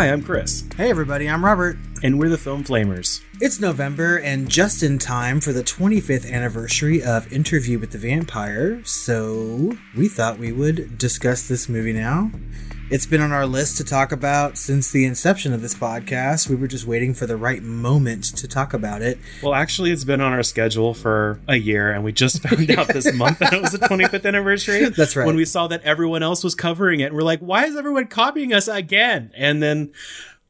Hi, 0.00 0.10
I'm 0.10 0.22
Chris, 0.22 0.64
Hey, 0.78 0.88
everybody, 0.88 1.28
I'm 1.28 1.44
Robert. 1.44 1.76
and 2.02 2.18
we're 2.18 2.30
the 2.30 2.38
Film 2.38 2.64
Flamers. 2.64 3.20
It's 3.38 3.60
November 3.60 4.16
and 4.16 4.48
just 4.48 4.82
in 4.82 4.98
time 4.98 5.42
for 5.42 5.52
the 5.52 5.62
25th 5.62 6.26
anniversary 6.26 7.02
of 7.02 7.30
Interview 7.30 7.78
with 7.78 7.90
the 7.90 7.98
Vampire, 7.98 8.82
so 8.82 9.76
we 9.94 10.08
thought 10.08 10.38
we 10.38 10.52
would 10.52 10.96
discuss 10.96 11.46
this 11.46 11.68
movie 11.68 11.92
now. 11.92 12.30
It's 12.90 13.06
been 13.06 13.20
on 13.20 13.30
our 13.30 13.46
list 13.46 13.76
to 13.76 13.84
talk 13.84 14.10
about 14.10 14.58
since 14.58 14.90
the 14.90 15.04
inception 15.04 15.52
of 15.52 15.62
this 15.62 15.74
podcast. 15.74 16.48
We 16.48 16.56
were 16.56 16.66
just 16.66 16.88
waiting 16.88 17.14
for 17.14 17.24
the 17.24 17.36
right 17.36 17.62
moment 17.62 18.24
to 18.36 18.48
talk 18.48 18.74
about 18.74 19.00
it. 19.00 19.16
Well, 19.44 19.54
actually, 19.54 19.92
it's 19.92 20.02
been 20.02 20.20
on 20.20 20.32
our 20.32 20.42
schedule 20.42 20.92
for 20.92 21.38
a 21.46 21.54
year, 21.54 21.92
and 21.92 22.02
we 22.02 22.10
just 22.10 22.42
found 22.48 22.68
out 22.72 22.88
this 22.88 23.12
month 23.14 23.38
that 23.38 23.52
it 23.52 23.62
was 23.62 23.70
the 23.70 23.78
25th 23.78 24.26
anniversary. 24.26 24.88
That's 24.88 25.14
right. 25.14 25.24
When 25.24 25.36
we 25.36 25.44
saw 25.44 25.68
that 25.68 25.82
everyone 25.82 26.24
else 26.24 26.42
was 26.42 26.56
covering 26.56 26.98
it, 26.98 27.04
and 27.04 27.14
we're 27.14 27.22
like, 27.22 27.38
why 27.38 27.66
is 27.66 27.76
everyone 27.76 28.08
copying 28.08 28.52
us 28.52 28.66
again? 28.66 29.30
And 29.36 29.62
then 29.62 29.92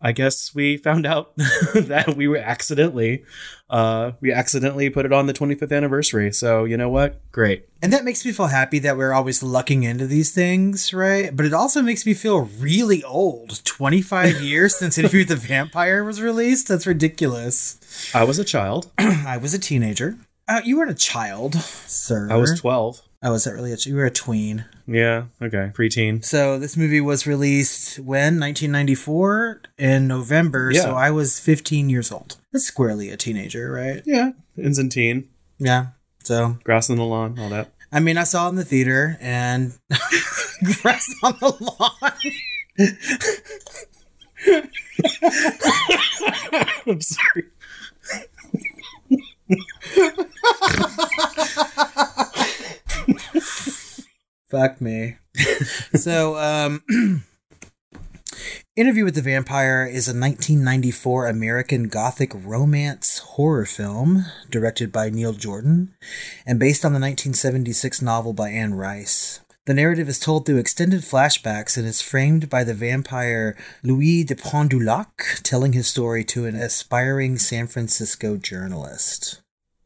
I 0.03 0.13
guess 0.13 0.55
we 0.55 0.77
found 0.79 1.07
out 1.07 1.37
that 1.37 2.15
we 2.17 2.27
were 2.27 2.39
accidentally, 2.39 3.25
uh, 3.69 4.13
we 4.21 4.33
accidentally 4.33 4.89
put 4.89 5.05
it 5.05 5.13
on 5.13 5.27
the 5.27 5.35
25th 5.35 5.77
anniversary. 5.77 6.33
So, 6.33 6.65
you 6.65 6.77
know 6.77 6.89
what? 6.89 7.21
Great. 7.33 7.69
And 7.83 7.93
that 7.93 8.05
makes 8.05 8.25
me 8.25 8.33
feel 8.33 8.47
happy 8.47 8.79
that 8.81 8.97
we're 8.97 9.13
always 9.13 9.43
lucking 9.43 9.83
into 9.83 10.07
these 10.07 10.33
things, 10.33 10.95
right? 10.95 11.35
But 11.35 11.45
it 11.45 11.53
also 11.53 11.83
makes 11.83 12.07
me 12.07 12.15
feel 12.15 12.43
really 12.59 13.05
old. 13.05 13.65
25 13.65 14.41
years 14.43 14.77
since 14.77 14.97
Interview 14.97 15.21
with 15.21 15.29
the 15.29 15.37
Vampire 15.37 16.03
was 16.03 16.21
released? 16.23 16.69
That's 16.69 16.87
ridiculous. 16.87 17.79
I 18.15 18.25
was 18.25 18.39
a 18.39 18.45
child. 18.45 18.91
I 18.99 19.37
was 19.37 19.53
a 19.53 19.59
teenager. 19.59 20.17
Uh, 20.49 20.63
you 20.65 20.79
weren't 20.79 20.91
a 20.91 20.95
child, 20.95 21.55
sir. 21.55 22.29
I 22.31 22.37
was 22.37 22.59
12. 22.59 23.03
Oh, 23.23 23.33
was 23.33 23.45
that 23.45 23.53
really 23.53 23.71
a? 23.73 23.77
You 23.77 23.97
were 23.97 24.07
a 24.07 24.11
tween. 24.11 24.65
Yeah. 24.87 25.25
Okay. 25.43 25.71
Preteen. 25.75 26.25
So 26.25 26.59
this 26.59 26.75
movie 26.75 27.03
was 27.03 27.27
released 27.27 27.99
when 27.99 28.41
1994 28.41 29.61
in 29.77 30.09
November. 30.09 30.71
Yeah. 30.73 30.81
So 30.83 30.95
I 30.95 31.11
was 31.11 31.39
15 31.39 31.91
years 31.91 32.11
old. 32.11 32.39
That's 32.51 32.65
squarely 32.65 33.11
a 33.11 33.19
teenager, 33.19 33.71
right? 33.71 34.03
Yeah. 34.07 34.31
Ins 34.57 34.79
and 34.79 34.91
teen. 34.91 35.29
Yeah. 35.59 35.89
So 36.25 36.57
Grass 36.65 36.89
on 36.89 36.97
the 36.97 37.05
lawn. 37.05 37.39
All 37.39 37.51
that. 37.51 37.73
I 37.93 38.01
mean, 38.01 38.17
I 38.17 38.25
saw 38.25 38.47
it 38.47 38.51
in 38.51 38.55
the 38.57 38.65
theater 38.65 39.19
and 39.21 39.75
grass 40.83 41.07
on 41.23 41.35
the 41.41 41.53
lawn. 41.61 42.13
I'm 46.87 47.01
sorry. 47.03 47.45
Fuck 54.51 54.81
me. 54.81 55.17
so, 55.95 56.37
um, 56.37 56.83
Interview 58.77 59.05
with 59.05 59.15
the 59.15 59.23
Vampire 59.23 59.85
is 59.85 60.09
a 60.09 60.17
1994 60.17 61.27
American 61.27 61.89
Gothic 61.89 62.33
romance 62.35 63.19
horror 63.19 63.67
film 63.67 64.25
directed 64.49 64.91
by 64.91 65.11
Neil 65.11 65.33
Jordan 65.33 65.95
and 66.47 66.59
based 66.59 66.85
on 66.85 66.93
the 66.93 67.01
1976 67.01 68.01
novel 68.01 68.33
by 68.33 68.49
Anne 68.49 68.75
Rice. 68.75 69.41
The 69.67 69.75
narrative 69.75 70.09
is 70.09 70.19
told 70.19 70.47
through 70.47 70.57
extended 70.57 71.03
flashbacks 71.03 71.77
and 71.77 71.87
is 71.87 72.01
framed 72.01 72.49
by 72.49 72.65
the 72.65 72.73
vampire 72.73 73.57
Louis 73.83 74.25
de 74.25 74.35
Pointe 74.35 74.71
du 74.71 74.81
Lac 74.81 75.41
telling 75.43 75.75
his 75.75 75.87
story 75.87 76.25
to 76.25 76.47
an 76.47 76.55
aspiring 76.55 77.37
San 77.39 77.67
Francisco 77.67 78.37
journalist. 78.37 79.40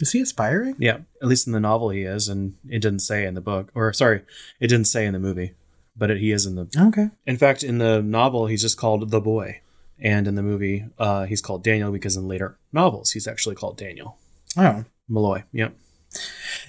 Is 0.04 0.12
he 0.12 0.20
aspiring? 0.20 0.76
Yeah, 0.78 0.98
at 1.22 1.28
least 1.28 1.46
in 1.46 1.54
the 1.54 1.60
novel 1.60 1.88
he 1.88 2.02
is, 2.02 2.28
and 2.28 2.56
it 2.68 2.80
didn't 2.80 2.98
say 2.98 3.24
in 3.24 3.32
the 3.32 3.40
book, 3.40 3.70
or 3.74 3.90
sorry, 3.94 4.20
it 4.60 4.66
didn't 4.68 4.84
say 4.84 5.06
in 5.06 5.14
the 5.14 5.18
movie, 5.18 5.54
but 5.96 6.10
it, 6.10 6.18
he 6.18 6.30
is 6.30 6.44
in 6.44 6.56
the. 6.56 6.68
Okay. 6.88 7.08
In 7.26 7.38
fact, 7.38 7.62
in 7.62 7.78
the 7.78 8.02
novel, 8.02 8.46
he's 8.46 8.60
just 8.60 8.76
called 8.76 9.08
the 9.10 9.20
boy, 9.20 9.60
and 9.98 10.26
in 10.28 10.34
the 10.34 10.42
movie, 10.42 10.84
uh, 10.98 11.24
he's 11.24 11.40
called 11.40 11.64
Daniel 11.64 11.90
because 11.90 12.16
in 12.18 12.28
later 12.28 12.58
novels, 12.70 13.12
he's 13.12 13.26
actually 13.26 13.54
called 13.54 13.78
Daniel 13.78 14.18
Oh. 14.58 14.84
Malloy. 15.08 15.44
Yep. 15.52 15.74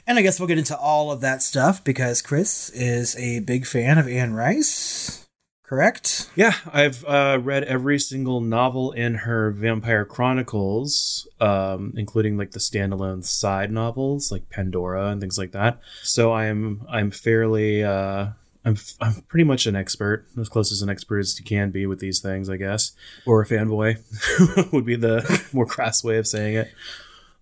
And 0.08 0.18
I 0.18 0.22
guess 0.22 0.40
we'll 0.40 0.48
get 0.48 0.58
into 0.58 0.78
all 0.78 1.12
of 1.12 1.20
that 1.22 1.44
stuff 1.44 1.84
because 1.84 2.22
Chris 2.22 2.70
is 2.70 3.16
a 3.18 3.40
big 3.42 3.66
fan 3.66 3.98
of 3.98 4.08
Anne 4.08 4.34
Rice, 4.34 5.25
correct? 5.68 6.30
Yeah, 6.36 6.54
I've 6.72 7.04
uh, 7.06 7.40
read 7.42 7.64
every 7.64 8.00
single 8.00 8.42
novel 8.42 8.92
in 8.92 9.16
her 9.16 9.52
Vampire 9.52 10.06
Chronicles, 10.06 11.28
um, 11.40 11.94
including 11.98 12.38
like 12.38 12.52
the 12.52 12.60
standalone 12.60 13.24
side 13.26 13.72
novels 13.72 14.32
like 14.32 14.50
Pandora 14.50 15.08
and 15.08 15.22
things 15.22 15.38
like 15.38 15.52
that. 15.52 15.80
So 16.04 16.34
I'm 16.34 16.86
I'm 16.90 17.12
fairly 17.12 17.84
uh, 17.84 18.30
I'm 18.66 18.78
I'm 19.00 19.22
pretty 19.28 19.44
much 19.44 19.68
an 19.68 19.76
expert, 19.76 20.28
as 20.40 20.50
close 20.50 20.72
as 20.72 20.82
an 20.82 20.90
expert 20.90 21.20
as 21.20 21.38
you 21.38 21.46
can 21.46 21.70
be 21.70 21.86
with 21.86 22.00
these 22.00 22.20
things, 22.20 22.50
I 22.50 22.58
guess, 22.58 22.92
or 23.26 23.42
a 23.42 23.46
fanboy 23.46 24.72
would 24.74 24.86
be 24.86 24.96
the 24.96 25.48
more 25.54 25.68
crass 25.68 26.04
way 26.04 26.18
of 26.18 26.28
saying 26.28 26.56
it. 26.56 26.74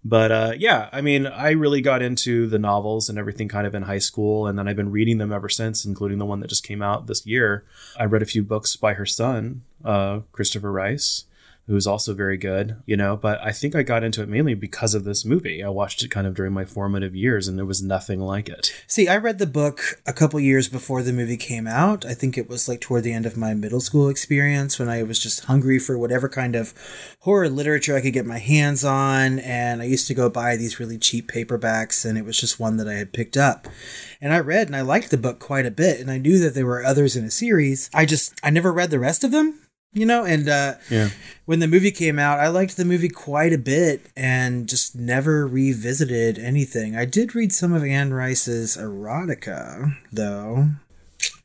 But 0.06 0.31
uh, 0.31 0.53
yeah, 0.58 0.90
I 0.91 1.02
mean, 1.02 1.25
I 1.25 1.52
really 1.52 1.81
got 1.81 2.02
into 2.02 2.47
the 2.47 2.59
novels 2.59 3.08
and 3.08 3.18
everything 3.18 3.47
kind 3.47 3.66
of 3.66 3.74
in 3.74 3.84
high 3.84 4.00
school, 4.00 4.47
and 4.47 4.59
then 4.59 4.68
I've 4.68 4.75
been 4.75 4.91
reading 4.91 5.18
them 5.18 5.31
ever 5.31 5.47
since, 5.47 5.86
including 5.86 6.18
the 6.18 6.25
one 6.25 6.41
that 6.41 6.50
just 6.50 6.66
came 6.66 6.81
out 6.81 7.08
this 7.08 7.25
year. 7.25 7.64
I 7.97 8.06
read 8.06 8.22
a 8.22 8.25
few 8.25 8.44
books 8.44 8.75
by 8.75 8.96
her 8.96 9.06
son, 9.06 9.64
uh, 9.84 10.22
Christopher 10.34 10.72
Rice, 10.72 11.24
who's 11.68 11.88
also 11.88 12.13
very 12.13 12.38
good, 12.38 12.75
you 12.85 12.97
know. 12.97 13.16
But 13.16 13.40
I 13.41 13.51
think 13.51 13.75
I 13.75 13.84
got 13.84 14.03
into 14.03 14.22
it 14.22 14.29
mainly 14.29 14.53
because 14.53 14.94
of 14.94 15.03
this 15.03 15.24
movie. 15.24 15.63
I 15.63 15.69
watched 15.69 16.03
it 16.03 16.12
kind 16.12 16.28
of 16.28 16.35
during 16.35 16.53
my 16.53 16.66
formative 16.66 17.16
years, 17.16 17.47
and 17.47 17.57
there 17.57 17.66
was 17.66 17.81
nothing 17.81 18.19
like 18.19 18.50
it. 18.50 18.74
See, 18.88 19.07
I 19.07 19.18
read 19.18 19.40
the 19.40 19.47
book 19.47 20.02
a 20.06 20.13
couple 20.13 20.40
years 20.40 20.68
before 20.68 21.02
the 21.02 21.13
movie 21.13 21.38
came 21.38 21.68
out. 21.68 22.06
I 22.06 22.13
think 22.13 22.38
it 22.38 22.50
was 22.50 22.68
like 22.68 22.81
toward 22.81 23.03
the 23.03 23.13
end 23.13 23.25
of 23.25 23.38
my 23.38 23.53
middle 23.53 23.79
school 23.79 24.09
experience 24.09 24.78
when 24.78 24.90
I 24.90 25.03
was 25.03 25.19
just 25.19 25.46
hungry 25.46 25.79
for 25.79 25.97
whatever 25.97 26.28
kind 26.28 26.56
of 26.56 26.73
horror 27.19 27.50
literature 27.50 27.96
I 27.96 28.02
could 28.02 28.13
get 28.13 28.25
my 28.25 28.40
hands 28.40 28.84
on. 28.84 29.40
And 29.40 29.81
I 29.81 29.85
used 29.85 30.07
to 30.07 30.13
go 30.13 30.29
buy 30.29 30.57
these 30.57 30.79
really 30.79 30.97
cheap 30.97 31.31
paperbacks, 31.31 32.03
and 32.03 32.18
it 32.18 32.25
was 32.25 32.40
just 32.40 32.59
one 32.59 32.78
that 32.78 32.90
I 32.90 32.96
had 32.96 33.13
picked 33.13 33.38
up. 33.38 33.68
And 34.19 34.34
I 34.34 34.40
read 34.40 34.68
and 34.68 34.75
I 34.75 34.81
liked 34.81 35.12
the 35.12 35.18
book 35.18 35.40
quite 35.40 35.66
a 35.66 35.72
bit, 35.72 36.00
and 36.00 36.12
I 36.12 36.18
knew 36.18 36.40
that 36.40 36.56
there 36.56 36.66
were 36.66 36.84
others 36.84 37.16
in 37.16 37.23
a 37.23 37.31
series. 37.31 37.90
I 37.94 38.06
just, 38.06 38.34
I 38.44 38.50
never 38.50 38.72
read 38.72 38.91
the 38.91 39.00
rest 39.00 39.23
of 39.23 39.31
them. 39.31 39.59
You 39.93 40.05
know, 40.07 40.25
and 40.25 40.49
uh, 40.49 40.75
Yeah. 40.89 41.09
when 41.45 41.59
the 41.59 41.67
movie 41.67 41.91
came 41.91 42.17
out, 42.17 42.39
I 42.39 42.47
liked 42.47 42.77
the 42.77 42.85
movie 42.85 43.09
quite 43.09 43.53
a 43.53 43.57
bit 43.59 44.07
and 44.17 44.67
just 44.67 44.95
never 44.95 45.45
revisited 45.47 46.39
anything. 46.39 46.95
I 46.95 47.05
did 47.05 47.35
read 47.35 47.51
some 47.53 47.73
of 47.73 47.83
Anne 47.83 48.11
Rice's 48.13 48.75
erotica, 48.75 49.95
though. 50.11 50.69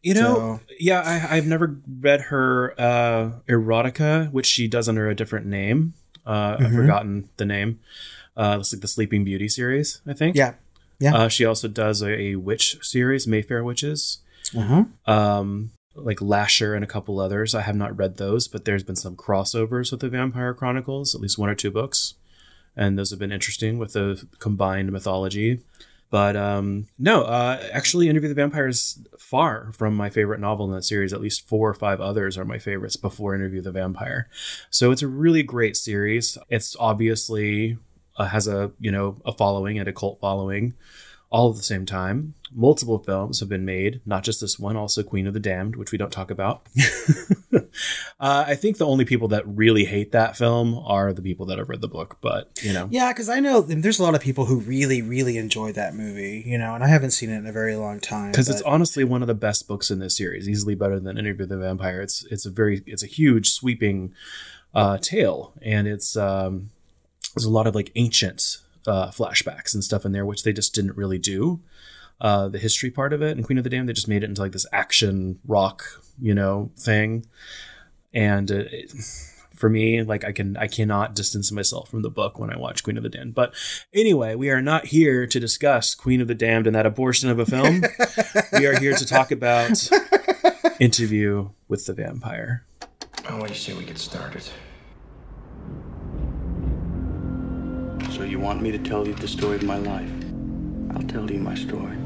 You 0.02 0.14
know, 0.14 0.60
yeah, 0.80 1.00
I, 1.30 1.36
I've 1.36 1.46
never 1.46 1.76
read 2.00 2.22
her 2.22 2.72
uh, 2.80 3.32
erotica, 3.48 4.30
which 4.32 4.46
she 4.46 4.66
does 4.66 4.88
under 4.88 5.08
a 5.08 5.14
different 5.14 5.46
name. 5.46 5.92
Uh, 6.26 6.56
I've 6.58 6.72
forgotten 6.72 7.28
the 7.36 7.44
name. 7.44 7.80
Uh, 8.36 8.56
it's 8.60 8.72
like 8.72 8.80
the 8.80 8.88
Sleeping 8.88 9.24
Beauty 9.24 9.48
series, 9.48 10.00
I 10.06 10.12
think. 10.14 10.36
Yeah. 10.36 10.54
Yeah. 11.00 11.14
Uh, 11.14 11.28
she 11.28 11.44
also 11.44 11.68
does 11.68 12.00
a, 12.02 12.08
a 12.10 12.34
witch 12.36 12.78
series, 12.80 13.26
Mayfair 13.26 13.62
Witches. 13.62 14.18
Uh-huh. 14.56 14.84
Um, 15.06 15.72
like 16.04 16.20
Lasher 16.20 16.74
and 16.74 16.84
a 16.84 16.88
couple 16.88 17.20
others. 17.20 17.54
I 17.54 17.62
have 17.62 17.76
not 17.76 17.96
read 17.96 18.16
those, 18.16 18.48
but 18.48 18.64
there's 18.64 18.84
been 18.84 18.96
some 18.96 19.16
crossovers 19.16 19.90
with 19.90 20.00
the 20.00 20.08
Vampire 20.08 20.54
Chronicles, 20.54 21.14
at 21.14 21.20
least 21.20 21.38
one 21.38 21.48
or 21.48 21.54
two 21.54 21.70
books, 21.70 22.14
and 22.76 22.98
those 22.98 23.10
have 23.10 23.18
been 23.18 23.32
interesting 23.32 23.78
with 23.78 23.92
the 23.92 24.26
combined 24.38 24.92
mythology. 24.92 25.60
But 26.10 26.36
um, 26.36 26.86
no, 26.98 27.22
uh, 27.22 27.62
actually, 27.70 28.08
Interview 28.08 28.30
the 28.30 28.34
Vampire 28.34 28.68
is 28.68 28.98
far 29.18 29.72
from 29.72 29.94
my 29.94 30.08
favorite 30.08 30.40
novel 30.40 30.66
in 30.66 30.72
that 30.72 30.84
series. 30.84 31.12
At 31.12 31.20
least 31.20 31.46
four 31.46 31.68
or 31.68 31.74
five 31.74 32.00
others 32.00 32.38
are 32.38 32.46
my 32.46 32.58
favorites 32.58 32.96
before 32.96 33.34
Interview 33.34 33.60
the 33.60 33.72
Vampire. 33.72 34.28
So 34.70 34.90
it's 34.90 35.02
a 35.02 35.08
really 35.08 35.42
great 35.42 35.76
series. 35.76 36.38
It's 36.48 36.74
obviously 36.80 37.76
uh, 38.16 38.26
has 38.26 38.48
a 38.48 38.72
you 38.80 38.90
know 38.90 39.20
a 39.26 39.32
following 39.32 39.78
and 39.78 39.88
a 39.88 39.92
cult 39.92 40.18
following 40.18 40.74
all 41.30 41.50
at 41.50 41.56
the 41.56 41.62
same 41.62 41.84
time. 41.84 42.34
Multiple 42.54 42.98
films 42.98 43.40
have 43.40 43.48
been 43.48 43.64
made, 43.64 44.00
not 44.06 44.24
just 44.24 44.40
this 44.40 44.58
one, 44.58 44.76
also 44.76 45.02
Queen 45.02 45.26
of 45.26 45.34
the 45.34 45.40
Damned, 45.40 45.76
which 45.76 45.92
we 45.92 45.98
don't 45.98 46.12
talk 46.12 46.30
about. 46.30 46.66
uh, 47.52 47.64
I 48.20 48.54
think 48.54 48.78
the 48.78 48.86
only 48.86 49.04
people 49.04 49.28
that 49.28 49.46
really 49.46 49.84
hate 49.84 50.12
that 50.12 50.36
film 50.36 50.78
are 50.86 51.12
the 51.12 51.22
people 51.22 51.46
that 51.46 51.58
have 51.58 51.68
read 51.68 51.80
the 51.80 51.88
book, 51.88 52.18
but 52.20 52.50
you 52.62 52.72
know. 52.72 52.88
Yeah, 52.90 53.12
because 53.12 53.28
I 53.28 53.40
know 53.40 53.60
there's 53.60 53.98
a 53.98 54.02
lot 54.02 54.14
of 54.14 54.20
people 54.20 54.46
who 54.46 54.60
really, 54.60 55.02
really 55.02 55.36
enjoy 55.36 55.72
that 55.72 55.94
movie, 55.94 56.42
you 56.46 56.58
know, 56.58 56.74
and 56.74 56.82
I 56.82 56.88
haven't 56.88 57.10
seen 57.10 57.30
it 57.30 57.36
in 57.36 57.46
a 57.46 57.52
very 57.52 57.76
long 57.76 58.00
time. 58.00 58.30
Because 58.30 58.48
it's 58.48 58.62
honestly 58.62 59.04
one 59.04 59.22
of 59.22 59.28
the 59.28 59.34
best 59.34 59.68
books 59.68 59.90
in 59.90 59.98
this 59.98 60.16
series, 60.16 60.48
easily 60.48 60.74
better 60.74 60.98
than 60.98 61.18
Interview 61.18 61.42
with 61.42 61.50
the 61.50 61.58
Vampire. 61.58 62.00
It's 62.00 62.24
it's 62.30 62.46
a 62.46 62.50
very 62.50 62.82
it's 62.86 63.02
a 63.02 63.06
huge 63.06 63.50
sweeping 63.50 64.14
uh, 64.74 64.98
tale, 64.98 65.52
and 65.62 65.86
it's 65.86 66.16
um, 66.16 66.70
there's 67.34 67.44
a 67.44 67.50
lot 67.50 67.66
of 67.66 67.74
like 67.74 67.92
ancient 67.94 68.58
uh, 68.86 69.08
flashbacks 69.08 69.74
and 69.74 69.84
stuff 69.84 70.04
in 70.04 70.12
there, 70.12 70.26
which 70.26 70.42
they 70.42 70.52
just 70.52 70.74
didn't 70.74 70.96
really 70.96 71.18
do. 71.18 71.60
Uh, 72.20 72.48
the 72.48 72.58
history 72.58 72.90
part 72.90 73.12
of 73.12 73.22
it 73.22 73.36
and 73.36 73.46
Queen 73.46 73.58
of 73.58 73.64
the 73.64 73.70
Damned, 73.70 73.88
they 73.88 73.92
just 73.92 74.08
made 74.08 74.24
it 74.24 74.28
into 74.28 74.40
like 74.40 74.52
this 74.52 74.66
action 74.72 75.38
rock, 75.46 75.84
you 76.20 76.34
know, 76.34 76.72
thing. 76.76 77.26
And 78.12 78.50
uh, 78.50 78.64
it, 78.70 78.92
for 79.54 79.68
me, 79.68 80.02
like 80.02 80.24
I 80.24 80.32
can, 80.32 80.56
I 80.56 80.66
cannot 80.66 81.14
distance 81.14 81.52
myself 81.52 81.90
from 81.90 82.02
the 82.02 82.10
book 82.10 82.38
when 82.38 82.50
I 82.52 82.56
watch 82.56 82.82
Queen 82.82 82.96
of 82.96 83.02
the 83.02 83.08
Damned. 83.08 83.34
But 83.34 83.54
anyway, 83.92 84.34
we 84.34 84.50
are 84.50 84.62
not 84.62 84.86
here 84.86 85.26
to 85.26 85.40
discuss 85.40 85.94
Queen 85.94 86.20
of 86.20 86.28
the 86.28 86.34
Damned 86.34 86.66
and 86.66 86.74
that 86.74 86.86
abortion 86.86 87.28
of 87.28 87.38
a 87.38 87.46
film. 87.46 87.82
we 88.52 88.66
are 88.66 88.78
here 88.78 88.94
to 88.94 89.06
talk 89.06 89.30
about 89.30 89.88
Interview 90.80 91.50
with 91.68 91.86
the 91.86 91.94
Vampire. 91.94 92.64
How 93.24 93.38
what 93.38 93.48
do 93.48 93.52
you 93.52 93.58
say 93.58 93.74
we 93.74 93.84
get 93.84 93.98
started? 93.98 94.42
So 98.12 98.22
you 98.22 98.40
want 98.40 98.62
me 98.62 98.70
to 98.72 98.78
tell 98.78 99.06
you 99.06 99.14
the 99.14 99.28
story 99.28 99.56
of 99.56 99.64
my 99.64 99.76
life? 99.76 100.10
I'll 100.94 101.02
tell 101.02 101.30
you 101.30 101.38
my 101.38 101.54
story. 101.54 101.96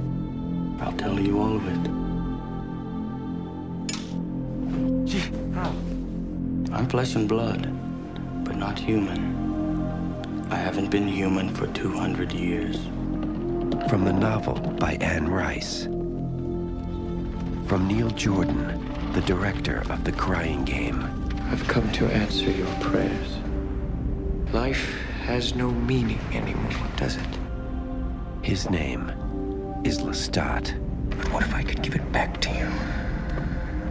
I'll 0.83 0.93
tell 0.95 1.19
you 1.19 1.41
all 1.41 1.55
of 1.55 1.67
it. 1.69 2.03
I'm 6.75 6.89
flesh 6.89 7.15
and 7.15 7.29
blood, 7.29 7.69
but 8.45 8.57
not 8.57 8.77
human. 8.77 10.49
I 10.51 10.57
haven't 10.57 10.91
been 10.91 11.07
human 11.07 11.55
for 11.55 11.69
200 11.69 12.33
years. 12.33 12.77
From 13.89 14.05
the 14.05 14.13
novel 14.13 14.55
by 14.55 14.95
Anne 14.95 15.29
Rice. 15.29 15.85
From 17.69 17.87
Neil 17.87 18.11
Jordan, 18.11 19.13
the 19.13 19.21
director 19.21 19.85
of 19.89 20.03
The 20.03 20.13
Crying 20.13 20.65
Game. 20.65 21.01
I've 21.51 21.67
come 21.69 21.93
to 21.93 22.07
answer 22.07 22.51
your 22.51 22.75
prayers. 22.81 23.37
Life 24.53 24.93
has 25.27 25.55
no 25.55 25.71
meaning 25.71 26.21
anymore, 26.33 26.89
does 26.97 27.17
it? 27.17 27.39
His 28.43 28.69
name 28.69 29.13
is 29.85 29.99
Lestat. 29.99 30.79
What 31.33 31.43
if 31.43 31.55
I 31.55 31.63
could 31.63 31.83
give 31.83 31.95
it 31.95 32.13
back 32.13 32.41
to 32.43 32.51
you? 32.51 32.71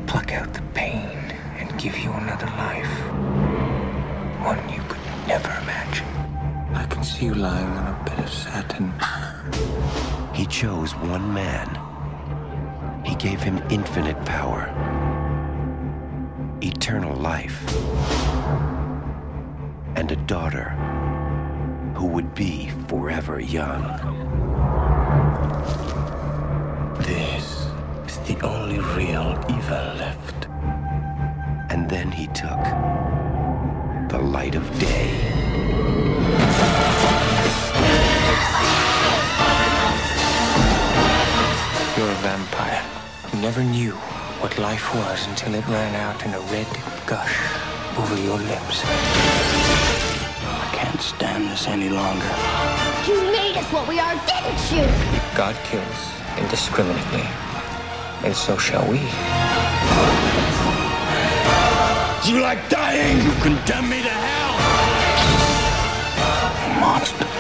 Pluck 0.08 0.32
out 0.32 0.54
the 0.54 0.62
pain 0.74 1.18
and 1.60 1.80
give 1.80 1.98
you 1.98 2.12
another 2.12 2.46
life. 2.48 2.90
One 4.46 4.70
you 4.70 4.82
could 4.88 5.02
never 5.28 5.50
imagine. 5.62 6.08
I 6.74 6.86
can 6.86 7.04
see 7.04 7.26
you 7.26 7.34
lying 7.34 7.68
on 7.68 7.88
a 7.88 8.06
bed 8.06 8.20
of 8.20 8.30
satin. 8.30 8.94
He 10.34 10.46
chose 10.46 10.96
one 10.96 11.34
man. 11.34 11.68
He 13.04 13.16
gave 13.16 13.42
him 13.42 13.62
infinite 13.70 14.24
power, 14.26 14.70
eternal 16.62 17.16
life, 17.18 17.62
and 19.96 20.12
a 20.12 20.16
daughter 20.16 20.70
who 21.96 22.06
would 22.08 22.34
be 22.34 22.70
forever 22.88 23.40
young. 23.40 24.21
This 27.00 27.68
is 28.08 28.18
the 28.28 28.40
only 28.46 28.80
real 28.80 29.38
evil 29.50 29.88
left. 30.04 30.48
And 31.70 31.90
then 31.90 32.12
he 32.12 32.28
took 32.28 32.64
the 34.10 34.20
light 34.20 34.56
of 34.56 34.66
day. 34.80 35.10
You're 41.98 42.10
a 42.10 42.22
vampire. 42.22 42.84
You 43.34 43.40
never 43.42 43.64
knew 43.64 43.94
what 44.42 44.58
life 44.58 44.94
was 44.96 45.28
until 45.28 45.56
it 45.56 45.68
ran 45.68 45.94
out 45.96 46.26
in 46.26 46.34
a 46.34 46.40
red 46.52 46.68
gush 47.06 47.38
over 47.98 48.18
your 48.22 48.40
lips. 48.40 48.82
I 50.44 50.70
can't 50.74 51.02
stand 51.02 51.46
this 51.50 51.68
any 51.68 51.90
longer. 51.90 52.32
You 53.08 53.41
made 53.52 53.60
us 53.60 53.74
what 53.74 53.88
we 53.88 54.00
are, 54.00 54.16
didn't 54.26 54.72
you? 54.72 54.86
God 55.36 55.56
kills 55.66 56.12
indiscriminately, 56.38 57.26
and 58.24 58.36
so 58.36 58.58
shall 58.58 58.88
we. 58.88 59.00
You 62.30 62.42
like 62.42 62.70
dying? 62.70 63.18
You 63.26 63.32
condemn 63.42 63.90
me 63.90 64.02
to 64.04 64.10
hell! 64.10 64.52
Monster. 66.80 67.31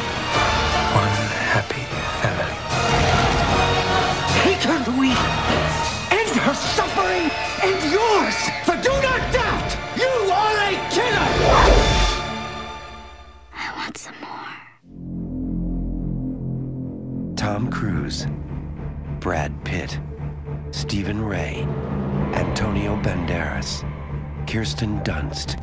Kirsten 24.52 25.00
Dunst, 25.06 25.58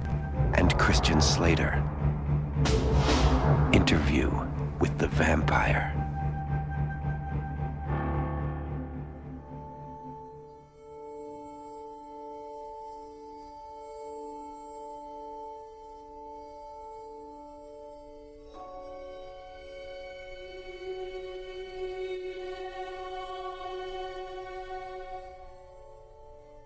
and 0.55 0.73
Christian 0.79 1.21
Slater. 1.21 1.85
Interview 3.75 4.31
with 4.81 4.97
the 4.97 5.09
Vampire. 5.09 5.93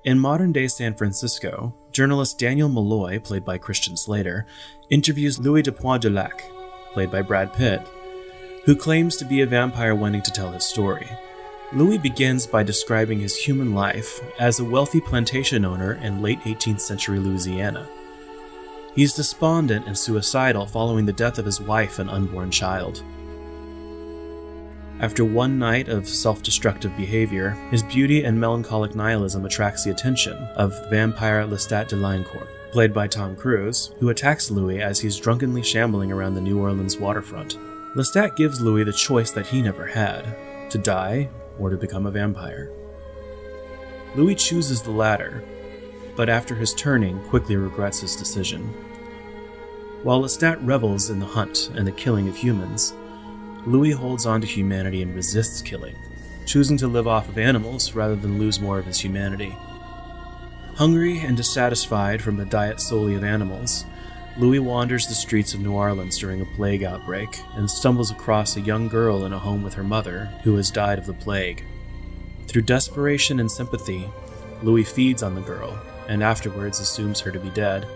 In 0.05 0.21
modern 0.21 0.53
day 0.53 0.69
San 0.69 0.95
Francisco, 0.95 1.75
journalist 1.93 2.39
Daniel 2.39 2.69
Malloy, 2.69 3.19
played 3.19 3.45
by 3.45 3.59
Christian 3.59 3.97
Slater, 3.97 4.47
interviews 4.91 5.39
Louis 5.39 5.63
de 5.63 5.73
Pointe 5.73 6.03
de 6.03 6.11
Lac, 6.11 6.43
played 6.93 7.11
by 7.11 7.23
Brad 7.23 7.53
Pitt, 7.53 7.87
who 8.65 8.77
claims 8.77 9.17
to 9.17 9.25
be 9.25 9.41
a 9.41 9.47
vampire 9.47 9.95
wanting 9.95 10.23
to 10.23 10.31
tell 10.31 10.53
his 10.53 10.65
story. 10.65 11.09
Louis 11.73 11.99
begins 11.99 12.47
by 12.47 12.63
describing 12.63 13.21
his 13.21 13.37
human 13.37 13.75
life 13.75 14.21
as 14.39 14.61
a 14.61 14.65
wealthy 14.65 15.01
plantation 15.01 15.65
owner 15.65 15.95
in 15.95 16.21
late 16.21 16.41
18th 16.41 16.81
century 16.81 17.19
Louisiana. 17.19 17.89
He's 18.95 19.15
despondent 19.15 19.87
and 19.87 19.97
suicidal 19.97 20.67
following 20.67 21.07
the 21.07 21.15
death 21.15 21.39
of 21.39 21.47
his 21.47 21.61
wife 21.61 21.99
and 21.99 22.11
unborn 22.11 22.51
child. 22.51 23.03
After 25.03 25.25
one 25.25 25.59
night 25.59 25.89
of 25.89 26.09
self 26.09 26.45
destructive 26.45 26.97
behavior, 26.97 27.51
his 27.73 27.83
beauty 27.83 28.23
and 28.23 28.39
melancholic 28.39 28.95
nihilism 28.95 29.45
attracts 29.45 29.83
the 29.83 29.91
attention 29.91 30.37
of 30.55 30.89
vampire 30.91 31.45
Lestat 31.45 31.89
de 31.89 31.97
Lioncourt, 31.97 32.47
played 32.71 32.95
by 32.95 33.09
Tom 33.09 33.35
Cruise, 33.35 33.93
who 33.99 34.11
attacks 34.11 34.49
Louis 34.49 34.81
as 34.81 35.01
he's 35.01 35.19
drunkenly 35.19 35.65
shambling 35.65 36.13
around 36.13 36.35
the 36.35 36.41
New 36.41 36.61
Orleans 36.61 36.99
waterfront. 36.99 37.59
Lestat 37.97 38.37
gives 38.37 38.61
Louis 38.61 38.85
the 38.85 38.93
choice 38.93 39.33
that 39.33 39.49
he 39.49 39.61
never 39.61 39.89
had 39.89 40.37
to 40.71 40.79
die 40.79 41.29
or 41.59 41.69
to 41.69 41.77
become 41.77 42.07
a 42.07 42.13
vampire. 42.13 42.71
Louis 44.15 44.37
chooses 44.37 44.83
the 44.83 44.93
latter, 44.93 45.43
but 46.15 46.29
after 46.29 46.55
his 46.55 46.75
turning, 46.75 47.21
quickly 47.25 47.57
regrets 47.57 48.03
his 48.03 48.15
decision. 48.15 48.73
While 50.05 50.23
Lestat 50.23 50.65
revels 50.65 51.11
in 51.11 51.19
the 51.19 51.27
hunt 51.27 51.73
and 51.75 51.85
the 51.85 51.93
killing 51.93 52.29
of 52.29 52.37
humans, 52.37 52.95
Louis 53.67 53.93
holds 53.93 54.27
on 54.27 54.41
to 54.41 54.47
humanity 54.47 55.03
and 55.03 55.15
resists 55.15 55.63
killing, 55.63 55.97
choosing 56.47 56.77
to 56.79 56.89
live 56.89 57.07
off 57.07 57.29
of 57.29 57.39
animals 57.39 57.93
rather 57.93 58.17
than 58.17 58.39
lose 58.39 58.61
more 58.61 58.79
of 58.79 58.87
his 58.87 59.01
humanity. 59.01 59.57
Hungry 60.75 61.19
and 61.19 61.37
dissatisfied 61.37 62.23
from 62.23 62.41
a 62.41 62.45
diet 62.45 62.81
solely 62.81 63.15
of 63.15 63.23
animals, 63.23 63.85
Louis 64.39 64.59
wanders 64.59 65.07
the 65.07 65.15
streets 65.15 65.53
of 65.53 65.61
New 65.61 65.73
Orleans 65.73 66.19
during 66.19 66.41
a 66.41 66.57
plague 66.57 66.83
outbreak 66.83 67.41
and 67.55 67.71
stumbles 67.71 68.11
across 68.11 68.57
a 68.57 68.63
young 68.63 68.89
girl 68.89 69.27
in 69.27 69.33
a 69.33 69.39
home 69.39 69.63
with 69.63 69.75
her 69.75 69.85
mother 69.85 70.33
who 70.43 70.57
has 70.57 70.71
died 70.71 70.99
of 70.99 71.07
the 71.07 71.13
plague. 71.13 71.65
Through 72.49 72.63
desperation 72.63 73.39
and 73.39 73.51
sympathy, 73.51 74.09
Louis 74.63 74.85
feeds 74.85 75.23
on 75.23 75.35
the 75.35 75.41
girl 75.43 75.79
and 76.09 76.23
afterwards 76.23 76.81
assumes 76.81 77.21
her 77.21 77.31
to 77.31 77.39
be 77.39 77.51
dead. 77.51 77.87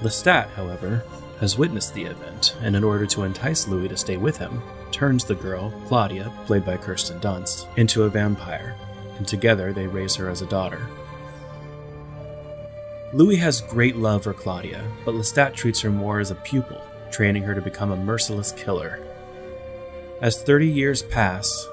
Lestat, 0.00 0.50
however, 0.50 1.04
has 1.40 1.58
witnessed 1.58 1.94
the 1.94 2.04
event, 2.04 2.56
and 2.60 2.74
in 2.74 2.84
order 2.84 3.06
to 3.06 3.22
entice 3.22 3.68
Louis 3.68 3.88
to 3.88 3.96
stay 3.96 4.16
with 4.16 4.36
him, 4.36 4.62
turns 4.90 5.24
the 5.24 5.34
girl, 5.34 5.72
Claudia, 5.86 6.32
played 6.46 6.64
by 6.64 6.76
Kirsten 6.76 7.20
Dunst, 7.20 7.66
into 7.76 8.04
a 8.04 8.08
vampire, 8.08 8.76
and 9.16 9.26
together 9.26 9.72
they 9.72 9.86
raise 9.86 10.14
her 10.16 10.28
as 10.28 10.42
a 10.42 10.46
daughter. 10.46 10.88
Louis 13.12 13.36
has 13.36 13.62
great 13.62 13.96
love 13.96 14.24
for 14.24 14.34
Claudia, 14.34 14.84
but 15.04 15.14
Lestat 15.14 15.54
treats 15.54 15.80
her 15.80 15.90
more 15.90 16.20
as 16.20 16.30
a 16.30 16.34
pupil, 16.34 16.82
training 17.10 17.42
her 17.44 17.54
to 17.54 17.62
become 17.62 17.90
a 17.90 17.96
merciless 17.96 18.52
killer. 18.52 18.98
As 20.20 20.42
30 20.42 20.66
years 20.66 21.02
pass, 21.02 21.66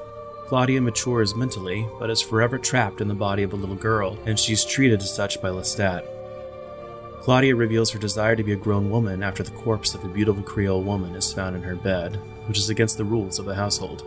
Claudia 0.48 0.80
matures 0.80 1.36
mentally, 1.36 1.88
but 2.00 2.10
is 2.10 2.22
forever 2.22 2.58
trapped 2.60 3.02
in 3.02 3.08
the 3.08 3.16
body 3.16 3.42
of 3.44 3.52
a 3.52 3.56
little 3.56 3.76
girl, 3.76 4.18
and 4.26 4.40
she's 4.40 4.64
treated 4.64 5.02
as 5.02 5.14
such 5.14 5.42
by 5.42 5.50
Lestat. 5.50 6.08
Claudia 7.26 7.56
reveals 7.56 7.90
her 7.90 7.98
desire 7.98 8.36
to 8.36 8.44
be 8.44 8.52
a 8.52 8.56
grown 8.56 8.92
woman 8.92 9.24
after 9.24 9.42
the 9.42 9.50
corpse 9.50 9.96
of 9.96 10.04
a 10.04 10.08
beautiful 10.08 10.44
Creole 10.44 10.84
woman 10.84 11.16
is 11.16 11.34
found 11.34 11.56
in 11.56 11.64
her 11.64 11.76
bed, 11.76 12.18
which 12.46 12.60
is 12.60 12.70
against 12.70 13.00
the 13.00 13.04
rules 13.04 13.40
of 13.40 13.46
the 13.46 13.56
household. 13.56 14.04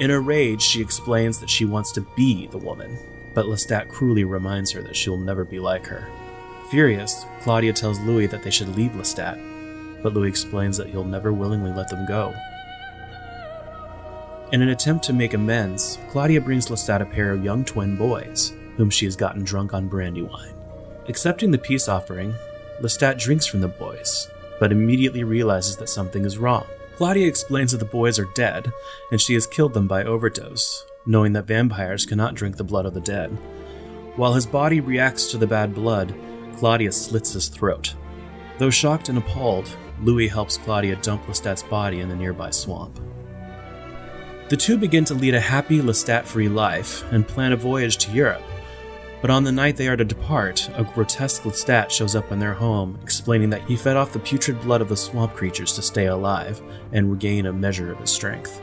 In 0.00 0.10
a 0.10 0.18
rage, 0.18 0.60
she 0.60 0.80
explains 0.80 1.38
that 1.38 1.48
she 1.48 1.64
wants 1.64 1.92
to 1.92 2.04
be 2.16 2.48
the 2.48 2.58
woman, 2.58 2.98
but 3.32 3.46
Lestat 3.46 3.88
cruelly 3.88 4.24
reminds 4.24 4.72
her 4.72 4.82
that 4.82 4.96
she 4.96 5.08
will 5.08 5.18
never 5.18 5.44
be 5.44 5.60
like 5.60 5.86
her. 5.86 6.08
Furious, 6.68 7.24
Claudia 7.42 7.72
tells 7.72 8.00
Louis 8.00 8.26
that 8.26 8.42
they 8.42 8.50
should 8.50 8.74
leave 8.74 8.90
Lestat, 8.96 10.02
but 10.02 10.14
Louis 10.14 10.30
explains 10.30 10.76
that 10.78 10.88
he'll 10.88 11.04
never 11.04 11.32
willingly 11.32 11.70
let 11.70 11.88
them 11.88 12.04
go. 12.06 12.34
In 14.50 14.62
an 14.62 14.70
attempt 14.70 15.04
to 15.04 15.12
make 15.12 15.32
amends, 15.32 15.96
Claudia 16.10 16.40
brings 16.40 16.66
Lestat 16.66 17.02
a 17.02 17.06
pair 17.06 17.30
of 17.30 17.44
young 17.44 17.64
twin 17.64 17.94
boys, 17.94 18.52
whom 18.76 18.90
she 18.90 19.04
has 19.04 19.14
gotten 19.14 19.44
drunk 19.44 19.74
on 19.74 19.86
brandy 19.86 20.22
wine. 20.22 20.57
Accepting 21.08 21.50
the 21.50 21.58
peace 21.58 21.88
offering, 21.88 22.34
Lestat 22.82 23.18
drinks 23.18 23.46
from 23.46 23.62
the 23.62 23.68
boys, 23.68 24.28
but 24.60 24.70
immediately 24.70 25.24
realizes 25.24 25.76
that 25.78 25.88
something 25.88 26.26
is 26.26 26.36
wrong. 26.36 26.66
Claudia 26.96 27.26
explains 27.26 27.72
that 27.72 27.78
the 27.78 27.84
boys 27.84 28.18
are 28.18 28.28
dead, 28.34 28.70
and 29.10 29.18
she 29.18 29.32
has 29.32 29.46
killed 29.46 29.72
them 29.72 29.88
by 29.88 30.04
overdose, 30.04 30.84
knowing 31.06 31.32
that 31.32 31.46
vampires 31.46 32.04
cannot 32.04 32.34
drink 32.34 32.56
the 32.56 32.64
blood 32.64 32.84
of 32.84 32.92
the 32.92 33.00
dead. 33.00 33.30
While 34.16 34.34
his 34.34 34.46
body 34.46 34.80
reacts 34.80 35.30
to 35.30 35.38
the 35.38 35.46
bad 35.46 35.74
blood, 35.74 36.14
Claudia 36.56 36.92
slits 36.92 37.32
his 37.32 37.48
throat. 37.48 37.94
Though 38.58 38.68
shocked 38.68 39.08
and 39.08 39.16
appalled, 39.16 39.74
Louis 40.02 40.28
helps 40.28 40.58
Claudia 40.58 40.96
dump 40.96 41.22
Lestat's 41.24 41.62
body 41.62 42.00
in 42.00 42.10
the 42.10 42.16
nearby 42.16 42.50
swamp. 42.50 43.00
The 44.50 44.56
two 44.56 44.76
begin 44.76 45.04
to 45.06 45.14
lead 45.14 45.34
a 45.34 45.40
happy 45.40 45.80
Lestat 45.80 46.24
free 46.24 46.48
life 46.48 47.02
and 47.12 47.26
plan 47.26 47.52
a 47.52 47.56
voyage 47.56 47.96
to 47.98 48.12
Europe. 48.12 48.42
But 49.20 49.30
on 49.30 49.42
the 49.42 49.52
night 49.52 49.76
they 49.76 49.88
are 49.88 49.96
to 49.96 50.04
depart, 50.04 50.70
a 50.74 50.84
grotesque 50.84 51.42
Lestat 51.42 51.90
shows 51.90 52.14
up 52.14 52.30
in 52.30 52.38
their 52.38 52.54
home, 52.54 52.98
explaining 53.02 53.50
that 53.50 53.62
he 53.62 53.76
fed 53.76 53.96
off 53.96 54.12
the 54.12 54.20
putrid 54.20 54.60
blood 54.60 54.80
of 54.80 54.88
the 54.88 54.96
swamp 54.96 55.34
creatures 55.34 55.72
to 55.72 55.82
stay 55.82 56.06
alive 56.06 56.62
and 56.92 57.10
regain 57.10 57.46
a 57.46 57.52
measure 57.52 57.90
of 57.90 57.98
his 57.98 58.10
strength. 58.10 58.60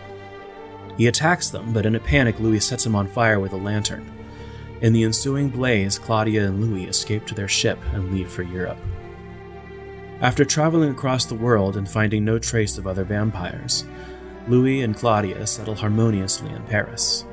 He 0.97 1.07
attacks 1.07 1.49
them, 1.49 1.73
but 1.73 1.85
in 1.85 1.95
a 1.95 1.99
panic, 1.99 2.39
Louis 2.39 2.61
sets 2.61 2.85
him 2.85 2.95
on 2.95 3.07
fire 3.07 3.39
with 3.39 3.51
a 3.51 3.57
lantern. 3.57 4.09
In 4.81 4.93
the 4.93 5.03
ensuing 5.03 5.49
blaze, 5.49 5.99
Claudia 5.99 6.45
and 6.47 6.61
Louis 6.61 6.85
escape 6.85 7.25
to 7.27 7.35
their 7.35 7.49
ship 7.49 7.79
and 7.91 8.13
leave 8.13 8.31
for 8.31 8.43
Europe. 8.43 8.77
After 10.21 10.45
traveling 10.45 10.89
across 10.89 11.25
the 11.25 11.35
world 11.35 11.75
and 11.75 11.89
finding 11.89 12.23
no 12.23 12.39
trace 12.39 12.77
of 12.77 12.87
other 12.87 13.03
vampires, 13.03 13.83
Louis 14.47 14.81
and 14.81 14.95
Claudia 14.95 15.45
settle 15.47 15.75
harmoniously 15.75 16.49
in 16.51 16.63
Paris. 16.63 17.25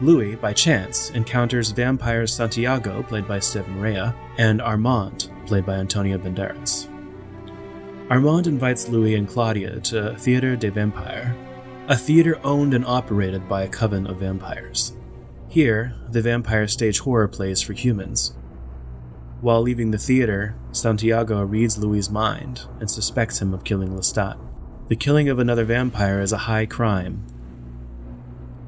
Louis, 0.00 0.36
by 0.36 0.52
chance, 0.52 1.10
encounters 1.10 1.72
vampires 1.72 2.32
Santiago, 2.32 3.02
played 3.02 3.26
by 3.26 3.40
Stephen 3.40 3.80
Rea, 3.80 4.12
and 4.38 4.62
Armand, 4.62 5.30
played 5.46 5.66
by 5.66 5.74
Antonio 5.74 6.18
Banderas. 6.18 6.88
Armand 8.08 8.46
invites 8.46 8.88
Louis 8.88 9.16
and 9.16 9.28
Claudia 9.28 9.80
to 9.80 10.14
Theatre 10.16 10.54
des 10.54 10.70
Vampires, 10.70 11.34
a 11.88 11.96
theater 11.96 12.38
owned 12.44 12.74
and 12.74 12.84
operated 12.84 13.48
by 13.48 13.62
a 13.62 13.68
coven 13.68 14.06
of 14.06 14.20
vampires. 14.20 14.92
Here, 15.48 15.94
the 16.10 16.22
vampires 16.22 16.72
stage 16.72 17.00
horror 17.00 17.26
plays 17.26 17.60
for 17.60 17.72
humans. 17.72 18.36
While 19.40 19.62
leaving 19.62 19.90
the 19.90 19.98
theater, 19.98 20.54
Santiago 20.70 21.42
reads 21.42 21.78
Louis' 21.78 22.10
mind 22.10 22.62
and 22.78 22.90
suspects 22.90 23.42
him 23.42 23.52
of 23.52 23.64
killing 23.64 23.90
Lestat. 23.90 24.38
The 24.88 24.96
killing 24.96 25.28
of 25.28 25.38
another 25.38 25.64
vampire 25.64 26.20
is 26.20 26.32
a 26.32 26.38
high 26.38 26.66
crime. 26.66 27.26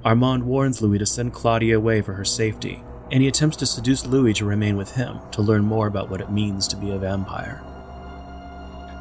Armand 0.03 0.45
warns 0.45 0.81
Louis 0.81 0.99
to 0.99 1.05
send 1.05 1.35
Claudia 1.35 1.77
away 1.77 2.01
for 2.01 2.15
her 2.15 2.25
safety, 2.25 2.83
and 3.11 3.21
he 3.21 3.29
attempts 3.29 3.59
to 3.59 3.67
seduce 3.67 4.07
Louis 4.07 4.33
to 4.35 4.47
remain 4.47 4.79
with 4.79 4.93
him 4.93 5.19
to 5.33 5.43
learn 5.43 5.63
more 5.63 5.87
about 5.89 6.09
what 6.09 6.23
it 6.23 6.31
means 6.31 6.67
to 6.69 6.77
be 6.77 6.91
a 6.91 6.99
vampire. 6.99 7.63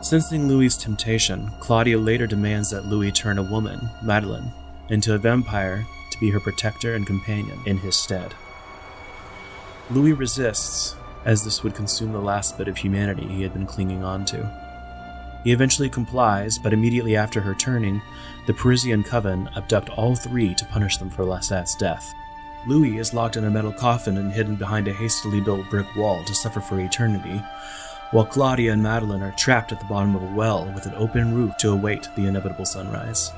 Sensing 0.01 0.49
Louis' 0.49 0.75
temptation, 0.75 1.51
Claudia 1.61 1.97
later 1.97 2.27
demands 2.27 2.69
that 2.71 2.85
Louis 2.85 3.11
turn 3.13 3.37
a 3.37 3.43
woman, 3.43 3.89
Madeline, 4.03 4.51
into 4.89 5.13
a 5.13 5.17
vampire 5.17 5.87
to 6.11 6.19
be 6.19 6.31
her 6.31 6.39
protector 6.39 6.95
and 6.95 7.07
companion 7.07 7.59
in 7.65 7.77
his 7.77 7.95
stead. 7.95 8.33
Louis 9.89 10.13
resists, 10.13 10.95
as 11.23 11.45
this 11.45 11.63
would 11.63 11.75
consume 11.75 12.11
the 12.11 12.19
last 12.19 12.57
bit 12.57 12.67
of 12.67 12.77
humanity 12.77 13.25
he 13.25 13.43
had 13.43 13.53
been 13.53 13.65
clinging 13.65 14.03
on 14.03 14.25
to. 14.25 14.58
He 15.43 15.51
eventually 15.51 15.89
complies, 15.89 16.57
but 16.57 16.73
immediately 16.73 17.15
after 17.15 17.39
her 17.41 17.55
turning, 17.55 18.01
the 18.45 18.53
Parisian 18.53 19.03
coven 19.03 19.49
abduct 19.55 19.89
all 19.91 20.15
three 20.15 20.53
to 20.55 20.65
punish 20.65 20.97
them 20.97 21.09
for 21.09 21.23
Lestat's 21.23 21.75
death. 21.75 22.13
Louis 22.67 22.97
is 22.97 23.13
locked 23.13 23.37
in 23.37 23.45
a 23.45 23.49
metal 23.49 23.71
coffin 23.71 24.17
and 24.17 24.33
hidden 24.33 24.55
behind 24.55 24.87
a 24.87 24.93
hastily 24.93 25.39
built 25.39 25.69
brick 25.69 25.87
wall 25.95 26.23
to 26.25 26.35
suffer 26.35 26.59
for 26.59 26.79
eternity, 26.79 27.41
while 28.11 28.25
Claudia 28.25 28.73
and 28.73 28.83
Madeline 28.83 29.21
are 29.21 29.31
trapped 29.31 29.71
at 29.71 29.79
the 29.79 29.85
bottom 29.85 30.15
of 30.15 30.23
a 30.23 30.35
well 30.35 30.69
with 30.73 30.85
an 30.85 30.95
open 30.95 31.33
roof 31.33 31.55
to 31.57 31.71
await 31.71 32.09
the 32.15 32.25
inevitable 32.25 32.65
sunrise. 32.65 33.31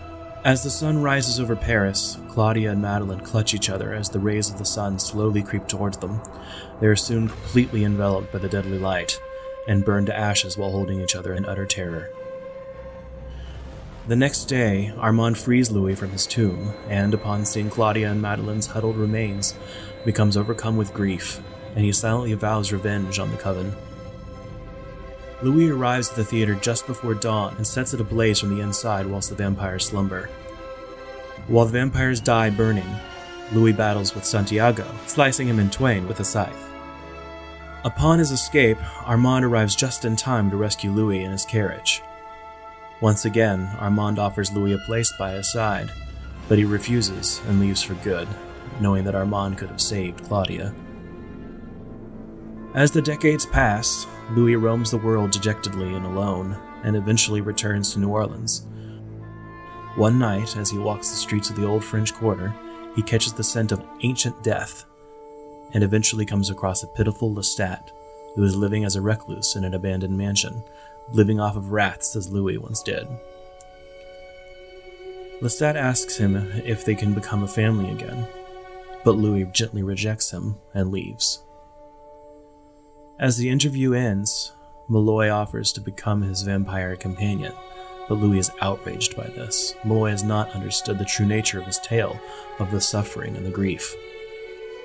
As 0.43 0.63
the 0.63 0.71
sun 0.71 1.03
rises 1.03 1.39
over 1.39 1.55
Paris, 1.55 2.17
Claudia 2.29 2.71
and 2.71 2.81
Madeline 2.81 3.19
clutch 3.19 3.53
each 3.53 3.69
other 3.69 3.93
as 3.93 4.09
the 4.09 4.19
rays 4.19 4.49
of 4.49 4.57
the 4.57 4.65
sun 4.65 4.97
slowly 4.97 5.43
creep 5.43 5.67
towards 5.67 5.97
them. 5.97 6.19
They 6.79 6.87
are 6.87 6.95
soon 6.95 7.27
completely 7.27 7.83
enveloped 7.83 8.31
by 8.31 8.39
the 8.39 8.49
deadly 8.49 8.79
light 8.79 9.19
and 9.71 9.85
burned 9.85 10.07
to 10.07 10.17
ashes 10.17 10.57
while 10.57 10.71
holding 10.71 10.99
each 10.99 11.15
other 11.15 11.33
in 11.33 11.45
utter 11.45 11.65
terror. 11.65 12.09
The 14.05 14.17
next 14.17 14.45
day, 14.45 14.91
Armand 14.97 15.37
frees 15.37 15.71
Louis 15.71 15.95
from 15.95 16.09
his 16.09 16.27
tomb, 16.27 16.73
and 16.89 17.13
upon 17.13 17.45
seeing 17.45 17.69
Claudia 17.69 18.11
and 18.11 18.21
Madeline's 18.21 18.67
huddled 18.67 18.97
remains, 18.97 19.53
becomes 20.03 20.35
overcome 20.35 20.75
with 20.75 20.93
grief, 20.93 21.39
and 21.73 21.85
he 21.85 21.93
silently 21.93 22.33
vows 22.33 22.73
revenge 22.73 23.17
on 23.17 23.31
the 23.31 23.37
coven. 23.37 23.73
Louis 25.41 25.69
arrives 25.69 26.09
at 26.09 26.17
the 26.17 26.25
theater 26.25 26.55
just 26.55 26.85
before 26.85 27.13
dawn 27.13 27.55
and 27.55 27.65
sets 27.65 27.93
it 27.93 28.01
ablaze 28.01 28.39
from 28.39 28.53
the 28.53 28.61
inside 28.61 29.05
whilst 29.05 29.29
the 29.29 29.35
vampires 29.35 29.85
slumber. 29.85 30.29
While 31.47 31.65
the 31.65 31.71
vampires 31.71 32.19
die 32.19 32.49
burning, 32.49 32.93
Louis 33.53 33.71
battles 33.71 34.13
with 34.15 34.25
Santiago, 34.25 34.85
slicing 35.07 35.47
him 35.47 35.59
in 35.59 35.69
twain 35.69 36.09
with 36.09 36.19
a 36.19 36.25
scythe. 36.25 36.70
Upon 37.83 38.19
his 38.19 38.31
escape, 38.31 38.77
Armand 39.07 39.43
arrives 39.43 39.75
just 39.75 40.05
in 40.05 40.15
time 40.15 40.51
to 40.51 40.57
rescue 40.57 40.91
Louis 40.91 41.23
in 41.23 41.31
his 41.31 41.45
carriage. 41.45 42.03
Once 43.01 43.25
again, 43.25 43.67
Armand 43.79 44.19
offers 44.19 44.51
Louis 44.51 44.73
a 44.73 44.77
place 44.77 45.11
by 45.17 45.31
his 45.31 45.51
side, 45.51 45.91
but 46.47 46.59
he 46.59 46.63
refuses 46.63 47.41
and 47.47 47.59
leaves 47.59 47.81
for 47.81 47.95
good, 47.95 48.27
knowing 48.79 49.03
that 49.05 49.15
Armand 49.15 49.57
could 49.57 49.69
have 49.69 49.81
saved 49.81 50.23
Claudia. 50.25 50.75
As 52.75 52.91
the 52.91 53.01
decades 53.01 53.47
pass, 53.47 54.05
Louis 54.31 54.55
roams 54.55 54.91
the 54.91 54.97
world 54.97 55.31
dejectedly 55.31 55.95
and 55.95 56.05
alone, 56.05 56.55
and 56.83 56.95
eventually 56.95 57.41
returns 57.41 57.93
to 57.93 57.99
New 57.99 58.09
Orleans. 58.09 58.67
One 59.95 60.19
night, 60.19 60.55
as 60.55 60.69
he 60.69 60.77
walks 60.77 61.09
the 61.09 61.15
streets 61.15 61.49
of 61.49 61.55
the 61.55 61.65
old 61.65 61.83
French 61.83 62.13
Quarter, 62.13 62.53
he 62.95 63.01
catches 63.01 63.33
the 63.33 63.43
scent 63.43 63.71
of 63.71 63.83
ancient 64.01 64.41
death, 64.43 64.85
and 65.73 65.83
eventually 65.83 66.25
comes 66.25 66.49
across 66.49 66.83
a 66.83 66.87
pitiful 66.87 67.33
Lestat, 67.33 67.91
who 68.35 68.43
is 68.43 68.55
living 68.55 68.85
as 68.85 68.95
a 68.95 69.01
recluse 69.01 69.55
in 69.55 69.63
an 69.63 69.73
abandoned 69.73 70.17
mansion, 70.17 70.63
living 71.11 71.39
off 71.39 71.55
of 71.55 71.71
rats 71.71 72.15
as 72.15 72.31
Louis 72.31 72.57
once 72.57 72.81
did. 72.81 73.07
Lestat 75.41 75.75
asks 75.75 76.17
him 76.17 76.35
if 76.65 76.85
they 76.85 76.95
can 76.95 77.13
become 77.13 77.43
a 77.43 77.47
family 77.47 77.91
again, 77.91 78.27
but 79.03 79.17
Louis 79.17 79.45
gently 79.45 79.81
rejects 79.81 80.31
him 80.31 80.55
and 80.73 80.91
leaves. 80.91 81.43
As 83.19 83.37
the 83.37 83.49
interview 83.49 83.93
ends, 83.93 84.53
Malloy 84.87 85.29
offers 85.29 85.71
to 85.73 85.81
become 85.81 86.21
his 86.21 86.43
vampire 86.43 86.95
companion, 86.95 87.53
but 88.07 88.15
Louis 88.15 88.39
is 88.39 88.51
outraged 88.61 89.15
by 89.15 89.27
this. 89.27 89.73
Malloy 89.83 90.09
has 90.09 90.23
not 90.23 90.51
understood 90.51 90.99
the 90.99 91.05
true 91.05 91.25
nature 91.25 91.59
of 91.59 91.65
his 91.65 91.79
tale 91.79 92.19
of 92.59 92.71
the 92.71 92.81
suffering 92.81 93.35
and 93.35 93.45
the 93.45 93.51
grief. 93.51 93.95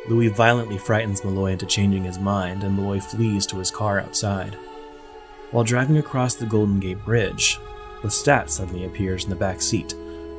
Louis 0.09 0.29
violently 0.29 0.79
frightens 0.79 1.25
Malloy 1.25 1.53
into 1.53 1.67
changing 1.67 2.05
his 2.05 2.19
mind, 2.19 2.63
and 2.63 2.77
Malloy 2.77 3.01
flees 3.01 3.47
to 3.47 3.59
his 3.59 3.71
car 3.71 3.99
outside. 3.99 4.55
While 5.51 5.65
driving 5.65 5.99
across 5.99 6.35
the 6.35 6.47
Golden 6.47 6.79
Gate 6.79 7.05
Bridge, 7.05 7.59
Lestat 8.03 8.49
suddenly 8.49 8.85
appears 8.85 9.25
in 9.25 9.31
the 9.31 9.37
back 9.37 9.61
seat, 9.61 9.95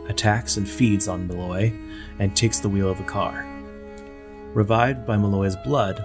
attacks 0.07 0.57
and 0.57 0.67
feeds 0.67 1.07
on 1.07 1.27
Malloy, 1.27 1.73
and 2.19 2.35
takes 2.35 2.59
the 2.59 2.69
wheel 2.69 2.89
of 2.89 2.97
the 2.97 3.03
car. 3.03 3.45
Revived 4.53 5.05
by 5.05 5.17
Malloy's 5.17 5.55
blood, 5.57 6.03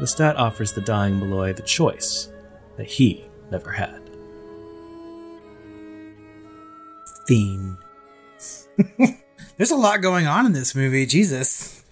Lestat 0.00 0.36
offers 0.36 0.72
the 0.72 0.80
dying 0.80 1.18
Malloy 1.18 1.52
the 1.52 1.62
choice 1.62 2.30
that 2.76 2.86
he 2.86 3.26
never 3.50 3.70
had. 3.70 4.10
Fiend. 7.26 7.76
There's 9.56 9.70
a 9.70 9.76
lot 9.76 10.02
going 10.02 10.26
on 10.26 10.46
in 10.46 10.52
this 10.52 10.74
movie. 10.74 11.06
Jesus. 11.06 11.82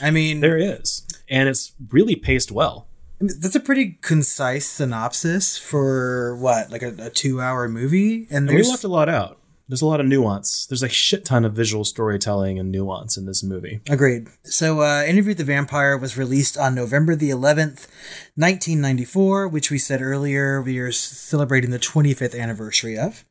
I 0.00 0.10
mean, 0.10 0.40
There 0.40 0.58
is, 0.58 1.06
and 1.28 1.48
it's 1.48 1.72
really 1.90 2.16
paced 2.16 2.50
well. 2.52 2.86
that's 3.20 3.54
a 3.54 3.60
pretty 3.60 3.98
concise 4.02 4.66
synopsis 4.66 5.56
for 5.58 6.36
what, 6.36 6.70
like 6.70 6.82
a, 6.82 6.94
a 6.98 7.10
two-hour 7.10 7.68
movie, 7.68 8.26
and 8.30 8.48
And 8.48 8.56
we 8.58 8.62
left 8.62 8.84
a 8.84 8.88
lot 8.88 9.08
out. 9.08 9.38
There's 9.66 9.82
a 9.82 9.86
lot 9.86 10.00
of 10.00 10.06
nuance. 10.06 10.66
There's 10.66 10.82
a 10.82 10.88
shit 10.88 11.24
ton 11.24 11.44
of 11.44 11.54
visual 11.54 11.84
storytelling 11.84 12.58
and 12.58 12.70
nuance 12.70 13.16
in 13.16 13.24
this 13.24 13.42
movie. 13.42 13.80
Agreed. 13.88 14.28
So, 14.42 14.82
uh, 14.82 15.04
Interview 15.04 15.32
the 15.32 15.44
Vampire 15.44 15.96
was 15.96 16.18
released 16.18 16.58
on 16.58 16.74
November 16.74 17.16
the 17.16 17.30
11th, 17.30 17.88
1994, 18.36 19.48
which 19.48 19.70
we 19.70 19.78
said 19.78 20.02
earlier 20.02 20.60
we 20.60 20.78
are 20.78 20.92
celebrating 20.92 21.70
the 21.70 21.78
25th 21.78 22.38
anniversary 22.38 22.98
of. 22.98 23.24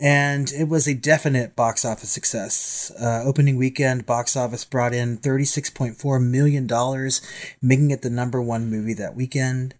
And 0.00 0.50
it 0.52 0.68
was 0.68 0.86
a 0.86 0.94
definite 0.94 1.54
box 1.56 1.84
office 1.84 2.10
success. 2.10 2.90
Uh, 2.98 3.22
opening 3.24 3.56
weekend 3.56 4.06
box 4.06 4.34
office 4.34 4.64
brought 4.64 4.94
in 4.94 5.18
$36.4 5.18 6.22
million, 6.22 7.10
making 7.60 7.90
it 7.90 8.02
the 8.02 8.10
number 8.10 8.40
one 8.40 8.70
movie 8.70 8.94
that 8.94 9.14
weekend. 9.14 9.74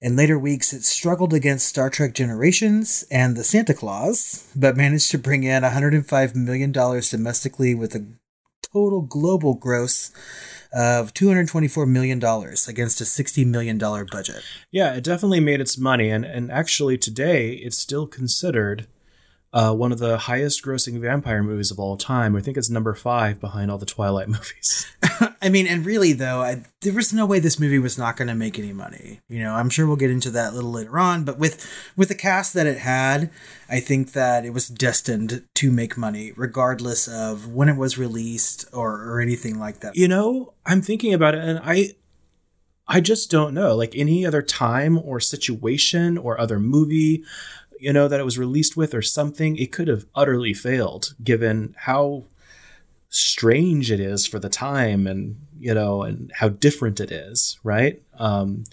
In 0.00 0.16
later 0.16 0.38
weeks, 0.38 0.72
it 0.72 0.84
struggled 0.84 1.32
against 1.32 1.66
Star 1.66 1.88
Trek 1.88 2.14
Generations 2.14 3.04
and 3.10 3.36
The 3.36 3.44
Santa 3.44 3.72
Claus, 3.72 4.50
but 4.54 4.76
managed 4.76 5.10
to 5.12 5.18
bring 5.18 5.44
in 5.44 5.62
$105 5.62 6.34
million 6.34 6.72
domestically 6.72 7.74
with 7.74 7.94
a 7.94 8.06
total 8.74 9.02
global 9.02 9.54
gross 9.54 10.10
of 10.74 11.14
$224 11.14 11.88
million 11.88 12.18
against 12.18 13.00
a 13.00 13.04
$60 13.04 13.46
million 13.46 13.78
budget. 13.78 14.42
Yeah, 14.70 14.94
it 14.94 15.04
definitely 15.04 15.40
made 15.40 15.60
its 15.60 15.78
money, 15.78 16.10
and 16.10 16.24
and 16.24 16.50
actually 16.50 16.98
today 16.98 17.52
it's 17.52 17.78
still 17.78 18.06
considered 18.06 18.86
uh, 19.54 19.72
one 19.72 19.92
of 19.92 20.00
the 20.00 20.18
highest 20.18 20.64
grossing 20.64 21.00
vampire 21.00 21.40
movies 21.40 21.70
of 21.70 21.78
all 21.78 21.96
time. 21.96 22.34
I 22.34 22.40
think 22.40 22.56
it's 22.56 22.68
number 22.68 22.92
five 22.92 23.40
behind 23.40 23.70
all 23.70 23.78
the 23.78 23.86
Twilight 23.86 24.28
movies. 24.28 24.92
I 25.40 25.48
mean, 25.48 25.68
and 25.68 25.86
really 25.86 26.12
though, 26.12 26.42
I, 26.42 26.64
there 26.80 26.92
was 26.92 27.12
no 27.12 27.24
way 27.24 27.38
this 27.38 27.60
movie 27.60 27.78
was 27.78 27.96
not 27.96 28.16
going 28.16 28.26
to 28.26 28.34
make 28.34 28.58
any 28.58 28.72
money. 28.72 29.20
You 29.28 29.40
know, 29.40 29.54
I'm 29.54 29.70
sure 29.70 29.86
we'll 29.86 29.94
get 29.94 30.10
into 30.10 30.30
that 30.32 30.52
a 30.52 30.56
little 30.56 30.72
later 30.72 30.98
on. 30.98 31.22
But 31.24 31.38
with 31.38 31.70
with 31.96 32.08
the 32.08 32.16
cast 32.16 32.52
that 32.54 32.66
it 32.66 32.78
had, 32.78 33.30
I 33.68 33.78
think 33.78 34.12
that 34.12 34.44
it 34.44 34.50
was 34.50 34.66
destined 34.66 35.44
to 35.54 35.70
make 35.70 35.96
money, 35.96 36.32
regardless 36.34 37.06
of 37.06 37.46
when 37.46 37.68
it 37.68 37.76
was 37.76 37.96
released 37.96 38.64
or 38.72 39.04
or 39.04 39.20
anything 39.20 39.60
like 39.60 39.80
that. 39.80 39.94
you 39.94 40.08
know, 40.08 40.54
I'm 40.66 40.82
thinking 40.82 41.14
about 41.14 41.36
it, 41.36 41.44
and 41.44 41.60
I. 41.62 41.90
I 42.86 43.00
just 43.00 43.30
don't 43.30 43.54
know. 43.54 43.74
Like 43.74 43.94
any 43.96 44.26
other 44.26 44.42
time 44.42 44.98
or 44.98 45.18
situation 45.18 46.18
or 46.18 46.38
other 46.38 46.60
movie, 46.60 47.24
you 47.84 47.92
know, 47.92 48.08
that 48.08 48.18
it 48.18 48.24
was 48.24 48.38
released 48.38 48.78
with 48.78 48.94
or 48.94 49.02
something, 49.02 49.58
it 49.58 49.70
could 49.70 49.88
have 49.88 50.06
utterly 50.14 50.54
failed 50.54 51.14
given 51.22 51.74
how 51.80 52.24
strange 53.10 53.90
it 53.90 54.00
is 54.00 54.26
for 54.26 54.38
the 54.38 54.48
time 54.48 55.06
and, 55.06 55.36
you 55.58 55.74
know, 55.74 56.02
and 56.02 56.32
how 56.36 56.48
different 56.48 56.98
it 56.98 57.12
is, 57.12 57.58
right? 57.62 58.00
Um, 58.18 58.64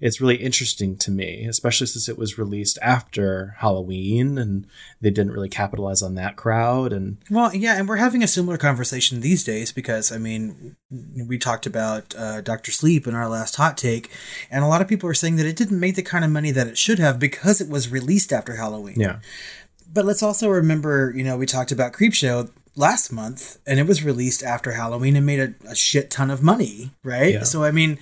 it's 0.00 0.20
really 0.20 0.36
interesting 0.36 0.96
to 0.98 1.10
me, 1.10 1.44
especially 1.46 1.88
since 1.88 2.08
it 2.08 2.16
was 2.16 2.38
released 2.38 2.78
after 2.80 3.56
Halloween 3.58 4.38
and 4.38 4.66
they 5.00 5.10
didn't 5.10 5.32
really 5.32 5.48
capitalize 5.48 6.02
on 6.02 6.14
that 6.14 6.36
crowd. 6.36 6.92
And 6.92 7.18
Well, 7.30 7.54
yeah, 7.54 7.76
and 7.78 7.88
we're 7.88 7.96
having 7.96 8.22
a 8.22 8.28
similar 8.28 8.58
conversation 8.58 9.20
these 9.20 9.42
days 9.42 9.72
because 9.72 10.12
I 10.12 10.18
mean, 10.18 10.76
we 10.90 11.38
talked 11.38 11.66
about 11.66 12.14
uh, 12.16 12.40
Doctor 12.40 12.70
Sleep 12.70 13.06
in 13.06 13.14
our 13.14 13.28
last 13.28 13.56
hot 13.56 13.76
take, 13.76 14.10
and 14.50 14.64
a 14.64 14.68
lot 14.68 14.80
of 14.80 14.88
people 14.88 15.08
are 15.08 15.14
saying 15.14 15.36
that 15.36 15.46
it 15.46 15.56
didn't 15.56 15.80
make 15.80 15.96
the 15.96 16.02
kind 16.02 16.24
of 16.24 16.30
money 16.30 16.52
that 16.52 16.68
it 16.68 16.78
should 16.78 16.98
have 16.98 17.18
because 17.18 17.60
it 17.60 17.68
was 17.68 17.90
released 17.90 18.32
after 18.32 18.54
Halloween. 18.56 19.00
yeah, 19.00 19.18
But 19.92 20.04
let's 20.04 20.22
also 20.22 20.48
remember, 20.48 21.12
you 21.16 21.24
know, 21.24 21.36
we 21.36 21.46
talked 21.46 21.72
about 21.72 21.92
Creepshow 21.92 22.50
last 22.78 23.12
month, 23.12 23.58
and 23.66 23.80
it 23.80 23.86
was 23.86 24.04
released 24.04 24.42
after 24.42 24.72
Halloween 24.72 25.16
and 25.16 25.26
made 25.26 25.40
a, 25.40 25.54
a 25.68 25.74
shit 25.74 26.10
ton 26.10 26.30
of 26.30 26.42
money, 26.42 26.92
right? 27.02 27.34
Yeah. 27.34 27.42
So 27.42 27.64
I 27.64 27.72
mean, 27.72 27.98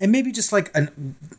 and 0.00 0.12
maybe 0.12 0.30
just 0.30 0.52
like 0.52 0.70
a 0.76 0.88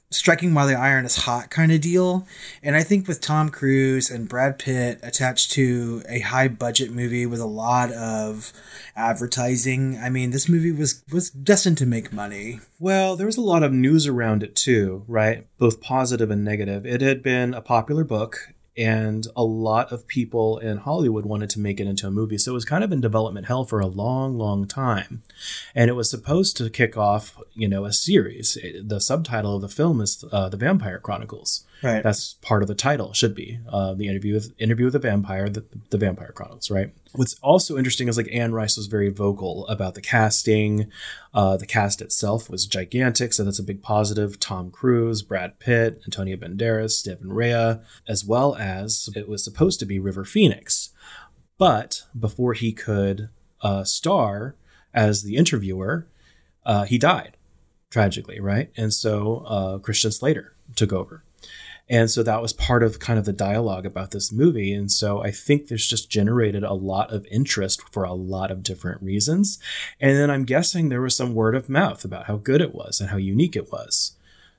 striking 0.10 0.54
while 0.54 0.68
the 0.68 0.76
iron 0.76 1.06
is 1.06 1.16
hot 1.16 1.50
kind 1.50 1.72
of 1.72 1.82
deal. 1.82 2.26
And 2.64 2.76
I 2.76 2.84
think 2.84 3.08
with 3.08 3.22
Tom 3.22 3.50
Cruise 3.50 4.10
and 4.10 4.28
Brad 4.28 4.58
Pitt 4.58 5.00
attached 5.04 5.52
to 5.52 6.04
a 6.10 6.20
high 6.20 6.48
budget 6.48 6.92
movie 6.92 7.26
with 7.26 7.40
a 7.40 7.46
lot 7.46 7.92
of 7.92 8.52
advertising, 8.96 10.00
I 10.00 10.10
mean, 10.10 10.32
this 10.32 10.50
movie 10.50 10.72
was 10.72 11.04
was 11.12 11.30
destined 11.30 11.78
to 11.80 11.86
make 11.86 12.12
money. 12.12 12.60
Well, 12.80 13.16
there 13.16 13.28
was 13.28 13.38
a 13.38 13.42
lot 13.42 13.64
of 13.64 13.72
news 13.72 14.08
around 14.08 14.44
it 14.44 14.56
too, 14.56 15.04
right? 15.08 15.46
Both 15.58 15.82
positive 15.82 16.32
and 16.32 16.44
negative. 16.44 16.86
It 16.86 17.02
had 17.02 17.22
been 17.22 17.54
a 17.54 17.62
popular 17.62 18.04
book, 18.04 18.54
and 18.78 19.26
a 19.36 19.44
lot 19.44 19.92
of 19.92 20.08
people 20.08 20.58
in 20.60 20.78
Hollywood 20.78 21.26
wanted 21.26 21.50
to 21.52 21.60
make 21.60 21.80
it 21.80 21.88
into 21.88 22.08
a 22.08 22.12
movie. 22.12 22.38
So 22.38 22.52
it 22.52 22.54
was 22.54 22.66
kind 22.66 22.84
of 22.84 22.92
in 22.92 23.02
development 23.02 23.48
hell 23.48 23.66
for 23.66 23.80
a 23.80 23.88
long, 23.88 24.38
long 24.38 24.68
time. 24.68 25.24
And 25.74 25.90
it 25.90 25.94
was 25.94 26.10
supposed 26.10 26.56
to 26.58 26.70
kick 26.70 26.96
off, 26.98 27.40
you 27.54 27.68
know, 27.68 27.86
a 27.86 27.92
series. 27.94 28.58
It- 28.58 28.88
the 28.88 29.02
subtitle 29.02 29.56
of 29.56 29.62
the 29.62 29.70
film 29.70 30.00
is 30.02 30.24
uh, 30.32 30.50
The 30.50 30.58
Vampire 30.58 31.00
Chronicles. 31.00 31.66
Right. 31.84 32.02
That's 32.04 32.36
part 32.36 32.62
of 32.62 32.68
the 32.68 32.76
title, 32.76 33.14
should 33.14 33.36
be 33.36 33.60
uh, 33.70 33.94
the 33.94 34.08
interview 34.08 34.34
with 34.34 34.54
interview 34.60 34.86
with 34.86 34.94
the 34.94 35.00
vampire, 35.00 35.50
the, 35.50 35.64
the 35.90 35.98
Vampire 35.98 36.32
Chronicles, 36.32 36.72
right? 36.72 36.92
What's 37.18 37.34
also 37.42 37.78
interesting 37.78 38.08
is 38.08 38.16
like 38.16 38.30
Anne 38.32 38.54
Rice 38.54 38.78
was 38.78 38.86
very 38.86 39.10
vocal 39.10 39.66
about 39.68 39.96
the 39.96 40.02
casting. 40.02 40.92
Uh, 41.34 41.58
the 41.58 41.66
cast 41.66 42.00
itself 42.00 42.48
was 42.48 42.68
gigantic, 42.68 43.34
so 43.34 43.44
that's 43.44 43.58
a 43.58 43.64
big 43.64 43.82
positive. 43.82 44.40
Tom 44.40 44.70
Cruise, 44.70 45.24
Brad 45.24 45.58
Pitt, 45.58 46.00
Antonio 46.06 46.38
Banderas, 46.38 46.92
Stephen 46.92 47.34
Rea, 47.34 47.80
as 48.08 48.24
well 48.24 48.56
as 48.56 49.10
it 49.16 49.28
was 49.28 49.44
supposed 49.44 49.80
to 49.80 49.86
be 49.88 49.98
River 49.98 50.26
Phoenix, 50.26 50.92
but 51.58 52.04
before 52.18 52.54
he 52.54 52.72
could 52.72 53.30
uh, 53.62 53.84
star 53.84 54.56
as 54.94 55.24
the 55.24 55.38
interviewer, 55.38 56.08
uh, 56.68 56.86
he 56.86 57.00
died 57.00 57.36
tragically, 57.90 58.40
right? 58.40 58.70
And 58.78 58.94
so 58.94 59.38
uh, 59.48 59.78
Christian 59.80 60.12
Slater 60.12 60.54
took 60.76 60.94
over. 60.94 61.24
And 61.90 62.12
so 62.12 62.22
that 62.24 62.42
was 62.42 62.52
part 62.54 62.84
of 62.84 63.00
kind 63.00 63.18
of 63.18 63.26
the 63.26 63.34
dialogue 63.34 63.86
about 63.86 64.12
this 64.12 64.32
movie. 64.32 64.74
And 64.74 64.92
so 64.92 65.24
I 65.24 65.32
think 65.32 65.68
there's 65.68 65.88
just 65.88 66.10
generated 66.10 66.64
a 66.64 66.74
lot 66.74 67.14
of 67.14 67.26
interest 67.32 67.82
for 67.92 68.04
a 68.04 68.14
lot 68.14 68.52
of 68.52 68.64
different 68.64 69.02
reasons. 69.02 69.58
And 70.00 70.18
then 70.18 70.30
I'm 70.30 70.44
guessing 70.44 70.90
there 70.90 71.02
was 71.02 71.16
some 71.16 71.34
word 71.34 71.56
of 71.56 71.70
mouth 71.70 72.04
about 72.04 72.26
how 72.26 72.38
good 72.38 72.62
it 72.62 72.76
was 72.76 73.00
and 73.00 73.10
how 73.10 73.18
unique 73.18 73.56
it 73.56 73.72
was. 73.72 74.17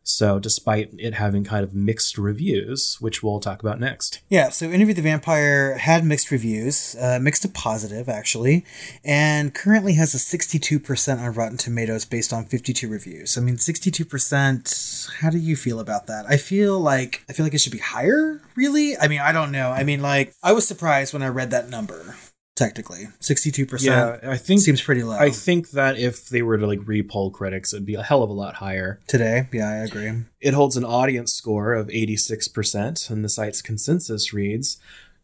So 0.09 0.39
despite 0.39 0.91
it 0.99 1.15
having 1.15 1.45
kind 1.45 1.63
of 1.63 1.75
mixed 1.75 2.17
reviews, 2.17 2.97
which 2.99 3.23
we'll 3.23 3.41
talk 3.41 3.63
about 3.63 3.79
next. 3.79 4.21
Yeah, 4.31 4.49
so 4.49 4.71
Interview 4.71 4.95
the 4.95 5.03
Vampire 5.03 5.77
had 5.77 6.03
mixed 6.05 6.31
reviews, 6.31 6.97
uh, 6.99 7.19
mixed 7.21 7.43
to 7.43 7.49
positive, 7.49 8.09
actually, 8.09 8.65
and 9.05 9.55
currently 9.55 9.95
has 9.95 10.15
a 10.15 10.19
62% 10.19 11.21
on 11.21 11.35
Rotten 11.35 11.59
Tomatoes 11.59 12.07
based 12.07 12.33
on 12.33 12.47
52 12.47 12.89
reviews. 12.89 13.37
I 13.37 13.43
mean, 13.43 13.57
62%, 13.57 15.11
how 15.21 15.31
do 15.31 15.39
you 15.39 15.57
feel 15.57 15.79
about 15.79 16.07
that? 16.07 16.25
I 16.27 16.39
feel 16.39 16.81
like, 16.81 17.23
I 17.29 17.35
feel 17.35 17.45
like 17.45 17.55
it 17.55 17.61
should 17.61 17.73
be 17.73 17.79
higher, 17.79 18.41
really? 18.57 18.97
I 18.97 19.09
mean, 19.09 19.21
I 19.21 19.33
don't 19.33 19.53
know. 19.53 19.71
I 19.71 19.85
mean, 19.85 20.01
like, 20.01 20.35
I 20.43 20.53
was 20.53 20.67
surprised 20.67 21.13
when 21.13 21.23
I 21.23 21.29
read 21.29 21.51
that 21.51 21.69
number, 21.69 22.17
technically. 22.59 23.09
62% 23.21 23.83
Yeah, 23.85 24.19
I 24.23 24.37
think 24.37 24.61
seems 24.61 24.83
pretty 24.83 25.03
low. 25.03 25.17
I 25.17 25.31
think 25.31 25.71
that 25.71 25.99
if 25.99 26.29
they 26.29 26.43
were 26.43 26.59
to 26.59 26.67
like 26.67 26.81
repoll 26.81 27.33
critics, 27.33 27.73
it'd 27.73 27.87
be 27.87 27.95
a 27.95 28.03
hell 28.03 28.23
of 28.23 28.31
a 28.31 28.35
lot 28.35 28.57
higher. 28.57 29.01
Today, 29.07 29.49
yeah, 29.53 29.71
I 29.71 29.77
agree. 29.77 30.25
It 30.41 30.55
holds 30.55 30.77
an 30.77 30.85
audience 30.85 31.33
score 31.33 31.73
of 31.73 31.89
86%, 31.89 33.11
and 33.11 33.25
the 33.25 33.29
site's 33.29 33.63
consensus 33.63 34.33
reads 34.33 34.79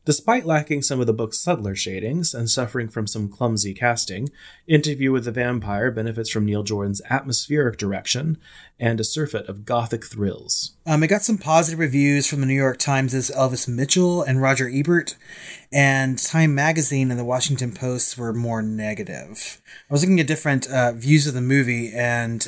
Despite 0.04 0.44
lacking 0.44 0.82
some 0.82 1.00
of 1.00 1.06
the 1.06 1.14
book's 1.14 1.38
subtler 1.38 1.74
shadings 1.74 2.34
and 2.34 2.50
suffering 2.50 2.88
from 2.88 3.06
some 3.06 3.28
clumsy 3.28 3.72
casting, 3.72 4.28
Interview 4.66 5.10
with 5.12 5.24
the 5.24 5.32
Vampire 5.32 5.90
benefits 5.90 6.28
from 6.28 6.44
Neil 6.44 6.62
Jordan's 6.62 7.00
atmospheric 7.08 7.78
direction 7.78 8.36
and 8.78 9.00
a 9.00 9.04
surfeit 9.04 9.46
of 9.48 9.64
gothic 9.64 10.04
thrills. 10.04 10.76
Um, 10.84 11.02
it 11.02 11.06
got 11.06 11.22
some 11.22 11.38
positive 11.38 11.78
reviews 11.78 12.26
from 12.26 12.40
the 12.40 12.46
New 12.46 12.54
York 12.54 12.78
Times' 12.78 13.30
Elvis 13.30 13.66
Mitchell 13.66 14.22
and 14.22 14.42
Roger 14.42 14.68
Ebert, 14.68 15.16
and 15.72 16.18
Time 16.18 16.54
Magazine 16.54 17.10
and 17.10 17.18
the 17.18 17.24
Washington 17.24 17.72
Post 17.72 18.18
were 18.18 18.34
more 18.34 18.60
negative. 18.60 19.62
I 19.88 19.92
was 19.92 20.02
looking 20.02 20.20
at 20.20 20.26
different 20.26 20.68
uh, 20.70 20.92
views 20.92 21.26
of 21.26 21.32
the 21.32 21.40
movie, 21.40 21.92
and 21.94 22.46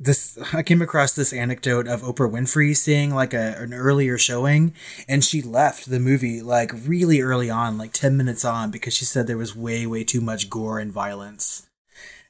this 0.00 0.38
I 0.54 0.62
came 0.62 0.80
across 0.80 1.12
this 1.12 1.32
anecdote 1.32 1.86
of 1.86 2.00
Oprah 2.00 2.30
Winfrey 2.30 2.74
seeing 2.74 3.14
like 3.14 3.34
a, 3.34 3.56
an 3.58 3.74
earlier 3.74 4.16
showing, 4.16 4.74
and 5.06 5.22
she 5.22 5.42
left 5.42 5.90
the 5.90 6.00
movie 6.00 6.40
like 6.40 6.72
really 6.86 7.20
early 7.20 7.50
on, 7.50 7.76
like 7.76 7.92
ten 7.92 8.16
minutes 8.16 8.44
on, 8.44 8.70
because 8.70 8.94
she 8.94 9.04
said 9.04 9.26
there 9.26 9.36
was 9.36 9.54
way 9.54 9.86
way 9.86 10.02
too 10.02 10.22
much 10.22 10.48
gore 10.48 10.78
and 10.78 10.92
violence, 10.92 11.68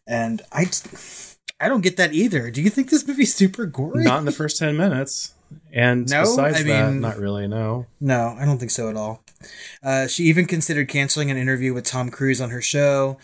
and 0.07 0.43
I. 0.53 0.67
I 1.63 1.69
don't 1.69 1.83
get 1.83 1.99
that 1.99 2.15
either. 2.15 2.51
Do 2.51 2.63
you 2.63 2.71
think 2.71 2.89
this 2.89 3.07
movie's 3.07 3.35
super 3.35 3.67
gory? 3.67 4.03
Not 4.03 4.21
in 4.21 4.25
the 4.25 4.33
first 4.33 4.57
10 4.57 4.79
minutes. 4.79 5.35
And 5.73 6.09
No? 6.09 6.23
besides 6.23 6.61
I 6.61 6.63
that, 6.65 6.91
mean- 6.93 7.01
not 7.01 7.19
really, 7.19 7.47
no. 7.47 7.87
No, 8.01 8.37
I 8.39 8.45
don't 8.45 8.59
think 8.59 8.71
so 8.71 8.89
at 8.89 8.97
all. 8.97 9.23
Uh, 9.83 10.07
she 10.07 10.25
even 10.25 10.45
considered 10.45 10.89
canceling 10.89 11.31
an 11.31 11.39
interview 11.39 11.73
with 11.73 11.85
Tom 11.85 12.11
Cruise 12.11 12.41
on 12.43 12.51
her 12.51 12.61
show 12.61 13.17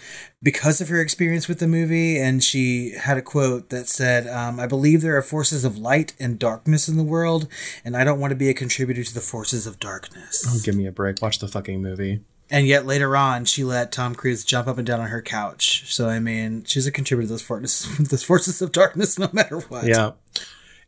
because 0.43 0.81
of 0.81 0.89
her 0.89 1.01
experience 1.01 1.47
with 1.47 1.59
the 1.59 1.67
movie. 1.69 2.19
And 2.19 2.43
she 2.43 2.93
had 2.99 3.19
a 3.19 3.23
quote 3.23 3.69
that 3.69 3.87
said, 3.89 4.27
um, 4.27 4.59
I 4.59 4.67
believe 4.67 5.03
there 5.03 5.17
are 5.17 5.23
forces 5.23 5.65
of 5.65 5.77
light 5.77 6.15
and 6.19 6.39
darkness 6.39 6.89
in 6.89 6.97
the 6.97 7.03
world, 7.03 7.49
and 7.85 7.95
I 7.97 8.05
don't 8.05 8.19
want 8.21 8.31
to 8.31 8.37
be 8.37 8.49
a 8.49 8.55
contributor 8.55 9.05
to 9.05 9.13
the 9.15 9.21
forces 9.21 9.67
of 9.67 9.79
darkness. 9.79 10.45
Oh, 10.49 10.59
give 10.65 10.75
me 10.75 10.87
a 10.87 10.93
break. 10.93 11.21
Watch 11.21 11.39
the 11.39 11.49
fucking 11.49 11.83
movie. 11.83 12.21
And 12.49 12.67
yet 12.67 12.87
later 12.87 13.17
on, 13.17 13.45
she 13.45 13.65
let 13.65 13.91
Tom 13.93 14.15
Cruise 14.15 14.45
jump 14.45 14.69
up 14.69 14.79
and 14.79 14.87
down 14.87 15.01
on 15.01 15.09
her 15.09 15.21
couch. 15.21 15.93
So, 15.93 16.09
I 16.09 16.21
mean, 16.21 16.63
she's 16.65 16.87
a 16.87 16.93
contributor 16.93 17.27
to 17.27 17.33
those 17.35 17.43
forces, 17.43 17.99
those 18.09 18.23
forces 18.23 18.63
of 18.63 18.71
darkness 18.73 19.19
no 19.19 19.29
matter 19.33 19.59
what. 19.59 19.85
Yeah. 19.85 20.13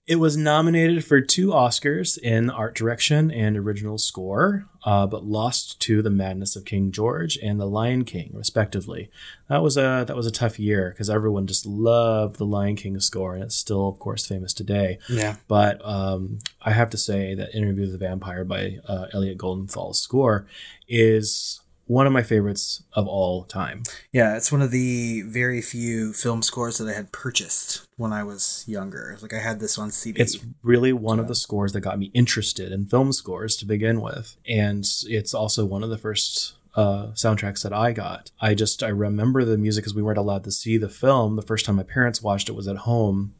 It 0.08 0.16
was 0.16 0.38
nominated 0.38 1.04
for 1.04 1.20
two 1.20 1.48
Oscars 1.48 2.16
in 2.16 2.48
art 2.48 2.74
direction 2.74 3.30
and 3.30 3.58
original 3.58 3.98
score, 3.98 4.64
uh, 4.82 5.06
but 5.06 5.26
lost 5.26 5.78
to 5.80 6.00
The 6.00 6.08
Madness 6.08 6.56
of 6.56 6.64
King 6.64 6.92
George 6.92 7.36
and 7.42 7.60
The 7.60 7.66
Lion 7.66 8.06
King, 8.06 8.30
respectively. 8.32 9.10
That 9.50 9.62
was 9.62 9.76
a 9.76 10.06
that 10.08 10.16
was 10.16 10.26
a 10.26 10.30
tough 10.30 10.58
year 10.58 10.88
because 10.88 11.10
everyone 11.10 11.46
just 11.46 11.66
loved 11.66 12.36
The 12.36 12.46
Lion 12.46 12.74
King 12.74 12.98
score, 13.00 13.34
and 13.34 13.44
it's 13.44 13.54
still, 13.54 13.86
of 13.86 13.98
course, 13.98 14.26
famous 14.26 14.54
today. 14.54 14.98
Yeah. 15.10 15.36
But 15.46 15.84
um, 15.84 16.38
I 16.62 16.70
have 16.70 16.88
to 16.88 16.96
say 16.96 17.34
that 17.34 17.54
Interview 17.54 17.82
with 17.82 17.92
the 17.92 17.98
Vampire 17.98 18.46
by 18.46 18.78
uh, 18.88 19.08
Elliot 19.12 19.36
Goldenthal's 19.36 20.00
score 20.00 20.46
is 20.88 21.60
one 21.88 22.06
of 22.06 22.12
my 22.12 22.22
favorites 22.22 22.82
of 22.92 23.08
all 23.08 23.42
time. 23.44 23.82
Yeah, 24.12 24.36
it's 24.36 24.52
one 24.52 24.62
of 24.62 24.70
the 24.70 25.22
very 25.22 25.60
few 25.60 26.12
film 26.12 26.42
scores 26.42 26.78
that 26.78 26.88
I 26.88 26.92
had 26.92 27.10
purchased 27.12 27.88
when 27.96 28.12
I 28.12 28.22
was 28.22 28.64
younger. 28.68 29.18
Like 29.20 29.34
I 29.34 29.38
had 29.40 29.58
this 29.58 29.76
on 29.78 29.90
CD. 29.90 30.20
It's 30.20 30.38
really 30.62 30.92
one 30.92 31.18
of 31.18 31.26
the 31.28 31.34
scores 31.34 31.72
that 31.72 31.80
got 31.80 31.98
me 31.98 32.10
interested 32.14 32.70
in 32.72 32.86
film 32.86 33.12
scores 33.12 33.56
to 33.56 33.64
begin 33.66 34.00
with, 34.00 34.36
and 34.48 34.84
it's 35.06 35.34
also 35.34 35.64
one 35.64 35.82
of 35.82 35.90
the 35.90 35.98
first 35.98 36.54
uh, 36.76 37.06
soundtracks 37.14 37.62
that 37.62 37.72
I 37.72 37.92
got. 37.92 38.30
I 38.40 38.54
just 38.54 38.82
I 38.82 38.88
remember 38.88 39.44
the 39.44 39.58
music 39.58 39.82
because 39.82 39.94
we 39.94 40.02
weren't 40.02 40.18
allowed 40.18 40.44
to 40.44 40.52
see 40.52 40.76
the 40.76 40.88
film. 40.90 41.34
The 41.36 41.42
first 41.42 41.64
time 41.64 41.76
my 41.76 41.82
parents 41.82 42.22
watched 42.22 42.48
it 42.48 42.54
was 42.54 42.68
at 42.68 42.76
home 42.76 43.34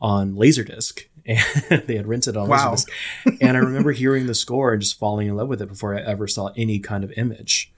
on 0.00 0.34
Laserdisc, 0.34 1.04
and 1.26 1.82
they 1.86 1.96
had 1.96 2.06
rented 2.06 2.36
on 2.36 2.48
Wow. 2.48 2.74
Laserdisc. 2.74 3.38
and 3.40 3.56
I 3.56 3.60
remember 3.60 3.92
hearing 3.92 4.26
the 4.26 4.34
score 4.34 4.74
and 4.74 4.82
just 4.82 4.98
falling 4.98 5.28
in 5.28 5.36
love 5.36 5.48
with 5.48 5.62
it 5.62 5.68
before 5.68 5.96
I 5.96 6.02
ever 6.02 6.28
saw 6.28 6.50
any 6.56 6.78
kind 6.78 7.02
of 7.02 7.10
image 7.16 7.72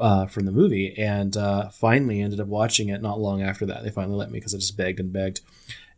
uh, 0.00 0.26
from 0.26 0.46
the 0.46 0.52
movie. 0.52 0.94
And 0.98 1.36
uh, 1.36 1.68
finally 1.70 2.20
ended 2.20 2.40
up 2.40 2.46
watching 2.46 2.88
it 2.88 3.02
not 3.02 3.20
long 3.20 3.42
after 3.42 3.66
that. 3.66 3.82
They 3.82 3.90
finally 3.90 4.16
let 4.16 4.30
me 4.30 4.38
because 4.38 4.54
I 4.54 4.58
just 4.58 4.76
begged 4.76 5.00
and 5.00 5.12
begged, 5.12 5.40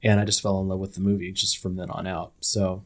and 0.03 0.21
I 0.21 0.25
just 0.25 0.43
fell 0.43 0.61
in 0.61 0.69
love 0.69 0.79
with 0.79 0.95
the 0.95 1.01
movie 1.01 1.33
just 1.33 1.59
from 1.59 1.77
then 1.77 1.91
on 1.91 2.07
out. 2.07 2.33
So. 2.41 2.85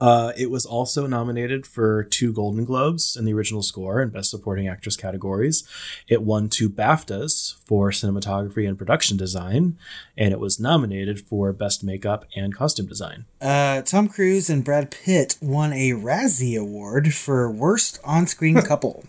Uh, 0.00 0.32
it 0.34 0.50
was 0.50 0.64
also 0.64 1.06
nominated 1.06 1.66
for 1.66 2.04
two 2.04 2.32
Golden 2.32 2.64
Globes 2.64 3.16
in 3.16 3.26
the 3.26 3.34
original 3.34 3.62
score 3.62 4.00
and 4.00 4.10
Best 4.10 4.30
Supporting 4.30 4.66
Actress 4.66 4.96
categories. 4.96 5.62
It 6.08 6.22
won 6.22 6.48
two 6.48 6.70
BAFTAs 6.70 7.56
for 7.66 7.90
cinematography 7.90 8.66
and 8.66 8.78
production 8.78 9.18
design, 9.18 9.76
and 10.16 10.32
it 10.32 10.40
was 10.40 10.58
nominated 10.58 11.20
for 11.20 11.52
Best 11.52 11.84
Makeup 11.84 12.24
and 12.34 12.54
Costume 12.54 12.86
Design. 12.86 13.26
Uh, 13.42 13.82
Tom 13.82 14.08
Cruise 14.08 14.48
and 14.48 14.64
Brad 14.64 14.90
Pitt 14.90 15.36
won 15.42 15.74
a 15.74 15.90
Razzie 15.90 16.58
Award 16.58 17.12
for 17.12 17.50
Worst 17.50 18.00
On-Screen 18.02 18.62
Couple. 18.62 19.04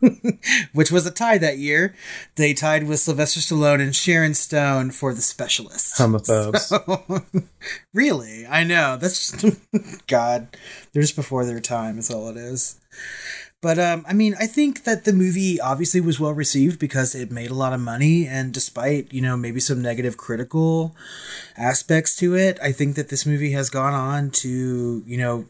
Which 0.72 0.90
was 0.90 1.06
a 1.06 1.10
tie 1.10 1.38
that 1.38 1.58
year. 1.58 1.94
They 2.36 2.54
tied 2.54 2.86
with 2.86 3.00
Sylvester 3.00 3.40
Stallone 3.40 3.80
and 3.80 3.94
Sharon 3.94 4.34
Stone 4.34 4.92
for 4.92 5.12
The 5.14 5.22
Specialist. 5.22 5.98
Homophobes. 5.98 7.48
really? 7.94 8.46
I 8.46 8.64
know. 8.64 8.96
That's 8.96 9.32
just, 9.32 10.06
God. 10.06 10.48
They're 10.92 11.02
just 11.02 11.16
before 11.16 11.44
their 11.44 11.60
time, 11.60 11.98
is 11.98 12.10
all 12.10 12.28
it 12.28 12.36
is. 12.36 12.80
But 13.62 13.78
um, 13.78 14.06
I 14.08 14.14
mean, 14.14 14.34
I 14.40 14.46
think 14.46 14.84
that 14.84 15.04
the 15.04 15.12
movie 15.12 15.60
obviously 15.60 16.00
was 16.00 16.18
well 16.18 16.32
received 16.32 16.78
because 16.78 17.14
it 17.14 17.30
made 17.30 17.50
a 17.50 17.54
lot 17.54 17.74
of 17.74 17.80
money, 17.80 18.26
and 18.26 18.54
despite 18.54 19.12
you 19.12 19.20
know 19.20 19.36
maybe 19.36 19.60
some 19.60 19.82
negative 19.82 20.16
critical 20.16 20.96
aspects 21.58 22.16
to 22.16 22.34
it, 22.34 22.58
I 22.62 22.72
think 22.72 22.96
that 22.96 23.10
this 23.10 23.26
movie 23.26 23.52
has 23.52 23.68
gone 23.68 23.92
on 23.92 24.30
to 24.30 25.02
you 25.06 25.18
know 25.18 25.44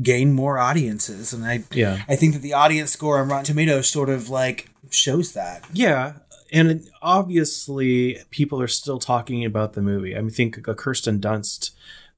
gain 0.00 0.32
more 0.32 0.58
audiences, 0.58 1.32
and 1.32 1.44
I 1.44 1.64
Yeah. 1.72 2.02
I 2.08 2.16
think 2.16 2.32
that 2.34 2.40
the 2.42 2.54
audience 2.54 2.90
score 2.92 3.18
on 3.20 3.28
Rotten 3.28 3.44
Tomatoes 3.44 3.90
sort 3.90 4.08
of 4.08 4.30
like 4.30 4.70
shows 4.90 5.32
that. 5.32 5.64
Yeah, 5.72 6.14
and 6.52 6.70
it- 6.70 6.88
obviously 7.36 8.18
people 8.30 8.60
are 8.60 8.68
still 8.68 8.98
talking 8.98 9.44
about 9.44 9.72
the 9.74 9.82
movie. 9.82 10.16
I 10.16 10.20
mean, 10.20 10.30
think 10.30 10.62
Kirsten 10.76 11.20
Dunst, 11.20 11.70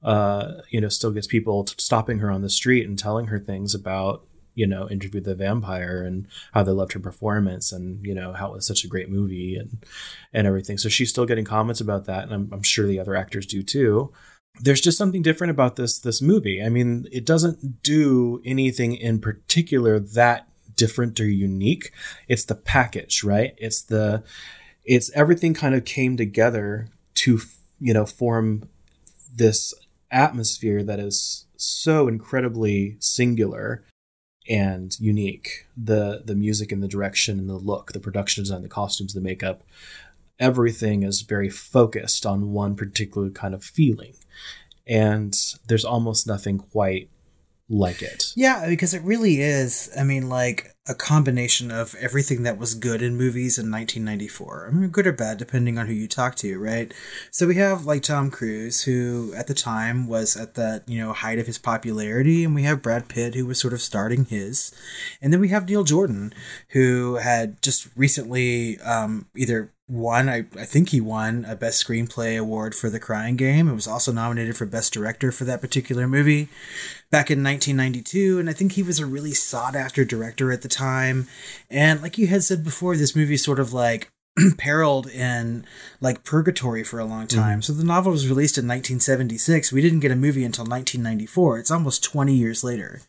uh, 0.02 0.60
you 0.70 0.80
know, 0.80 0.88
still 0.88 1.10
gets 1.12 1.26
people 1.26 1.64
t- 1.64 1.74
stopping 1.78 2.18
her 2.18 2.30
on 2.30 2.42
the 2.42 2.50
street 2.50 2.86
and 2.86 2.98
telling 2.98 3.26
her 3.26 3.38
things 3.38 3.74
about, 3.74 4.24
you 4.54 4.66
know, 4.66 4.88
Interview 4.88 5.20
the 5.20 5.34
Vampire 5.34 6.02
and 6.04 6.26
how 6.52 6.62
they 6.62 6.72
loved 6.72 6.92
her 6.92 7.00
performance 7.00 7.72
and 7.72 8.04
you 8.06 8.14
know 8.14 8.32
how 8.34 8.50
it 8.52 8.54
was 8.54 8.66
such 8.66 8.84
a 8.84 8.88
great 8.88 9.08
movie 9.10 9.56
and 9.56 9.84
and 10.32 10.46
everything. 10.46 10.78
So 10.78 10.88
she's 10.88 11.10
still 11.10 11.26
getting 11.26 11.44
comments 11.44 11.80
about 11.80 12.04
that, 12.06 12.24
and 12.24 12.32
I'm, 12.32 12.48
I'm 12.52 12.62
sure 12.62 12.86
the 12.86 13.00
other 13.00 13.16
actors 13.16 13.46
do 13.46 13.62
too. 13.62 14.12
There's 14.60 14.80
just 14.80 14.98
something 14.98 15.22
different 15.22 15.50
about 15.50 15.76
this 15.76 15.98
this 15.98 16.22
movie. 16.22 16.62
I 16.62 16.68
mean, 16.68 17.06
it 17.10 17.26
doesn't 17.26 17.82
do 17.82 18.40
anything 18.44 18.94
in 18.94 19.20
particular 19.20 19.98
that 19.98 20.48
different 20.76 21.18
or 21.20 21.26
unique. 21.26 21.92
It's 22.28 22.44
the 22.44 22.54
package, 22.54 23.24
right? 23.24 23.54
It's 23.58 23.82
the 23.82 24.22
it's 24.84 25.10
everything 25.14 25.54
kind 25.54 25.74
of 25.74 25.84
came 25.84 26.16
together 26.16 26.88
to 27.14 27.40
you 27.80 27.94
know 27.94 28.06
form 28.06 28.68
this 29.34 29.74
atmosphere 30.10 30.82
that 30.82 31.00
is 31.00 31.46
so 31.56 32.08
incredibly 32.08 32.96
singular 33.00 33.84
and 34.48 34.98
unique 35.00 35.66
the 35.76 36.22
the 36.24 36.34
music 36.34 36.70
and 36.70 36.82
the 36.82 36.88
direction 36.88 37.38
and 37.38 37.48
the 37.48 37.56
look 37.56 37.92
the 37.92 38.00
production 38.00 38.42
design 38.42 38.62
the 38.62 38.68
costumes 38.68 39.14
the 39.14 39.20
makeup 39.20 39.62
everything 40.38 41.02
is 41.02 41.22
very 41.22 41.50
focused 41.50 42.26
on 42.26 42.52
one 42.52 42.74
particular 42.74 43.30
kind 43.30 43.54
of 43.54 43.64
feeling 43.64 44.14
and 44.86 45.34
there's 45.66 45.84
almost 45.84 46.26
nothing 46.26 46.58
quite 46.58 47.08
like 47.68 48.02
it 48.02 48.32
Yeah, 48.36 48.68
because 48.68 48.92
it 48.92 49.02
really 49.02 49.40
is. 49.40 49.90
I 49.98 50.04
mean, 50.04 50.28
like 50.28 50.74
a 50.86 50.94
combination 50.94 51.70
of 51.70 51.94
everything 51.94 52.42
that 52.42 52.58
was 52.58 52.74
good 52.74 53.00
in 53.00 53.16
movies 53.16 53.56
in 53.58 53.70
1994. 53.70 54.68
I 54.68 54.70
mean, 54.70 54.90
good 54.90 55.06
or 55.06 55.12
bad, 55.12 55.38
depending 55.38 55.78
on 55.78 55.86
who 55.86 55.94
you 55.94 56.06
talk 56.06 56.34
to, 56.36 56.58
right? 56.58 56.92
So 57.30 57.46
we 57.46 57.54
have 57.54 57.86
like 57.86 58.02
Tom 58.02 58.30
Cruise, 58.30 58.82
who 58.82 59.32
at 59.34 59.46
the 59.46 59.54
time 59.54 60.06
was 60.06 60.36
at 60.36 60.54
the 60.54 60.82
you 60.86 60.98
know 60.98 61.12
height 61.14 61.38
of 61.38 61.46
his 61.46 61.58
popularity, 61.58 62.44
and 62.44 62.54
we 62.54 62.64
have 62.64 62.82
Brad 62.82 63.08
Pitt, 63.08 63.34
who 63.34 63.46
was 63.46 63.58
sort 63.58 63.72
of 63.72 63.80
starting 63.80 64.26
his, 64.26 64.72
and 65.22 65.32
then 65.32 65.40
we 65.40 65.48
have 65.48 65.66
Neil 65.66 65.84
Jordan, 65.84 66.34
who 66.70 67.16
had 67.16 67.62
just 67.62 67.88
recently 67.96 68.78
um, 68.80 69.26
either 69.34 69.72
won 69.88 70.28
I, 70.28 70.46
I 70.58 70.64
think 70.64 70.90
he 70.90 71.00
won 71.00 71.44
a 71.46 71.56
best 71.56 71.86
screenplay 71.86 72.38
award 72.38 72.74
for 72.74 72.88
the 72.88 73.00
crying 73.00 73.36
game. 73.36 73.68
It 73.68 73.74
was 73.74 73.86
also 73.86 74.12
nominated 74.12 74.56
for 74.56 74.64
best 74.64 74.92
director 74.92 75.30
for 75.30 75.44
that 75.44 75.60
particular 75.60 76.08
movie 76.08 76.48
back 77.10 77.30
in 77.30 77.44
1992 77.44 78.40
and 78.40 78.50
i 78.50 78.52
think 78.52 78.72
he 78.72 78.82
was 78.82 78.98
a 78.98 79.06
really 79.06 79.32
sought 79.32 79.76
after 79.76 80.04
director 80.04 80.50
at 80.50 80.62
the 80.62 80.68
time. 80.68 81.28
And 81.70 82.00
like 82.00 82.16
you 82.16 82.28
had 82.28 82.42
said 82.42 82.64
before 82.64 82.96
this 82.96 83.14
movie 83.14 83.36
sort 83.36 83.60
of 83.60 83.72
like 83.72 84.10
periled 84.58 85.06
in 85.06 85.64
like 86.00 86.24
purgatory 86.24 86.82
for 86.82 86.98
a 86.98 87.04
long 87.04 87.26
time. 87.26 87.60
Mm-hmm. 87.60 87.62
So 87.62 87.72
the 87.72 87.84
novel 87.84 88.12
was 88.12 88.28
released 88.28 88.58
in 88.58 88.66
1976. 88.66 89.70
We 89.70 89.80
didn't 89.80 90.00
get 90.00 90.10
a 90.10 90.16
movie 90.16 90.44
until 90.44 90.64
1994. 90.64 91.58
It's 91.60 91.70
almost 91.70 92.02
20 92.02 92.34
years 92.34 92.64
later. 92.64 93.02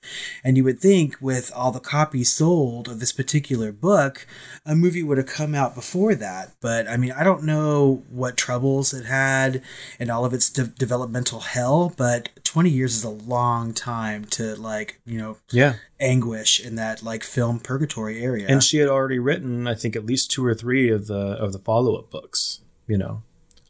And 0.43 0.55
you 0.55 0.63
would 0.63 0.79
think 0.79 1.17
with 1.19 1.51
all 1.55 1.71
the 1.71 1.79
copies 1.79 2.31
sold 2.31 2.87
of 2.87 2.99
this 2.99 3.11
particular 3.11 3.71
book, 3.71 4.27
a 4.65 4.75
movie 4.75 5.01
would 5.01 5.17
have 5.17 5.27
come 5.27 5.55
out 5.55 5.73
before 5.73 6.13
that. 6.15 6.53
But 6.61 6.87
I 6.87 6.95
mean, 6.97 7.11
I 7.11 7.23
don't 7.23 7.43
know 7.43 8.03
what 8.09 8.37
troubles 8.37 8.93
it 8.93 9.05
had 9.05 9.63
and 9.99 10.11
all 10.11 10.25
of 10.25 10.33
its 10.33 10.49
de- 10.49 10.67
developmental 10.67 11.39
hell, 11.39 11.91
but 11.97 12.29
20 12.55 12.69
years 12.69 12.95
is 12.95 13.03
a 13.03 13.09
long 13.09 13.73
time 13.73 14.23
to 14.23 14.55
like, 14.55 15.01
you 15.05 15.17
know, 15.17 15.35
yeah. 15.51 15.73
anguish 15.99 16.57
in 16.65 16.75
that 16.75 17.03
like 17.03 17.21
film 17.21 17.59
purgatory 17.59 18.23
area. 18.23 18.45
and 18.47 18.63
she 18.63 18.77
had 18.77 18.87
already 18.87 19.19
written 19.19 19.67
i 19.67 19.73
think 19.75 19.93
at 19.93 20.05
least 20.05 20.31
two 20.31 20.45
or 20.45 20.53
three 20.53 20.89
of 20.89 21.07
the 21.07 21.17
of 21.17 21.51
the 21.51 21.59
follow-up 21.59 22.09
books 22.09 22.61
you 22.87 22.97
know. 22.97 23.23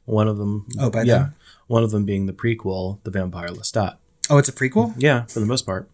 One 0.05 0.27
of 0.27 0.37
them 0.37 0.67
Oh, 0.79 0.91
by 0.91 1.01
yeah 1.01 1.17
then? 1.17 1.33
one 1.65 1.83
of 1.83 1.89
them 1.89 2.05
being 2.05 2.27
the 2.27 2.33
prequel 2.33 2.99
the 3.03 3.09
vampire 3.09 3.47
lestat. 3.49 3.97
Oh, 4.29 4.37
it's 4.37 4.49
a 4.49 4.53
prequel? 4.53 4.93
yeah 4.99 5.25
for 5.25 5.39
the 5.39 5.47
most 5.47 5.65
part. 5.65 5.89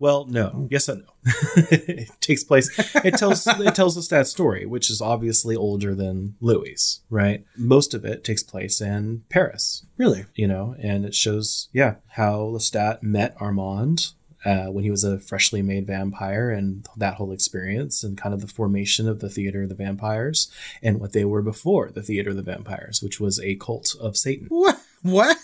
Well 0.00 0.24
no. 0.26 0.50
Oh. 0.52 0.68
Yes 0.68 0.88
and 0.88 1.02
no 1.02 1.11
it 1.24 2.08
takes 2.20 2.42
place 2.44 2.68
it 3.04 3.14
tells 3.16 3.46
it 3.46 3.74
tells 3.74 3.96
lestat's 3.96 4.30
story 4.30 4.66
which 4.66 4.90
is 4.90 5.00
obviously 5.00 5.54
older 5.54 5.94
than 5.94 6.34
louis 6.40 7.00
right 7.10 7.44
most 7.56 7.94
of 7.94 8.04
it 8.04 8.24
takes 8.24 8.42
place 8.42 8.80
in 8.80 9.22
paris 9.28 9.84
Really? 9.98 10.24
you 10.34 10.48
know, 10.48 10.74
and 10.82 11.04
it 11.04 11.14
shows, 11.14 11.68
yeah, 11.72 11.94
how 12.08 12.38
Lestat 12.52 13.04
met 13.04 13.36
Armand 13.38 14.06
uh, 14.44 14.64
when 14.66 14.82
he 14.82 14.90
was 14.90 15.04
a 15.04 15.20
freshly 15.20 15.62
made 15.62 15.86
vampire 15.86 16.50
and 16.50 16.84
that 16.96 17.14
whole 17.14 17.30
experience 17.30 18.02
and 18.02 18.18
kind 18.18 18.34
of 18.34 18.40
the 18.40 18.48
formation 18.48 19.06
of 19.08 19.20
the 19.20 19.28
Theater 19.28 19.62
of 19.62 19.68
the 19.68 19.76
Vampires 19.76 20.50
and 20.82 20.98
what 20.98 21.12
they 21.12 21.24
were 21.24 21.40
before 21.42 21.90
the 21.92 22.02
Theater 22.02 22.30
of 22.30 22.36
the 22.36 22.42
Vampires, 22.42 23.00
which 23.00 23.20
was 23.20 23.38
a 23.38 23.54
cult 23.54 23.94
of 24.00 24.16
Satan, 24.16 24.46
What? 24.48 24.80
What? 25.02 25.36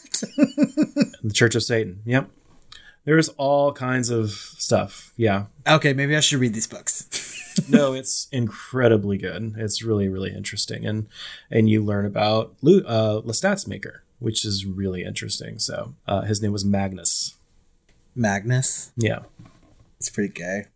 the 1.22 1.32
Church 1.32 1.54
of 1.54 1.62
Satan. 1.62 2.00
Yep. 2.04 2.30
There's 3.08 3.30
all 3.30 3.72
kinds 3.72 4.10
of 4.10 4.32
stuff. 4.32 5.14
Yeah. 5.16 5.46
okay, 5.66 5.94
maybe 5.94 6.14
I 6.14 6.20
should 6.20 6.40
read 6.40 6.52
these 6.52 6.66
books. 6.66 7.08
no, 7.68 7.94
it's 7.94 8.28
incredibly 8.30 9.18
good. 9.18 9.54
It's 9.56 9.82
really, 9.82 10.08
really 10.08 10.30
interesting, 10.30 10.86
and 10.86 11.06
and 11.50 11.68
you 11.68 11.82
learn 11.82 12.04
about 12.04 12.54
uh, 12.62 13.20
Lestat's 13.24 13.66
maker, 13.66 14.02
which 14.18 14.44
is 14.44 14.66
really 14.66 15.04
interesting. 15.04 15.58
So 15.58 15.94
uh, 16.06 16.22
his 16.22 16.42
name 16.42 16.52
was 16.52 16.64
Magnus. 16.64 17.36
Magnus. 18.14 18.92
Yeah. 18.96 19.20
It's 19.98 20.10
pretty 20.10 20.32
gay. 20.32 20.66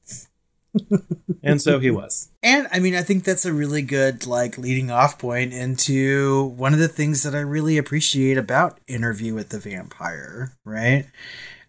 And 1.44 1.60
so 1.60 1.80
he 1.80 1.90
was. 1.90 2.30
And 2.42 2.68
I 2.70 2.78
mean, 2.78 2.94
I 2.94 3.02
think 3.02 3.24
that's 3.24 3.44
a 3.44 3.52
really 3.52 3.82
good 3.82 4.28
like 4.28 4.58
leading 4.58 4.92
off 4.92 5.18
point 5.18 5.52
into 5.52 6.44
one 6.56 6.72
of 6.72 6.78
the 6.78 6.86
things 6.86 7.24
that 7.24 7.34
I 7.34 7.40
really 7.40 7.78
appreciate 7.78 8.38
about 8.38 8.78
Interview 8.86 9.34
with 9.34 9.48
the 9.48 9.58
Vampire, 9.58 10.52
right? 10.64 11.06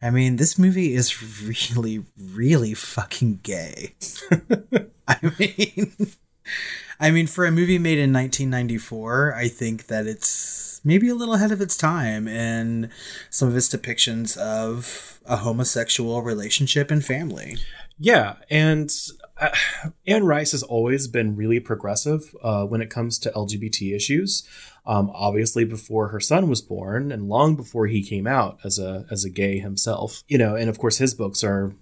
I 0.03 0.09
mean, 0.09 0.35
this 0.35 0.59
movie 0.59 0.95
is 0.95 1.41
really, 1.41 2.03
really 2.17 2.73
fucking 2.73 3.39
gay. 3.41 3.95
I 5.07 5.31
mean, 5.39 5.95
I 6.99 7.09
mean, 7.09 7.25
for 7.25 7.45
a 7.45 7.51
movie 7.51 7.79
made 7.79 7.99
in 7.99 8.11
1994, 8.11 9.33
I 9.33 9.47
think 9.47 9.87
that 9.87 10.05
it's 10.05 10.81
maybe 10.83 11.07
a 11.07 11.15
little 11.15 11.35
ahead 11.35 11.53
of 11.53 11.61
its 11.61 11.77
time 11.77 12.27
in 12.27 12.89
some 13.29 13.47
of 13.47 13.55
its 13.55 13.69
depictions 13.69 14.35
of 14.35 15.21
a 15.25 15.37
homosexual 15.37 16.21
relationship 16.21 16.91
and 16.91 17.05
family. 17.05 17.55
Yeah, 17.97 18.35
and 18.49 18.93
uh, 19.39 19.51
Anne 20.05 20.25
Rice 20.25 20.51
has 20.51 20.63
always 20.63 21.07
been 21.07 21.37
really 21.37 21.61
progressive 21.61 22.35
uh, 22.43 22.65
when 22.65 22.81
it 22.81 22.89
comes 22.89 23.17
to 23.19 23.31
LGBT 23.31 23.95
issues. 23.95 24.43
Um, 24.85 25.11
obviously, 25.13 25.63
before 25.63 26.09
her 26.09 26.19
son 26.19 26.49
was 26.49 26.61
born, 26.61 27.11
and 27.11 27.29
long 27.29 27.55
before 27.55 27.87
he 27.87 28.03
came 28.03 28.27
out 28.27 28.59
as 28.63 28.79
a 28.79 29.05
as 29.09 29.23
a 29.23 29.29
gay 29.29 29.59
himself, 29.59 30.23
you 30.27 30.37
know, 30.37 30.55
and 30.55 30.69
of 30.69 30.77
course 30.77 30.97
his 30.97 31.13
books 31.13 31.43
are 31.43 31.73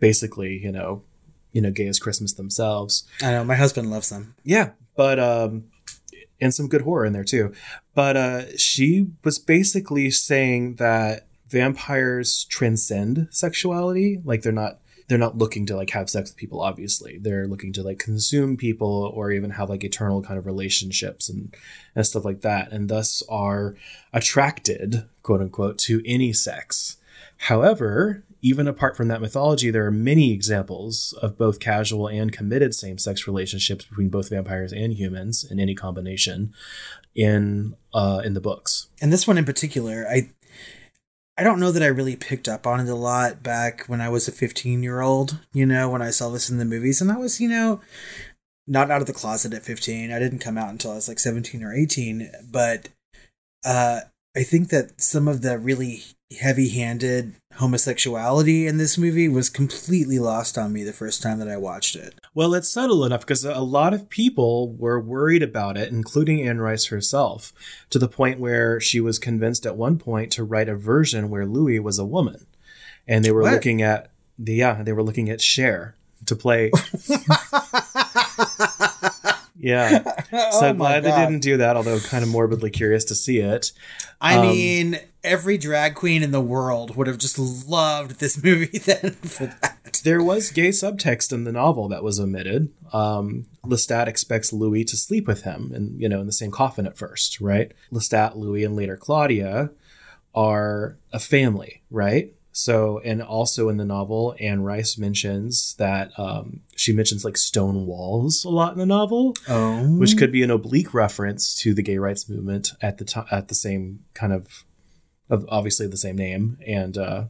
basically, 0.00 0.58
you 0.58 0.72
know, 0.72 1.04
you 1.52 1.60
know, 1.60 1.70
Gay 1.70 1.86
as 1.86 2.00
Christmas 2.00 2.32
themselves. 2.32 3.04
I 3.22 3.30
know 3.30 3.44
my 3.44 3.54
husband 3.54 3.90
loves 3.90 4.08
them. 4.08 4.34
Yeah, 4.42 4.70
but 4.96 5.20
um, 5.20 5.64
and 6.40 6.52
some 6.52 6.68
good 6.68 6.82
horror 6.82 7.06
in 7.06 7.12
there 7.12 7.24
too. 7.24 7.52
But 7.94 8.16
uh, 8.16 8.56
she 8.56 9.06
was 9.22 9.38
basically 9.38 10.10
saying 10.10 10.76
that 10.76 11.26
vampires 11.48 12.44
transcend 12.44 13.28
sexuality, 13.30 14.20
like 14.24 14.42
they're 14.42 14.52
not 14.52 14.78
they're 15.12 15.18
not 15.18 15.36
looking 15.36 15.66
to 15.66 15.76
like 15.76 15.90
have 15.90 16.08
sex 16.08 16.30
with 16.30 16.38
people 16.38 16.62
obviously. 16.62 17.18
They're 17.18 17.46
looking 17.46 17.70
to 17.74 17.82
like 17.82 17.98
consume 17.98 18.56
people 18.56 19.12
or 19.14 19.30
even 19.30 19.50
have 19.50 19.68
like 19.68 19.84
eternal 19.84 20.22
kind 20.22 20.38
of 20.38 20.46
relationships 20.46 21.28
and 21.28 21.54
and 21.94 22.06
stuff 22.06 22.24
like 22.24 22.40
that 22.40 22.72
and 22.72 22.88
thus 22.88 23.22
are 23.28 23.76
attracted 24.14 25.04
quote 25.22 25.42
unquote 25.42 25.76
to 25.80 26.00
any 26.06 26.32
sex. 26.32 26.96
However 27.36 28.24
even 28.40 28.66
apart 28.66 28.96
from 28.96 29.08
that 29.08 29.20
mythology 29.20 29.70
there 29.70 29.84
are 29.86 29.90
many 29.90 30.32
examples 30.32 31.12
of 31.20 31.36
both 31.36 31.60
casual 31.60 32.08
and 32.08 32.32
committed 32.32 32.74
same-sex 32.74 33.26
relationships 33.26 33.84
between 33.84 34.08
both 34.08 34.30
vampires 34.30 34.72
and 34.72 34.94
humans 34.94 35.44
in 35.44 35.60
any 35.60 35.74
combination 35.74 36.54
in 37.14 37.76
uh 37.92 38.22
in 38.24 38.32
the 38.32 38.40
books. 38.40 38.88
And 39.02 39.12
this 39.12 39.26
one 39.26 39.36
in 39.36 39.44
particular, 39.44 40.06
I 40.08 40.30
I 41.42 41.44
don't 41.44 41.58
know 41.58 41.72
that 41.72 41.82
I 41.82 41.86
really 41.86 42.14
picked 42.14 42.46
up 42.46 42.68
on 42.68 42.78
it 42.78 42.88
a 42.88 42.94
lot 42.94 43.42
back 43.42 43.86
when 43.86 44.00
I 44.00 44.08
was 44.08 44.28
a 44.28 44.32
15 44.32 44.80
year 44.80 45.00
old, 45.00 45.40
you 45.52 45.66
know, 45.66 45.90
when 45.90 46.00
I 46.00 46.10
saw 46.10 46.28
this 46.28 46.48
in 46.48 46.58
the 46.58 46.64
movies. 46.64 47.00
And 47.00 47.10
I 47.10 47.16
was, 47.16 47.40
you 47.40 47.48
know, 47.48 47.80
not 48.68 48.92
out 48.92 49.00
of 49.00 49.08
the 49.08 49.12
closet 49.12 49.52
at 49.52 49.64
15. 49.64 50.12
I 50.12 50.20
didn't 50.20 50.38
come 50.38 50.56
out 50.56 50.70
until 50.70 50.92
I 50.92 50.94
was 50.94 51.08
like 51.08 51.18
17 51.18 51.64
or 51.64 51.74
18. 51.74 52.30
But 52.48 52.90
uh, 53.64 54.02
I 54.36 54.44
think 54.44 54.68
that 54.68 55.00
some 55.00 55.26
of 55.26 55.42
the 55.42 55.58
really 55.58 56.04
heavy 56.40 56.68
handed 56.68 57.34
homosexuality 57.56 58.66
in 58.66 58.78
this 58.78 58.96
movie 58.98 59.28
was 59.28 59.48
completely 59.50 60.18
lost 60.18 60.58
on 60.58 60.72
me 60.72 60.82
the 60.84 60.92
first 60.92 61.22
time 61.22 61.38
that 61.38 61.48
I 61.48 61.56
watched 61.56 61.96
it. 61.96 62.14
Well, 62.34 62.54
it's 62.54 62.68
subtle 62.68 63.04
enough 63.04 63.20
because 63.20 63.44
a 63.44 63.60
lot 63.60 63.94
of 63.94 64.08
people 64.08 64.72
were 64.72 65.00
worried 65.00 65.42
about 65.42 65.76
it, 65.76 65.90
including 65.92 66.46
Anne 66.46 66.60
Rice 66.60 66.86
herself, 66.86 67.52
to 67.90 67.98
the 67.98 68.08
point 68.08 68.40
where 68.40 68.80
she 68.80 69.00
was 69.00 69.18
convinced 69.18 69.66
at 69.66 69.76
one 69.76 69.98
point 69.98 70.32
to 70.32 70.44
write 70.44 70.68
a 70.68 70.74
version 70.74 71.30
where 71.30 71.46
Louis 71.46 71.78
was 71.80 71.98
a 71.98 72.04
woman. 72.06 72.46
And 73.06 73.24
they 73.24 73.32
were 73.32 73.42
What? 73.42 73.52
looking 73.52 73.82
at 73.82 74.10
the 74.38 74.54
yeah, 74.54 74.82
they 74.82 74.92
were 74.92 75.02
looking 75.02 75.28
at 75.30 75.40
Cher 75.40 75.94
to 76.26 76.36
play. 76.36 76.70
yeah. 79.58 80.02
So 80.30 80.68
Oh 80.68 80.72
my 80.72 81.00
glad 81.00 81.04
they 81.04 81.10
didn't 81.10 81.40
do 81.40 81.56
that, 81.58 81.76
although 81.76 81.98
kind 82.00 82.22
of 82.24 82.30
morbidly 82.30 82.70
curious 82.70 83.04
to 83.06 83.14
see 83.14 83.38
it. 83.38 83.72
I 84.20 84.36
Um, 84.36 84.42
mean, 84.46 85.00
every 85.22 85.58
drag 85.58 85.94
queen 85.94 86.22
in 86.22 86.30
the 86.30 86.40
world 86.40 86.96
would 86.96 87.06
have 87.06 87.18
just 87.18 87.38
loved 87.38 88.18
this 88.20 88.42
movie 88.44 88.78
then 88.78 89.12
for 89.12 89.46
that. 89.60 90.00
There 90.04 90.22
was 90.22 90.50
gay 90.50 90.70
subtext 90.70 91.32
in 91.32 91.44
the 91.44 91.52
novel 91.52 91.88
that 91.88 92.02
was 92.02 92.18
omitted. 92.18 92.72
Um, 92.92 93.46
Lestat 93.64 94.06
expects 94.06 94.52
Louis 94.52 94.84
to 94.84 94.96
sleep 94.96 95.26
with 95.26 95.42
him, 95.42 95.70
and 95.74 96.00
you 96.00 96.08
know, 96.08 96.20
in 96.20 96.26
the 96.26 96.32
same 96.32 96.50
coffin 96.50 96.86
at 96.86 96.96
first, 96.98 97.40
right? 97.40 97.72
Lestat, 97.92 98.36
Louis, 98.36 98.64
and 98.64 98.74
later 98.74 98.96
Claudia 98.96 99.70
are 100.34 100.96
a 101.12 101.18
family, 101.18 101.82
right? 101.90 102.32
So, 102.54 102.98
and 102.98 103.22
also 103.22 103.70
in 103.70 103.78
the 103.78 103.84
novel, 103.84 104.34
Anne 104.38 104.62
Rice 104.62 104.98
mentions 104.98 105.74
that 105.76 106.10
um, 106.18 106.60
she 106.76 106.92
mentions 106.92 107.24
like 107.24 107.38
stone 107.38 107.86
walls 107.86 108.44
a 108.44 108.50
lot 108.50 108.74
in 108.74 108.78
the 108.78 108.84
novel, 108.86 109.34
Oh. 109.48 109.84
which 109.98 110.18
could 110.18 110.30
be 110.30 110.42
an 110.42 110.50
oblique 110.50 110.92
reference 110.92 111.54
to 111.62 111.72
the 111.72 111.82
gay 111.82 111.96
rights 111.96 112.28
movement 112.28 112.72
at 112.82 112.98
the 112.98 113.06
time, 113.06 113.24
at 113.30 113.48
the 113.48 113.54
same 113.54 114.00
kind 114.12 114.34
of, 114.34 114.64
of 115.30 115.46
obviously 115.48 115.86
the 115.86 115.96
same 115.96 116.16
name, 116.16 116.58
and 116.66 116.98
uh, 116.98 117.24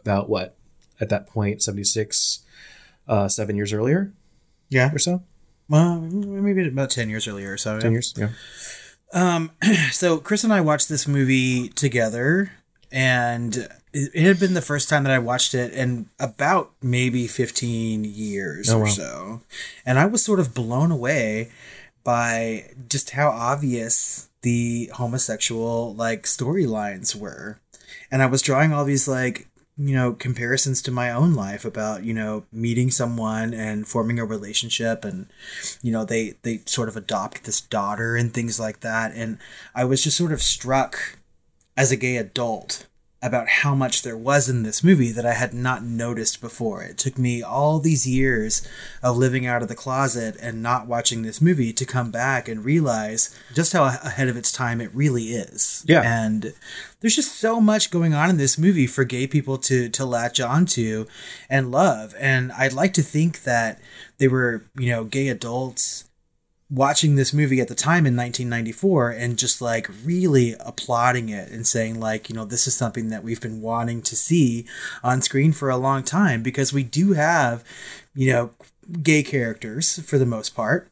about 0.00 0.28
what 0.28 0.56
at 1.00 1.08
that 1.08 1.28
point, 1.28 1.62
seventy 1.62 1.84
six, 1.84 2.40
uh, 3.06 3.28
seven 3.28 3.54
years 3.54 3.72
earlier 3.72 4.12
Yeah. 4.70 4.92
or 4.92 4.98
so, 4.98 5.22
Well, 5.68 6.00
maybe 6.00 6.66
about 6.66 6.90
10 6.90 7.08
years 7.10 7.28
earlier 7.28 7.52
or 7.52 7.56
so. 7.56 7.78
ten 7.78 7.92
yeah. 7.92 7.94
years, 7.94 8.14
yeah. 8.16 8.30
Um, 9.12 9.52
so 9.92 10.18
Chris 10.18 10.42
and 10.42 10.52
I 10.52 10.60
watched 10.62 10.88
this 10.88 11.06
movie 11.06 11.68
together, 11.68 12.50
and 12.90 13.68
it, 13.94 14.22
had 14.26 14.40
been 14.40 14.54
the 14.54 14.60
first 14.60 14.88
time 14.88 15.04
that 15.04 15.12
I 15.12 15.18
watched 15.18 15.54
it 15.54 15.72
in 15.72 16.08
about 16.18 16.72
maybe 16.82 17.26
15 17.26 18.04
years 18.04 18.68
Oh, 18.70 18.78
or 18.78 18.82
wow. 18.84 18.88
so. 18.90 19.40
And 19.86 19.98
I 19.98 20.06
was 20.06 20.22
sort 20.24 20.40
of 20.40 20.52
blown 20.54 20.90
away 20.90 21.50
by 22.02 22.70
just 22.88 23.10
how 23.10 23.30
obvious 23.30 24.28
the 24.42 24.90
homosexual 24.94 25.94
like 25.94 26.24
storylines 26.24 27.14
were. 27.16 27.60
And 28.10 28.22
I 28.22 28.26
was 28.26 28.42
drawing 28.42 28.72
all 28.72 28.84
these 28.84 29.08
like 29.08 29.48
you 29.76 29.92
know 29.94 30.12
comparisons 30.12 30.80
to 30.82 30.92
my 30.92 31.10
own 31.10 31.34
life 31.34 31.64
about 31.64 32.04
you 32.04 32.14
know 32.14 32.44
meeting 32.52 32.92
someone 32.92 33.52
and 33.52 33.88
forming 33.88 34.20
a 34.20 34.24
relationship 34.24 35.04
and 35.04 35.26
you 35.82 35.90
know 35.90 36.04
they 36.04 36.34
they 36.42 36.60
sort 36.64 36.88
of 36.88 36.96
adopt 36.96 37.42
this 37.42 37.60
daughter 37.60 38.14
and 38.14 38.32
things 38.32 38.60
like 38.60 38.78
that 38.80 39.10
and 39.16 39.36
i 39.74 39.84
was 39.84 40.00
just 40.04 40.16
sort 40.16 40.30
of 40.30 40.40
struck 40.40 41.18
as 41.76 41.90
a 41.90 41.96
gay 41.96 42.16
adult 42.16 42.86
about 43.24 43.48
how 43.48 43.74
much 43.74 44.02
there 44.02 44.18
was 44.18 44.50
in 44.50 44.64
this 44.64 44.84
movie 44.84 45.10
that 45.10 45.24
I 45.24 45.32
had 45.32 45.54
not 45.54 45.82
noticed 45.82 46.42
before. 46.42 46.82
It 46.82 46.98
took 46.98 47.16
me 47.16 47.42
all 47.42 47.78
these 47.78 48.06
years 48.06 48.68
of 49.02 49.16
living 49.16 49.46
out 49.46 49.62
of 49.62 49.68
the 49.68 49.74
closet 49.74 50.36
and 50.42 50.62
not 50.62 50.86
watching 50.86 51.22
this 51.22 51.40
movie 51.40 51.72
to 51.72 51.86
come 51.86 52.10
back 52.10 52.48
and 52.48 52.62
realize 52.62 53.34
just 53.54 53.72
how 53.72 53.84
ahead 53.84 54.28
of 54.28 54.36
its 54.36 54.52
time 54.52 54.78
it 54.78 54.94
really 54.94 55.30
is. 55.30 55.86
Yeah. 55.88 56.02
And 56.04 56.52
there's 57.00 57.16
just 57.16 57.36
so 57.36 57.62
much 57.62 57.90
going 57.90 58.12
on 58.12 58.28
in 58.28 58.36
this 58.36 58.58
movie 58.58 58.86
for 58.86 59.04
gay 59.04 59.26
people 59.26 59.56
to 59.58 59.88
to 59.88 60.04
latch 60.04 60.38
onto 60.38 61.06
and 61.48 61.70
love. 61.70 62.14
And 62.18 62.52
I'd 62.52 62.74
like 62.74 62.92
to 62.94 63.02
think 63.02 63.44
that 63.44 63.80
they 64.18 64.28
were, 64.28 64.66
you 64.78 64.90
know, 64.90 65.04
gay 65.04 65.28
adults 65.28 66.04
watching 66.74 67.14
this 67.14 67.32
movie 67.32 67.60
at 67.60 67.68
the 67.68 67.74
time 67.74 68.06
in 68.06 68.16
1994 68.16 69.10
and 69.10 69.38
just 69.38 69.62
like 69.62 69.88
really 70.04 70.54
applauding 70.58 71.28
it 71.28 71.50
and 71.50 71.66
saying 71.66 72.00
like 72.00 72.28
you 72.28 72.34
know 72.34 72.44
this 72.44 72.66
is 72.66 72.74
something 72.74 73.10
that 73.10 73.22
we've 73.22 73.40
been 73.40 73.60
wanting 73.60 74.02
to 74.02 74.16
see 74.16 74.66
on 75.02 75.22
screen 75.22 75.52
for 75.52 75.70
a 75.70 75.76
long 75.76 76.02
time 76.02 76.42
because 76.42 76.72
we 76.72 76.82
do 76.82 77.12
have 77.12 77.62
you 78.14 78.32
know 78.32 78.50
gay 79.02 79.22
characters 79.22 80.00
for 80.00 80.18
the 80.18 80.26
most 80.26 80.54
part. 80.54 80.88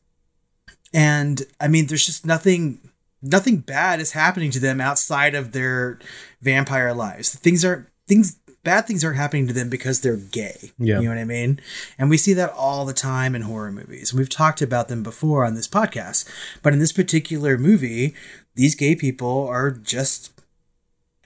And 0.95 1.43
i 1.61 1.69
mean 1.69 1.87
there's 1.87 2.07
just 2.07 2.25
nothing 2.25 2.79
nothing 3.23 3.59
bad 3.59 4.01
is 4.01 4.13
happening 4.13 4.51
to 4.51 4.61
them 4.61 4.81
outside 4.81 5.35
of 5.35 5.53
their 5.53 5.99
vampire 6.41 6.93
lives. 6.93 7.35
Things 7.35 7.65
are 7.65 7.89
things 8.09 8.37
bad 8.65 8.87
things 8.87 9.05
aren't 9.05 9.17
happening 9.17 9.47
to 9.49 9.53
them 9.53 9.69
because 9.69 10.01
they're 10.01 10.17
gay. 10.17 10.73
Yeah. 10.79 10.99
you 10.99 11.05
know 11.05 11.11
what 11.11 11.19
i 11.19 11.25
mean? 11.25 11.61
And 11.99 12.09
we 12.09 12.17
see 12.17 12.33
that 12.35 12.53
all 12.53 12.85
the 12.85 12.93
time 12.93 13.35
in 13.35 13.43
horror 13.43 13.73
movies. 13.73 14.15
We've 14.15 14.29
talked 14.29 14.63
about 14.63 14.89
them 14.89 15.03
before 15.03 15.45
on 15.45 15.55
this 15.55 15.69
podcast. 15.69 16.29
But 16.63 16.73
in 16.73 16.79
this 16.79 16.93
particular 16.93 17.59
movie 17.59 18.15
these 18.55 18.75
gay 18.75 18.95
people 18.95 19.47
are 19.49 19.71
just 19.71 20.33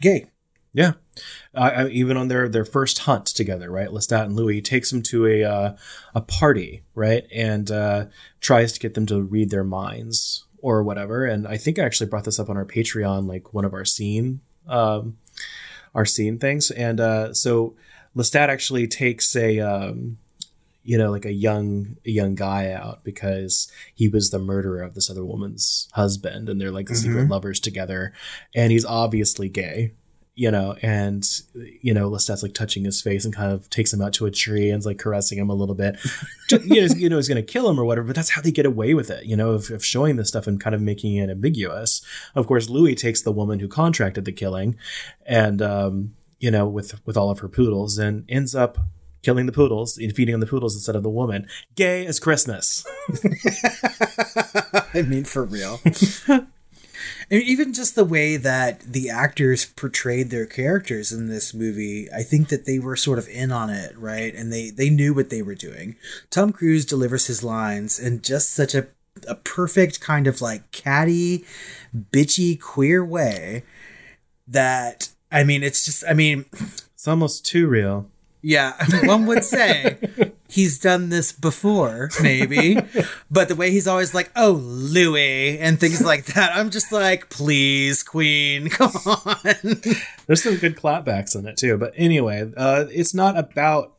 gay. 0.01 0.27
Yeah, 0.73 0.93
uh, 1.55 1.89
even 1.91 2.19
on 2.19 2.29
their 2.29 2.51
their 2.51 2.67
first 2.67 3.01
hunt 3.01 3.25
together, 3.25 3.71
right? 3.71 3.89
Lestat 3.89 4.25
and 4.25 4.37
Louis 4.37 4.61
takes 4.61 4.91
them 4.91 5.03
to 5.05 5.27
a 5.27 5.43
uh, 5.43 5.77
a 6.15 6.21
party, 6.21 6.83
right, 6.95 7.27
and 7.33 7.71
uh, 7.71 8.07
tries 8.41 8.73
to 8.75 8.81
get 8.81 8.93
them 8.93 9.07
to 9.07 9.23
read 9.23 9.49
their 9.49 9.65
minds 9.65 10.45
or 10.59 10.83
whatever. 10.83 11.25
And 11.25 11.49
I 11.49 11.57
think 11.57 11.79
I 11.79 11.85
actually 11.85 12.11
brought 12.11 12.25
this 12.25 12.39
up 12.39 12.51
on 12.51 12.59
our 12.59 12.67
Patreon, 12.67 13.27
like 13.27 13.55
one 13.55 13.65
of 13.65 13.73
our 13.73 13.87
scene, 13.87 14.41
um, 14.67 15.17
our 15.97 16.05
scene 16.05 16.39
things. 16.39 16.71
And 16.71 17.01
uh, 17.01 17.35
so 17.35 17.75
Lestat 18.17 18.49
actually 18.49 18.87
takes 18.87 19.35
a. 19.35 19.59
Um, 19.59 20.19
you 20.89 20.97
know, 20.97 21.11
like 21.11 21.25
a 21.25 21.33
young 21.33 21.97
a 22.07 22.11
young 22.11 22.37
guy 22.37 22.71
out 22.71 23.03
because 23.03 23.69
he 23.93 24.07
was 24.07 24.31
the 24.31 24.39
murderer 24.39 24.83
of 24.83 24.95
this 24.95 25.11
other 25.11 25.25
woman's 25.25 25.89
husband, 25.95 26.49
and 26.49 26.61
they're 26.61 26.71
like 26.71 26.89
secret 26.91 27.29
lovers 27.29 27.59
together, 27.59 28.13
and 28.55 28.71
he's 28.71 28.85
obviously 28.85 29.49
gay, 29.49 29.95
you 30.37 30.51
know, 30.51 30.77
and 30.83 31.27
you 31.81 31.95
know, 31.95 32.11
Lestat's 32.11 32.43
like 32.43 32.53
touching 32.53 32.85
his 32.85 33.01
face 33.01 33.25
and 33.25 33.35
kind 33.35 33.51
of 33.51 33.69
takes 33.71 33.93
him 33.93 34.03
out 34.03 34.13
to 34.13 34.27
a 34.27 34.31
tree 34.31 34.71
and's 34.71 34.85
like 34.85 34.99
caressing 34.99 35.39
him 35.39 35.51
a 35.51 35.55
little 35.55 35.75
bit. 35.75 35.97
You 36.49 36.87
know, 36.87 36.95
you 36.95 37.09
know, 37.09 37.17
he's 37.17 37.27
gonna 37.27 37.43
kill 37.43 37.69
him 37.69 37.81
or 37.81 37.85
whatever, 37.85 38.07
but 38.07 38.15
that's 38.15 38.31
how 38.31 38.41
they 38.41 38.53
get 38.53 38.67
away 38.67 38.95
with 38.95 39.11
it, 39.11 39.25
you 39.27 39.37
know, 39.37 39.51
of, 39.51 39.69
of 39.73 39.85
showing 39.85 40.15
this 40.15 40.29
stuff 40.29 40.47
and 40.47 40.61
kind 40.61 40.77
of 40.77 40.81
making 40.81 41.17
it 41.17 41.29
ambiguous. 41.29 42.03
Of 42.37 42.47
course, 42.47 42.69
Louis 42.69 42.95
takes 42.95 43.21
the 43.21 43.33
woman 43.33 43.59
who 43.59 43.67
contracted 43.67 44.25
the 44.25 44.31
killing, 44.31 44.77
and 45.27 45.61
um, 45.61 46.15
you 46.39 46.53
know, 46.53 46.69
with 46.69 47.05
with 47.05 47.17
all 47.17 47.31
of 47.31 47.41
her 47.41 47.49
poodles, 47.49 47.99
and 47.99 48.25
ends 48.29 48.55
up 48.55 48.79
killing 49.23 49.47
the 49.47 49.53
poodles 49.53 49.99
and 49.99 50.15
feeding 50.15 50.35
on 50.35 50.41
the 50.41 50.47
poodles 50.47 50.77
instead 50.77 50.95
of 50.95 51.03
the 51.03 51.11
woman. 51.11 51.49
Gay 51.75 52.07
as 52.07 52.21
Christmas. 52.21 52.87
I 54.95 55.03
mean, 55.03 55.25
for 55.25 55.45
real. 55.45 55.81
And 57.31 57.43
even 57.43 57.73
just 57.73 57.95
the 57.97 58.05
way 58.05 58.37
that 58.37 58.81
the 58.81 59.11
actors 59.11 59.65
portrayed 59.67 60.31
their 60.31 60.47
characters 60.47 61.11
in 61.11 61.29
this 61.29 61.53
movie, 61.53 62.09
I 62.13 62.23
think 62.23 62.49
that 62.49 62.67
they 62.67 62.79
were 62.79 62.97
sort 62.97 63.19
of 63.19 63.29
in 63.29 63.51
on 63.51 63.69
it, 63.71 63.97
right? 63.99 64.33
And 64.35 64.53
they 64.53 64.71
they 64.71 64.91
knew 64.91 65.13
what 65.13 65.31
they 65.31 65.43
were 65.43 65.55
doing. 65.57 65.97
Tom 66.31 66.53
Cruise 66.53 66.85
delivers 66.87 67.27
his 67.27 67.43
lines 67.43 67.99
in 67.99 68.23
just 68.23 68.51
such 68.51 68.75
a 68.75 68.87
a 69.27 69.35
perfect 69.35 70.01
kind 70.01 70.27
of 70.27 70.41
like 70.43 70.71
catty, 70.73 71.45
bitchy, 72.13 72.61
queer 72.61 73.05
way 73.05 73.65
that 74.47 75.09
I 75.33 75.43
mean, 75.43 75.63
it's 75.63 75.85
just 75.85 76.05
I 76.09 76.13
mean, 76.15 76.45
It's 76.95 77.09
almost 77.09 77.45
too 77.45 77.67
real. 77.67 78.09
yeah, 78.43 78.75
one 79.05 79.27
would 79.27 79.43
say 79.43 79.97
he's 80.57 80.79
done 80.79 81.11
this 81.11 81.31
before, 81.33 82.11
maybe. 82.23 82.79
but 83.31 83.49
the 83.49 83.55
way 83.55 83.71
he's 83.71 83.87
always 83.87 84.15
like, 84.15 84.31
"Oh, 84.35 84.53
Louis," 84.53 85.59
and 85.59 85.79
things 85.79 86.03
like 86.03 86.25
that, 86.35 86.51
I'm 86.57 86.71
just 86.71 86.91
like, 86.91 87.29
"Please, 87.29 88.03
Queen, 88.03 88.69
come 88.71 88.93
on." 89.07 89.37
There's 90.27 90.43
some 90.43 90.57
good 90.57 90.77
clapbacks 90.77 91.37
in 91.37 91.47
it 91.47 91.57
too. 91.57 91.77
But 91.79 91.93
anyway, 91.97 92.51
uh, 92.57 92.87
it's 92.91 93.15
not 93.15 93.39
about 93.39 93.93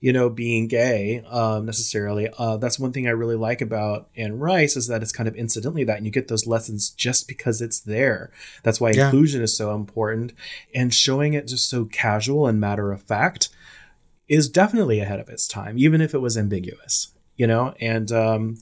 you 0.00 0.12
know 0.12 0.30
being 0.30 0.68
gay 0.68 1.22
um, 1.28 1.66
necessarily. 1.66 2.28
Uh, 2.38 2.56
that's 2.56 2.78
one 2.78 2.92
thing 2.92 3.06
I 3.06 3.10
really 3.10 3.36
like 3.36 3.60
about 3.60 4.08
Anne 4.16 4.38
Rice 4.38 4.76
is 4.76 4.86
that 4.88 5.02
it's 5.02 5.12
kind 5.12 5.28
of 5.28 5.34
incidentally 5.36 5.84
that, 5.84 5.96
and 5.98 6.06
you 6.06 6.12
get 6.12 6.28
those 6.28 6.46
lessons 6.46 6.90
just 6.90 7.28
because 7.28 7.60
it's 7.60 7.80
there. 7.80 8.30
That's 8.62 8.80
why 8.80 8.92
Yeah. 8.92 9.06
inclusion 9.06 9.42
is 9.42 9.56
so 9.56 9.74
important, 9.74 10.32
and 10.74 10.94
showing 10.94 11.34
it 11.34 11.48
just 11.48 11.68
so 11.68 11.84
casual 11.84 12.46
and 12.46 12.58
matter 12.60 12.92
of 12.92 13.02
fact 13.02 13.50
is 14.28 14.48
definitely 14.48 15.00
ahead 15.00 15.20
of 15.20 15.28
its 15.28 15.48
time, 15.48 15.78
even 15.78 16.00
if 16.00 16.14
it 16.14 16.20
was 16.20 16.36
ambiguous. 16.36 17.14
You 17.36 17.46
know, 17.46 17.74
and 17.80 18.10
um, 18.10 18.56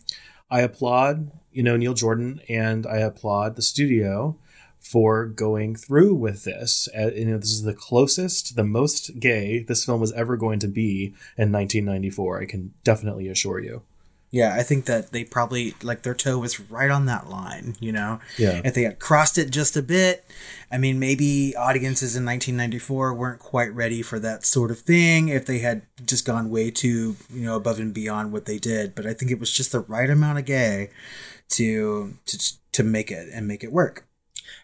I 0.50 0.61
applaud 0.61 1.31
you 1.50 1.62
know 1.62 1.76
Neil 1.76 1.94
Jordan 1.94 2.40
and 2.48 2.87
I 2.87 2.98
applaud 2.98 3.57
the 3.57 3.62
studio 3.62 4.37
for 4.79 5.26
going 5.26 5.74
through 5.74 6.14
with 6.14 6.44
this. 6.44 6.88
Uh, 6.96 7.11
you 7.12 7.24
know, 7.24 7.38
this 7.38 7.50
is 7.50 7.62
the 7.62 7.74
closest, 7.74 8.55
the 8.55 8.64
most 8.64 9.18
gay 9.18 9.64
this 9.64 9.85
film 9.85 10.00
was 10.00 10.12
ever 10.12 10.37
going 10.37 10.61
to 10.61 10.68
be 10.68 11.07
in 11.37 11.50
1994. 11.50 12.42
I 12.42 12.46
can 12.46 12.72
definitely 12.85 13.29
assure 13.29 13.59
you. 13.59 13.83
Yeah, 14.31 14.55
I 14.55 14.62
think 14.62 14.87
that 14.87 15.12
they 15.12 15.25
probably 15.25 15.75
like 15.83 16.03
their 16.03 16.15
toe 16.15 16.39
was 16.39 16.59
right 16.61 16.91
on 16.91 17.07
that 17.07 17.31
line, 17.31 17.77
you 17.81 17.93
know. 17.93 18.19
Yeah. 18.37 18.61
If 18.65 18.75
they 18.75 18.83
had 18.83 18.99
crossed 18.99 19.39
it 19.39 19.51
just 19.51 19.77
a 19.77 19.83
bit, 19.83 20.25
I 20.71 20.79
mean, 20.79 20.99
maybe 20.99 21.55
audiences 21.57 22.17
in 22.17 22.25
1994 22.25 23.15
weren't 23.15 23.39
quite 23.39 23.73
ready 23.73 24.03
for 24.03 24.19
that 24.19 24.45
sort 24.45 24.71
of 24.71 24.81
thing. 24.81 25.29
If 25.29 25.47
they 25.47 25.61
had 25.61 25.83
just 26.05 26.27
gone 26.27 26.51
way 26.51 26.71
too, 26.71 27.17
you 27.33 27.45
know, 27.45 27.57
above 27.57 27.79
and 27.79 27.95
beyond 27.95 28.33
what 28.33 28.47
they 28.47 28.59
did, 28.59 28.95
but 28.95 29.07
I 29.07 29.15
think 29.15 29.31
it 29.31 29.39
was 29.39 29.53
just 29.53 29.73
the 29.73 29.81
right 29.81 30.11
amount 30.11 30.39
of 30.39 30.45
gay 30.45 30.91
to 31.51 32.19
to 32.27 32.53
to 32.73 32.83
make 32.83 33.11
it 33.11 33.29
and 33.33 33.47
make 33.47 33.62
it 33.62 33.73
work. 33.73 34.07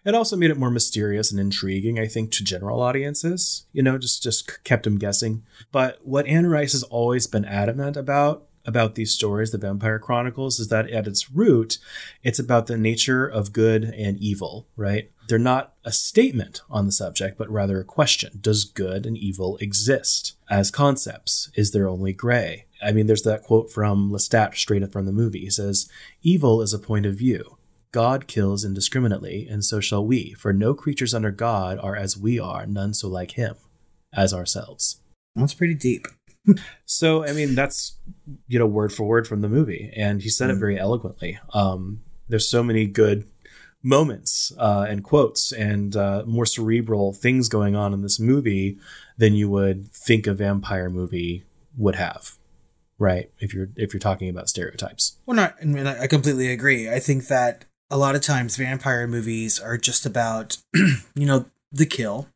It 0.04 0.14
also 0.14 0.36
made 0.36 0.50
it 0.50 0.58
more 0.58 0.70
mysterious 0.70 1.30
and 1.30 1.40
intriguing, 1.40 1.98
I 1.98 2.08
think, 2.08 2.32
to 2.32 2.44
general 2.44 2.82
audiences. 2.82 3.64
You 3.72 3.84
know, 3.84 3.96
just 3.96 4.22
just 4.22 4.64
kept 4.64 4.84
them 4.84 4.98
guessing. 4.98 5.44
But 5.70 6.00
what 6.02 6.26
Anne 6.26 6.48
Rice 6.48 6.72
has 6.72 6.82
always 6.82 7.28
been 7.28 7.44
adamant 7.44 7.96
about 7.96 8.48
about 8.64 8.94
these 8.94 9.12
stories, 9.12 9.50
the 9.50 9.58
Vampire 9.58 9.98
Chronicles, 9.98 10.60
is 10.60 10.68
that 10.68 10.90
at 10.90 11.06
its 11.06 11.30
root, 11.30 11.78
it's 12.22 12.38
about 12.38 12.66
the 12.66 12.76
nature 12.76 13.26
of 13.26 13.52
good 13.52 13.84
and 13.84 14.18
evil, 14.18 14.66
right? 14.76 15.10
They're 15.28 15.38
not 15.38 15.74
a 15.84 15.92
statement 15.92 16.62
on 16.70 16.86
the 16.86 16.92
subject, 16.92 17.38
but 17.38 17.50
rather 17.50 17.80
a 17.80 17.84
question. 17.84 18.38
Does 18.40 18.64
good 18.64 19.06
and 19.06 19.16
evil 19.16 19.56
exist 19.58 20.36
as 20.50 20.70
concepts? 20.70 21.50
Is 21.54 21.72
there 21.72 21.88
only 21.88 22.12
gray? 22.12 22.66
I 22.82 22.92
mean, 22.92 23.06
there's 23.06 23.22
that 23.22 23.42
quote 23.42 23.70
from 23.70 24.10
Lestat 24.10 24.56
straight 24.56 24.82
up 24.82 24.92
from 24.92 25.06
the 25.06 25.12
movie. 25.12 25.40
He 25.40 25.50
says, 25.50 25.88
Evil 26.22 26.60
is 26.60 26.74
a 26.74 26.78
point 26.78 27.06
of 27.06 27.14
view. 27.14 27.56
God 27.92 28.26
kills 28.26 28.64
indiscriminately, 28.64 29.46
and 29.48 29.64
so 29.64 29.78
shall 29.78 30.04
we, 30.04 30.32
for 30.32 30.52
no 30.52 30.72
creatures 30.72 31.12
under 31.12 31.30
God 31.30 31.78
are 31.78 31.94
as 31.94 32.16
we 32.16 32.38
are, 32.38 32.66
none 32.66 32.94
so 32.94 33.06
like 33.06 33.32
him 33.32 33.56
as 34.14 34.32
ourselves. 34.32 35.00
That's 35.36 35.54
pretty 35.54 35.74
deep. 35.74 36.06
So, 36.84 37.24
I 37.24 37.32
mean, 37.32 37.54
that's, 37.54 37.96
you 38.48 38.58
know, 38.58 38.66
word 38.66 38.92
for 38.92 39.04
word 39.04 39.26
from 39.26 39.40
the 39.40 39.48
movie. 39.48 39.92
And 39.96 40.22
he 40.22 40.28
said 40.28 40.50
it 40.50 40.56
very 40.56 40.78
eloquently. 40.78 41.38
Um, 41.54 42.02
there's 42.28 42.48
so 42.48 42.62
many 42.62 42.86
good 42.86 43.26
moments 43.82 44.52
uh, 44.58 44.86
and 44.88 45.02
quotes 45.02 45.52
and 45.52 45.96
uh, 45.96 46.22
more 46.26 46.46
cerebral 46.46 47.12
things 47.12 47.48
going 47.48 47.74
on 47.74 47.92
in 47.92 48.02
this 48.02 48.20
movie 48.20 48.78
than 49.18 49.34
you 49.34 49.48
would 49.48 49.90
think 49.90 50.26
a 50.26 50.34
vampire 50.34 50.88
movie 50.88 51.44
would 51.76 51.96
have. 51.96 52.32
Right. 52.98 53.30
If 53.38 53.52
you're 53.52 53.68
if 53.76 53.92
you're 53.92 54.00
talking 54.00 54.28
about 54.28 54.48
stereotypes. 54.48 55.18
Well, 55.26 55.34
not. 55.34 55.56
I 55.60 55.64
mean, 55.64 55.86
I 55.86 56.06
completely 56.06 56.52
agree. 56.52 56.88
I 56.88 57.00
think 57.00 57.26
that 57.26 57.64
a 57.90 57.96
lot 57.96 58.14
of 58.14 58.20
times 58.20 58.56
vampire 58.56 59.08
movies 59.08 59.58
are 59.58 59.76
just 59.76 60.06
about, 60.06 60.58
you 60.74 61.26
know, 61.26 61.46
the 61.72 61.86
kill 61.86 62.28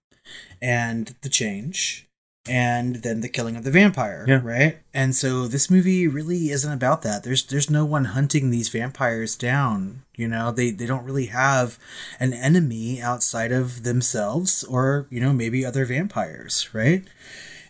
and 0.61 1.15
the 1.23 1.29
change 1.29 2.06
and 2.49 2.97
then 2.97 3.21
the 3.21 3.29
killing 3.29 3.57
of 3.57 3.65
the 3.65 3.71
vampire, 3.71 4.25
Yeah. 4.29 4.41
right? 4.43 4.79
And 4.95 5.15
so 5.15 5.47
this 5.49 5.71
movie 5.71 6.07
really 6.09 6.51
isn't 6.51 6.73
about 6.73 7.03
that. 7.03 7.23
There's 7.25 7.45
there's 7.45 7.71
no 7.71 7.85
one 7.85 8.07
hunting 8.07 8.51
these 8.51 8.69
vampires 8.69 9.37
down. 9.37 10.03
You 10.17 10.29
know, 10.29 10.51
they 10.51 10.71
they 10.71 10.87
don't 10.87 11.05
really 11.05 11.27
have 11.27 11.79
an 12.21 12.33
enemy 12.33 13.01
outside 13.03 13.53
of 13.53 13.83
themselves 13.83 14.65
or, 14.65 15.07
you 15.11 15.21
know, 15.21 15.33
maybe 15.33 15.65
other 15.65 15.85
vampires, 15.85 16.69
right? 16.73 17.05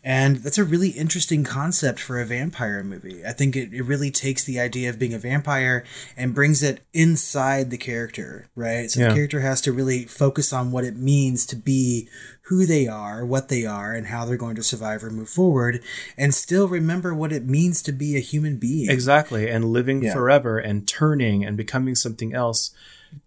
And 0.09 0.37
that's 0.37 0.57
a 0.57 0.63
really 0.63 0.91
interesting 0.91 1.43
concept 1.43 1.99
for 1.99 2.21
a 2.21 2.25
vampire 2.25 2.85
movie. 2.85 3.27
I 3.27 3.33
think 3.33 3.57
it, 3.57 3.75
it 3.75 3.83
really 3.83 4.13
takes 4.13 4.45
the 4.45 4.61
idea 4.61 4.89
of 4.89 5.01
being 5.01 5.13
a 5.13 5.19
vampire 5.19 5.83
and 6.17 6.33
brings 6.33 6.63
it 6.63 6.81
inside 6.95 7.71
the 7.71 7.77
character, 7.77 8.47
right? 8.55 8.89
So 8.89 9.01
Yeah. 9.01 9.09
the 9.09 9.15
character 9.15 9.41
has 9.41 9.61
to 9.63 9.73
really 9.73 10.05
focus 10.05 10.53
on 10.53 10.71
what 10.71 10.85
it 10.85 10.97
means 10.97 11.45
to 11.47 11.57
be 11.57 12.09
who 12.43 12.67
they 12.67 12.87
are, 12.87 13.27
what 13.27 13.49
they 13.49 13.67
are, 13.67 13.95
and 13.95 14.07
how 14.07 14.25
they're 14.25 14.37
going 14.37 14.55
to 14.55 14.63
survive 14.63 15.03
or 15.03 15.11
move 15.11 15.29
forward, 15.29 15.83
and 16.17 16.33
still 16.33 16.69
remember 16.69 17.13
what 17.13 17.33
it 17.33 17.45
means 17.45 17.83
to 17.83 17.91
be 17.91 18.17
a 18.17 18.21
human 18.21 18.59
being. 18.59 18.89
Exactly. 18.89 19.51
And 19.51 19.65
living 19.73 20.05
Yeah. 20.05 20.13
forever 20.13 20.61
and 20.61 20.87
turning 20.87 21.45
and 21.45 21.57
becoming 21.57 21.97
something 21.97 22.33
else 22.33 22.71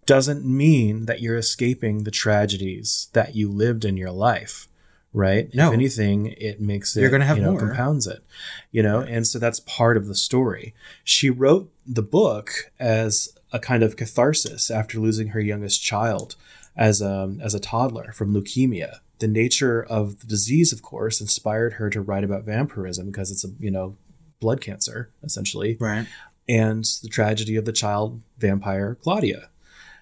doesn't 0.06 0.46
mean 0.46 1.04
that 1.04 1.20
you're 1.20 1.36
escaping 1.36 2.04
the 2.04 2.10
tragedies 2.10 3.08
that 3.12 3.34
you 3.34 3.50
lived 3.50 3.84
in 3.84 3.98
your 3.98 4.12
life. 4.12 4.66
Right. 5.12 5.52
No. 5.54 5.68
If 5.68 5.74
anything, 5.74 6.26
it 6.38 6.60
makes 6.60 6.96
it 6.96 7.00
You're 7.00 7.10
gonna 7.10 7.24
have 7.26 7.36
you 7.38 7.42
know, 7.44 7.52
more. 7.52 7.60
compounds 7.60 8.06
it. 8.06 8.22
You 8.70 8.82
know, 8.82 9.00
and 9.00 9.26
so 9.26 9.38
that's 9.38 9.60
part 9.60 9.96
of 9.96 10.06
the 10.06 10.14
story. 10.14 10.74
She 11.04 11.30
wrote 11.30 11.72
the 11.86 12.02
book 12.02 12.70
as 12.78 13.28
a 13.52 13.58
kind 13.58 13.82
of 13.82 13.96
catharsis 13.96 14.70
after 14.70 15.00
losing 15.00 15.28
her 15.28 15.40
youngest 15.40 15.82
child 15.82 16.36
as 16.76 17.00
a 17.02 17.36
as 17.42 17.54
a 17.54 17.60
toddler 17.60 18.12
from 18.12 18.32
leukemia. 18.32 18.98
The 19.18 19.26
nature 19.28 19.82
of 19.82 20.20
the 20.20 20.26
disease, 20.26 20.72
of 20.72 20.80
course, 20.82 21.20
inspired 21.20 21.74
her 21.74 21.90
to 21.90 22.00
write 22.00 22.24
about 22.24 22.44
vampirism 22.44 23.06
because 23.06 23.30
it's 23.32 23.44
a 23.44 23.48
you 23.58 23.70
know 23.72 23.96
blood 24.40 24.60
cancer 24.60 25.10
essentially 25.22 25.76
Right. 25.80 26.06
and 26.48 26.84
the 27.02 27.08
tragedy 27.08 27.56
of 27.56 27.64
the 27.66 27.72
child 27.72 28.22
vampire 28.38 28.94
Claudia. 28.94 29.48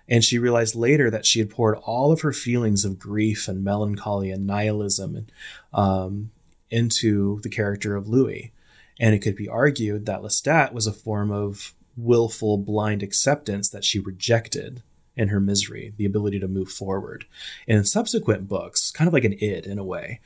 And 0.09 0.25
she 0.25 0.38
realized 0.38 0.75
later 0.75 1.11
that 1.11 1.27
she 1.27 1.38
had 1.38 1.51
poured 1.51 1.77
all 1.83 2.12
of 2.12 2.23
her 2.23 2.33
feelings 2.33 2.85
of 2.85 2.99
grief 2.99 3.47
and 3.47 3.62
melancholy 3.62 4.31
and 4.31 4.47
nihilism 4.47 5.27
um, 5.73 6.31
into 6.71 7.40
the 7.42 7.51
character 7.51 7.94
of 7.94 8.09
Louis. 8.09 8.53
And 8.99 9.14
it 9.14 9.21
could 9.21 9.37
be 9.37 9.49
argued 9.49 10.07
that 10.07 10.23
Lestat 10.23 10.73
was 10.73 10.87
a 10.87 10.92
form 10.92 11.31
of 11.31 11.75
willful, 11.97 12.59
blind 12.59 13.03
acceptance 13.03 13.68
that 13.71 13.85
she 13.85 13.99
rejected 13.99 14.83
in 15.16 15.29
her 15.29 15.40
misery, 15.40 15.92
the 15.97 16.07
ability 16.07 16.38
to 16.38 16.49
move 16.49 16.71
forward. 16.71 17.27
In 17.66 17.85
subsequent 17.85 18.49
books, 18.49 18.90
kind 18.92 19.09
of 19.09 19.14
like 19.14 19.25
an 19.25 19.37
id 19.40 19.66
in 19.66 19.79
a 19.79 19.85
way, 19.85 20.21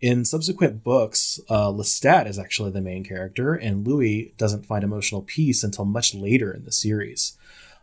in 0.00 0.24
subsequent 0.24 0.84
books, 0.84 1.40
uh, 1.48 1.68
Lestat 1.68 2.28
is 2.28 2.38
actually 2.38 2.70
the 2.70 2.80
main 2.80 3.02
character, 3.02 3.54
and 3.54 3.86
Louis 3.86 4.34
doesn't 4.36 4.66
find 4.66 4.84
emotional 4.84 5.22
peace 5.22 5.64
until 5.64 5.84
much 5.84 6.14
later 6.14 6.52
in 6.52 6.64
the 6.64 6.72
series. 6.72 7.36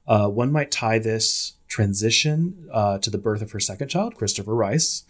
Uh, 0.08 0.28
one 0.28 0.52
might 0.52 0.72
tie 0.72 1.00
this 1.00 1.54
transition 1.68 2.68
uh, 2.72 2.98
to 3.00 3.10
the 3.10 3.18
birth 3.18 3.42
of 3.42 3.52
her 3.52 3.60
second 3.60 3.88
child, 3.88 4.16
Christopher 4.16 4.56
Rice, 4.56 5.04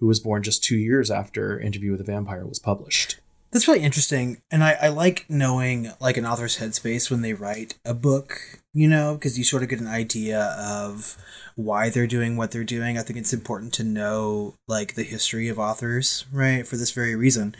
who 0.00 0.06
was 0.06 0.20
born 0.20 0.42
just 0.42 0.64
two 0.64 0.76
years 0.76 1.10
after 1.10 1.58
Interview 1.60 1.92
with 1.92 2.00
a 2.00 2.04
Vampire 2.04 2.46
was 2.46 2.58
published. 2.58 3.20
That's 3.50 3.66
really 3.66 3.80
interesting, 3.80 4.42
and 4.50 4.62
I, 4.62 4.72
I 4.72 4.88
like 4.88 5.24
knowing 5.30 5.90
like 6.00 6.18
an 6.18 6.26
author's 6.26 6.58
headspace 6.58 7.10
when 7.10 7.22
they 7.22 7.32
write 7.32 7.78
a 7.82 7.94
book. 7.94 8.40
You 8.74 8.88
know, 8.88 9.14
because 9.14 9.38
you 9.38 9.44
sort 9.44 9.62
of 9.62 9.70
get 9.70 9.80
an 9.80 9.86
idea 9.86 10.54
of 10.58 11.16
why 11.56 11.88
they're 11.88 12.06
doing 12.06 12.36
what 12.36 12.50
they're 12.50 12.62
doing. 12.62 12.98
I 12.98 13.02
think 13.02 13.18
it's 13.18 13.32
important 13.32 13.72
to 13.74 13.84
know 13.84 14.54
like 14.68 14.94
the 14.94 15.02
history 15.02 15.48
of 15.48 15.58
authors, 15.58 16.26
right? 16.30 16.66
For 16.66 16.76
this 16.76 16.90
very 16.92 17.16
reason. 17.16 17.56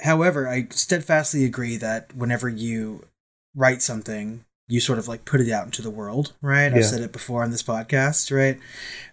However, 0.00 0.48
I 0.48 0.68
steadfastly 0.70 1.44
agree 1.44 1.76
that 1.76 2.16
whenever 2.16 2.48
you 2.48 3.04
write 3.54 3.82
something, 3.82 4.44
you 4.68 4.80
sort 4.80 4.98
of 4.98 5.08
like 5.08 5.24
put 5.24 5.40
it 5.40 5.50
out 5.50 5.64
into 5.64 5.80
the 5.82 5.90
world, 5.90 6.34
right? 6.42 6.70
Yeah. 6.70 6.78
I've 6.78 6.84
said 6.84 7.00
it 7.00 7.10
before 7.12 7.42
on 7.42 7.50
this 7.50 7.62
podcast, 7.62 8.30
right? 8.36 8.58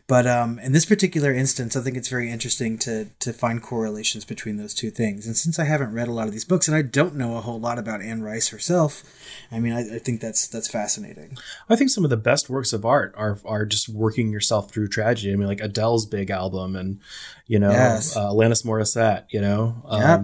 But 0.07 0.27
um, 0.27 0.59
in 0.59 0.71
this 0.71 0.85
particular 0.85 1.33
instance, 1.33 1.75
I 1.75 1.81
think 1.81 1.97
it's 1.97 2.09
very 2.09 2.29
interesting 2.29 2.77
to 2.79 3.05
to 3.21 3.33
find 3.33 3.59
correlations 3.63 4.23
between 4.23 4.57
those 4.57 4.75
two 4.75 4.91
things. 4.91 5.25
And 5.25 5.35
since 5.35 5.57
I 5.57 5.63
haven't 5.63 5.93
read 5.93 6.07
a 6.07 6.11
lot 6.11 6.27
of 6.27 6.33
these 6.33 6.45
books, 6.45 6.67
and 6.67 6.77
I 6.77 6.83
don't 6.83 7.15
know 7.15 7.37
a 7.37 7.41
whole 7.41 7.59
lot 7.59 7.79
about 7.79 8.01
Anne 8.03 8.21
Rice 8.21 8.49
herself, 8.49 9.03
I 9.51 9.59
mean, 9.59 9.73
I, 9.73 9.95
I 9.95 9.99
think 9.99 10.21
that's 10.21 10.47
that's 10.47 10.67
fascinating. 10.69 11.37
I 11.69 11.75
think 11.75 11.89
some 11.89 12.03
of 12.03 12.11
the 12.11 12.17
best 12.17 12.51
works 12.51 12.71
of 12.71 12.85
art 12.85 13.15
are 13.17 13.39
are 13.45 13.65
just 13.65 13.89
working 13.89 14.31
yourself 14.31 14.69
through 14.69 14.89
tragedy. 14.89 15.33
I 15.33 15.37
mean, 15.37 15.47
like 15.47 15.61
Adele's 15.61 16.05
big 16.05 16.29
album, 16.29 16.75
and 16.75 16.99
you 17.47 17.57
know, 17.57 17.71
Yes. 17.71 18.15
uh, 18.15 18.27
Alanis 18.29 18.63
Morissette. 18.63 19.23
You 19.31 19.41
know, 19.41 19.81
um, 19.85 20.01
Yep. 20.01 20.21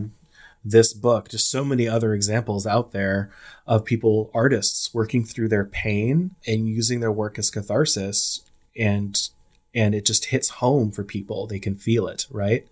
This 0.63 0.93
book, 0.93 1.29
just 1.29 1.49
so 1.49 1.65
many 1.65 1.87
other 1.87 2.13
examples 2.13 2.67
out 2.67 2.91
there 2.91 3.31
of 3.65 3.85
people, 3.85 4.29
artists 4.33 4.93
working 4.93 5.23
through 5.23 5.49
their 5.49 5.65
pain 5.65 6.35
and 6.45 6.67
using 6.67 6.99
their 6.99 7.11
work 7.11 7.39
as 7.39 7.49
catharsis, 7.49 8.41
and 8.77 9.29
and 9.73 9.95
it 9.95 10.05
just 10.05 10.25
hits 10.25 10.49
home 10.49 10.91
for 10.91 11.03
people. 11.03 11.47
They 11.47 11.59
can 11.59 11.75
feel 11.75 12.07
it, 12.07 12.27
right? 12.29 12.67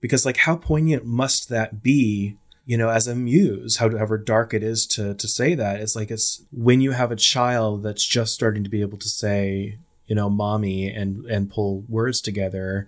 Because 0.00 0.24
like, 0.24 0.38
how 0.38 0.56
poignant 0.56 1.04
must 1.04 1.48
that 1.48 1.82
be? 1.82 2.36
you 2.68 2.76
know, 2.76 2.90
as 2.90 3.08
a 3.08 3.14
muse, 3.14 3.78
however 3.78 4.18
dark 4.18 4.52
it 4.52 4.62
is 4.62 4.84
to 4.88 5.14
to 5.14 5.26
say 5.26 5.54
that, 5.54 5.80
it's 5.80 5.96
like 5.96 6.10
it's 6.10 6.42
when 6.52 6.82
you 6.82 6.90
have 6.90 7.10
a 7.10 7.16
child 7.16 7.82
that's 7.82 8.04
just 8.04 8.34
starting 8.34 8.62
to 8.62 8.68
be 8.68 8.82
able 8.82 8.98
to 8.98 9.08
say, 9.08 9.78
you 10.06 10.14
know, 10.14 10.28
mommy 10.28 10.86
and 10.90 11.24
and 11.24 11.50
pull 11.50 11.86
words 11.88 12.20
together, 12.20 12.86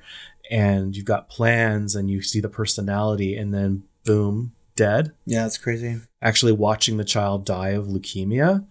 and 0.50 0.94
you've 0.94 1.06
got 1.06 1.30
plans 1.30 1.94
and 1.94 2.10
you 2.10 2.20
see 2.20 2.40
the 2.40 2.50
personality, 2.50 3.34
and 3.34 3.54
then 3.54 3.84
boom, 4.10 4.52
dead. 4.76 5.12
Yeah, 5.24 5.46
it's 5.46 5.58
crazy. 5.58 6.00
Actually, 6.20 6.52
watching 6.52 6.96
the 6.96 7.04
child 7.04 7.44
die 7.44 7.70
of 7.70 7.86
leukemia, 7.86 8.66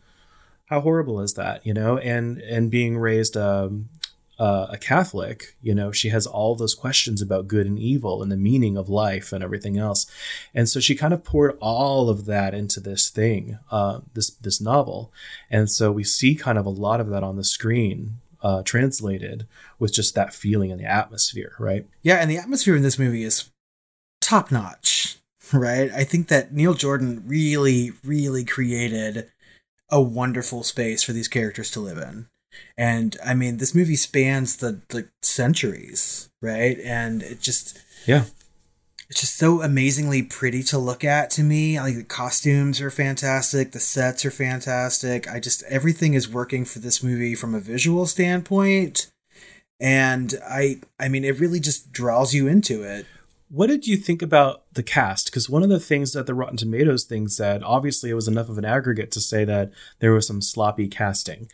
how 0.66 0.82
horrible 0.82 1.22
is 1.22 1.36
that? 1.36 1.66
You 1.66 1.74
know, 1.74 1.98
and 1.98 2.40
and 2.40 2.70
being 2.70 2.98
raised 2.98 3.38
um, 3.38 3.90
uh, 4.38 4.68
a 4.70 4.78
Catholic, 4.78 5.56
you 5.62 5.74
know, 5.74 5.92
she 5.92 6.10
has 6.10 6.28
all 6.28 6.56
those 6.56 6.76
questions 6.76 7.22
about 7.22 7.48
good 7.48 7.66
and 7.66 7.80
evil 7.80 8.22
and 8.22 8.32
the 8.32 8.38
meaning 8.38 8.78
of 8.78 8.90
life 8.90 9.32
and 9.32 9.44
everything 9.44 9.78
else, 9.78 10.06
and 10.54 10.68
so 10.68 10.80
she 10.80 10.94
kind 10.94 11.14
of 11.14 11.24
poured 11.24 11.58
all 11.62 12.10
of 12.10 12.26
that 12.26 12.54
into 12.54 12.82
this 12.82 13.10
thing, 13.10 13.58
uh, 13.72 14.02
this 14.14 14.32
this 14.32 14.60
novel, 14.60 15.14
and 15.50 15.72
so 15.72 15.92
we 15.92 16.04
see 16.04 16.36
kind 16.36 16.58
of 16.58 16.66
a 16.66 16.70
lot 16.70 17.00
of 17.00 17.08
that 17.08 17.24
on 17.24 17.38
the 17.38 17.44
screen, 17.46 18.20
uh, 18.42 18.62
translated 18.64 19.48
with 19.80 19.94
just 19.94 20.16
that 20.16 20.34
feeling 20.34 20.70
and 20.70 20.82
the 20.82 20.86
atmosphere, 20.86 21.54
right? 21.60 21.86
Yeah, 22.04 22.16
and 22.16 22.30
the 22.30 22.38
atmosphere 22.38 22.76
in 22.76 22.84
this 22.84 23.00
movie 23.00 23.24
is 23.24 23.50
top 24.22 24.52
notch, 24.52 25.09
right? 25.54 25.92
I 25.92 26.04
think 26.04 26.28
that 26.28 26.54
Neil 26.54 26.74
Jordan 26.74 27.24
really, 27.26 27.92
really 28.04 28.44
created 28.46 29.30
a 29.90 30.02
wonderful 30.02 30.64
space 30.64 31.04
for 31.04 31.14
these 31.14 31.28
characters 31.28 31.72
to 31.72 31.80
live 31.80 31.98
in. 31.98 32.28
And 32.78 33.18
I 33.26 33.34
mean, 33.34 33.58
this 33.58 33.76
movie 33.76 33.96
spans 33.96 34.58
the, 34.58 34.82
the 34.90 35.08
centuries, 35.22 36.30
right? 36.42 36.78
And 36.84 37.22
it 37.24 37.40
just, 37.42 37.80
Yeah. 38.06 38.26
it's 39.10 39.22
just 39.22 39.38
so 39.38 39.62
amazingly 39.62 40.22
pretty 40.24 40.62
to 40.64 40.78
look 40.78 41.04
at 41.04 41.30
to 41.32 41.44
me. 41.44 41.80
Like 41.80 41.96
the 41.96 42.04
costumes 42.04 42.82
are 42.82 42.92
fantastic, 42.92 43.72
the 43.72 43.80
sets 43.80 44.26
are 44.26 44.32
fantastic. 44.32 45.28
I 45.28 45.40
just 45.40 45.64
everything 45.64 46.14
is 46.14 46.30
working 46.30 46.66
for 46.66 46.80
this 46.80 47.02
movie 47.04 47.36
from 47.36 47.56
a 47.56 47.60
visual 47.60 48.06
standpoint. 48.06 49.08
And 49.80 50.36
I 50.48 50.82
I 51.00 51.08
mean 51.08 51.24
it 51.24 51.40
really 51.40 51.60
just 51.60 51.92
draws 51.92 52.34
you 52.34 52.48
into 52.48 52.84
it. 52.84 53.06
What 53.50 53.68
did 53.68 53.88
you 53.88 53.98
think 53.98 54.22
about 54.22 54.64
the 54.74 54.84
cast? 54.84 55.26
Because 55.28 55.50
one 55.50 55.64
of 55.64 55.70
the 55.70 55.80
things 55.80 56.14
that 56.14 56.28
the 56.28 56.36
Rotten 56.36 56.58
Tomatoes 56.58 57.04
thing 57.06 57.28
said, 57.28 57.64
obviously, 57.64 58.10
it 58.12 58.16
was 58.16 58.28
enough 58.28 58.48
of 58.50 58.58
an 58.60 58.66
aggregate 58.66 59.12
to 59.12 59.20
say 59.22 59.44
that 59.46 59.72
there 60.00 60.12
was 60.14 60.28
some 60.28 60.42
sloppy 60.42 60.88
casting. 60.88 61.50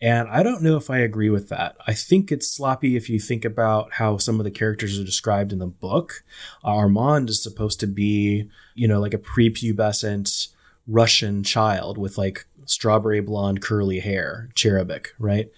And 0.00 0.28
I 0.28 0.42
don't 0.42 0.62
know 0.62 0.76
if 0.76 0.90
I 0.90 0.98
agree 0.98 1.30
with 1.30 1.48
that. 1.48 1.76
I 1.86 1.92
think 1.94 2.30
it's 2.30 2.48
sloppy 2.52 2.96
if 2.96 3.08
you 3.08 3.18
think 3.20 3.44
about 3.44 3.94
how 3.94 4.16
some 4.16 4.38
of 4.40 4.44
the 4.44 4.50
characters 4.50 4.98
are 4.98 5.04
described 5.04 5.52
in 5.52 5.58
the 5.58 5.66
book. 5.66 6.22
Uh, 6.64 6.68
Armand 6.74 7.30
is 7.30 7.42
supposed 7.42 7.80
to 7.80 7.86
be, 7.86 8.48
you 8.74 8.86
know, 8.88 9.00
like 9.00 9.14
a 9.14 9.18
prepubescent 9.18 10.48
Russian 10.86 11.42
child 11.42 11.98
with 11.98 12.16
like 12.18 12.46
strawberry 12.64 13.20
blonde 13.20 13.60
curly 13.62 14.00
hair, 14.00 14.50
cherubic, 14.54 15.08
right? 15.18 15.50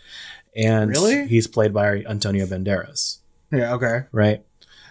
And 0.57 0.91
Really? 0.91 1.27
he's 1.29 1.47
played 1.47 1.73
by 1.73 2.03
Antonio 2.09 2.45
Banderas 2.47 3.19
Yeah, 3.53 3.75
okay. 3.75 4.05
right? 4.11 4.43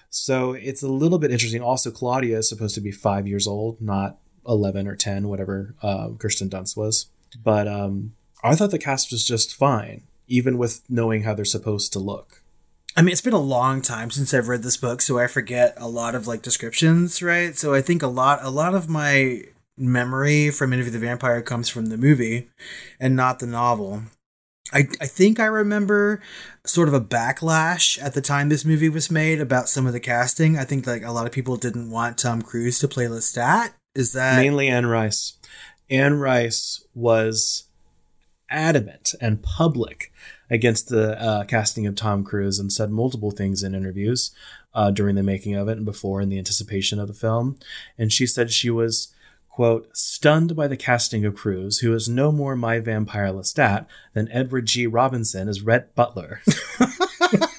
So 0.09 0.53
it's 0.53 0.83
a 0.83 0.87
little 0.87 1.19
bit 1.19 1.31
interesting. 1.31 1.61
Also, 1.61 1.91
Claudia 1.91 2.39
is 2.39 2.49
supposed 2.49 2.75
to 2.75 2.81
be 2.81 2.91
five 2.91 3.27
years 3.27 3.47
old, 3.47 3.81
not 3.81 4.17
eleven 4.47 4.87
or 4.87 4.95
ten, 4.95 5.27
whatever 5.27 5.75
uh, 5.81 6.09
Kirsten 6.17 6.49
Dunst 6.49 6.75
was. 6.75 7.07
But 7.43 7.67
um, 7.67 8.13
I 8.43 8.55
thought 8.55 8.71
the 8.71 8.79
cast 8.79 9.11
was 9.11 9.23
just 9.23 9.55
fine, 9.55 10.03
even 10.27 10.57
with 10.57 10.81
knowing 10.89 11.23
how 11.23 11.33
they're 11.33 11.45
supposed 11.45 11.93
to 11.93 11.99
look. 11.99 12.43
I 12.97 13.01
mean, 13.01 13.11
it's 13.11 13.21
been 13.21 13.33
a 13.33 13.39
long 13.39 13.81
time 13.81 14.09
since 14.09 14.33
I've 14.33 14.47
read 14.47 14.63
this 14.63 14.77
book, 14.77 15.01
so 15.01 15.19
I 15.19 15.27
forget 15.27 15.75
a 15.77 15.87
lot 15.87 16.15
of 16.15 16.27
like 16.27 16.41
descriptions, 16.41 17.21
right? 17.21 17.55
So 17.55 17.73
I 17.73 17.81
think 17.81 18.01
a 18.01 18.07
lot 18.07 18.39
a 18.41 18.49
lot 18.49 18.73
of 18.73 18.89
my 18.89 19.43
memory 19.77 20.49
from 20.49 20.73
Interview 20.73 20.91
the 20.91 20.99
Vampire 20.99 21.41
comes 21.41 21.69
from 21.69 21.85
the 21.85 21.97
movie 21.97 22.49
and 22.99 23.15
not 23.15 23.39
the 23.39 23.47
novel. 23.47 24.03
I, 24.71 24.87
I 25.01 25.07
think 25.07 25.39
I 25.39 25.45
remember 25.45 26.21
sort 26.65 26.87
of 26.87 26.93
a 26.93 27.01
backlash 27.01 28.01
at 28.01 28.13
the 28.13 28.21
time 28.21 28.49
this 28.49 28.65
movie 28.65 28.89
was 28.89 29.09
made 29.09 29.41
about 29.41 29.69
some 29.69 29.87
of 29.87 29.93
the 29.93 29.99
casting. 29.99 30.57
I 30.57 30.63
think 30.63 30.85
like 30.85 31.03
a 31.03 31.11
lot 31.11 31.25
of 31.25 31.31
people 31.31 31.57
didn't 31.57 31.89
want 31.89 32.17
Tom 32.17 32.41
Cruise 32.41 32.79
to 32.79 32.87
play 32.87 33.05
Lestat. 33.05 33.73
Is 33.95 34.13
that 34.13 34.37
Mainly 34.37 34.67
Anne 34.67 34.85
Rice. 34.85 35.33
Anne 35.89 36.19
Rice 36.19 36.85
was 36.93 37.63
adamant 38.49 39.13
and 39.19 39.41
public 39.41 40.11
against 40.49 40.89
the 40.89 41.19
uh, 41.21 41.43
casting 41.45 41.85
of 41.85 41.95
Tom 41.95 42.23
Cruise 42.23 42.59
and 42.59 42.71
said 42.71 42.89
multiple 42.89 43.31
things 43.31 43.63
in 43.63 43.75
interviews 43.75 44.31
uh, 44.73 44.91
during 44.91 45.15
the 45.15 45.23
making 45.23 45.55
of 45.55 45.67
it 45.67 45.77
and 45.77 45.85
before 45.85 46.21
in 46.21 46.29
the 46.29 46.37
anticipation 46.37 46.99
of 46.99 47.07
the 47.07 47.13
film. 47.13 47.57
And 47.97 48.11
she 48.11 48.25
said 48.25 48.51
she 48.51 48.69
was, 48.69 49.13
quote, 49.59 49.89
stunned 49.91 50.55
by 50.55 50.69
the 50.69 50.77
casting 50.77 51.25
of 51.25 51.35
Cruise, 51.35 51.79
who 51.79 51.93
is 51.93 52.07
no 52.07 52.31
more 52.31 52.55
my 52.55 52.79
vampire 52.79 53.27
Lestat 53.27 53.87
than 54.13 54.31
Edward 54.31 54.67
G. 54.67 54.87
Robinson 54.87 55.49
as 55.49 55.61
Rhett 55.61 55.93
Butler. 55.95 56.39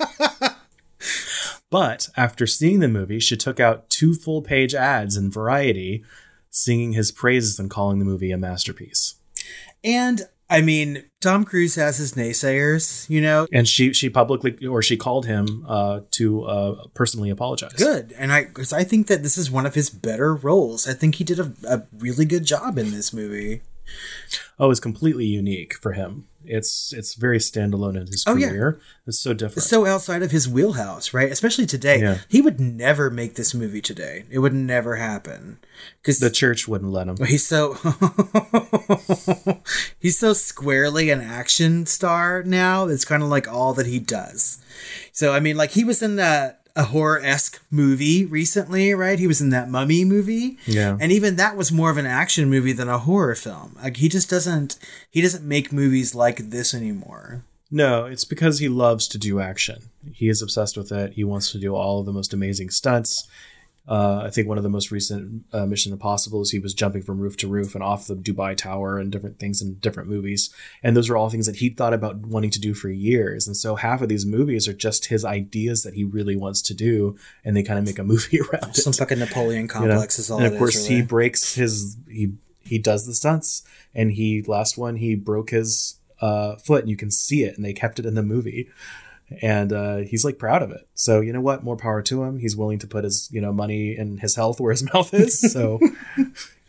but 1.70 2.08
after 2.16 2.46
seeing 2.46 2.80
the 2.80 2.88
movie, 2.88 3.20
she 3.20 3.36
took 3.36 3.60
out 3.60 3.90
two 3.90 4.14
full 4.14 4.40
page 4.40 4.74
ads 4.74 5.14
in 5.14 5.30
Variety 5.30 6.02
singing 6.48 6.94
his 6.94 7.12
praises 7.12 7.58
and 7.58 7.68
calling 7.68 7.98
the 7.98 8.06
movie 8.06 8.30
a 8.30 8.38
masterpiece. 8.38 9.16
and 9.84 10.22
I 10.50 10.60
mean, 10.60 11.04
Tom 11.20 11.44
Cruise 11.44 11.76
has 11.76 11.98
his 11.98 12.14
naysayers, 12.14 13.08
you 13.08 13.20
know, 13.20 13.46
And 13.52 13.68
she 13.68 13.92
she 13.92 14.10
publicly 14.10 14.66
or 14.66 14.82
she 14.82 14.96
called 14.96 15.26
him 15.26 15.64
uh, 15.68 16.00
to 16.12 16.42
uh, 16.44 16.84
personally 16.94 17.30
apologize. 17.30 17.72
good. 17.74 18.12
And 18.18 18.32
i 18.32 18.44
because 18.44 18.72
i 18.72 18.82
think 18.84 19.06
that 19.06 19.22
this 19.22 19.38
is 19.38 19.50
one 19.50 19.64
of 19.66 19.74
his 19.74 19.90
better 19.90 20.34
roles. 20.34 20.88
I 20.88 20.92
think 20.92 21.14
he 21.16 21.24
did 21.24 21.38
a, 21.38 21.52
a 21.68 21.82
really 21.98 22.24
good 22.24 22.44
job 22.44 22.78
in 22.78 22.90
this 22.90 23.12
movie 23.12 23.62
Oh, 24.58 24.70
it's 24.70 24.80
completely 24.80 25.26
unique 25.26 25.74
for 25.74 25.92
him. 25.92 26.26
It's 26.44 26.92
it's 26.94 27.14
very 27.14 27.38
standalone 27.38 27.96
in 28.00 28.06
his 28.06 28.24
Oh, 28.26 28.36
yeah. 28.36 28.48
career. 28.48 28.80
It's 29.06 29.20
so 29.20 29.34
different. 29.34 29.58
it's 29.58 29.68
so 29.68 29.84
outside 29.86 30.22
of 30.22 30.30
his 30.30 30.48
wheelhouse 30.48 31.12
right 31.12 31.30
especially 31.30 31.66
today 31.66 32.00
Yeah. 32.00 32.18
he 32.28 32.40
would 32.40 32.58
never 32.60 33.10
make 33.10 33.34
this 33.34 33.52
movie 33.54 33.80
today 33.82 34.24
it 34.30 34.38
would 34.38 34.54
never 34.54 34.96
happen 34.96 35.58
because 36.00 36.18
the 36.20 36.30
church 36.30 36.66
wouldn't 36.68 36.92
let 36.92 37.08
him. 37.08 37.16
he's 37.26 37.46
so 37.46 37.74
he's 39.98 40.18
so 40.18 40.32
squarely 40.32 41.10
an 41.10 41.20
action 41.20 41.84
star 41.86 42.42
now 42.42 42.86
it's 42.86 43.04
kind 43.04 43.22
of 43.22 43.28
like 43.28 43.48
all 43.48 43.74
that 43.74 43.86
he 43.86 43.98
does 43.98 44.62
so 45.12 45.32
i 45.34 45.40
mean 45.40 45.56
like 45.56 45.70
he 45.72 45.84
was 45.84 46.02
in 46.02 46.16
that 46.16 46.59
a 46.76 46.84
horror-esque 46.84 47.60
movie 47.70 48.24
recently 48.24 48.94
right 48.94 49.18
he 49.18 49.26
was 49.26 49.40
in 49.40 49.50
that 49.50 49.68
mummy 49.68 50.04
movie 50.04 50.56
Yeah. 50.66 50.96
and 51.00 51.10
even 51.12 51.36
that 51.36 51.56
was 51.56 51.72
more 51.72 51.90
of 51.90 51.96
an 51.96 52.06
action 52.06 52.48
movie 52.48 52.72
than 52.72 52.88
a 52.88 52.98
horror 52.98 53.34
film 53.34 53.76
like 53.82 53.96
he 53.98 54.08
just 54.08 54.30
doesn't 54.30 54.76
he 55.10 55.20
doesn't 55.20 55.44
make 55.46 55.72
movies 55.72 56.14
like 56.14 56.50
this 56.50 56.72
anymore 56.74 57.42
No, 57.72 58.06
it's 58.06 58.24
because 58.24 58.58
he 58.58 58.68
loves 58.68 59.06
to 59.08 59.18
do 59.18 59.38
action. 59.38 59.90
He 60.12 60.28
is 60.28 60.42
obsessed 60.42 60.76
with 60.76 60.90
it. 60.90 61.12
He 61.12 61.22
wants 61.22 61.52
to 61.52 61.58
do 61.58 61.76
all 61.76 62.00
of 62.00 62.06
the 62.06 62.12
most 62.12 62.32
amazing 62.34 62.70
stunts. 62.70 63.28
Uh, 63.90 64.22
I 64.24 64.30
think 64.30 64.46
one 64.46 64.56
of 64.56 64.62
the 64.62 64.70
most 64.70 64.92
recent 64.92 65.44
uh, 65.52 65.66
Mission 65.66 65.92
Impossibles, 65.92 66.52
he 66.52 66.60
was 66.60 66.74
jumping 66.74 67.02
from 67.02 67.18
roof 67.18 67.36
to 67.38 67.48
roof 67.48 67.74
and 67.74 67.82
off 67.82 68.06
the 68.06 68.14
Dubai 68.14 68.56
Tower 68.56 69.00
and 69.00 69.10
different 69.10 69.40
things 69.40 69.60
in 69.60 69.74
different 69.74 70.08
movies. 70.08 70.54
And 70.80 70.96
those 70.96 71.10
are 71.10 71.16
all 71.16 71.28
things 71.28 71.46
that 71.46 71.56
he 71.56 71.70
thought 71.70 71.92
about 71.92 72.18
wanting 72.18 72.50
to 72.50 72.60
do 72.60 72.72
for 72.72 72.88
years. 72.88 73.48
And 73.48 73.56
so 73.56 73.74
half 73.74 74.00
of 74.00 74.08
these 74.08 74.24
movies 74.24 74.68
are 74.68 74.72
just 74.72 75.06
his 75.06 75.24
ideas 75.24 75.82
that 75.82 75.94
he 75.94 76.04
really 76.04 76.36
wants 76.36 76.62
to 76.62 76.74
do, 76.74 77.18
and 77.44 77.56
they 77.56 77.64
kind 77.64 77.80
of 77.80 77.84
make 77.84 77.98
a 77.98 78.04
movie 78.12 78.40
around 78.40 78.74
some 78.74 78.92
it. 78.92 78.96
fucking 78.96 79.18
napoleon 79.18 79.62
you 79.62 79.66
know? 79.66 79.88
complex 79.88 80.20
is 80.20 80.30
all 80.30 80.38
and 80.38 80.46
of 80.46 80.56
course, 80.56 80.76
is, 80.76 80.86
he 80.86 81.02
breaks 81.02 81.56
his 81.56 81.96
he 82.08 82.34
he 82.60 82.78
does 82.78 83.06
the 83.06 83.14
stunts, 83.14 83.64
and 83.92 84.12
he 84.12 84.42
last 84.42 84.78
one 84.78 84.96
he 84.96 85.16
broke 85.16 85.50
his 85.50 85.98
uh, 86.20 86.54
foot, 86.56 86.82
and 86.82 86.90
you 86.90 86.96
can 86.96 87.10
see 87.10 87.42
it, 87.42 87.56
and 87.56 87.64
they 87.64 87.72
kept 87.72 87.98
it 87.98 88.06
in 88.06 88.14
the 88.14 88.22
movie, 88.22 88.68
and 89.42 89.72
uh, 89.72 89.96
he's 89.98 90.24
like 90.24 90.38
proud 90.38 90.62
of 90.62 90.70
it. 90.70 90.88
So 90.94 91.20
you 91.20 91.32
know 91.32 91.40
what? 91.40 91.64
More 91.64 91.76
power 91.76 92.02
to 92.02 92.24
him. 92.24 92.38
He's 92.38 92.56
willing 92.56 92.78
to 92.80 92.86
put 92.86 93.04
his 93.04 93.28
you 93.32 93.40
know 93.40 93.52
money 93.52 93.96
and 93.96 94.20
his 94.20 94.36
health 94.36 94.60
where 94.60 94.72
his 94.72 94.82
mouth 94.94 95.12
is. 95.14 95.52
So 95.52 95.78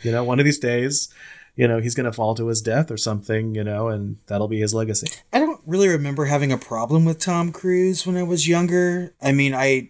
you 0.02 0.12
know, 0.12 0.24
one 0.24 0.40
of 0.40 0.46
these 0.46 0.60
days. 0.60 1.14
You 1.58 1.68
know, 1.68 1.82
he's 1.82 1.96
to 1.96 2.14
fall 2.14 2.34
to 2.36 2.48
his 2.48 2.62
death 2.62 2.90
or 2.92 2.96
something, 2.96 3.56
you 3.56 3.64
know, 3.64 3.90
and 3.90 4.18
that'll 4.28 4.48
be 4.48 4.62
his 4.62 4.74
legacy. 4.74 5.08
I 5.34 5.40
don't 5.40 5.60
really 5.66 5.90
remember 5.90 6.26
having 6.26 6.54
a 6.54 6.58
problem 6.58 7.04
with 7.04 7.20
Tom 7.20 7.52
Cruise 7.52 8.08
when 8.08 8.16
I 8.16 8.24
was 8.24 8.48
younger. 8.48 9.14
I 9.22 9.34
mean, 9.34 9.54
I 9.54 9.90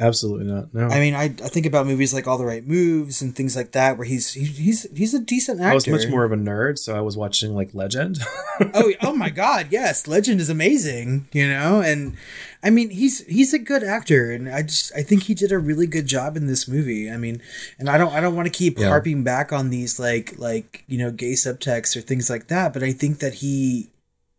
Absolutely 0.00 0.46
not. 0.46 0.72
No. 0.72 0.86
I 0.86 1.00
mean, 1.00 1.14
I, 1.14 1.24
I 1.24 1.28
think 1.48 1.66
about 1.66 1.86
movies 1.86 2.14
like 2.14 2.28
All 2.28 2.38
the 2.38 2.44
Right 2.44 2.64
Moves 2.64 3.20
and 3.20 3.34
things 3.34 3.56
like 3.56 3.72
that, 3.72 3.98
where 3.98 4.06
he's 4.06 4.32
he, 4.32 4.44
he's 4.44 4.86
he's 4.96 5.12
a 5.12 5.18
decent 5.18 5.60
actor. 5.60 5.70
I 5.72 5.74
was 5.74 5.88
much 5.88 6.06
more 6.08 6.24
of 6.24 6.30
a 6.30 6.36
nerd, 6.36 6.78
so 6.78 6.96
I 6.96 7.00
was 7.00 7.16
watching 7.16 7.52
like 7.54 7.74
Legend. 7.74 8.18
oh 8.74 8.92
oh 9.02 9.12
my 9.12 9.28
god, 9.28 9.68
yes, 9.70 10.06
Legend 10.06 10.40
is 10.40 10.48
amazing, 10.48 11.26
you 11.32 11.48
know, 11.48 11.80
and 11.80 12.16
I 12.62 12.70
mean 12.70 12.90
he's 12.90 13.26
he's 13.26 13.52
a 13.52 13.58
good 13.58 13.82
actor, 13.82 14.30
and 14.30 14.48
I 14.48 14.62
just 14.62 14.92
I 14.94 15.02
think 15.02 15.24
he 15.24 15.34
did 15.34 15.50
a 15.50 15.58
really 15.58 15.88
good 15.88 16.06
job 16.06 16.36
in 16.36 16.46
this 16.46 16.68
movie. 16.68 17.10
I 17.10 17.16
mean, 17.16 17.42
and 17.80 17.90
I 17.90 17.98
don't 17.98 18.12
I 18.12 18.20
don't 18.20 18.36
want 18.36 18.46
to 18.46 18.52
keep 18.56 18.78
Yeah. 18.78 18.88
harping 18.88 19.24
back 19.24 19.52
on 19.52 19.70
these 19.70 19.98
like 19.98 20.38
like 20.38 20.84
you 20.86 20.98
know 20.98 21.10
gay 21.10 21.32
subtexts 21.32 21.96
or 21.96 22.02
things 22.02 22.30
like 22.30 22.46
that, 22.48 22.72
but 22.72 22.84
I 22.84 22.92
think 22.92 23.18
that 23.18 23.34
he 23.34 23.90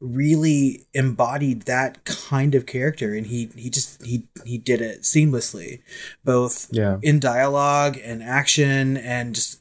really 0.02 0.86
embodied 0.94 1.64
that 1.64 2.06
kind 2.06 2.56
of 2.56 2.66
character 2.66 3.14
and 3.14 3.28
he 3.28 3.50
he 3.56 3.70
just 3.70 4.02
he 4.06 4.24
he 4.46 4.58
did 4.58 4.82
it 4.82 5.02
seamlessly 5.02 5.82
both 6.24 6.68
Yeah. 6.72 7.00
in 7.02 7.20
dialogue 7.20 7.98
and 8.02 8.24
action 8.24 8.96
and 8.96 9.36
just 9.36 9.60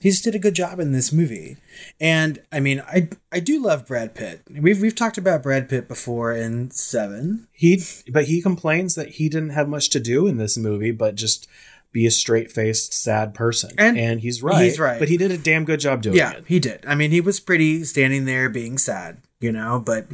he 0.00 0.10
just 0.10 0.22
did 0.22 0.36
a 0.36 0.38
good 0.38 0.54
job 0.54 0.78
in 0.78 0.92
this 0.92 1.12
movie 1.12 1.56
and 2.00 2.40
i 2.52 2.60
mean 2.60 2.80
i 2.86 3.08
i 3.32 3.40
do 3.40 3.60
love 3.60 3.84
brad 3.84 4.14
pitt 4.14 4.42
we've 4.60 4.80
we've 4.80 4.94
talked 4.94 5.18
about 5.18 5.42
brad 5.42 5.68
pitt 5.68 5.88
before 5.88 6.32
in 6.32 6.70
seven 6.70 7.48
He, 7.50 7.82
but 8.12 8.26
he 8.26 8.40
complains 8.40 8.94
that 8.94 9.08
he 9.10 9.28
didn't 9.28 9.50
have 9.50 9.68
much 9.68 9.90
to 9.90 10.00
do 10.00 10.26
in 10.28 10.36
this 10.36 10.56
movie, 10.56 10.92
but 10.92 11.16
just 11.16 11.48
be 11.92 12.06
a 12.06 12.10
straight 12.12 12.52
faced, 12.52 12.94
sad 12.94 13.34
person. 13.34 13.72
And 13.76 14.20
he's 14.20 14.42
right. 14.44 14.62
he's 14.64 14.78
right. 14.78 15.00
But 15.00 15.08
he 15.08 15.16
did 15.16 15.32
a 15.32 15.36
damn 15.36 15.64
good 15.64 15.80
job 15.80 16.02
doing 16.02 16.16
yeah 16.16 16.34
it. 16.34 16.44
he 16.46 16.60
did 16.60 16.84
i 16.86 16.94
mean 16.94 17.10
he 17.10 17.20
was 17.20 17.40
pretty 17.40 17.82
standing 17.84 18.24
there 18.26 18.48
being 18.48 18.78
sad 18.78 19.18
you 19.40 19.50
know 19.52 19.82
but 19.84 20.06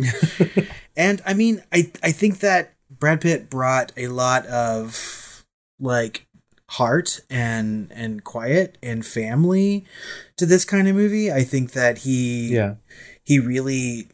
and 0.97 1.21
i 1.27 1.35
mean 1.35 1.63
i 1.73 1.91
i 2.03 2.13
think 2.13 2.39
that 2.41 2.75
brad 2.91 3.21
pitt 3.21 3.51
brought 3.51 3.93
a 3.97 4.09
lot 4.09 4.47
of 4.47 5.45
like 5.81 6.27
heart 6.71 7.21
and 7.31 7.91
and 7.95 8.25
quiet 8.25 8.77
and 8.83 9.05
family 9.07 9.85
to 10.37 10.47
this 10.47 10.65
kind 10.65 10.89
of 10.89 10.95
movie 10.97 11.31
i 11.33 11.43
think 11.43 11.73
that 11.73 11.99
he 11.99 12.55
Yeah. 12.55 12.75
he 13.25 13.39
really 13.39 14.09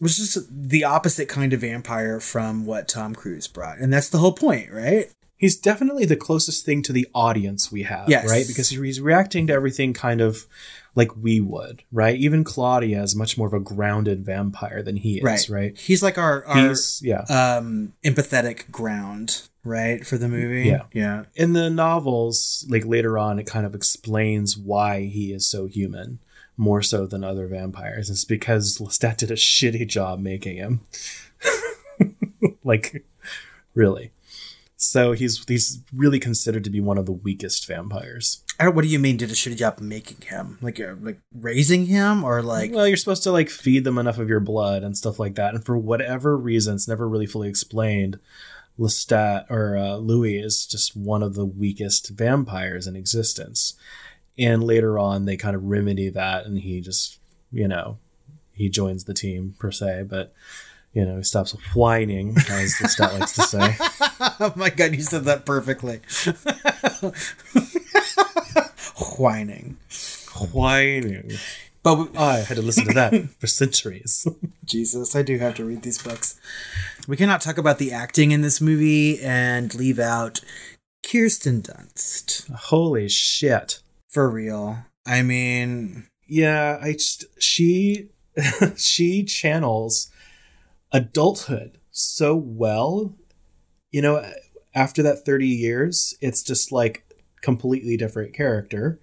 was 0.00 0.16
just 0.16 0.38
the 0.50 0.84
opposite 0.84 1.28
kind 1.28 1.52
of 1.52 1.60
vampire 1.60 2.20
from 2.20 2.66
what 2.66 2.88
tom 2.88 3.14
cruise 3.14 3.46
brought 3.48 3.78
and 3.78 3.92
that's 3.92 4.08
the 4.10 4.18
whole 4.18 4.32
point 4.34 4.70
right 4.72 5.06
He's 5.36 5.56
definitely 5.58 6.06
the 6.06 6.16
closest 6.16 6.64
thing 6.64 6.80
to 6.84 6.92
the 6.92 7.06
audience 7.12 7.70
we 7.70 7.82
have, 7.82 8.08
Yes. 8.08 8.30
right? 8.30 8.46
Because 8.46 8.70
he's 8.70 9.00
reacting 9.00 9.48
to 9.48 9.52
everything 9.52 9.92
kind 9.92 10.22
of 10.22 10.46
like 10.94 11.16
we 11.16 11.40
would, 11.40 11.82
right? 11.92 12.16
Even 12.18 12.44
Claudia 12.44 13.02
is 13.02 13.16
much 13.16 13.36
more 13.36 13.46
of 13.48 13.52
a 13.52 13.60
grounded 13.60 14.24
vampire 14.24 14.82
than 14.82 14.96
he 14.96 15.18
is, 15.18 15.24
right 15.24 15.48
right? 15.48 15.78
he's 15.78 16.02
like 16.02 16.18
our, 16.18 16.44
our 16.46 16.68
He's 16.68 17.00
yeah. 17.02 17.22
um 17.22 17.94
empathetic 18.04 18.70
ground 18.70 19.42
right 19.64 20.06
for 20.06 20.18
the 20.18 20.28
movie 20.28 20.68
Yeah. 20.68 20.82
yeah 20.92 21.24
in 21.34 21.52
the 21.54 21.70
novels, 21.70 22.66
like 22.68 22.84
later 22.84 23.18
on, 23.18 23.38
it 23.38 23.46
kind 23.46 23.66
of 23.66 23.74
explains 23.74 24.56
why 24.56 25.02
he 25.06 25.32
is 25.32 25.48
so 25.48 25.66
human, 25.66 26.20
more 26.56 26.82
so 26.82 27.06
than 27.06 27.24
other 27.24 27.46
vampires. 27.48 28.10
It's 28.10 28.24
because 28.24 28.78
Lestat 28.78 29.16
did 29.16 29.30
a 29.30 29.34
shitty 29.34 29.88
job 29.88 30.20
making 30.20 30.56
him. 30.58 30.80
like, 32.64 33.04
really. 33.74 34.12
So 34.84 35.12
he's 35.12 35.42
he's 35.48 35.80
really 35.94 36.20
considered 36.20 36.62
to 36.64 36.70
be 36.70 36.78
one 36.78 36.98
of 36.98 37.06
the 37.06 37.12
weakest 37.12 37.66
vampires. 37.66 38.44
What 38.60 38.82
do 38.82 38.88
you 38.88 38.98
mean 38.98 39.16
did 39.16 39.30
a 39.30 39.34
shitty 39.34 39.56
job 39.56 39.80
making 39.80 40.28
him 40.28 40.58
like 40.60 40.78
uh, 40.78 40.96
like 41.00 41.20
raising 41.34 41.86
him 41.86 42.22
or 42.22 42.42
like 42.42 42.70
well, 42.70 42.86
you're 42.86 42.98
supposed 42.98 43.22
to 43.22 43.32
like 43.32 43.48
feed 43.48 43.84
them 43.84 43.96
enough 43.96 44.18
of 44.18 44.28
your 44.28 44.40
blood 44.40 44.82
and 44.82 44.94
stuff 44.94 45.18
like 45.18 45.36
that, 45.36 45.54
and 45.54 45.64
for 45.64 45.78
whatever 45.78 46.36
reason, 46.36 46.74
it's 46.74 46.86
never 46.86 47.08
really 47.08 47.24
fully 47.24 47.48
explained. 47.48 48.20
Lestat 48.78 49.46
or 49.48 49.74
uh, 49.74 49.96
Louis 49.96 50.38
is 50.38 50.66
just 50.66 50.94
one 50.94 51.22
of 51.22 51.34
the 51.34 51.46
weakest 51.46 52.10
vampires 52.10 52.86
in 52.86 52.94
existence, 52.94 53.74
and 54.38 54.62
later 54.62 54.98
on 54.98 55.24
they 55.24 55.38
kind 55.38 55.56
of 55.56 55.64
remedy 55.64 56.10
that, 56.10 56.44
and 56.44 56.58
he 56.58 56.82
just 56.82 57.18
you 57.50 57.66
know 57.66 57.96
he 58.52 58.68
joins 58.68 59.04
the 59.04 59.14
team 59.14 59.54
per 59.58 59.70
se, 59.70 60.04
but 60.10 60.34
you 60.94 61.04
know 61.04 61.16
he 61.16 61.22
stops 61.22 61.52
whining, 61.74 62.36
as 62.48 62.74
Lestat 62.76 63.18
likes 63.18 63.32
to 63.34 63.42
say. 63.42 63.76
oh 64.40 64.52
my 64.56 64.70
god 64.70 64.94
you 64.94 65.02
said 65.02 65.24
that 65.24 65.44
perfectly 65.44 66.00
whining 69.18 69.76
whining. 70.52 71.32
but 71.82 71.94
we, 71.96 72.16
I 72.16 72.38
had 72.38 72.56
to 72.56 72.62
listen 72.62 72.86
to 72.86 72.94
that 72.94 73.28
for 73.38 73.46
centuries. 73.46 74.26
jesus 74.64 75.14
i 75.14 75.22
do 75.22 75.38
have 75.38 75.54
to 75.56 75.64
read 75.64 75.82
these 75.82 76.02
books 76.02 76.40
we 77.06 77.16
cannot 77.16 77.40
talk 77.40 77.58
about 77.58 77.78
the 77.78 77.92
acting 77.92 78.30
in 78.30 78.40
this 78.40 78.60
movie 78.60 79.20
and 79.20 79.74
leave 79.74 79.98
out 79.98 80.40
kirsten 81.08 81.60
dunst 81.60 82.50
Holy 82.52 83.08
shit. 83.08 83.80
for 84.08 84.30
real 84.30 84.78
i 85.06 85.22
mean 85.22 86.06
yeah 86.26 86.78
i 86.80 86.92
just 86.92 87.24
she 87.38 88.08
she 88.76 89.22
channels 89.24 90.10
adulthood 90.94 91.78
so 91.90 92.34
well 92.34 93.14
you 93.90 94.00
know 94.00 94.24
after 94.74 95.02
that 95.02 95.24
30 95.26 95.46
years 95.46 96.14
it's 96.20 96.42
just 96.42 96.72
like 96.72 97.04
completely 97.42 97.96
different 97.98 98.32
character. 98.32 98.98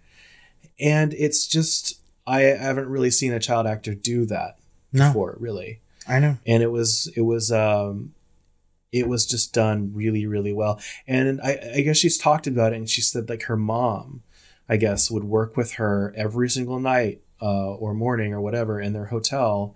And 0.79 1.13
it's 1.13 1.45
just 1.45 1.99
i 2.25 2.41
haven't 2.41 2.87
really 2.89 3.11
seen 3.11 3.33
a 3.33 3.39
child 3.39 3.67
actor 3.67 3.93
do 3.93 4.25
that 4.25 4.57
No. 4.91 5.07
before 5.09 5.37
really. 5.39 5.81
I 6.07 6.17
know. 6.19 6.37
And 6.47 6.63
it 6.63 6.71
was 6.71 7.11
it 7.15 7.21
was 7.21 7.51
um 7.51 8.13
it 8.91 9.07
was 9.07 9.25
just 9.27 9.53
done 9.53 9.91
really 9.93 10.25
really 10.25 10.53
well. 10.53 10.79
And 11.07 11.39
I, 11.41 11.59
I 11.75 11.81
guess 11.81 11.97
she's 11.97 12.17
talked 12.17 12.47
about 12.47 12.73
it 12.73 12.77
and 12.77 12.89
she 12.89 13.01
said 13.01 13.29
like 13.29 13.43
her 13.43 13.57
mom 13.57 14.23
i 14.69 14.77
guess 14.77 15.11
would 15.11 15.23
work 15.25 15.55
with 15.57 15.73
her 15.73 16.13
every 16.17 16.49
single 16.49 16.79
night 16.79 17.21
uh, 17.41 17.73
or 17.75 17.93
morning 17.93 18.33
or 18.33 18.39
whatever 18.41 18.79
in 18.79 18.93
their 18.93 19.05
hotel 19.07 19.75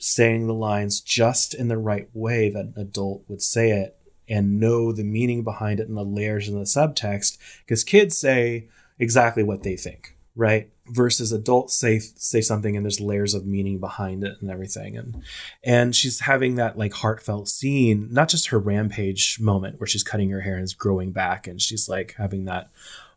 saying 0.00 0.46
the 0.46 0.54
lines 0.54 1.00
just 1.00 1.54
in 1.54 1.68
the 1.68 1.78
right 1.78 2.08
way 2.12 2.48
that 2.50 2.64
an 2.64 2.74
adult 2.76 3.22
would 3.28 3.42
say 3.42 3.70
it 3.70 3.96
and 4.28 4.58
know 4.58 4.92
the 4.92 5.04
meaning 5.04 5.44
behind 5.44 5.78
it 5.78 5.88
and 5.88 5.96
the 5.96 6.04
layers 6.04 6.48
and 6.48 6.56
the 6.56 6.64
subtext 6.64 7.38
because 7.60 7.84
kids 7.84 8.18
say 8.18 8.68
exactly 8.98 9.42
what 9.42 9.62
they 9.62 9.76
think 9.76 10.16
right? 10.40 10.70
Versus 10.86 11.32
adults 11.32 11.76
say 11.76 11.98
say 11.98 12.40
something 12.40 12.76
and 12.76 12.84
there's 12.84 13.00
layers 13.00 13.34
of 13.34 13.46
meaning 13.46 13.78
behind 13.78 14.24
it 14.24 14.36
and 14.40 14.50
everything. 14.50 14.96
And 14.96 15.22
and 15.62 15.94
she's 15.94 16.20
having 16.20 16.56
that 16.56 16.76
like 16.76 16.94
heartfelt 16.94 17.48
scene 17.48 18.08
not 18.10 18.28
just 18.28 18.48
her 18.48 18.58
rampage 18.58 19.38
moment 19.38 19.78
where 19.78 19.86
she's 19.86 20.02
cutting 20.02 20.30
her 20.30 20.40
hair 20.40 20.54
and 20.54 20.64
is 20.64 20.74
growing 20.74 21.12
back 21.12 21.46
and 21.46 21.60
she's 21.60 21.88
like 21.88 22.14
having 22.18 22.46
that 22.46 22.70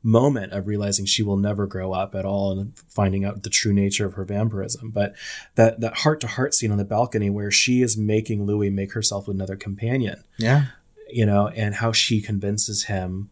moment 0.03 0.51
of 0.51 0.67
realizing 0.67 1.05
she 1.05 1.23
will 1.23 1.37
never 1.37 1.65
grow 1.65 1.93
up 1.93 2.13
at 2.13 2.25
all 2.25 2.51
and 2.51 2.77
finding 2.89 3.23
out 3.23 3.43
the 3.43 3.49
true 3.49 3.73
nature 3.73 4.05
of 4.05 4.13
her 4.13 4.25
vampirism. 4.25 4.91
But 4.91 5.15
that 5.55 5.79
that 5.79 5.97
heart 5.99 6.19
to 6.21 6.27
heart 6.27 6.53
scene 6.53 6.71
on 6.71 6.77
the 6.77 6.83
balcony 6.83 7.29
where 7.29 7.51
she 7.51 7.81
is 7.81 7.97
making 7.97 8.45
louis 8.45 8.69
make 8.69 8.93
herself 8.93 9.27
another 9.27 9.55
companion. 9.55 10.23
Yeah. 10.37 10.65
You 11.09 11.25
know 11.25 11.47
and 11.47 11.75
how 11.75 11.93
she 11.93 12.21
convinces 12.21 12.85
him 12.85 13.29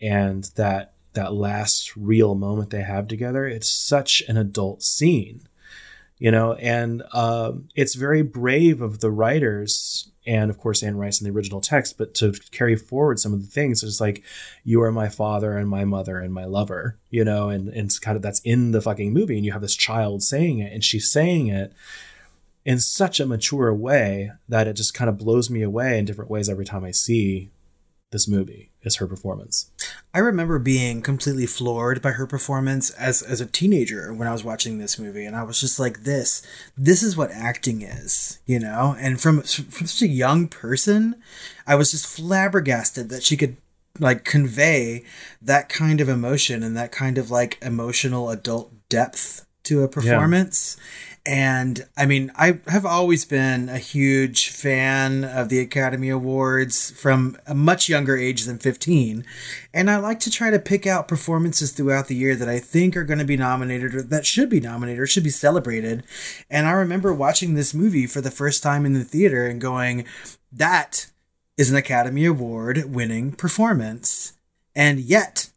and 0.00 0.44
that 0.56 0.94
that 1.12 1.34
last 1.34 1.96
real 1.96 2.34
moment 2.34 2.70
they 2.70 2.82
have 2.82 3.08
together 3.08 3.46
it's 3.46 3.70
such 3.70 4.22
an 4.28 4.36
adult 4.36 4.82
scene 4.82 5.48
you 6.18 6.30
know 6.30 6.54
and 6.54 7.02
um, 7.12 7.68
it's 7.74 7.94
very 7.94 8.22
brave 8.22 8.80
of 8.80 9.00
the 9.00 9.10
writers 9.10 10.10
and 10.26 10.50
of 10.50 10.58
course 10.58 10.82
anne 10.82 10.96
rice 10.96 11.20
in 11.20 11.24
the 11.24 11.36
original 11.36 11.60
text 11.60 11.98
but 11.98 12.14
to 12.14 12.32
carry 12.50 12.76
forward 12.76 13.18
some 13.18 13.32
of 13.32 13.42
the 13.42 13.48
things. 13.48 13.82
It's 13.82 14.00
like 14.00 14.24
you 14.64 14.82
are 14.82 14.92
my 14.92 15.08
father 15.08 15.56
and 15.56 15.68
my 15.68 15.84
mother 15.84 16.18
and 16.18 16.32
my 16.32 16.44
lover 16.44 16.98
you 17.10 17.24
know 17.24 17.48
and, 17.48 17.68
and 17.68 17.86
it's 17.86 17.98
kind 17.98 18.16
of 18.16 18.22
that's 18.22 18.40
in 18.40 18.72
the 18.72 18.80
fucking 18.80 19.12
movie 19.12 19.36
and 19.36 19.44
you 19.44 19.52
have 19.52 19.62
this 19.62 19.76
child 19.76 20.22
saying 20.22 20.58
it 20.58 20.72
and 20.72 20.82
she's 20.82 21.10
saying 21.10 21.48
it 21.48 21.72
in 22.64 22.80
such 22.80 23.20
a 23.20 23.26
mature 23.26 23.72
way 23.72 24.32
that 24.48 24.66
it 24.66 24.74
just 24.74 24.92
kind 24.92 25.08
of 25.08 25.18
blows 25.18 25.48
me 25.48 25.62
away 25.62 25.98
in 25.98 26.04
different 26.04 26.30
ways 26.30 26.48
every 26.48 26.64
time 26.64 26.84
i 26.84 26.90
see 26.90 27.50
this 28.10 28.28
movie 28.28 28.70
is 28.82 28.96
her 28.96 29.06
performance 29.06 29.70
I 30.16 30.20
remember 30.20 30.58
being 30.58 31.02
completely 31.02 31.44
floored 31.44 32.00
by 32.00 32.12
her 32.12 32.26
performance 32.26 32.88
as 32.90 33.20
as 33.20 33.42
a 33.42 33.46
teenager 33.46 34.14
when 34.14 34.26
I 34.26 34.32
was 34.32 34.42
watching 34.42 34.78
this 34.78 34.98
movie, 34.98 35.26
and 35.26 35.36
I 35.36 35.42
was 35.42 35.60
just 35.60 35.78
like, 35.78 36.04
"This, 36.04 36.40
this 36.74 37.02
is 37.02 37.18
what 37.18 37.30
acting 37.32 37.82
is," 37.82 38.38
you 38.46 38.58
know. 38.58 38.96
And 38.98 39.20
from 39.20 39.42
from 39.42 39.86
such 39.86 40.00
a 40.00 40.08
young 40.08 40.48
person, 40.48 41.16
I 41.66 41.74
was 41.74 41.90
just 41.90 42.06
flabbergasted 42.06 43.10
that 43.10 43.22
she 43.22 43.36
could 43.36 43.58
like 43.98 44.24
convey 44.24 45.04
that 45.42 45.68
kind 45.68 46.00
of 46.00 46.08
emotion 46.08 46.62
and 46.62 46.74
that 46.78 46.92
kind 46.92 47.18
of 47.18 47.30
like 47.30 47.58
emotional 47.60 48.30
adult 48.30 48.72
depth 48.88 49.46
to 49.64 49.82
a 49.82 49.88
performance. 49.88 50.78
And 51.26 51.88
I 51.96 52.06
mean, 52.06 52.30
I 52.36 52.60
have 52.68 52.86
always 52.86 53.24
been 53.24 53.68
a 53.68 53.78
huge 53.78 54.50
fan 54.50 55.24
of 55.24 55.48
the 55.48 55.58
Academy 55.58 56.08
Awards 56.08 56.92
from 56.92 57.36
a 57.48 57.54
much 57.54 57.88
younger 57.88 58.16
age 58.16 58.44
than 58.44 58.58
15. 58.58 59.24
And 59.74 59.90
I 59.90 59.96
like 59.96 60.20
to 60.20 60.30
try 60.30 60.50
to 60.50 60.60
pick 60.60 60.86
out 60.86 61.08
performances 61.08 61.72
throughout 61.72 62.06
the 62.06 62.14
year 62.14 62.36
that 62.36 62.48
I 62.48 62.60
think 62.60 62.96
are 62.96 63.02
going 63.02 63.18
to 63.18 63.24
be 63.24 63.36
nominated 63.36 63.96
or 63.96 64.02
that 64.02 64.24
should 64.24 64.48
be 64.48 64.60
nominated 64.60 65.00
or 65.00 65.06
should 65.08 65.24
be 65.24 65.30
celebrated. 65.30 66.04
And 66.48 66.68
I 66.68 66.72
remember 66.72 67.12
watching 67.12 67.54
this 67.54 67.74
movie 67.74 68.06
for 68.06 68.20
the 68.20 68.30
first 68.30 68.62
time 68.62 68.86
in 68.86 68.92
the 68.92 69.02
theater 69.02 69.46
and 69.46 69.60
going, 69.60 70.04
that 70.52 71.10
is 71.56 71.70
an 71.70 71.76
Academy 71.76 72.24
Award 72.24 72.94
winning 72.94 73.32
performance. 73.32 74.35
And 74.76 75.00
yet, 75.00 75.48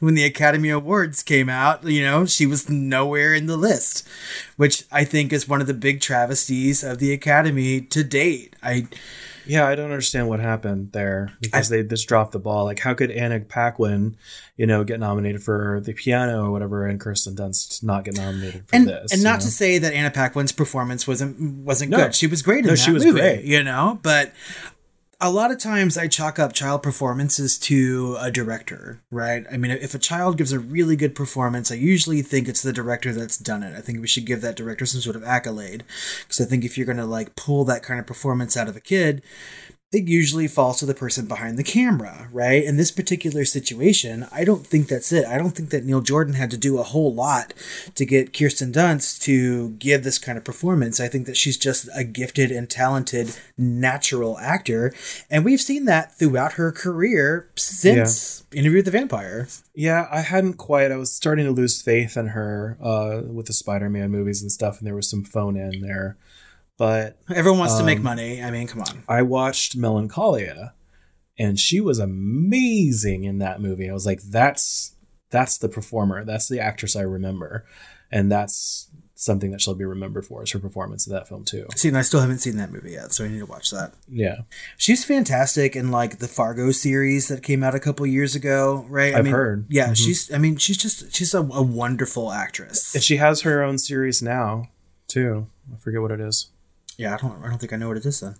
when 0.00 0.14
the 0.14 0.24
Academy 0.24 0.70
Awards 0.70 1.22
came 1.22 1.50
out, 1.50 1.84
you 1.84 2.02
know, 2.02 2.24
she 2.24 2.46
was 2.46 2.68
nowhere 2.68 3.34
in 3.34 3.44
the 3.46 3.58
list, 3.58 4.08
which 4.56 4.84
I 4.90 5.04
think 5.04 5.32
is 5.34 5.46
one 5.46 5.60
of 5.60 5.66
the 5.66 5.74
big 5.74 6.00
travesties 6.00 6.82
of 6.82 6.98
the 6.98 7.12
Academy 7.12 7.82
to 7.82 8.02
date. 8.02 8.56
I 8.62 8.86
Yeah, 9.46 9.66
I 9.66 9.74
don't 9.74 9.90
understand 9.90 10.28
what 10.30 10.40
happened 10.40 10.92
there 10.92 11.32
because 11.42 11.68
they 11.68 11.82
just 11.82 12.08
dropped 12.08 12.32
the 12.32 12.38
ball. 12.38 12.64
Like, 12.64 12.78
how 12.78 12.94
could 12.94 13.10
Anna 13.10 13.40
Paquin, 13.40 14.16
you 14.56 14.66
know, 14.66 14.82
get 14.82 14.98
nominated 14.98 15.42
for 15.42 15.82
the 15.84 15.92
piano 15.92 16.46
or 16.46 16.50
whatever, 16.50 16.86
and 16.86 16.98
Kirsten 16.98 17.36
Dunst 17.36 17.82
not 17.84 18.04
get 18.06 18.16
nominated 18.16 18.66
for 18.66 18.74
and 18.76 18.88
this? 18.88 19.12
and 19.12 19.22
not 19.22 19.40
know? 19.40 19.44
to 19.44 19.50
say 19.50 19.76
that 19.76 19.92
Anna 19.92 20.10
Paquin's 20.10 20.52
performance 20.52 21.06
wasn't 21.06 21.38
wasn't 21.62 21.90
No. 21.90 21.98
good. 21.98 22.14
She 22.14 22.26
was 22.26 22.40
great 22.40 22.60
in 22.60 22.64
No, 22.64 22.70
that 22.70 22.78
she 22.78 22.90
was 22.92 23.04
movie, 23.04 23.20
great. 23.20 23.44
you 23.44 23.62
know. 23.62 23.98
But 24.02 24.32
a 25.20 25.30
lot 25.30 25.50
of 25.50 25.58
times 25.58 25.96
I 25.96 26.08
chalk 26.08 26.38
up 26.38 26.52
child 26.52 26.82
performances 26.82 27.58
to 27.60 28.16
a 28.20 28.30
director, 28.30 29.02
right? 29.10 29.44
I 29.50 29.56
mean, 29.56 29.70
if 29.70 29.94
a 29.94 29.98
child 29.98 30.38
gives 30.38 30.52
a 30.52 30.58
really 30.58 30.96
good 30.96 31.14
performance, 31.14 31.70
I 31.70 31.76
usually 31.76 32.22
think 32.22 32.48
it's 32.48 32.62
the 32.62 32.72
director 32.72 33.12
that's 33.12 33.36
done 33.36 33.62
it. 33.62 33.76
I 33.76 33.80
think 33.80 34.00
we 34.00 34.06
should 34.06 34.26
give 34.26 34.40
that 34.40 34.56
director 34.56 34.86
some 34.86 35.00
sort 35.00 35.16
of 35.16 35.24
accolade 35.24 35.84
because 36.22 36.40
I 36.40 36.44
think 36.48 36.64
if 36.64 36.76
you're 36.76 36.86
going 36.86 36.98
to 36.98 37.06
like 37.06 37.36
pull 37.36 37.64
that 37.64 37.82
kind 37.82 38.00
of 38.00 38.06
performance 38.06 38.56
out 38.56 38.68
of 38.68 38.76
a 38.76 38.80
kid, 38.80 39.22
it 39.94 40.08
usually 40.08 40.48
falls 40.48 40.78
to 40.78 40.86
the 40.86 40.94
person 40.94 41.26
behind 41.26 41.58
the 41.58 41.64
camera, 41.64 42.28
right? 42.32 42.62
In 42.62 42.76
this 42.76 42.90
particular 42.90 43.44
situation, 43.44 44.26
I 44.32 44.44
don't 44.44 44.66
think 44.66 44.88
that's 44.88 45.12
it. 45.12 45.24
I 45.26 45.38
don't 45.38 45.50
think 45.50 45.70
that 45.70 45.84
Neil 45.84 46.00
Jordan 46.00 46.34
had 46.34 46.50
to 46.50 46.56
do 46.56 46.78
a 46.78 46.82
whole 46.82 47.14
lot 47.14 47.54
to 47.94 48.04
get 48.04 48.36
Kirsten 48.36 48.72
Dunst 48.72 49.22
to 49.22 49.70
give 49.70 50.04
this 50.04 50.18
kind 50.18 50.36
of 50.36 50.44
performance. 50.44 51.00
I 51.00 51.08
think 51.08 51.26
that 51.26 51.36
she's 51.36 51.56
just 51.56 51.88
a 51.94 52.04
gifted 52.04 52.50
and 52.50 52.68
talented 52.68 53.36
natural 53.56 54.38
actor, 54.38 54.92
and 55.30 55.44
we've 55.44 55.60
seen 55.60 55.84
that 55.84 56.18
throughout 56.18 56.54
her 56.54 56.72
career 56.72 57.48
since 57.56 58.44
Interview 58.52 58.78
with 58.78 58.84
the 58.84 58.90
Vampire. 58.90 59.48
Yeah, 59.74 60.06
I 60.10 60.20
hadn't 60.20 60.54
quite. 60.54 60.92
I 60.92 60.96
was 60.96 61.12
starting 61.12 61.44
to 61.46 61.52
lose 61.52 61.82
faith 61.82 62.16
in 62.16 62.28
her 62.28 62.76
uh, 62.80 63.22
with 63.26 63.46
the 63.46 63.52
Spider-Man 63.52 64.10
movies 64.10 64.42
and 64.42 64.50
stuff, 64.50 64.78
and 64.78 64.86
there 64.86 64.94
was 64.94 65.10
some 65.10 65.24
phone 65.24 65.56
in 65.56 65.80
there. 65.80 66.16
But 66.76 67.18
Everyone 67.32 67.60
wants 67.60 67.76
to 67.78 67.84
make 67.84 67.98
Um, 67.98 68.04
money. 68.04 68.42
I 68.42 68.50
mean, 68.50 68.66
come 68.66 68.80
on. 68.82 69.02
I 69.08 69.22
watched 69.22 69.76
Melancholia, 69.76 70.74
and 71.38 71.58
she 71.58 71.80
was 71.80 71.98
amazing 72.00 73.24
in 73.24 73.38
that 73.38 73.60
movie. 73.60 73.88
I 73.88 73.92
was 73.92 74.06
like, 74.06 74.22
"That's 74.22 74.92
that's 75.30 75.58
the 75.58 75.68
performer. 75.68 76.24
That's 76.24 76.48
the 76.48 76.60
actress 76.60 76.96
I 76.96 77.02
remember," 77.02 77.64
and 78.10 78.30
that's 78.30 78.88
something 79.16 79.52
that 79.52 79.60
she'll 79.60 79.76
be 79.76 79.84
remembered 79.84 80.26
for 80.26 80.42
is 80.42 80.50
her 80.50 80.58
performance 80.58 81.06
in 81.06 81.12
that 81.12 81.28
film 81.28 81.44
too. 81.44 81.66
See, 81.76 81.86
and 81.88 81.96
I 81.96 82.02
still 82.02 82.20
haven't 82.20 82.38
seen 82.40 82.56
that 82.56 82.72
movie 82.72 82.90
yet, 82.90 83.12
so 83.12 83.24
I 83.24 83.28
need 83.28 83.38
to 83.38 83.46
watch 83.46 83.70
that. 83.70 83.94
Yeah, 84.08 84.38
She's 84.76 85.04
fantastic 85.04 85.76
in 85.76 85.90
like 85.92 86.18
the 86.18 86.26
Fargo 86.28 86.72
series 86.72 87.28
that 87.28 87.42
came 87.44 87.62
out 87.62 87.74
a 87.76 87.80
couple 87.80 88.04
years 88.06 88.34
ago, 88.34 88.84
right? 88.88 89.14
I 89.14 89.18
I've 89.18 89.24
mean, 89.24 89.32
heard. 89.32 89.66
Yeah, 89.70 89.90
Mhm. 89.90 89.96
she's. 89.96 90.32
I 90.32 90.38
mean, 90.38 90.56
she's 90.56 90.76
just 90.76 91.14
she's 91.14 91.32
a, 91.34 91.38
a 91.40 91.62
wonderful 91.62 92.32
actress. 92.32 92.92
and 92.94 93.02
she 93.04 93.16
has 93.18 93.42
her 93.42 93.62
own 93.62 93.78
series 93.78 94.20
now 94.20 94.70
too. 95.06 95.46
I 95.72 95.78
forget 95.78 96.00
what 96.02 96.10
it 96.10 96.20
is. 96.20 96.50
Yeah, 96.96 97.14
I 97.14 97.16
don't. 97.16 97.42
I 97.42 97.48
don't 97.48 97.58
think 97.58 97.72
I 97.72 97.76
know 97.76 97.88
what 97.88 97.96
it 97.96 98.06
is 98.06 98.20
then. 98.20 98.36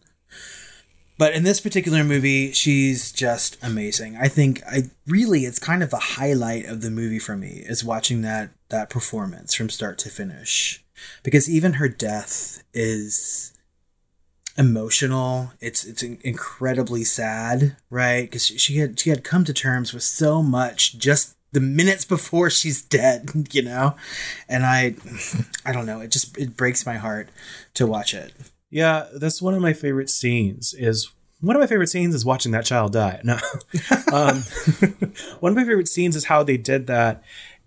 But 1.17 1.35
in 1.35 1.45
this 1.45 1.61
particular 1.61 2.03
movie, 2.03 2.51
she's 2.53 3.13
just 3.13 3.57
amazing. 3.63 4.17
I 4.17 4.29
think 4.29 4.63
I 4.67 4.91
really 5.07 5.45
it's 5.45 5.59
kind 5.59 5.83
of 5.83 5.91
the 5.91 5.97
highlight 5.97 6.67
of 6.67 6.81
the 6.81 6.91
movie 6.91 7.21
for 7.21 7.37
me 7.37 7.63
is 7.67 7.85
watching 7.85 8.23
that 8.23 8.51
that 8.69 8.91
performance 8.91 9.55
from 9.55 9.71
start 9.71 9.99
to 9.99 10.11
finish. 10.11 10.85
Because 11.23 11.49
even 11.49 11.75
her 11.75 11.89
death 11.89 12.65
is 12.73 13.53
emotional. 14.59 15.53
It's 15.61 15.85
it's 15.85 16.03
in- 16.03 16.19
incredibly 16.23 17.05
sad, 17.05 17.77
right? 17.91 18.23
Because 18.23 18.47
she 18.47 18.79
had 18.79 18.99
she 18.99 19.11
had 19.11 19.25
come 19.25 19.45
to 19.45 19.53
terms 19.53 19.93
with 19.93 20.03
so 20.03 20.43
much 20.43 20.99
just 20.99 21.37
the 21.55 21.61
minutes 21.61 22.05
before 22.05 22.51
she's 22.51 22.83
dead, 22.83 23.31
you 23.53 23.63
know. 23.63 23.95
And 24.49 24.67
I, 24.67 24.95
I 25.65 25.73
don't 25.73 25.87
know. 25.87 26.01
It 26.01 26.11
just 26.11 26.37
it 26.37 26.57
breaks 26.57 26.85
my 26.85 26.97
heart 26.97 27.31
to 27.75 27.87
watch 27.87 28.13
it. 28.13 28.33
Yeah, 28.71 29.07
that's 29.15 29.41
one 29.41 29.55
of 29.55 29.63
my 29.63 29.73
favorite 29.73 30.11
scenes. 30.11 30.75
Is 30.77 31.11
one 31.41 31.57
of 31.57 31.61
my 31.61 31.67
favorite 31.67 31.89
scenes 31.89 32.15
is 32.15 32.25
watching 32.25 32.53
that 32.53 32.65
child 32.65 32.93
die. 32.93 33.21
No, 33.25 33.39
um, 34.13 34.43
one 35.41 35.53
of 35.53 35.57
my 35.57 35.65
favorite 35.65 35.89
scenes 35.89 36.17
is 36.17 36.25
how 36.27 36.43
they 36.43 36.57
did 36.57 36.87
that, 36.89 37.23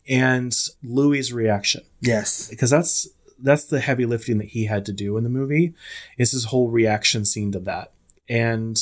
and 0.08 0.54
Louis' 0.84 1.32
reaction 1.32 1.82
Yes. 2.02 2.50
because 2.50 2.70
that's 2.70 3.08
that's 3.40 3.66
the 3.66 3.80
heavy 3.80 4.06
lifting 4.06 4.40
that 4.40 4.48
he 4.50 4.66
had 4.66 4.86
to 4.88 4.92
do 4.92 5.16
in 5.18 5.24
the 5.24 5.30
movie. 5.30 5.74
Is 6.18 6.32
his 6.32 6.46
whole 6.46 6.70
reaction 6.70 7.24
scene 7.24 7.52
to 7.54 7.60
that, 7.60 7.92
and 8.28 8.78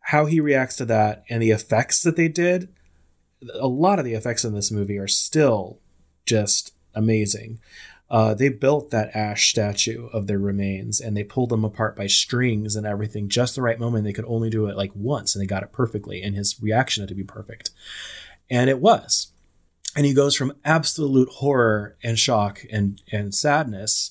how 0.00 0.26
he 0.26 0.40
reacts 0.40 0.76
to 0.76 0.84
that, 0.86 1.22
and 1.30 1.40
the 1.40 1.50
effects 1.52 2.02
that 2.02 2.16
they 2.16 2.28
did. 2.28 2.68
A 3.54 3.68
lot 3.68 3.98
of 3.98 4.04
the 4.04 4.14
effects 4.14 4.44
in 4.44 4.54
this 4.54 4.70
movie 4.70 4.98
are 4.98 5.08
still 5.08 5.80
just 6.26 6.74
amazing. 6.94 7.60
Uh, 8.10 8.34
they 8.34 8.48
built 8.48 8.90
that 8.90 9.14
ash 9.16 9.50
statue 9.50 10.08
of 10.12 10.26
their 10.26 10.38
remains 10.38 11.00
and 11.00 11.16
they 11.16 11.24
pulled 11.24 11.48
them 11.48 11.64
apart 11.64 11.96
by 11.96 12.06
strings 12.06 12.76
and 12.76 12.86
everything 12.86 13.28
just 13.28 13.54
the 13.54 13.62
right 13.62 13.80
moment. 13.80 14.04
They 14.04 14.12
could 14.12 14.26
only 14.26 14.50
do 14.50 14.66
it 14.66 14.76
like 14.76 14.92
once 14.94 15.34
and 15.34 15.42
they 15.42 15.46
got 15.46 15.62
it 15.62 15.72
perfectly. 15.72 16.22
And 16.22 16.36
his 16.36 16.62
reaction 16.62 17.02
had 17.02 17.08
to 17.08 17.14
be 17.14 17.24
perfect. 17.24 17.70
And 18.50 18.68
it 18.68 18.78
was. 18.78 19.32
And 19.96 20.04
he 20.04 20.12
goes 20.12 20.36
from 20.36 20.56
absolute 20.64 21.28
horror 21.28 21.96
and 22.02 22.18
shock 22.18 22.64
and, 22.70 23.00
and 23.10 23.34
sadness 23.34 24.10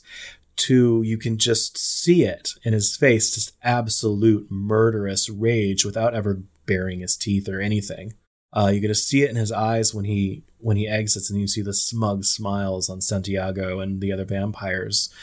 to 0.55 1.01
you 1.03 1.17
can 1.17 1.37
just 1.37 1.77
see 1.77 2.23
it 2.23 2.53
in 2.63 2.73
his 2.73 2.95
face, 2.95 3.33
just 3.33 3.53
absolute 3.63 4.49
murderous 4.49 5.29
rage 5.29 5.85
without 5.85 6.13
ever 6.15 6.41
baring 6.65 6.99
his 6.99 7.15
teeth 7.15 7.47
or 7.49 7.59
anything. 7.59 8.13
Uh, 8.55 8.67
you 8.73 8.79
get 8.79 8.89
to 8.89 8.95
see 8.95 9.23
it 9.23 9.29
in 9.29 9.35
his 9.35 9.51
eyes 9.51 9.93
when 9.93 10.05
he 10.05 10.43
when 10.59 10.77
he 10.77 10.87
exits, 10.87 11.29
and 11.29 11.41
you 11.41 11.47
see 11.47 11.61
the 11.61 11.73
smug 11.73 12.23
smiles 12.23 12.89
on 12.89 13.01
Santiago 13.01 13.79
and 13.79 13.99
the 13.99 14.11
other 14.11 14.25
vampires, 14.25 15.13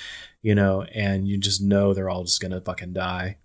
you 0.42 0.54
know, 0.54 0.82
and 0.94 1.28
you 1.28 1.38
just 1.38 1.62
know 1.62 1.94
they're 1.94 2.10
all 2.10 2.24
just 2.24 2.40
gonna 2.40 2.60
fucking 2.60 2.92
die. 2.92 3.38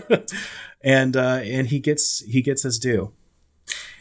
and 0.82 1.16
uh, 1.16 1.40
and 1.42 1.68
he 1.68 1.78
gets 1.78 2.20
he 2.26 2.42
gets 2.42 2.62
his 2.62 2.78
due. 2.78 3.12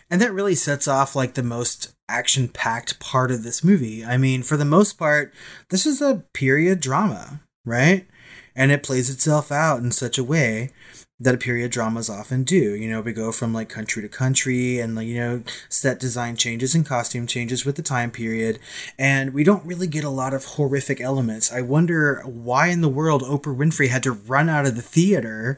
And 0.10 0.22
that 0.22 0.34
really 0.34 0.56
sets 0.56 0.88
off 0.88 1.16
like 1.16 1.34
the 1.34 1.44
most 1.44 1.94
action 2.08 2.48
packed 2.48 3.00
part 3.00 3.30
of 3.30 3.44
this 3.44 3.64
movie. 3.64 4.06
I 4.06 4.18
mean, 4.18 4.42
for 4.42 4.56
the 4.56 4.66
most 4.66 4.94
part, 4.94 5.34
this 5.70 5.86
is 5.86 6.02
a 6.02 6.24
period 6.34 6.80
drama, 6.80 7.42
right? 7.66 8.08
And 8.56 8.72
it 8.72 8.84
plays 8.84 9.10
itself 9.10 9.52
out 9.52 9.82
in 9.82 9.92
such 9.92 10.18
a 10.18 10.24
way 10.24 10.72
that 11.20 11.40
period 11.40 11.72
dramas 11.72 12.10
often 12.10 12.44
do. 12.44 12.76
You 12.76 12.90
know, 12.90 13.02
we 13.02 13.12
go 13.12 13.32
from 13.32 13.54
like 13.54 13.70
country 13.70 14.02
to 14.04 14.08
country 14.08 14.80
and 14.80 14.98
you 15.02 15.16
know, 15.16 15.44
set 15.68 16.00
design 16.00 16.36
changes 16.36 16.76
and 16.76 16.86
costume 16.86 17.26
changes 17.26 17.66
with 17.66 17.76
the 17.76 17.82
time 17.82 18.12
period. 18.12 18.60
And 19.00 19.34
we 19.34 19.44
don't 19.44 19.66
really 19.66 19.88
get 19.88 20.04
a 20.04 20.10
lot 20.10 20.34
of 20.34 20.46
horrific 20.46 21.02
elements. 21.02 21.52
I 21.52 21.62
wonder 21.62 22.22
why 22.24 22.68
in 22.68 22.82
the 22.82 22.90
world 22.90 23.24
Oprah 23.24 23.58
Winfrey 23.58 23.90
had 23.90 24.04
to 24.04 24.12
run 24.12 24.48
out 24.48 24.68
of 24.68 24.76
the 24.76 24.82
theater, 24.82 25.58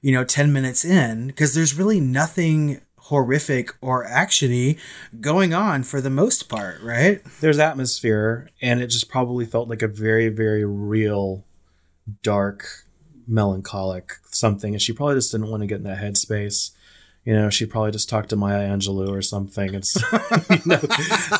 you 0.00 0.12
know, 0.12 0.24
10 0.24 0.52
minutes 0.52 0.84
in, 0.84 1.26
because 1.26 1.54
there's 1.54 1.76
really 1.76 2.00
nothing 2.00 2.80
horrific 3.04 3.74
or 3.80 4.06
actiony 4.06 4.78
going 5.20 5.52
on 5.52 5.82
for 5.82 6.00
the 6.00 6.10
most 6.10 6.48
part, 6.48 6.80
right? 6.80 7.20
There's 7.40 7.58
atmosphere, 7.58 8.48
and 8.62 8.80
it 8.80 8.86
just 8.86 9.08
probably 9.08 9.44
felt 9.44 9.68
like 9.68 9.82
a 9.82 9.88
very 9.88 10.28
very 10.28 10.64
real, 10.64 11.44
dark, 12.22 12.64
melancholic 13.30 14.18
something. 14.30 14.74
And 14.74 14.82
she 14.82 14.92
probably 14.92 15.14
just 15.16 15.32
didn't 15.32 15.50
want 15.50 15.62
to 15.62 15.66
get 15.66 15.78
in 15.78 15.84
that 15.84 16.02
headspace. 16.02 16.72
You 17.30 17.36
know, 17.36 17.48
she 17.48 17.64
probably 17.64 17.92
just 17.92 18.08
talked 18.08 18.30
to 18.30 18.36
Maya 18.36 18.68
Angelou 18.68 19.16
or 19.16 19.22
something. 19.22 19.72
It's 19.72 19.94
you 20.50 20.58
know, 20.66 20.80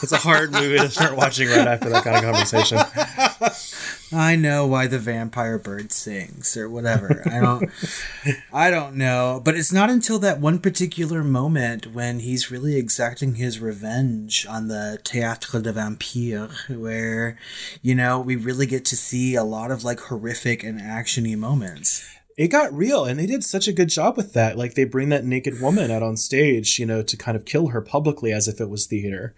it's 0.00 0.12
a 0.12 0.18
hard 0.18 0.52
movie 0.52 0.78
to 0.78 0.88
start 0.88 1.16
watching 1.16 1.48
right 1.48 1.66
after 1.66 1.88
that 1.88 2.04
kind 2.04 2.16
of 2.16 2.22
conversation. 2.22 2.78
I 4.12 4.36
know 4.36 4.68
why 4.68 4.86
the 4.86 5.00
vampire 5.00 5.58
bird 5.58 5.90
sings 5.90 6.56
or 6.56 6.70
whatever. 6.70 7.24
I 7.26 7.40
don't 7.40 7.70
I 8.52 8.70
don't 8.70 8.94
know, 8.94 9.42
but 9.44 9.56
it's 9.56 9.72
not 9.72 9.90
until 9.90 10.20
that 10.20 10.38
one 10.38 10.60
particular 10.60 11.24
moment 11.24 11.88
when 11.88 12.20
he's 12.20 12.52
really 12.52 12.76
exacting 12.76 13.34
his 13.34 13.58
revenge 13.58 14.46
on 14.48 14.68
the 14.68 15.00
Théâtre 15.02 15.60
de 15.60 15.72
Vampire 15.72 16.50
where 16.68 17.36
you 17.82 17.96
know, 17.96 18.20
we 18.20 18.36
really 18.36 18.66
get 18.66 18.84
to 18.84 18.96
see 18.96 19.34
a 19.34 19.42
lot 19.42 19.72
of 19.72 19.82
like 19.82 19.98
horrific 19.98 20.62
and 20.62 20.80
actiony 20.80 21.36
moments. 21.36 22.04
It 22.36 22.48
got 22.48 22.72
real 22.72 23.04
and 23.04 23.18
they 23.18 23.26
did 23.26 23.44
such 23.44 23.68
a 23.68 23.72
good 23.72 23.88
job 23.88 24.16
with 24.16 24.32
that. 24.32 24.56
Like 24.56 24.74
they 24.74 24.84
bring 24.84 25.08
that 25.10 25.24
naked 25.24 25.60
woman 25.60 25.90
out 25.90 26.02
on 26.02 26.16
stage 26.16 26.78
you 26.78 26.86
know 26.86 27.02
to 27.02 27.16
kind 27.16 27.36
of 27.36 27.44
kill 27.44 27.68
her 27.68 27.80
publicly 27.80 28.32
as 28.32 28.48
if 28.48 28.60
it 28.60 28.70
was 28.70 28.86
theater 28.86 29.34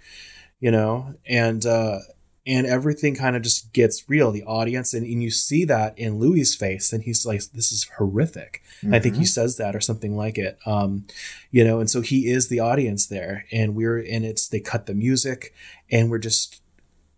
you 0.63 0.71
know? 0.71 1.15
And 1.27 1.67
uh 1.67 1.99
and 2.45 2.67
everything 2.67 3.15
kind 3.15 3.37
of 3.37 3.43
just 3.43 3.73
gets 3.73 4.09
real. 4.09 4.33
The 4.33 4.43
audience 4.45 4.95
and, 4.95 5.07
and 5.07 5.23
you 5.23 5.31
see 5.31 5.65
that 5.67 5.97
in 5.99 6.19
louis 6.19 6.55
face 6.55 6.93
and 6.93 7.03
he's 7.03 7.27
like 7.27 7.43
this 7.53 7.71
is 7.71 7.91
horrific. 7.99 8.63
I 8.91 8.99
think 8.99 9.17
he 9.17 9.27
says 9.27 9.59
that 9.59 9.77
or 9.77 9.81
something 9.81 10.17
like 10.17 10.39
it 10.39 10.59
um 10.65 11.05
you 11.51 11.65
know? 11.65 11.81
And 11.81 11.91
so 11.91 12.01
he 12.01 12.29
is 12.29 12.49
the 12.49 12.61
audience 12.61 13.07
there 13.07 13.45
and 13.53 13.75
we're 13.75 13.99
and 13.99 14.25
it's 14.25 14.49
they 14.49 14.61
cut 14.61 14.87
the 14.87 14.95
music 14.95 15.53
and 15.91 16.11
we're 16.11 16.19
just 16.19 16.63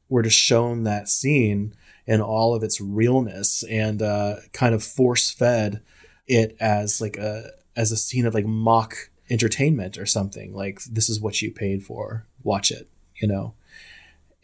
we're 0.09 0.22
just 0.22 0.39
shown 0.39 0.85
that 0.85 1.09
scene 1.09 1.75
in 2.07 2.20
all 2.20 2.55
of 2.55 2.62
its 2.62 2.80
realness 2.80 3.64
and 3.64 4.02
uh, 4.02 4.36
kind 4.52 4.74
of 4.74 4.82
force 4.82 5.30
fed 5.30 5.80
it 6.26 6.57
as 6.61 7.00
like 7.00 7.16
a 7.16 7.50
as 7.76 7.92
a 7.92 7.96
scene 7.96 8.26
of 8.26 8.34
like 8.34 8.46
mock 8.46 9.11
entertainment 9.30 9.98
or 9.98 10.07
something 10.07 10.55
like 10.55 10.82
this 10.84 11.09
is 11.09 11.20
what 11.20 11.42
you 11.42 11.50
paid 11.50 11.82
for. 11.82 12.26
Watch 12.42 12.70
it 12.70 12.88
you 13.16 13.28
know? 13.28 13.55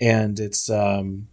And 0.00 0.38
it's 0.38 0.70
um 0.70 1.28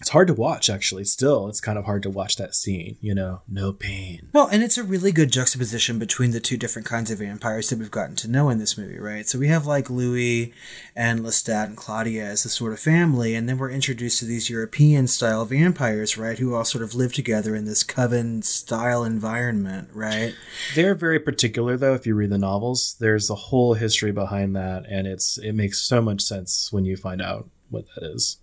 it's 0.00 0.10
hard 0.10 0.28
to 0.28 0.34
watch 0.34 0.68
actually 0.68 1.04
still 1.04 1.48
it's 1.48 1.60
kind 1.60 1.78
of 1.78 1.84
hard 1.84 2.02
to 2.02 2.10
watch 2.10 2.36
that 2.36 2.54
scene 2.54 2.96
you 3.00 3.14
know 3.14 3.40
no 3.48 3.72
pain 3.72 4.28
Well, 4.32 4.48
and 4.48 4.62
it's 4.62 4.76
a 4.78 4.82
really 4.84 5.12
good 5.12 5.32
juxtaposition 5.32 5.98
between 5.98 6.30
the 6.32 6.40
two 6.40 6.56
different 6.56 6.86
kinds 6.86 7.10
of 7.10 7.18
vampires 7.18 7.70
that 7.70 7.78
we've 7.78 7.90
gotten 7.90 8.16
to 8.16 8.28
know 8.28 8.50
in 8.50 8.58
this 8.58 8.76
movie, 8.76 8.98
right? 8.98 9.26
So 9.26 9.38
we 9.38 9.48
have 9.48 9.66
like 9.66 9.88
Louis 9.88 10.52
and 10.94 11.20
Lestat 11.20 11.66
and 11.66 11.76
Claudia 11.76 12.24
as 12.24 12.44
a 12.44 12.48
sort 12.48 12.72
of 12.72 12.80
family, 12.80 13.34
and 13.34 13.48
then 13.48 13.58
we're 13.58 13.70
introduced 13.70 14.18
to 14.18 14.24
these 14.24 14.50
European 14.50 15.06
style 15.06 15.44
vampires, 15.44 16.18
right? 16.18 16.38
Who 16.38 16.54
all 16.54 16.64
sort 16.64 16.84
of 16.84 16.94
live 16.94 17.12
together 17.12 17.54
in 17.56 17.64
this 17.64 17.82
coven 17.82 18.42
style 18.42 19.04
environment, 19.04 19.88
right? 19.92 20.34
they're 20.74 20.94
very 20.94 21.18
particular 21.18 21.76
though 21.76 21.94
if 21.94 22.06
you 22.06 22.14
read 22.14 22.30
the 22.30 22.38
novels 22.38 22.96
there's 23.00 23.30
a 23.30 23.34
whole 23.34 23.74
history 23.74 24.12
behind 24.12 24.54
that 24.56 24.84
and 24.88 25.06
it's 25.06 25.38
it 25.38 25.52
makes 25.52 25.80
so 25.80 26.00
much 26.00 26.20
sense 26.20 26.72
when 26.72 26.84
you 26.84 26.96
find 26.96 27.22
out 27.22 27.48
what 27.70 27.84
that 27.94 28.04
is 28.14 28.38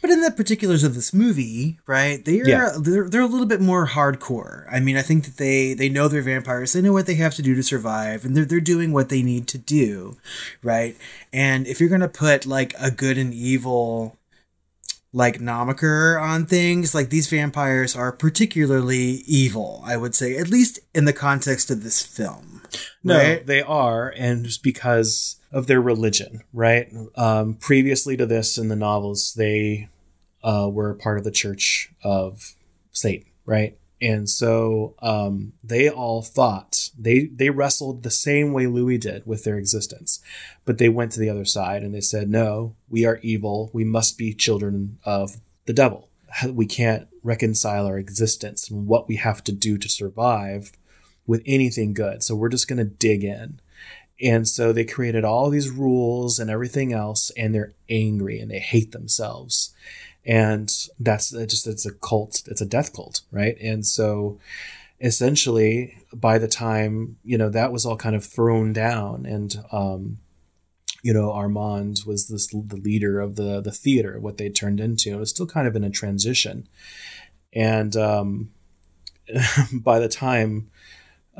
But 0.00 0.10
in 0.10 0.22
the 0.22 0.30
particulars 0.30 0.82
of 0.82 0.94
this 0.94 1.12
movie, 1.12 1.78
right? 1.86 2.24
They're 2.24 2.48
Yeah. 2.48 2.70
they're 2.80 3.08
they're 3.08 3.20
a 3.20 3.26
little 3.26 3.46
bit 3.46 3.60
more 3.60 3.86
hardcore. 3.86 4.64
I 4.72 4.80
mean, 4.80 4.96
I 4.96 5.02
think 5.02 5.24
that 5.26 5.36
they 5.36 5.74
they 5.74 5.88
know 5.90 6.08
they're 6.08 6.22
vampires. 6.22 6.72
They 6.72 6.80
know 6.80 6.92
what 6.94 7.06
they 7.06 7.16
have 7.16 7.34
to 7.34 7.42
do 7.42 7.54
to 7.54 7.62
survive, 7.62 8.24
and 8.24 8.36
they're 8.36 8.46
they're 8.46 8.60
doing 8.60 8.92
what 8.92 9.08
they 9.10 9.22
need 9.22 9.46
to 9.48 9.58
do, 9.58 10.16
right? 10.62 10.96
And 11.32 11.66
if 11.66 11.80
you're 11.80 11.90
gonna 11.90 12.08
put 12.08 12.46
like 12.46 12.74
a 12.80 12.90
good 12.90 13.18
and 13.18 13.34
evil 13.34 14.16
like 15.12 15.38
nomiker 15.40 16.22
on 16.22 16.46
things 16.46 16.94
like 16.94 17.10
these 17.10 17.26
vampires 17.28 17.96
are 17.96 18.12
particularly 18.12 19.24
evil 19.26 19.82
i 19.84 19.96
would 19.96 20.14
say 20.14 20.36
at 20.36 20.46
least 20.48 20.78
in 20.94 21.04
the 21.04 21.12
context 21.12 21.68
of 21.68 21.82
this 21.82 22.00
film 22.00 22.62
No, 23.02 23.16
right? 23.18 23.44
they 23.44 23.60
are, 23.60 24.14
and 24.16 24.44
just 24.44 24.62
because 24.62 25.34
of 25.52 25.66
their 25.66 25.80
religion, 25.80 26.42
right? 26.52 26.92
Um, 27.16 27.54
previously 27.54 28.16
to 28.16 28.26
this 28.26 28.56
in 28.56 28.68
the 28.68 28.76
novels, 28.76 29.34
they 29.34 29.88
uh, 30.42 30.68
were 30.70 30.94
part 30.94 31.18
of 31.18 31.24
the 31.24 31.30
Church 31.30 31.92
of 32.02 32.54
Satan, 32.92 33.30
right? 33.44 33.76
And 34.02 34.30
so 34.30 34.94
um, 35.00 35.52
they 35.62 35.90
all 35.90 36.22
thought 36.22 36.90
they 36.98 37.26
they 37.26 37.50
wrestled 37.50 38.02
the 38.02 38.10
same 38.10 38.54
way 38.54 38.66
Louis 38.66 38.96
did 38.96 39.26
with 39.26 39.44
their 39.44 39.58
existence, 39.58 40.20
but 40.64 40.78
they 40.78 40.88
went 40.88 41.12
to 41.12 41.20
the 41.20 41.28
other 41.28 41.44
side 41.44 41.82
and 41.82 41.94
they 41.94 42.00
said, 42.00 42.30
"No, 42.30 42.76
we 42.88 43.04
are 43.04 43.20
evil. 43.22 43.70
We 43.74 43.84
must 43.84 44.16
be 44.16 44.32
children 44.32 44.98
of 45.04 45.36
the 45.66 45.74
devil. 45.74 46.08
We 46.48 46.64
can't 46.64 47.08
reconcile 47.22 47.86
our 47.86 47.98
existence 47.98 48.70
and 48.70 48.86
what 48.86 49.08
we 49.08 49.16
have 49.16 49.44
to 49.44 49.52
do 49.52 49.76
to 49.76 49.88
survive 49.88 50.72
with 51.26 51.42
anything 51.44 51.92
good. 51.92 52.22
So 52.22 52.34
we're 52.34 52.48
just 52.48 52.68
going 52.68 52.78
to 52.78 52.84
dig 52.84 53.24
in. 53.24 53.60
And 54.22 54.46
so 54.46 54.72
they 54.72 54.84
created 54.84 55.24
all 55.24 55.50
these 55.50 55.70
rules 55.70 56.38
and 56.38 56.50
everything 56.50 56.92
else, 56.92 57.30
and 57.36 57.54
they're 57.54 57.72
angry 57.88 58.38
and 58.38 58.50
they 58.50 58.58
hate 58.58 58.92
themselves. 58.92 59.74
And 60.24 60.70
that's 60.98 61.30
just, 61.30 61.66
it's 61.66 61.86
a 61.86 61.92
cult, 61.92 62.42
it's 62.46 62.60
a 62.60 62.66
death 62.66 62.94
cult, 62.94 63.22
right? 63.32 63.56
And 63.60 63.86
so 63.86 64.38
essentially, 65.00 65.96
by 66.12 66.38
the 66.38 66.48
time, 66.48 67.16
you 67.24 67.38
know, 67.38 67.48
that 67.48 67.72
was 67.72 67.86
all 67.86 67.96
kind 67.96 68.14
of 68.14 68.24
thrown 68.24 68.72
down 68.72 69.24
and, 69.24 69.64
um, 69.72 70.18
you 71.02 71.14
know, 71.14 71.32
Armand 71.32 72.00
was 72.06 72.28
this 72.28 72.48
the 72.48 72.76
leader 72.76 73.20
of 73.20 73.36
the 73.36 73.60
the 73.60 73.72
theater, 73.72 74.18
what 74.20 74.36
they 74.36 74.48
turned 74.48 74.80
into. 74.80 75.12
It 75.12 75.18
was 75.18 75.30
still 75.30 75.46
kind 75.46 75.66
of 75.66 75.74
in 75.74 75.84
a 75.84 75.90
transition, 75.90 76.68
and 77.52 77.96
um, 77.96 78.50
by 79.72 79.98
the 79.98 80.08
time 80.08 80.70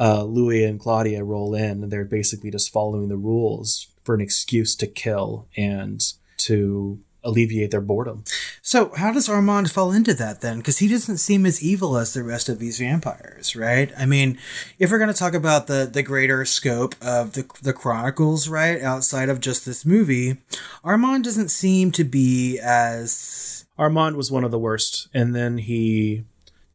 uh, 0.00 0.24
Louis 0.24 0.64
and 0.64 0.80
Claudia 0.80 1.22
roll 1.22 1.54
in, 1.54 1.82
and 1.82 1.92
they're 1.92 2.04
basically 2.04 2.50
just 2.50 2.72
following 2.72 3.08
the 3.08 3.18
rules 3.18 3.88
for 4.02 4.14
an 4.14 4.20
excuse 4.22 4.74
to 4.76 4.86
kill 4.86 5.46
and 5.56 6.02
to 6.38 6.98
alleviate 7.22 7.70
their 7.70 7.82
boredom. 7.82 8.24
So, 8.62 8.92
how 8.96 9.12
does 9.12 9.28
Armand 9.28 9.70
fall 9.70 9.92
into 9.92 10.14
that 10.14 10.40
then? 10.40 10.58
Because 10.58 10.78
he 10.78 10.88
doesn't 10.88 11.18
seem 11.18 11.44
as 11.44 11.62
evil 11.62 11.98
as 11.98 12.14
the 12.14 12.22
rest 12.22 12.48
of 12.48 12.58
these 12.58 12.78
vampires, 12.78 13.54
right? 13.54 13.92
I 13.98 14.06
mean, 14.06 14.38
if 14.78 14.90
we're 14.90 14.98
going 14.98 15.12
to 15.12 15.18
talk 15.18 15.34
about 15.34 15.66
the 15.66 15.88
the 15.92 16.02
greater 16.02 16.44
scope 16.46 16.94
of 17.02 17.34
the 17.34 17.46
the 17.62 17.74
Chronicles, 17.74 18.48
right, 18.48 18.80
outside 18.80 19.28
of 19.28 19.40
just 19.40 19.66
this 19.66 19.84
movie, 19.84 20.38
Armand 20.82 21.24
doesn't 21.24 21.50
seem 21.50 21.90
to 21.92 22.04
be 22.04 22.58
as 22.58 23.66
Armand 23.78 24.16
was 24.16 24.30
one 24.30 24.44
of 24.44 24.50
the 24.50 24.58
worst, 24.58 25.08
and 25.12 25.34
then 25.34 25.58
he 25.58 26.24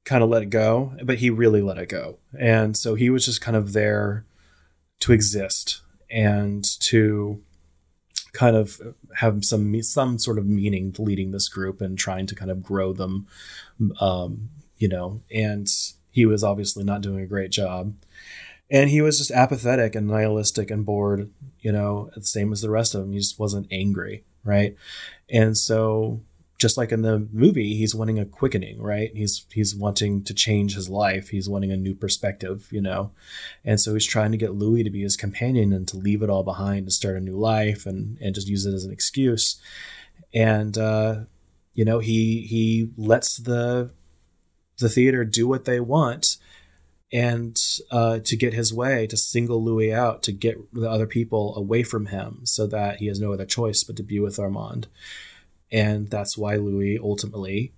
kind 0.05 0.23
of 0.23 0.29
let 0.29 0.43
it 0.43 0.49
go, 0.49 0.93
but 1.03 1.17
he 1.17 1.29
really 1.29 1.61
let 1.61 1.77
it 1.77 1.89
go. 1.89 2.17
And 2.39 2.77
so 2.77 2.95
he 2.95 3.09
was 3.09 3.25
just 3.25 3.41
kind 3.41 3.57
of 3.57 3.73
there 3.73 4.25
to 5.01 5.11
exist 5.11 5.81
and 6.09 6.63
to 6.81 7.41
kind 8.31 8.55
of 8.55 8.79
have 9.15 9.43
some 9.43 9.81
some 9.81 10.19
sort 10.19 10.37
of 10.37 10.45
meaning 10.45 10.93
leading 10.99 11.31
this 11.31 11.47
group 11.47 11.81
and 11.81 11.97
trying 11.97 12.27
to 12.27 12.35
kind 12.35 12.51
of 12.51 12.61
grow 12.61 12.93
them 12.93 13.27
um 13.99 14.49
you 14.77 14.87
know. 14.87 15.21
And 15.33 15.67
he 16.11 16.25
was 16.25 16.43
obviously 16.43 16.83
not 16.83 17.01
doing 17.01 17.21
a 17.21 17.27
great 17.27 17.51
job. 17.51 17.95
And 18.69 18.89
he 18.89 19.01
was 19.01 19.17
just 19.17 19.31
apathetic 19.31 19.95
and 19.95 20.07
nihilistic 20.07 20.69
and 20.69 20.85
bored 20.85 21.29
you 21.61 21.71
know 21.71 22.09
the 22.15 22.23
same 22.23 22.51
as 22.51 22.61
the 22.61 22.69
rest 22.69 22.93
of 22.93 23.01
them. 23.01 23.11
He 23.11 23.19
just 23.19 23.39
wasn't 23.39 23.67
angry 23.71 24.23
right? 24.45 24.77
And 25.29 25.57
so 25.57 26.21
just 26.57 26.77
like 26.77 26.91
in 26.91 27.01
the 27.01 27.27
movie 27.31 27.75
he's 27.75 27.95
wanting 27.95 28.19
a 28.19 28.25
quickening 28.25 28.81
right? 28.81 29.11
He's 29.13 29.45
he's 29.51 29.75
wanting 29.75 30.23
to 30.23 30.33
change 30.33 30.75
his 30.75 30.89
life. 30.89 31.29
He's 31.29 31.49
wanting 31.49 31.71
a 31.71 31.77
new 31.77 31.95
perspective 31.95 32.67
you 32.71 32.81
know? 32.81 33.11
And 33.63 33.79
so 33.79 33.93
he's 33.93 34.05
trying 34.05 34.31
to 34.31 34.37
get 34.37 34.55
louis 34.55 34.83
to 34.83 34.89
be 34.89 35.01
his 35.01 35.17
companion 35.17 35.73
and 35.73 35.87
to 35.89 35.97
leave 35.97 36.21
it 36.21 36.29
all 36.29 36.43
behind 36.43 36.79
and 36.79 36.93
start 36.93 37.17
a 37.17 37.21
new 37.21 37.37
life 37.37 37.85
and 37.85 38.17
and 38.19 38.35
just 38.35 38.47
use 38.47 38.65
it 38.65 38.73
as 38.73 38.85
an 38.85 38.91
excuse. 38.91 39.59
And 40.33 40.77
uh 40.77 41.21
you 41.73 41.85
know 41.85 41.99
he 41.99 42.41
he 42.41 42.91
lets 42.97 43.37
the 43.37 43.91
the 44.77 44.89
theater 44.89 45.23
do 45.23 45.47
what 45.47 45.65
they 45.65 45.79
want 45.79 46.37
and 47.11 47.57
uh, 47.91 48.19
to 48.19 48.35
get 48.35 48.53
his 48.53 48.73
way, 48.73 49.07
to 49.07 49.15
single 49.15 49.63
Louis 49.63 49.93
out, 49.93 50.23
to 50.23 50.31
get 50.31 50.57
the 50.73 50.89
other 50.89 51.07
people 51.07 51.55
away 51.55 51.83
from 51.83 52.07
him, 52.07 52.41
so 52.43 52.67
that 52.67 52.97
he 52.97 53.07
has 53.07 53.19
no 53.19 53.31
other 53.31 53.45
choice 53.45 53.83
but 53.83 53.95
to 53.95 54.03
be 54.03 54.19
with 54.19 54.39
Armand. 54.39 54.87
And 55.75 56.09
that's 56.09 56.37
why 56.37 56.55
Louis 56.55 56.97
ultimately, 56.97 57.73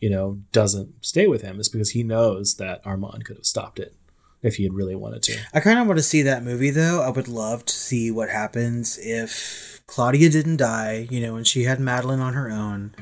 you 0.00 0.10
know, 0.10 0.40
doesn't 0.52 1.02
stay 1.02 1.26
with 1.26 1.40
him, 1.40 1.58
is 1.58 1.70
because 1.70 1.92
he 1.92 2.02
knows 2.02 2.56
that 2.56 2.82
Armand 2.84 3.24
could 3.24 3.38
have 3.38 3.46
stopped 3.46 3.78
it 3.78 3.94
if 4.42 4.56
he 4.56 4.64
had 4.64 4.74
really 4.74 4.94
wanted 4.94 5.22
to. 5.22 5.38
I 5.54 5.60
kind 5.60 5.78
of 5.78 5.86
want 5.86 5.98
to 5.98 6.02
see 6.02 6.20
that 6.22 6.44
movie 6.44 6.68
though. 6.68 7.00
I 7.00 7.08
would 7.08 7.26
love 7.26 7.64
to 7.64 7.74
see 7.74 8.10
what 8.10 8.28
happens 8.28 8.98
if 8.98 9.80
Claudia 9.86 10.28
didn't 10.28 10.58
die, 10.58 11.08
you 11.10 11.20
know, 11.20 11.36
and 11.36 11.46
she 11.46 11.64
had 11.64 11.80
Madeline 11.80 12.20
on 12.20 12.34
her 12.34 12.50
own 12.50 12.94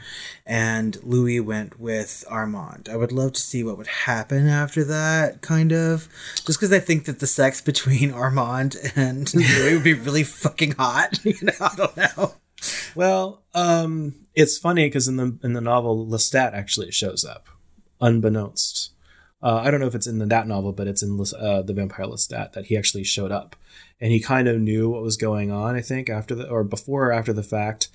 and 0.47 1.03
Louis 1.03 1.41
went 1.41 1.81
with 1.81 2.25
Armand. 2.31 2.89
I 2.89 2.97
would 2.97 3.11
love 3.11 3.33
to 3.33 3.41
see 3.41 3.65
what 3.65 3.77
would 3.77 3.89
happen 3.89 4.47
after 4.47 4.85
that, 4.85 5.43
kind 5.43 5.73
of. 5.73 6.09
Just 6.47 6.61
because 6.61 6.73
I 6.73 6.79
think 6.79 7.07
that 7.07 7.19
the 7.19 7.27
sex 7.27 7.61
between 7.61 8.13
Armand 8.13 8.77
and 8.95 9.35
Louis 9.35 9.75
would 9.75 9.85
be 9.85 9.95
really 9.95 10.23
fucking 10.23 10.73
hot. 10.73 11.19
You 11.25 11.35
know, 11.43 11.53
I 11.61 11.75
don't 11.75 11.97
know. 11.97 12.35
Well, 12.95 13.43
um, 13.55 14.15
it's 14.35 14.59
funny 14.59 14.87
because 14.87 15.09
in 15.09 15.17
the 15.17 15.39
in 15.43 15.53
the 15.53 15.61
novel, 15.61 16.07
Lestat 16.07 16.53
actually 16.55 16.91
shows 16.91 17.25
up, 17.25 17.49
unbeknownst. 18.01 18.93
Uh, 19.43 19.61
I 19.63 19.71
don't 19.71 19.81
know 19.81 19.87
if 19.87 19.95
it's 19.95 20.07
in 20.07 20.19
the, 20.19 20.27
that 20.27 20.49
novel, 20.49 20.73
but 20.73 20.89
it's 20.89 21.03
in 21.03 21.21
uh, 21.39 21.63
the 21.63 21.75
Vampire 21.75 22.07
Lestat 22.07 22.53
that 22.53 22.67
he 22.67 22.77
actually 22.77 23.05
showed 23.05 23.31
up, 23.31 23.55
and 24.01 24.11
he 24.11 24.21
kind 24.21 24.49
of 24.49 24.61
knew 24.61 24.89
what 24.89 25.03
was 25.03 25.17
going 25.17 25.51
on. 25.53 25.77
I 25.77 25.83
think 25.83 26.09
after 26.09 26.35
the 26.35 26.49
or 26.49 26.65
before 26.65 27.07
or 27.07 27.13
after 27.13 27.33
the 27.33 27.43
fact, 27.43 27.89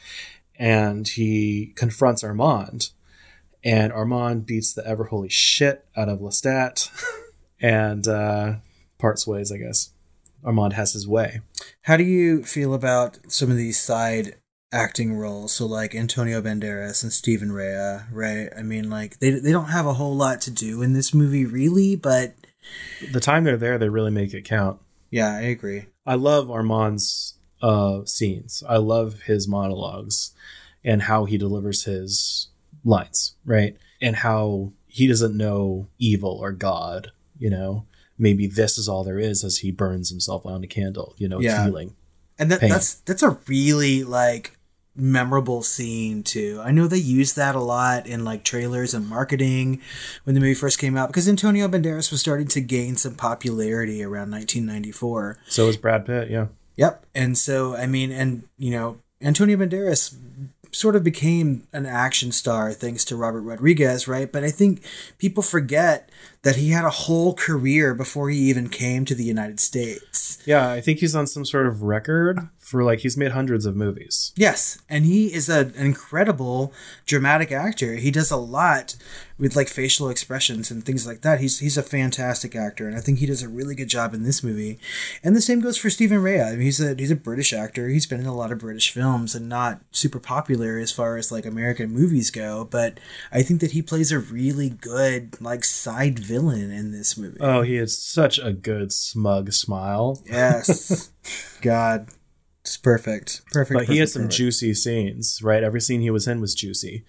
and 0.56 1.08
he 1.08 1.74
confronts 1.76 2.24
Armand, 2.24 2.92
and 3.64 3.92
Armand 3.92 4.46
beats 4.46 4.74
the 4.74 4.86
ever 4.86 5.06
holy 5.06 5.30
shit 5.30 5.86
out 5.96 6.10
of 6.10 6.20
Lestat, 6.20 6.90
and 7.60 8.08
uh, 8.08 8.56
parts 9.00 9.26
ways. 9.26 9.52
I 9.52 9.58
guess 9.58 9.92
Armand 10.44 10.74
has 10.74 10.94
his 10.94 11.08
way. 11.08 11.42
How 11.82 11.98
do 11.98 12.04
you 12.04 12.44
feel 12.44 12.74
about 12.74 13.18
some 13.32 13.50
of 13.50 13.58
these 13.58 13.80
side 13.80 14.36
acting 14.72 15.14
roles? 15.14 15.54
So 15.54 15.66
like 15.66 15.94
Antonio 15.96 16.42
Banderas 16.42 17.04
and 17.04 17.12
Stephen 17.12 17.52
Rea, 17.52 18.02
right? 18.12 18.50
I 18.58 18.62
mean, 18.64 18.90
like 18.90 19.20
they 19.20 19.32
they 19.32 19.52
don't 19.52 19.66
have 19.70 19.86
a 19.86 19.94
whole 19.94 20.16
lot 20.16 20.42
to 20.42 20.52
do 20.52 20.82
in 20.82 20.94
this 20.94 21.14
movie, 21.14 21.46
really, 21.46 21.96
but 21.96 22.34
The 23.12 23.20
time 23.20 23.44
they're 23.44 23.58
there, 23.58 23.78
they 23.78 23.90
really 23.90 24.12
make 24.12 24.34
it 24.34 24.44
count. 24.46 24.80
yeah, 25.10 25.36
I 25.36 25.42
agree. 25.42 25.86
I 26.06 26.16
love 26.16 26.50
Armand's 26.50 27.36
uh, 27.62 28.06
scenes. 28.06 28.64
I 28.68 28.78
love 28.78 29.22
his 29.24 29.48
monologues 29.48 30.32
and 30.84 31.04
how 31.04 31.26
he 31.26 31.38
delivers 31.38 31.84
his 31.84 32.48
lines, 32.84 33.36
right? 33.46 33.78
And 34.02 34.16
how 34.16 34.74
he 34.88 35.08
doesn't 35.08 35.38
know 35.38 35.88
evil 36.00 36.40
or 36.42 36.52
God, 36.52 37.12
you 37.38 37.50
know. 37.50 37.86
Maybe 38.18 38.46
this 38.48 38.78
is 38.78 38.88
all 38.90 39.04
there 39.04 39.20
is 39.20 39.44
as 39.44 39.58
he 39.60 39.72
burns 39.72 40.10
himself 40.10 40.46
on 40.46 40.64
a 40.64 40.68
candle, 40.68 41.16
you 41.18 41.28
know, 41.28 41.40
Yeah. 41.40 41.64
feeling. 41.66 41.96
And 42.40 42.52
that, 42.52 42.62
that's 42.62 42.96
that's 42.96 43.22
a 43.24 43.38
really 43.48 44.04
like 44.04 44.58
memorable 44.96 45.62
scene 45.62 46.24
too. 46.24 46.62
I 46.64 46.72
know 46.72 46.88
they 46.88 46.98
used 46.98 47.36
that 47.36 47.56
a 47.56 47.60
lot 47.60 48.06
in 48.08 48.26
like 48.26 48.44
trailers 48.44 48.94
and 48.94 49.08
marketing 49.08 49.82
when 50.24 50.36
the 50.36 50.42
movie 50.42 50.54
first 50.54 50.80
came 50.80 50.98
out 50.98 51.08
because 51.08 51.30
Antonio 51.30 51.68
Banderas 51.68 52.12
was 52.12 52.20
starting 52.20 52.48
to 52.48 52.62
gain 52.62 52.98
some 52.98 53.16
popularity 53.16 54.04
around 54.04 54.32
1994. 54.32 55.38
So 55.48 55.66
was 55.68 55.78
Brad 55.78 56.06
Pitt, 56.06 56.30
yeah. 56.30 56.48
Yep. 56.76 57.06
And 57.16 57.38
so 57.38 57.76
I 57.76 57.88
mean 57.88 58.12
and 58.12 58.44
you 58.58 58.72
know 58.72 58.98
Antonio 59.22 59.58
Banderas 59.58 60.16
sort 60.72 60.96
of 60.96 61.04
became 61.04 61.68
an 61.74 61.86
action 61.86 62.32
star 62.32 62.74
thanks 62.74 63.04
to 63.06 63.16
Robert 63.16 63.42
Rodriguez, 63.42 64.08
right? 64.08 64.32
But 64.32 64.44
I 64.44 64.52
think 64.52 64.84
people 65.18 65.44
forget 65.44 66.10
that 66.44 66.56
he 66.56 66.72
had 66.72 66.86
a 66.86 66.90
whole 66.90 67.34
career 67.34 67.94
before 67.94 68.30
he 68.30 68.38
even 68.38 68.70
came 68.70 69.06
to 69.06 69.16
the 69.16 69.24
United 69.24 69.60
States. 69.60 70.42
Yeah, 70.46 70.70
I 70.70 70.82
think 70.82 71.00
he's 71.00 71.16
on 71.16 71.28
some 71.28 71.46
sort 71.46 71.68
of 71.68 71.84
record 71.84 72.50
for 72.72 72.84
like 72.86 73.00
he's 73.00 73.18
made 73.18 73.34
hundreds 73.34 73.66
of 73.66 73.76
movies. 73.76 74.32
Yes, 74.36 74.82
and 74.90 75.06
he 75.06 75.34
is 75.34 75.50
an 75.50 75.74
incredible 75.76 76.74
dramatic 77.06 77.52
actor. 77.52 77.96
He 77.96 78.12
does 78.12 78.32
a 78.32 78.38
lot 78.38 78.96
with 79.38 79.56
like 79.56 79.68
facial 79.68 80.08
expressions 80.08 80.72
and 80.72 80.86
things 80.86 81.06
like 81.06 81.22
that. 81.22 81.42
He's 81.42 81.60
he's 81.60 81.78
a 81.78 81.84
fantastic 81.84 82.56
actor, 82.56 82.88
and 82.88 82.96
I 82.96 83.02
think 83.02 83.20
he 83.20 83.26
does 83.26 83.44
a 83.44 83.50
really 83.50 83.76
good 83.76 83.90
job 83.90 84.14
in 84.14 84.24
this 84.24 84.42
movie. 84.42 84.80
And 85.22 85.36
the 85.36 85.42
same 85.42 85.60
goes 85.60 85.78
for 85.78 85.90
Stephen 85.90 86.22
Rea. 86.22 86.42
I 86.42 86.52
mean, 86.52 86.62
he's 86.62 86.80
a 86.80 86.96
he's 86.96 87.12
a 87.12 87.16
British 87.16 87.52
actor. 87.52 87.90
He's 87.90 88.06
been 88.06 88.22
in 88.22 88.26
a 88.26 88.36
lot 88.36 88.52
of 88.52 88.60
British 88.60 88.92
films 88.92 89.36
and 89.36 89.50
not 89.50 89.82
super 89.92 90.20
popular 90.20 90.78
as 90.78 90.92
far 90.92 91.18
as 91.18 91.32
like 91.32 91.46
American 91.46 91.90
movies 91.90 92.32
go. 92.32 92.64
But 92.64 93.00
I 93.34 93.42
think 93.42 93.60
that 93.60 93.72
he 93.72 93.82
plays 93.82 94.14
a 94.14 94.20
really 94.20 94.70
good 94.70 95.42
like 95.42 95.66
side 95.66 96.20
villain 96.20 96.72
in 96.72 96.92
this 96.92 97.18
movie. 97.18 97.40
Oh, 97.42 97.64
he 97.64 97.76
has 97.76 97.98
such 97.98 98.40
a 98.40 98.54
good 98.54 98.94
smug 98.94 99.52
smile. 99.52 100.22
Yes, 100.26 101.12
God. 101.62 102.08
It's 102.62 102.78
perfect. 102.78 103.42
Perfect. 103.52 103.78
But 103.80 103.88
he 103.88 103.98
had 103.98 104.10
some 104.10 104.24
perfect. 104.24 104.38
juicy 104.38 104.74
scenes, 104.76 105.42
right? 105.42 105.64
Every 105.64 105.82
scene 105.82 106.02
he 106.02 106.10
was 106.12 106.28
in 106.28 106.42
was 106.42 106.54
juicy. 106.56 107.04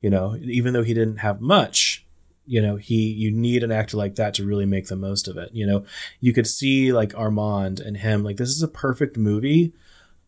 You 0.00 0.10
know, 0.10 0.36
even 0.42 0.72
though 0.72 0.82
he 0.82 0.94
didn't 0.94 1.18
have 1.18 1.40
much, 1.40 2.04
you 2.44 2.60
know, 2.60 2.76
he 2.76 3.12
you 3.12 3.30
need 3.30 3.62
an 3.62 3.72
actor 3.72 3.96
like 3.96 4.16
that 4.16 4.34
to 4.34 4.44
really 4.44 4.66
make 4.66 4.88
the 4.88 4.96
most 4.96 5.28
of 5.28 5.36
it. 5.36 5.50
You 5.52 5.66
know, 5.66 5.84
you 6.20 6.32
could 6.32 6.46
see 6.46 6.92
like 6.92 7.16
Armand 7.16 7.80
and 7.80 7.96
him, 7.96 8.22
like 8.24 8.36
this 8.36 8.50
is 8.50 8.62
a 8.62 8.68
perfect 8.68 9.16
movie 9.16 9.72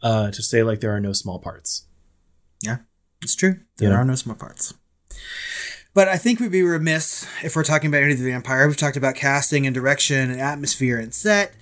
uh 0.03 0.31
to 0.31 0.43
say 0.43 0.63
like 0.63 0.79
there 0.81 0.93
are 0.95 1.01
no 1.01 1.13
small 1.13 1.39
parts. 1.41 1.87
Yeah, 2.63 2.79
it's 3.23 3.35
true. 3.35 3.59
There 3.79 3.91
Yeah. 3.91 3.97
are 3.97 4.05
no 4.05 4.15
small 4.15 4.37
parts. 4.37 4.75
But 5.95 6.07
I 6.09 6.17
think 6.17 6.39
we'd 6.39 6.53
be 6.53 6.63
remiss 6.63 7.27
if 7.43 7.57
we're 7.57 7.65
talking 7.65 7.89
about 7.89 8.03
Enter 8.05 8.15
the 8.15 8.31
Vampire. 8.31 8.67
We've 8.69 8.77
talked 8.77 8.97
about 8.97 9.17
casting 9.17 9.67
and 9.67 9.75
direction 9.75 10.31
and 10.31 10.41
atmosphere 10.41 10.99
and 10.99 11.13
set. 11.13 11.53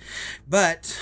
But 0.47 0.99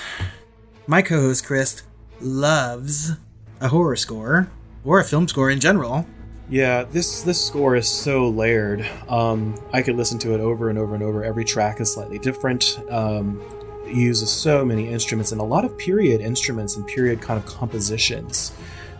my 0.86 1.02
co 1.02 1.20
host, 1.20 1.44
Chris, 1.44 1.82
loves 2.20 3.12
a 3.60 3.68
horror 3.68 3.96
score 3.96 4.48
or 4.84 5.00
a 5.00 5.04
film 5.04 5.28
score 5.28 5.50
in 5.50 5.60
general. 5.60 6.06
Yeah, 6.48 6.84
this 6.84 7.22
this 7.22 7.44
score 7.44 7.74
is 7.74 7.88
so 7.88 8.28
layered. 8.28 8.88
Um, 9.08 9.56
I 9.72 9.82
could 9.82 9.96
listen 9.96 10.18
to 10.20 10.34
it 10.34 10.40
over 10.40 10.70
and 10.70 10.78
over 10.78 10.94
and 10.94 11.02
over. 11.02 11.24
Every 11.24 11.44
track 11.44 11.80
is 11.80 11.92
slightly 11.92 12.18
different. 12.18 12.78
Um, 12.88 13.42
uses 13.86 14.30
so 14.30 14.64
many 14.64 14.88
instruments 14.88 15.32
and 15.32 15.40
a 15.40 15.44
lot 15.44 15.64
of 15.64 15.76
period 15.78 16.20
instruments 16.20 16.76
and 16.76 16.86
period 16.86 17.20
kind 17.20 17.38
of 17.38 17.46
compositions 17.46 18.52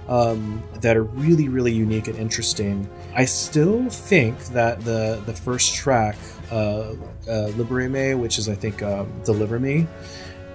um, 0.08 0.62
that 0.80 0.96
are 0.96 1.02
really 1.04 1.48
really 1.48 1.72
unique 1.72 2.08
and 2.08 2.18
interesting. 2.18 2.88
I 3.14 3.24
still 3.24 3.88
think 3.90 4.38
that 4.46 4.84
the 4.84 5.22
the 5.26 5.32
first 5.32 5.74
track, 5.74 6.16
uh, 6.50 6.94
uh, 7.28 7.50
"Libera 7.56 7.88
Me," 7.88 8.14
which 8.14 8.38
is 8.38 8.48
I 8.48 8.54
think 8.54 8.82
um, 8.82 9.08
"Deliver 9.24 9.60
Me," 9.60 9.86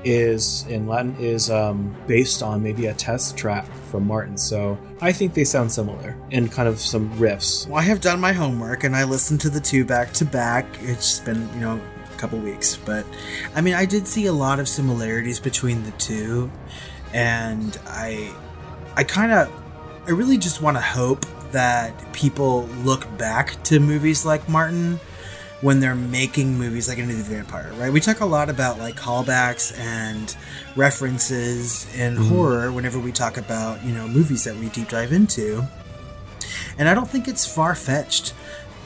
is 0.03 0.65
in 0.67 0.87
Latin 0.87 1.15
is 1.19 1.49
um, 1.49 1.95
based 2.07 2.41
on 2.41 2.63
maybe 2.63 2.87
a 2.87 2.93
test 2.93 3.37
track 3.37 3.65
from 3.89 4.07
Martin. 4.07 4.37
So 4.37 4.77
I 5.01 5.11
think 5.11 5.33
they 5.33 5.43
sound 5.43 5.71
similar 5.71 6.17
and 6.31 6.51
kind 6.51 6.67
of 6.67 6.79
some 6.79 7.09
riffs. 7.13 7.67
Well, 7.67 7.77
I 7.77 7.83
have 7.83 8.01
done 8.01 8.19
my 8.19 8.33
homework 8.33 8.83
and 8.83 8.95
I 8.95 9.03
listened 9.03 9.41
to 9.41 9.49
the 9.49 9.59
two 9.59 9.85
back 9.85 10.13
to 10.13 10.25
back. 10.25 10.65
It's 10.81 11.19
been, 11.19 11.49
you 11.53 11.59
know, 11.59 11.81
a 12.13 12.17
couple 12.17 12.39
weeks. 12.39 12.77
But 12.77 13.05
I 13.55 13.61
mean, 13.61 13.73
I 13.73 13.85
did 13.85 14.07
see 14.07 14.25
a 14.25 14.33
lot 14.33 14.59
of 14.59 14.67
similarities 14.67 15.39
between 15.39 15.83
the 15.83 15.91
two. 15.91 16.51
And 17.13 17.77
I, 17.85 18.33
I 18.95 19.03
kind 19.03 19.31
of, 19.31 19.51
I 20.07 20.11
really 20.11 20.37
just 20.37 20.61
want 20.61 20.77
to 20.77 20.81
hope 20.81 21.25
that 21.51 22.13
people 22.13 22.63
look 22.83 23.05
back 23.17 23.61
to 23.63 23.79
movies 23.79 24.25
like 24.25 24.47
Martin 24.47 24.99
when 25.61 25.79
they're 25.79 25.95
making 25.95 26.57
movies 26.57 26.87
like 26.87 26.97
Into 26.97 27.13
the 27.13 27.23
Vampire, 27.23 27.71
right? 27.77 27.93
We 27.93 27.99
talk 27.99 28.19
a 28.19 28.25
lot 28.25 28.49
about 28.49 28.79
like 28.79 28.95
callbacks 28.95 29.77
and 29.77 30.35
references 30.75 31.87
in 31.95 32.15
horror 32.15 32.71
whenever 32.71 32.99
we 32.99 33.11
talk 33.11 33.37
about, 33.37 33.83
you 33.83 33.93
know, 33.93 34.07
movies 34.07 34.43
that 34.43 34.55
we 34.55 34.69
deep 34.69 34.89
dive 34.89 35.13
into. 35.13 35.67
And 36.77 36.89
I 36.89 36.93
don't 36.95 37.09
think 37.09 37.27
it's 37.27 37.45
far 37.45 37.75
fetched 37.75 38.33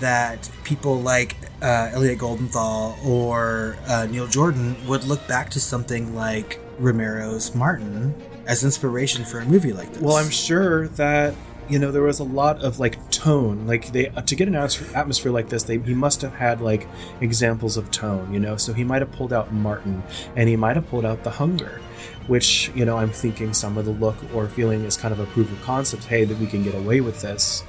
that 0.02 0.50
people 0.66 1.00
like 1.00 1.38
uh, 1.62 1.92
Elliot 1.94 2.20
Goldenthal 2.20 3.04
or 3.06 3.78
uh, 3.88 4.08
Neil 4.10 4.28
Jordan 4.28 4.76
would 4.88 5.06
look 5.06 5.26
back 5.28 5.50
to 5.52 5.60
something 5.62 6.14
like 6.14 6.60
Romero's 6.78 7.56
Martin 7.56 8.14
as 8.46 8.64
inspiration 8.66 9.24
for 9.24 9.40
a 9.40 9.46
movie 9.46 9.72
like 9.72 9.92
this. 9.94 10.02
Well, 10.02 10.18
I'm 10.18 10.30
sure 10.30 10.90
that 10.90 11.34
you 11.70 11.80
know 11.80 11.92
there 11.92 12.02
was 12.04 12.20
a 12.20 12.24
lot 12.24 12.64
of 12.64 12.80
like 12.80 13.10
tone, 13.12 13.66
like 13.66 13.92
they 13.92 14.06
to 14.06 14.36
get 14.36 14.48
an 14.48 14.56
atmosphere 14.56 15.32
like 15.32 15.50
this, 15.50 15.64
they 15.64 15.78
he 15.80 15.94
must 15.94 16.22
have 16.22 16.34
had 16.34 16.62
like 16.62 16.88
examples 17.22 17.78
of 17.78 17.92
tone, 17.92 18.34
you 18.34 18.40
know. 18.40 18.58
So 18.58 18.74
he 18.74 18.84
might 18.84 19.02
have 19.02 19.12
pulled 19.12 19.34
out 19.34 19.52
Martin, 19.52 20.04
and 20.36 20.48
he 20.50 20.56
might 20.56 20.76
have 20.76 20.88
pulled 20.88 21.06
out 21.06 21.24
The 21.24 21.32
Hunger, 21.32 21.82
which 22.28 22.72
you 22.76 22.86
know 22.86 22.98
I'm 22.98 23.12
thinking 23.12 23.54
some 23.54 23.78
of 23.78 23.86
the 23.86 23.92
look 23.92 24.18
or 24.34 24.48
feeling 24.48 24.84
is 24.84 24.98
kind 24.98 25.14
of 25.14 25.20
a 25.20 25.26
proof 25.26 25.52
of 25.52 25.62
concept. 25.62 26.06
Hey, 26.06 26.26
that 26.26 26.38
we 26.38 26.48
can 26.48 26.64
get 26.64 26.76
away 26.76 27.02
with 27.02 27.22
this 27.22 27.64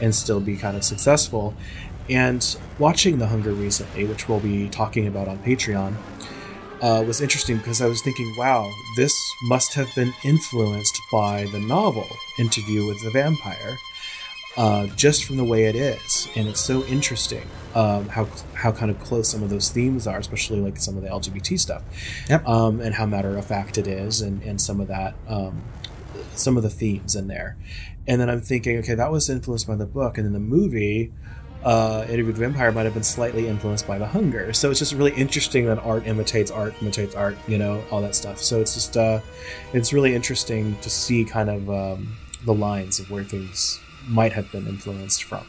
and 0.00 0.14
still 0.14 0.40
be 0.40 0.56
kind 0.56 0.76
of 0.76 0.84
successful. 0.84 1.54
And 2.10 2.56
watching 2.78 3.18
The 3.18 3.28
Hunger 3.28 3.52
recently, 3.52 4.04
which 4.04 4.28
we'll 4.28 4.40
be 4.40 4.68
talking 4.68 5.06
about 5.06 5.28
on 5.28 5.38
Patreon, 5.38 5.94
uh, 6.82 7.02
was 7.06 7.20
interesting 7.20 7.56
because 7.58 7.80
I 7.80 7.86
was 7.86 8.02
thinking, 8.02 8.34
wow, 8.36 8.70
this 8.96 9.14
must 9.44 9.74
have 9.74 9.88
been 9.94 10.12
influenced 10.24 10.98
by 11.10 11.44
the 11.52 11.60
novel 11.60 12.08
Interview 12.38 12.86
with 12.86 13.02
the 13.02 13.10
Vampire, 13.10 13.78
uh, 14.56 14.86
just 14.96 15.24
from 15.24 15.36
the 15.38 15.44
way 15.44 15.64
it 15.64 15.76
is, 15.76 16.28
and 16.36 16.48
it's 16.48 16.60
so 16.60 16.84
interesting 16.84 17.46
um, 17.74 18.08
how 18.08 18.26
how 18.54 18.70
kind 18.72 18.90
of 18.90 18.98
close 19.00 19.28
some 19.28 19.42
of 19.42 19.48
those 19.50 19.70
themes 19.70 20.06
are, 20.06 20.18
especially 20.18 20.60
like 20.60 20.76
some 20.76 20.96
of 20.96 21.02
the 21.02 21.08
LGBT 21.08 21.58
stuff, 21.58 21.82
Yep. 22.28 22.46
um, 22.46 22.80
and 22.80 22.94
how 22.94 23.06
matter 23.06 23.36
of 23.38 23.46
fact 23.46 23.78
it 23.78 23.86
is, 23.86 24.20
and 24.20 24.42
and 24.42 24.60
some 24.60 24.80
of 24.80 24.88
that. 24.88 25.14
Um, 25.28 25.62
some 26.34 26.56
of 26.56 26.62
the 26.62 26.70
themes 26.70 27.14
in 27.14 27.26
there. 27.28 27.56
And 28.06 28.18
then 28.20 28.30
I'm 28.30 28.40
thinking, 28.40 28.78
okay, 28.78 28.94
that 28.94 29.10
was 29.12 29.28
influenced 29.28 29.66
by 29.66 29.76
the 29.76 29.84
book. 29.86 30.16
And 30.16 30.24
then 30.26 30.32
the 30.32 30.40
movie, 30.40 31.12
uh, 31.64 32.04
Interview 32.08 32.26
with 32.26 32.36
the 32.36 32.40
Vampire, 32.40 32.72
might 32.72 32.84
have 32.84 32.94
been 32.94 33.02
slightly 33.02 33.48
influenced 33.48 33.86
by 33.86 33.98
The 33.98 34.06
Hunger. 34.06 34.52
So 34.52 34.70
it's 34.70 34.78
just 34.78 34.92
really 34.94 35.12
interesting 35.12 35.66
that 35.66 35.78
art 35.78 36.06
imitates 36.06 36.50
art, 36.50 36.74
imitates 36.82 37.14
art, 37.14 37.36
you 37.46 37.58
know, 37.58 37.82
all 37.90 38.00
that 38.02 38.14
stuff. 38.14 38.38
So 38.38 38.60
it's 38.60 38.74
just, 38.74 38.96
uh, 38.96 39.20
it's 39.72 39.92
really 39.92 40.14
interesting 40.14 40.76
to 40.80 40.90
see 40.90 41.24
kind 41.24 41.50
of 41.50 41.70
um, 41.70 42.16
the 42.44 42.54
lines 42.54 42.98
of 42.98 43.10
where 43.10 43.24
things 43.24 43.80
might 44.08 44.32
have 44.32 44.50
been 44.50 44.66
influenced 44.66 45.24
from. 45.24 45.46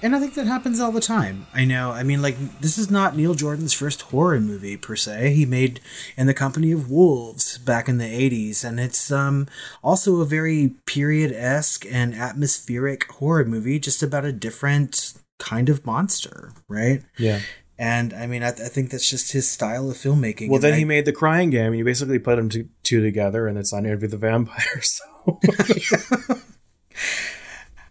And 0.00 0.14
I 0.14 0.20
think 0.20 0.34
that 0.34 0.46
happens 0.46 0.78
all 0.78 0.92
the 0.92 1.00
time. 1.00 1.46
I 1.52 1.64
know. 1.64 1.90
I 1.90 2.04
mean, 2.04 2.22
like, 2.22 2.36
this 2.60 2.78
is 2.78 2.88
not 2.90 3.16
Neil 3.16 3.34
Jordan's 3.34 3.72
first 3.72 4.02
horror 4.02 4.38
movie, 4.40 4.76
per 4.76 4.94
se. 4.94 5.34
He 5.34 5.44
made 5.44 5.80
In 6.16 6.26
the 6.28 6.34
Company 6.34 6.70
of 6.70 6.88
Wolves 6.90 7.58
back 7.58 7.88
in 7.88 7.98
the 7.98 8.04
80s, 8.04 8.64
and 8.64 8.78
it's 8.78 9.10
um, 9.10 9.48
also 9.82 10.20
a 10.20 10.24
very 10.24 10.74
period 10.86 11.32
esque 11.32 11.84
and 11.90 12.14
atmospheric 12.14 13.10
horror 13.10 13.44
movie, 13.44 13.80
just 13.80 14.02
about 14.02 14.24
a 14.24 14.32
different 14.32 15.14
kind 15.40 15.68
of 15.68 15.84
monster, 15.84 16.52
right? 16.68 17.02
Yeah. 17.18 17.40
And 17.76 18.12
I 18.12 18.26
mean, 18.26 18.42
I, 18.42 18.48
I 18.48 18.52
think 18.52 18.90
that's 18.90 19.08
just 19.08 19.32
his 19.32 19.48
style 19.48 19.90
of 19.90 19.96
filmmaking. 19.96 20.48
Well, 20.48 20.56
and 20.56 20.64
then 20.64 20.72
I- 20.74 20.78
he 20.78 20.84
made 20.84 21.06
The 21.06 21.12
Crying 21.12 21.50
Game, 21.50 21.66
and 21.72 21.76
you 21.78 21.84
basically 21.84 22.18
put 22.20 22.36
them 22.36 22.48
two, 22.48 22.68
two 22.84 23.00
together, 23.02 23.46
and 23.48 23.58
it's 23.58 23.72
on 23.72 23.84
Interview 23.84 24.08
the 24.08 24.16
Vampire. 24.16 24.64
So. 24.82 25.40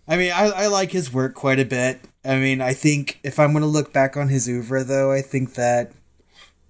I 0.08 0.18
mean, 0.18 0.32
I, 0.32 0.46
I 0.50 0.68
like 0.68 0.92
his 0.92 1.12
work 1.12 1.34
quite 1.34 1.60
a 1.60 1.66
bit. 1.66 2.00
I 2.24 2.38
mean, 2.38 2.62
I 2.62 2.74
think 2.74 3.20
if 3.24 3.40
I'm 3.40 3.52
going 3.52 3.62
to 3.62 3.68
look 3.68 3.92
back 3.92 4.16
on 4.16 4.30
his 4.30 4.48
oeuvre, 4.48 4.84
though, 4.84 5.12
I 5.12 5.22
think 5.22 5.56
that. 5.56 5.92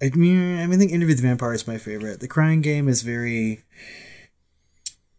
I 0.02 0.10
mean, 0.14 0.58
I 0.58 0.66
mean, 0.66 0.74
I 0.74 0.76
think 0.78 0.92
Interview 0.92 1.14
with 1.14 1.22
the 1.22 1.28
Vampire 1.28 1.54
is 1.54 1.66
my 1.66 1.78
favorite. 1.78 2.20
The 2.20 2.28
Crying 2.28 2.60
Game 2.60 2.88
is 2.88 3.02
very 3.02 3.64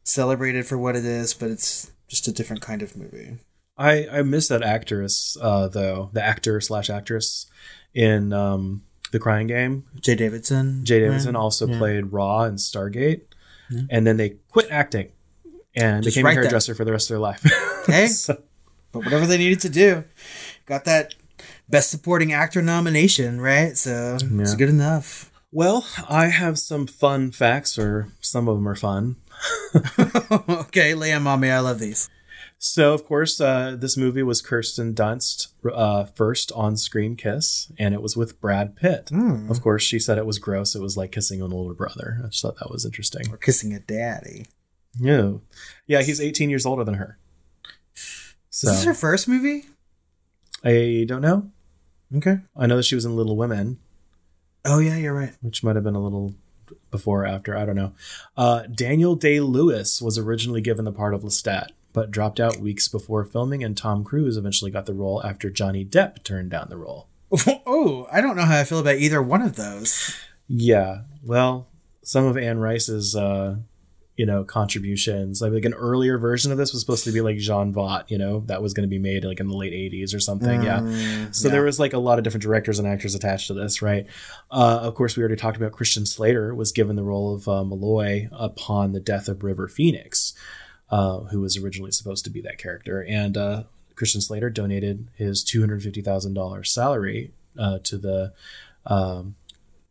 celebrated 0.03 0.65
for 0.65 0.77
what 0.77 0.95
it 0.95 1.05
is, 1.05 1.33
but 1.33 1.49
it's 1.49 1.91
just 2.07 2.27
a 2.27 2.31
different 2.31 2.61
kind 2.61 2.81
of 2.81 2.95
movie. 2.95 3.37
I 3.77 4.07
I 4.11 4.21
miss 4.23 4.49
that 4.49 4.61
actress 4.61 5.37
uh, 5.41 5.67
though 5.69 6.09
the 6.11 6.23
actor 6.23 6.59
slash 6.59 6.89
actress 6.89 7.45
in 7.93 8.33
um, 8.33 8.83
the 9.11 9.19
Crying 9.19 9.47
Game. 9.47 9.85
Jaye 10.01 10.17
Davidson. 10.17 10.81
Jaye 10.83 10.99
Davidson 10.99 11.35
yeah. 11.35 11.39
also 11.39 11.67
yeah. 11.67 11.77
played 11.77 12.11
Ra 12.11 12.43
in 12.43 12.55
Stargate, 12.55 13.21
and 13.89 14.05
then 14.05 14.17
they 14.17 14.37
quit 14.49 14.67
acting 14.69 15.11
and 15.75 16.03
Just 16.03 16.15
became 16.15 16.25
a 16.25 16.29
write 16.29 16.35
that. 16.35 16.41
hairdresser 16.43 16.75
for 16.75 16.85
the 16.85 16.91
rest 16.91 17.09
of 17.09 17.15
their 17.15 17.19
life. 17.19 17.43
Hey. 17.87 18.07
So- 18.07 18.41
But 18.91 19.03
whatever 19.05 19.25
they 19.27 19.37
needed 19.37 19.59
to 19.61 19.69
do, 19.69 20.03
got 20.65 20.85
that 20.85 21.13
Best 21.69 21.89
Supporting 21.91 22.33
Actor 22.33 22.61
nomination, 22.61 23.39
right? 23.41 23.77
So 23.77 24.17
it's 24.21 24.55
good 24.55 24.69
enough. 24.69 25.31
well, 25.51 25.85
I 26.09 26.27
have 26.27 26.57
some 26.59 26.87
fun 26.87 27.31
facts, 27.31 27.77
or 27.79 28.09
some 28.19 28.47
of 28.47 28.55
them 28.57 28.67
are 28.67 28.75
fun. 28.75 29.15
okay, 30.49 30.93
lay 30.93 31.11
'em 31.11 31.27
on 31.27 31.39
me. 31.39 31.49
I 31.49 31.59
love 31.59 31.79
these. 31.79 32.09
So, 32.61 32.93
of 32.93 33.05
course, 33.05 33.39
uh, 33.39 33.77
this 33.79 33.95
movie 33.95 34.23
was 34.23 34.41
Kirsten 34.41 34.93
Dunst 34.93 35.47
uh, 35.73 36.05
first 36.05 36.51
on-screen 36.53 37.15
kiss, 37.15 37.71
and 37.79 37.93
it 37.93 38.01
was 38.01 38.17
with 38.17 38.41
Brad 38.41 38.75
Pitt. 38.75 39.09
Hmm. 39.09 39.49
Of 39.49 39.61
course, 39.61 39.81
she 39.83 39.97
said 39.97 40.17
it 40.17 40.25
was 40.25 40.39
gross. 40.39 40.75
It 40.75 40.81
was 40.81 40.97
like 40.97 41.11
kissing 41.13 41.41
an 41.41 41.53
older 41.53 41.73
brother. 41.73 42.19
I 42.23 42.27
just 42.27 42.41
thought 42.41 42.57
that 42.59 42.69
was 42.69 42.83
interesting. 42.85 43.31
Or 43.31 43.37
kissing 43.37 43.73
a 43.73 43.79
daddy. 43.79 44.47
Yeah, 44.99 45.33
yeah, 45.87 46.01
he's 46.01 46.19
18 46.21 46.49
years 46.49 46.65
older 46.65 46.83
than 46.83 46.95
her. 46.95 47.17
So 48.49 48.69
Is 48.69 48.77
this 48.77 48.83
her 48.85 48.93
first 48.93 49.27
movie? 49.27 49.65
I 50.63 51.05
don't 51.07 51.21
know. 51.21 51.51
Okay. 52.15 52.39
I 52.57 52.65
know 52.65 52.77
that 52.77 52.83
she 52.83 52.95
was 52.95 53.05
in 53.05 53.15
Little 53.15 53.37
Women, 53.37 53.79
Oh 54.65 54.79
yeah, 54.79 54.97
you're 54.97 55.13
right. 55.13 55.33
which 55.41 55.63
might 55.63 55.75
have 55.75 55.85
been 55.85 55.95
a 55.95 56.03
little 56.03 56.35
before 56.91 57.23
or 57.23 57.25
after. 57.25 57.55
I 57.55 57.65
don't 57.65 57.75
know. 57.77 57.93
Uh, 58.35 58.63
Daniel 58.63 59.15
Day 59.15 59.39
Lewis 59.39 60.01
was 60.01 60.17
originally 60.17 60.59
given 60.61 60.83
the 60.85 60.91
part 60.91 61.13
of 61.13 61.21
Lestat, 61.21 61.67
but 61.93 62.11
dropped 62.11 62.39
out 62.41 62.57
weeks 62.57 62.87
before 62.89 63.23
filming, 63.23 63.63
and 63.63 63.77
Tom 63.77 64.03
Cruise 64.03 64.35
eventually 64.37 64.69
got 64.71 64.85
the 64.85 64.93
role 64.93 65.23
after 65.23 65.49
Johnny 65.49 65.85
Depp 65.85 66.23
turned 66.23 66.49
down 66.51 66.67
the 66.69 66.77
role. 66.77 67.07
Oh, 67.65 68.07
I 68.11 68.19
don't 68.21 68.35
know 68.35 68.43
how 68.45 68.59
I 68.59 68.63
feel 68.63 68.79
about 68.79 68.95
either 68.97 69.21
one 69.21 69.41
of 69.43 69.55
those. 69.55 70.15
Yeah, 70.47 71.01
well, 71.23 71.67
some 72.03 72.25
of 72.25 72.35
Anne 72.37 72.57
Rice's, 72.57 73.15
uh, 73.15 73.57
you 74.19 74.25
know, 74.25 74.43
contributions, 74.43 75.41
like, 75.41 75.53
like 75.53 75.63
an 75.63 75.73
earlier 75.73 76.17
version 76.17 76.51
of 76.51 76.57
this 76.57 76.73
was 76.73 76.81
supposed 76.81 77.05
to 77.05 77.11
be 77.13 77.21
like 77.21 77.37
Jean 77.37 77.71
Vaught, 77.73 78.11
you 78.11 78.17
know, 78.17 78.41
that 78.47 78.61
was 78.61 78.73
going 78.73 78.83
to 78.83 78.89
be 78.89 78.99
made 78.99 79.23
like 79.23 79.39
in 79.39 79.47
the 79.47 79.55
late 79.55 79.71
'80s 79.71 80.13
or 80.13 80.19
something. 80.19 80.61
yeah. 80.61 81.31
So 81.31 81.47
there 81.47 81.63
was 81.63 81.79
like 81.79 81.93
a 81.93 81.99
lot 81.99 82.17
of 82.17 82.25
different 82.25 82.41
directors 82.41 82.79
and 82.79 82.85
actors 82.85 83.15
attached 83.15 83.47
to 83.47 83.53
this, 83.53 83.81
right? 83.81 84.07
Uh, 84.51 84.79
of 84.81 84.93
course, 84.95 85.15
we 85.15 85.23
already 85.23 85.37
talked 85.37 85.55
about 85.55 85.71
Christian 85.71 86.05
Slater 86.05 86.53
was 86.53 86.73
given 86.73 86.97
the 86.97 87.03
role 87.03 87.33
of 87.33 87.47
uh, 87.47 87.63
Molloy 87.63 88.27
upon 88.33 88.91
the 88.91 88.99
death 88.99 89.29
of 89.29 89.41
River 89.41 89.69
Phoenix, 89.69 90.33
uh, 90.89 91.19
who 91.31 91.39
was 91.39 91.55
originally 91.55 91.91
supposed 91.91 92.25
to 92.25 92.29
be 92.29 92.41
that 92.41 92.57
character, 92.57 93.01
and 93.01 93.37
uh, 93.37 93.63
Christian 93.95 94.19
Slater 94.19 94.49
donated 94.49 95.07
his 95.15 95.45
two 95.45 95.61
hundred 95.61 95.81
fifty 95.81 96.01
thousand 96.01 96.33
dollars 96.33 96.73
salary 96.73 97.31
uh, 97.57 97.79
to 97.83 97.97
the 97.97 98.33
um, 98.85 99.35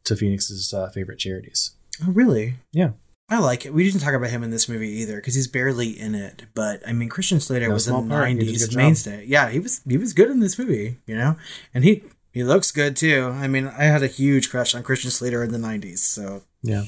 to 0.05 0.15
Phoenix's 0.15 0.75
uh, 0.75 0.91
favorite 0.91 1.19
charities. 1.19 1.71
Oh, 2.07 2.13
really? 2.13 2.57
Yeah. 2.73 2.91
I 3.31 3.39
like 3.41 3.67
it. 3.67 3.75
We 3.75 3.85
didn't 3.85 4.01
talk 4.01 4.15
about 4.15 4.31
him 4.31 4.43
in 4.43 4.51
this 4.51 4.69
movie 4.69 4.89
either 4.89 5.17
because 5.17 5.35
he's 5.35 5.49
barely 5.49 5.99
in 5.99 6.15
it. 6.15 6.47
But 6.55 6.81
I 6.87 6.93
mean, 6.93 7.09
Christian 7.11 7.41
Slater 7.41 7.69
No 7.69 7.75
was 7.75 7.87
a 7.87 7.91
small 7.91 8.07
part. 8.09 8.29
He 8.29 8.35
did 8.35 8.63
a 8.63 8.67
'90s 8.67 8.77
mainstay. 8.77 9.25
Yeah, 9.27 9.51
he 9.51 9.59
was. 9.59 9.83
He 9.87 9.99
was 9.99 10.15
good 10.15 10.31
in 10.31 10.41
this 10.41 10.59
movie, 10.59 10.99
you 11.07 11.15
know, 11.15 11.37
and 11.75 11.85
he 11.85 12.03
he 12.33 12.43
looks 12.43 12.71
good 12.71 12.97
too. 12.97 13.31
I 13.35 13.47
mean, 13.47 13.67
I 13.67 13.85
had 13.85 14.03
a 14.03 14.07
huge 14.07 14.51
crush 14.51 14.75
on 14.75 14.83
Christian 14.83 15.11
Slater 15.11 15.43
in 15.45 15.53
the 15.53 15.59
'90s. 15.59 15.99
So 15.99 16.43
Yeah. 16.63 16.85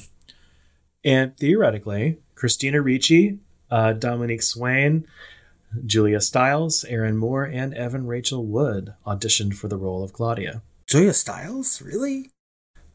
And 1.03 1.35
theoretically, 1.37 2.19
Christina 2.35 2.81
Ricci, 2.81 3.39
uh, 3.69 3.93
Dominique 3.93 4.43
Swain, 4.43 5.07
Julia 5.85 6.21
Stiles, 6.21 6.83
Aaron 6.85 7.17
Moore, 7.17 7.43
and 7.43 7.73
Evan 7.73 8.05
Rachel 8.05 8.45
Wood 8.45 8.93
auditioned 9.05 9.55
for 9.55 9.67
the 9.67 9.77
role 9.77 10.03
of 10.03 10.13
Claudia. 10.13 10.61
Julia 10.87 11.13
Stiles, 11.13 11.81
really? 11.81 12.29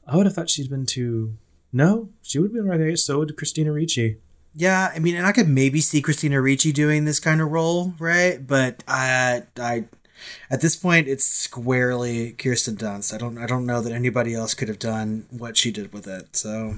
I 0.06 0.16
would 0.16 0.26
have 0.26 0.34
thought 0.34 0.50
she'd 0.50 0.70
been 0.70 0.86
too. 0.86 1.36
No, 1.76 2.08
she 2.22 2.38
would 2.38 2.46
have 2.46 2.54
been 2.54 2.66
right 2.66 2.80
age. 2.80 3.00
So 3.00 3.18
would 3.18 3.36
Christina 3.36 3.70
Ricci. 3.70 4.16
Yeah, 4.54 4.90
I 4.94 4.98
mean, 4.98 5.14
and 5.14 5.26
I 5.26 5.32
could 5.32 5.46
maybe 5.46 5.82
see 5.82 6.00
Christina 6.00 6.40
Ricci 6.40 6.72
doing 6.72 7.04
this 7.04 7.20
kind 7.20 7.42
of 7.42 7.50
role, 7.50 7.92
right? 7.98 8.44
But 8.44 8.82
I, 8.88 9.42
I, 9.60 9.84
at 10.48 10.62
this 10.62 10.74
point, 10.74 11.06
it's 11.06 11.26
squarely 11.26 12.32
Kirsten 12.32 12.76
Dunst. 12.76 13.12
I 13.12 13.18
don't, 13.18 13.36
I 13.36 13.44
don't 13.44 13.66
know 13.66 13.82
that 13.82 13.92
anybody 13.92 14.34
else 14.34 14.54
could 14.54 14.68
have 14.68 14.78
done 14.78 15.26
what 15.28 15.58
she 15.58 15.70
did 15.70 15.92
with 15.92 16.06
it. 16.06 16.34
So, 16.34 16.76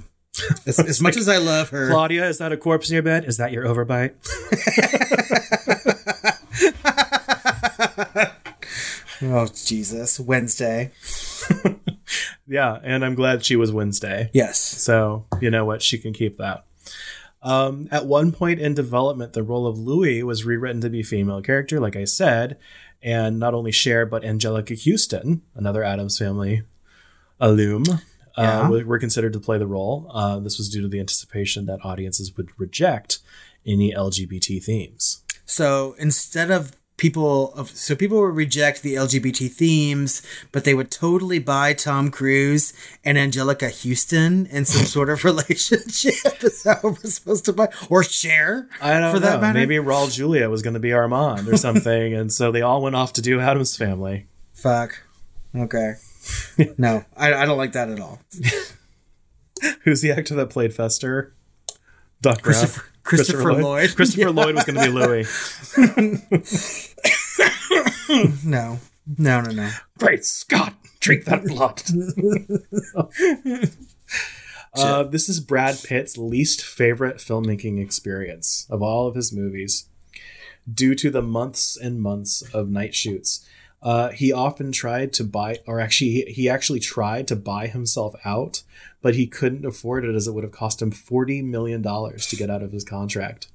as, 0.67 0.79
as 0.81 1.01
much 1.01 1.17
as 1.17 1.29
I 1.29 1.37
love 1.37 1.69
her, 1.69 1.91
Claudia, 1.91 2.29
is 2.29 2.39
that 2.39 2.51
a 2.51 2.57
corpse 2.57 2.91
in 2.91 2.95
your 2.95 3.05
bed? 3.05 3.25
Is 3.25 3.37
that 3.37 3.53
your 3.53 3.67
overbite? 3.67 4.15
oh 9.23 9.47
Jesus, 9.47 10.19
Wednesday. 10.19 10.91
yeah, 12.47 12.79
and 12.83 13.05
I'm 13.05 13.15
glad 13.15 13.45
she 13.45 13.57
was 13.57 13.73
Wednesday. 13.73 14.31
Yes. 14.33 14.59
So, 14.61 15.27
you 15.41 15.51
know 15.51 15.65
what? 15.65 15.83
She 15.83 15.99
can 15.99 16.13
keep 16.13 16.37
that. 16.39 16.65
Um, 17.43 17.87
at 17.93 18.07
one 18.07 18.33
point 18.33 18.59
in 18.61 18.75
development, 18.75 19.33
the 19.33 19.43
role 19.45 19.67
of 19.67 19.79
Louis 19.79 20.23
was 20.23 20.45
rewritten 20.45 20.81
to 20.81 20.91
be 20.91 21.01
a 21.01 21.05
female 21.05 21.41
character, 21.41 21.79
like 21.79 21.95
I 21.97 22.05
said, 22.05 22.59
and 23.03 23.39
not 23.39 23.55
only 23.55 23.71
Cher 23.71 24.05
but 24.07 24.23
Anjelica 24.25 24.77
Huston, 24.85 25.43
another 25.55 25.85
Addams 25.85 26.19
Family 26.19 26.63
alum, 27.41 27.85
Yeah. 28.37 28.63
uh, 28.63 28.71
were 28.71 28.85
were 28.85 28.99
considered 28.99 29.33
to 29.35 29.41
play 29.41 29.57
the 29.59 29.67
role. 29.69 30.11
Uh, 30.13 30.41
this 30.41 30.59
was 30.59 30.69
due 30.69 30.83
to 30.83 30.89
the 30.89 30.99
anticipation 31.01 31.67
that 31.67 31.85
audiences 31.85 32.37
would 32.37 32.49
reject 32.59 33.19
any 33.65 33.93
LGBT 33.93 34.63
themes. 34.63 35.23
So 35.45 35.95
instead 35.99 36.51
of 36.51 36.73
people 36.99 37.55
of 37.55 37.71
so 37.71 37.97
people 37.97 38.21
would 38.21 38.37
reject 38.37 38.83
the 38.83 38.97
LGBT 38.97 39.51
themes, 39.51 40.21
but 40.53 40.65
they 40.65 40.75
would 40.75 40.91
totally 40.91 41.39
buy 41.39 41.73
Tom 41.73 42.11
Cruise 42.11 42.75
and 43.03 43.17
Anjelica 43.17 43.71
Huston 43.71 44.45
in 44.47 44.67
some 44.67 44.85
sort 44.97 45.09
of 45.09 45.25
relationship. 45.25 46.15
Is 46.43 46.65
that 46.65 46.85
what 46.85 47.03
we're 47.03 47.11
supposed 47.11 47.47
to 47.47 47.55
buy? 47.55 47.69
Or 47.89 48.05
Cher? 48.05 48.69
I 48.83 48.99
don't 48.99 49.15
for 49.15 49.21
know. 49.21 49.31
that 49.31 49.41
matter? 49.41 49.59
Maybe 49.59 49.77
Raul 49.77 50.13
Julia 50.13 50.51
was 50.51 50.61
going 50.61 50.75
to 50.75 50.81
be 50.81 50.93
Armand 50.93 51.49
or 51.49 51.57
something, 51.57 52.13
and 52.13 52.31
so 52.31 52.53
they 52.53 52.61
all 52.61 52.83
went 52.83 52.97
off 52.97 53.15
to 53.15 53.23
do 53.23 53.41
Addams 53.41 53.77
Family. 53.77 54.27
Fuck. 54.53 55.03
Okay. 55.57 55.95
no, 56.79 57.05
I, 57.17 57.33
I 57.33 57.47
don't 57.47 57.57
like 57.57 57.73
that 57.73 57.89
at 57.89 58.01
all. 58.01 58.21
Who's 59.83 60.03
the 60.03 60.13
actor 60.13 60.35
that 60.35 60.51
played 60.51 60.75
Fester? 60.75 61.35
Doc 62.21 62.43
Christopher-? 63.09 63.43
Christopher 63.43 63.63
Lloyd. 63.63 63.91
Christopher 63.97 64.21
Yeah. 64.21 64.29
Lloyd 64.29 64.55
was 64.55 64.65
going 64.65 64.77
to 64.77 64.83
be 64.83 64.89
Louis. 64.93 66.95
No. 68.45 68.81
No, 69.17 69.41
no, 69.41 69.51
no. 69.51 69.71
Great 69.99 70.25
Scott! 70.25 70.75
Drink 71.01 71.25
that 71.25 71.45
blood. 71.45 71.83
uh, 74.75 75.05
this 75.05 75.29
is 75.29 75.41
Brad 75.41 75.79
Pitt's 75.83 76.19
least 76.19 76.65
favorite 76.65 77.17
filmmaking 77.19 77.83
experience 77.83 78.67
of 78.69 78.83
all 78.83 79.07
of 79.07 79.15
his 79.15 79.33
movies, 79.33 79.87
due 80.73 80.95
to 80.95 81.11
the 81.11 81.23
months 81.23 81.77
and 81.77 82.03
months 82.03 82.43
of 82.53 82.69
night 82.69 82.95
shoots. 82.95 83.47
Uh, 83.83 84.11
he 84.11 84.33
often 84.33 84.73
tried 84.73 85.13
to 85.15 85.25
buy, 85.25 85.59
or 85.67 85.81
actually, 85.81 86.25
he, 86.29 86.49
actually 86.49 86.81
tried 86.81 87.29
to 87.29 87.37
buy 87.37 87.69
himself 87.69 88.15
out, 88.25 88.63
but 89.03 89.15
he 89.15 89.27
couldn't 89.27 89.65
afford 89.65 90.05
it 90.05 90.15
as 90.15 90.27
it 90.27 90.33
would 90.33 90.45
have 90.45 90.53
cost 90.53 90.83
him 90.83 90.91
$40 90.91 91.45
million 91.45 91.83
to 91.83 92.37
get 92.37 92.51
out 92.51 92.63
of 92.63 92.73
his 92.73 92.85
contract. 92.85 93.49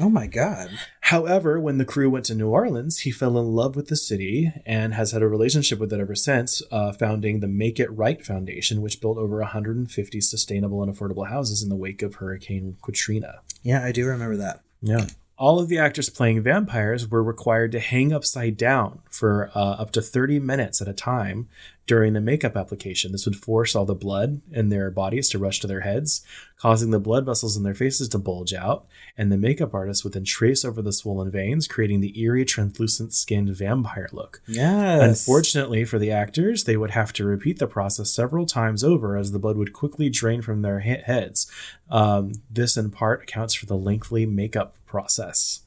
Oh 0.00 0.08
my 0.08 0.28
god. 0.28 0.70
However, 1.00 1.58
when 1.58 1.78
the 1.78 1.84
crew 1.84 2.08
went 2.08 2.26
to 2.26 2.34
New 2.34 2.48
Orleans, 2.48 3.00
he 3.00 3.10
fell 3.10 3.36
in 3.36 3.46
love 3.46 3.74
with 3.74 3.88
the 3.88 3.96
city 3.96 4.52
and 4.64 4.94
has 4.94 5.10
had 5.10 5.22
a 5.22 5.28
relationship 5.28 5.80
with 5.80 5.92
it 5.92 5.98
ever 5.98 6.14
since, 6.14 6.62
uh, 6.70 6.92
founding 6.92 7.40
the 7.40 7.48
Make 7.48 7.80
It 7.80 7.90
Right 7.90 8.24
Foundation, 8.24 8.80
which 8.80 9.00
built 9.00 9.18
over 9.18 9.38
150 9.40 10.20
sustainable 10.20 10.82
and 10.82 10.94
affordable 10.94 11.28
houses 11.28 11.62
in 11.62 11.68
the 11.68 11.76
wake 11.76 12.02
of 12.02 12.16
Hurricane 12.16 12.76
Katrina. 12.82 13.40
Yeah, 13.62 13.84
I 13.84 13.90
do 13.90 14.06
remember 14.06 14.36
that. 14.36 14.60
Yeah. 14.80 15.06
All 15.38 15.60
of 15.60 15.68
the 15.68 15.78
actors 15.78 16.10
playing 16.10 16.42
vampires 16.42 17.08
were 17.08 17.22
required 17.22 17.70
to 17.72 17.78
hang 17.78 18.12
upside 18.12 18.56
down 18.56 19.02
for 19.08 19.52
uh, 19.54 19.58
up 19.58 19.92
to 19.92 20.02
30 20.02 20.40
minutes 20.40 20.82
at 20.82 20.88
a 20.88 20.92
time 20.92 21.48
during 21.88 22.12
the 22.12 22.20
makeup 22.20 22.54
application. 22.54 23.10
This 23.10 23.24
would 23.24 23.34
force 23.34 23.74
all 23.74 23.86
the 23.86 23.94
blood 23.94 24.42
in 24.52 24.68
their 24.68 24.90
bodies 24.90 25.30
to 25.30 25.38
rush 25.38 25.58
to 25.60 25.66
their 25.66 25.80
heads, 25.80 26.22
causing 26.58 26.90
the 26.90 27.00
blood 27.00 27.24
vessels 27.24 27.56
in 27.56 27.62
their 27.62 27.74
faces 27.74 28.10
to 28.10 28.18
bulge 28.18 28.52
out, 28.52 28.86
and 29.16 29.32
the 29.32 29.38
makeup 29.38 29.72
artist 29.72 30.04
would 30.04 30.12
then 30.12 30.24
trace 30.24 30.66
over 30.66 30.82
the 30.82 30.92
swollen 30.92 31.30
veins, 31.30 31.66
creating 31.66 32.02
the 32.02 32.20
eerie, 32.20 32.44
translucent 32.44 33.14
skinned 33.14 33.48
vampire 33.56 34.08
look. 34.12 34.42
Yes. 34.46 35.26
Unfortunately 35.26 35.84
for 35.86 35.98
the 35.98 36.12
actors, 36.12 36.64
they 36.64 36.76
would 36.76 36.90
have 36.90 37.12
to 37.14 37.24
repeat 37.24 37.58
the 37.58 37.66
process 37.66 38.10
several 38.10 38.44
times 38.44 38.84
over 38.84 39.16
as 39.16 39.32
the 39.32 39.38
blood 39.38 39.56
would 39.56 39.72
quickly 39.72 40.10
drain 40.10 40.42
from 40.42 40.60
their 40.60 40.80
heads. 40.80 41.50
Um, 41.90 42.32
this, 42.50 42.76
in 42.76 42.90
part, 42.90 43.22
accounts 43.22 43.54
for 43.54 43.64
the 43.64 43.76
lengthy 43.76 44.26
makeup 44.26 44.76
process. 44.84 45.62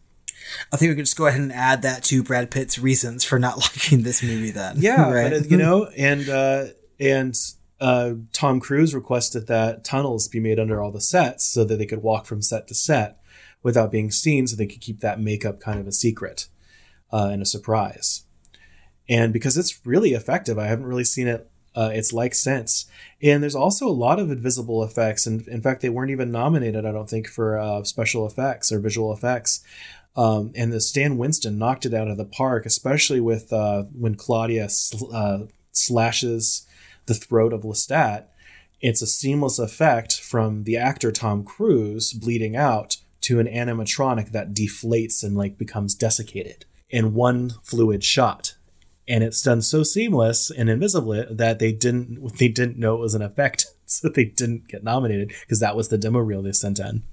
I 0.72 0.78
think 0.78 0.90
we 0.90 0.96
could 0.96 1.06
just 1.06 1.18
go 1.18 1.28
ahead 1.28 1.42
and 1.42 1.52
add 1.52 1.82
that 1.82 2.04
to 2.06 2.24
Brad 2.24 2.52
Pitt's 2.52 2.78
reasons 2.78 3.24
for 3.24 3.40
not 3.40 3.58
liking 3.62 4.04
this 4.04 4.24
movie 4.24 4.52
then. 4.52 4.76
Yeah, 4.80 5.12
right. 5.12 5.32
but, 5.32 5.50
you 5.50 5.58
know, 5.58 5.86
and 5.98 6.30
uh, 6.30 6.66
and 7.00 7.36
uh, 7.80 8.14
Tom 8.32 8.60
Cruise 8.60 8.94
requested 8.94 9.48
that 9.48 9.84
tunnels 9.84 10.28
be 10.28 10.40
made 10.40 10.60
under 10.60 10.82
all 10.82 10.92
the 10.92 11.02
sets 11.02 11.48
so 11.48 11.64
that 11.66 11.78
they 11.78 11.86
could 11.86 12.04
walk 12.04 12.26
from 12.26 12.42
set 12.42 12.68
to 12.68 12.76
set 12.76 13.18
without 13.64 13.92
being 13.92 14.12
seen, 14.12 14.48
so 14.48 14.56
they 14.56 14.68
could 14.68 14.82
keep 14.82 15.00
that 15.00 15.20
makeup 15.20 15.60
kind 15.60 15.80
of 15.80 15.88
a 15.88 15.92
secret 15.92 16.48
uh, 17.12 17.30
and 17.32 17.42
a 17.42 17.46
surprise. 17.46 18.24
And 19.10 19.34
because 19.34 19.58
it's 19.58 19.86
really 19.86 20.12
effective, 20.12 20.58
I 20.58 20.68
haven't 20.68 20.86
really 20.86 21.04
seen 21.04 21.28
it 21.28 21.52
uh, 21.76 21.92
its 21.94 22.14
like 22.14 22.34
since. 22.34 22.86
And 23.22 23.42
there's 23.42 23.56
also 23.56 23.88
a 23.88 23.90
lot 23.90 24.20
of 24.20 24.32
invisible 24.32 24.84
effects, 24.84 25.26
and 25.26 25.48
in 25.48 25.62
fact, 25.62 25.82
they 25.82 25.90
weren't 25.90 26.12
even 26.12 26.32
nominated, 26.32 26.86
I 26.86 26.92
don't 26.92 27.10
think, 27.10 27.28
for 27.28 27.58
uh, 27.58 27.84
special 27.84 28.26
effects 28.26 28.72
or 28.72 28.80
visual 28.80 29.12
effects. 29.14 29.64
Um, 30.16 30.52
and 30.56 30.74
the 30.74 30.82
Stan 30.82 31.18
Winston 31.18 31.58
knocked 31.58 31.86
it 31.86 31.94
out 31.94 32.10
of 32.10 32.18
the 32.18 32.26
park, 32.26 32.66
especially 32.66 33.22
with 33.22 33.52
uh, 33.54 33.84
when 33.94 34.16
Claudia 34.16 34.68
sl- 34.70 35.16
uh, 35.16 35.40
slashes 35.72 36.68
the 37.06 37.14
throat 37.14 37.54
of 37.54 37.62
Lestat. 37.62 38.26
It's 38.82 39.02
a 39.02 39.08
seamless 39.08 39.60
effect 39.60 40.20
from 40.20 40.64
the 40.64 40.76
actor 40.76 41.12
Tom 41.12 41.44
Cruise 41.44 42.14
bleeding 42.14 42.56
out 42.56 42.98
to 43.22 43.40
an 43.40 43.48
animatronic 43.48 44.32
that 44.32 44.54
deflates 44.54 45.24
and 45.24 45.38
like 45.38 45.58
becomes 45.58 45.96
desiccated 45.96 46.66
in 46.90 47.14
one 47.14 47.52
fluid 47.64 48.04
shot. 48.04 48.56
And 49.08 49.24
it's 49.24 49.42
done 49.42 49.62
so 49.62 49.84
seamless 49.84 50.50
and 50.52 50.70
invisible 50.70 51.26
that 51.30 51.60
they 51.60 51.72
didn't 51.72 52.38
they 52.38 52.48
didn't 52.48 52.78
know 52.78 52.96
it 52.96 53.00
was 53.00 53.16
an 53.16 53.22
effect, 53.22 53.66
so 53.86 54.10
they 54.10 54.26
didn't 54.26 54.68
get 54.68 54.84
nominated 54.84 55.30
because 55.42 55.60
that 55.60 55.76
was 55.76 55.90
the 55.90 55.98
demo 55.98 56.20
reel 56.20 56.42
they 56.42 56.52
sent 56.52 56.80
in. 56.80 57.04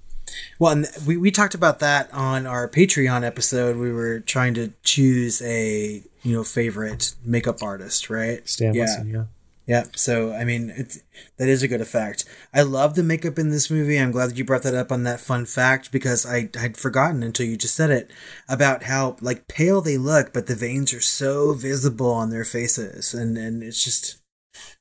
Well, 0.59 0.73
and 0.73 0.87
we, 1.07 1.17
we 1.17 1.31
talked 1.31 1.55
about 1.55 1.81
that 1.81 2.13
on 2.13 2.47
our 2.47 2.69
Patreon 2.69 3.25
episode. 3.25 3.77
We 3.77 3.93
were 3.93 4.21
trying 4.21 4.55
to 4.55 4.73
choose 4.83 5.43
a 5.43 6.03
you 6.23 6.33
know 6.37 6.45
favorite 6.45 7.15
makeup 7.25 7.63
artist, 7.63 8.11
right? 8.11 8.47
Stan 8.49 8.75
yeah. 8.75 8.83
Winston, 8.83 9.11
yeah. 9.11 9.25
Yeah. 9.69 9.85
So 9.95 10.33
I 10.33 10.45
mean, 10.45 10.73
it's, 10.75 11.03
that 11.37 11.49
is 11.49 11.63
a 11.63 11.69
good 11.69 11.83
effect. 11.83 12.25
I 12.55 12.63
love 12.63 12.95
the 12.95 13.03
makeup 13.03 13.39
in 13.39 13.51
this 13.51 13.71
movie. 13.71 13.99
I'm 13.99 14.13
glad 14.13 14.31
that 14.31 14.39
you 14.39 14.45
brought 14.45 14.63
that 14.63 14.75
up 14.75 14.91
on 14.91 15.03
that 15.03 15.21
fun 15.21 15.45
fact 15.45 15.93
because 15.93 16.25
I 16.25 16.49
had 16.55 16.79
forgotten 16.79 17.23
until 17.23 17.47
you 17.47 17.59
just 17.59 17.75
said 17.75 17.91
it 17.91 18.11
about 18.49 18.85
how 18.85 19.17
like 19.21 19.47
pale 19.47 19.83
they 19.83 19.99
look, 19.99 20.33
but 20.33 20.47
the 20.47 20.55
veins 20.55 20.95
are 20.95 21.03
so 21.03 21.53
visible 21.53 22.11
on 22.11 22.31
their 22.31 22.45
faces, 22.45 23.13
and 23.13 23.37
and 23.37 23.63
it's 23.63 23.85
just 23.85 24.19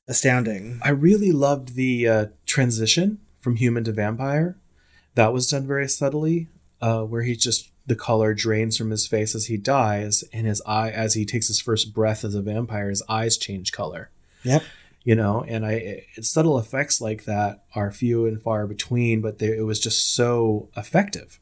astounding. 0.08 0.80
I 0.82 0.88
really 0.88 1.32
loved 1.32 1.74
the 1.74 2.08
uh, 2.08 2.26
transition 2.46 3.18
from 3.38 3.56
human 3.56 3.84
to 3.84 3.92
vampire. 3.92 4.56
That 5.18 5.32
was 5.32 5.48
done 5.48 5.66
very 5.66 5.88
subtly, 5.88 6.46
uh, 6.80 7.02
where 7.02 7.22
he 7.22 7.34
just 7.34 7.72
the 7.84 7.96
color 7.96 8.34
drains 8.34 8.76
from 8.76 8.90
his 8.90 9.08
face 9.08 9.34
as 9.34 9.46
he 9.46 9.56
dies, 9.56 10.22
and 10.32 10.46
his 10.46 10.62
eye 10.64 10.90
as 10.90 11.14
he 11.14 11.24
takes 11.24 11.48
his 11.48 11.60
first 11.60 11.92
breath 11.92 12.22
as 12.22 12.36
a 12.36 12.40
vampire, 12.40 12.88
his 12.88 13.02
eyes 13.08 13.36
change 13.36 13.72
color. 13.72 14.10
Yep. 14.44 14.62
You 15.02 15.16
know, 15.16 15.44
and 15.48 15.66
I 15.66 15.72
it, 15.72 16.24
subtle 16.24 16.56
effects 16.56 17.00
like 17.00 17.24
that 17.24 17.64
are 17.74 17.90
few 17.90 18.26
and 18.26 18.40
far 18.40 18.68
between, 18.68 19.20
but 19.20 19.40
they, 19.40 19.48
it 19.48 19.66
was 19.66 19.80
just 19.80 20.14
so 20.14 20.68
effective. 20.76 21.40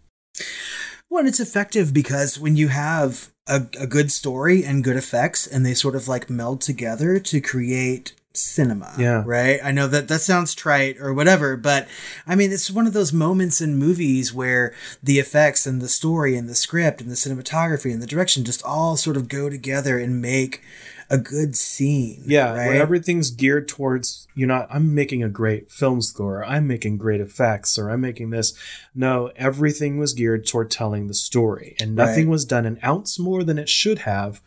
Well, 1.11 1.19
and 1.19 1.29
it's 1.29 1.39
effective 1.39 1.93
because 1.93 2.41
when 2.41 2.57
you 2.57 2.69
have 2.69 3.29
a, 3.47 3.67
a 3.79 3.87
good 3.87 4.11
story 4.11 4.65
and 4.65 4.83
good 4.85 4.97
effects, 4.97 5.47
and 5.47 5.67
they 5.67 5.75
sort 5.75 5.97
of 5.97 6.09
like 6.09 6.31
meld 6.31 6.63
together 6.63 7.19
to 7.19 7.43
create 7.43 8.15
cinema. 8.37 8.95
Yeah. 8.99 9.23
Right. 9.27 9.59
I 9.63 9.71
know 9.73 9.87
that 9.89 10.09
that 10.09 10.21
sounds 10.21 10.55
trite 10.55 10.97
or 11.01 11.13
whatever, 11.15 11.57
but 11.57 11.89
I 12.27 12.35
mean, 12.35 12.53
it's 12.53 12.71
one 12.71 12.87
of 12.87 12.93
those 12.93 13.13
moments 13.13 13.61
in 13.61 13.77
movies 13.77 14.33
where 14.33 14.75
the 15.03 15.19
effects 15.19 15.67
and 15.67 15.81
the 15.83 15.89
story 15.89 16.37
and 16.37 16.49
the 16.49 16.55
script 16.55 17.01
and 17.01 17.11
the 17.11 17.15
cinematography 17.15 17.93
and 17.93 18.03
the 18.03 18.07
direction 18.07 18.45
just 18.45 18.63
all 18.65 18.97
sort 18.97 19.17
of 19.17 19.29
go 19.29 19.49
together 19.51 19.99
and 19.99 20.21
make 20.21 20.63
a 21.09 21.19
good 21.19 21.55
scene. 21.55 22.23
Yeah, 22.27 22.51
Right. 22.53 22.67
where 22.67 22.83
everything's 22.83 23.31
geared 23.31 23.69
towards 23.69 24.27
you 24.35 24.47
know, 24.47 24.67
I'm 24.69 24.95
making 24.95 25.23
a 25.23 25.29
great 25.31 25.71
film 25.71 26.03
score, 26.03 26.45
I'm 26.45 26.67
making 26.67 26.99
great 26.99 27.21
effects, 27.23 27.79
or 27.79 27.89
I'm 27.91 28.01
making 28.03 28.31
this. 28.31 28.53
No, 28.95 29.31
everything 29.37 29.99
was 29.99 30.13
geared 30.13 30.47
toward 30.47 30.71
telling 30.71 31.07
the 31.07 31.15
story. 31.15 31.75
And 31.81 31.95
nothing 31.95 32.27
Right. 32.27 32.33
was 32.33 32.45
done 32.45 32.67
an 32.67 32.79
ounce 32.85 33.19
more 33.19 33.43
than 33.45 33.57
it 33.59 33.69
should 33.71 34.01
have 34.01 34.43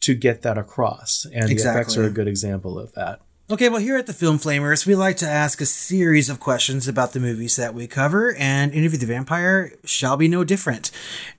to 0.00 0.14
get 0.14 0.40
that 0.42 0.56
across. 0.56 1.26
And 1.34 1.48
the 1.48 1.54
effects 1.56 1.96
are 1.98 2.04
a 2.04 2.10
good 2.10 2.28
example 2.28 2.78
of 2.78 2.92
that. 2.94 3.20
Okay, 3.50 3.68
well, 3.68 3.78
here 3.78 3.98
at 3.98 4.06
the 4.06 4.14
Film 4.14 4.38
Flamers, 4.38 4.86
we 4.86 4.94
like 4.94 5.18
to 5.18 5.28
ask 5.28 5.60
a 5.60 5.66
series 5.66 6.30
of 6.30 6.40
questions 6.40 6.88
about 6.88 7.12
the 7.12 7.20
movies 7.20 7.56
that 7.56 7.74
we 7.74 7.86
cover, 7.86 8.34
and 8.36 8.72
Interview 8.72 8.98
the 8.98 9.04
Vampire 9.04 9.74
shall 9.84 10.16
be 10.16 10.28
no 10.28 10.44
different. 10.44 10.90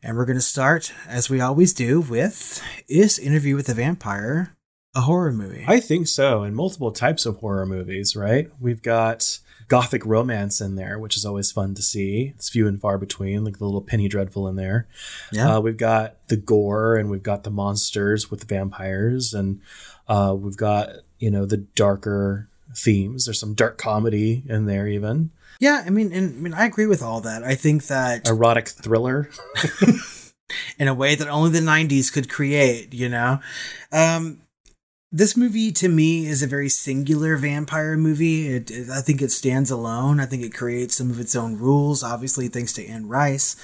And 0.03 0.15
we're 0.15 0.25
going 0.25 0.37
to 0.37 0.41
start, 0.41 0.93
as 1.07 1.31
we 1.31 1.41
always 1.41 1.73
do, 1.73 1.99
with 1.99 2.61
Is 2.87 3.17
Interview 3.17 3.55
with 3.55 3.65
the 3.65 3.73
Vampire 3.73 4.55
a 4.93 5.01
horror 5.01 5.31
movie? 5.31 5.65
I 5.67 5.79
think 5.79 6.07
so, 6.07 6.43
and 6.43 6.55
multiple 6.55 6.91
types 6.91 7.25
of 7.25 7.37
horror 7.37 7.65
movies, 7.65 8.15
right? 8.15 8.51
We've 8.59 8.83
got 8.83 9.39
gothic 9.67 10.05
romance 10.05 10.61
in 10.61 10.75
there, 10.75 10.99
which 10.99 11.17
is 11.17 11.25
always 11.25 11.51
fun 11.51 11.73
to 11.73 11.81
see. 11.81 12.33
It's 12.35 12.49
few 12.49 12.67
and 12.67 12.79
far 12.79 12.99
between, 12.99 13.43
like 13.43 13.57
the 13.57 13.65
little 13.65 13.81
Penny 13.81 14.07
Dreadful 14.07 14.47
in 14.47 14.57
there. 14.57 14.87
Yeah. 15.31 15.55
Uh, 15.55 15.59
we've 15.59 15.75
got 15.75 16.27
the 16.27 16.37
gore, 16.37 16.97
and 16.97 17.09
we've 17.09 17.23
got 17.23 17.43
the 17.43 17.49
monsters 17.49 18.29
with 18.29 18.41
the 18.41 18.45
vampires, 18.45 19.33
and 19.33 19.59
uh, 20.07 20.35
we've 20.37 20.55
got 20.55 20.89
you 21.19 21.31
know 21.31 21.45
the 21.45 21.57
darker 21.57 22.47
themes. 22.75 23.25
There's 23.25 23.39
some 23.39 23.53
dark 23.53 23.77
comedy 23.77 24.43
in 24.47 24.65
there, 24.65 24.87
even 24.87 25.31
yeah, 25.59 25.83
I 25.85 25.89
mean, 25.89 26.11
and, 26.11 26.31
I 26.31 26.37
mean, 26.41 26.53
I 26.53 26.65
agree 26.65 26.87
with 26.87 27.01
all 27.01 27.21
that. 27.21 27.43
I 27.43 27.55
think 27.55 27.87
that 27.87 28.27
erotic 28.27 28.67
thriller. 28.67 29.29
in 30.77 30.87
a 30.87 30.93
way 30.93 31.15
that 31.15 31.27
only 31.27 31.49
the 31.49 31.65
90s 31.65 32.11
could 32.11 32.29
create, 32.29 32.93
you 32.93 33.09
know? 33.09 33.39
Um, 33.91 34.41
this 35.11 35.37
movie 35.37 35.71
to 35.71 35.87
me 35.87 36.27
is 36.27 36.43
a 36.43 36.47
very 36.47 36.67
singular 36.69 37.37
vampire 37.37 37.95
movie. 37.97 38.47
It, 38.49 38.69
it- 38.69 38.89
I 38.89 39.01
think 39.01 39.21
it 39.21 39.31
stands 39.31 39.71
alone. 39.71 40.19
I 40.19 40.25
think 40.25 40.43
it 40.43 40.53
creates 40.53 40.95
some 40.97 41.09
of 41.09 41.19
its 41.19 41.35
own 41.35 41.57
rules, 41.57 42.03
obviously 42.03 42.47
thanks 42.47 42.73
to 42.73 42.85
Anne 42.85 43.07
Rice, 43.07 43.55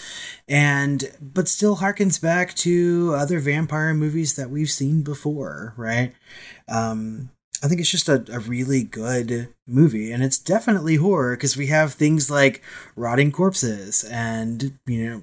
and 0.48 1.12
but 1.22 1.48
still 1.48 1.78
harkens 1.78 2.22
back 2.22 2.56
to 2.56 3.14
other 3.16 3.40
vampire 3.40 3.94
movies 3.94 4.36
that 4.38 4.50
we've 4.50 4.72
seen 4.72 5.02
before, 5.04 5.74
right? 5.76 6.14
Um, 6.70 7.30
I 7.64 7.68
think 7.68 7.80
it's 7.80 7.92
just 7.92 8.10
a, 8.10 8.26
a 8.32 8.40
really 8.40 8.84
good 8.84 9.50
movie, 9.68 10.12
and 10.12 10.24
it's 10.24 10.40
definitely 10.40 10.96
horror 10.96 11.36
because 11.36 11.56
we 11.56 11.68
have 11.68 11.94
things 11.94 12.30
like 12.32 12.62
rotting 12.96 13.32
corpses 13.32 14.04
and 14.04 14.78
you 14.86 15.10
know 15.10 15.22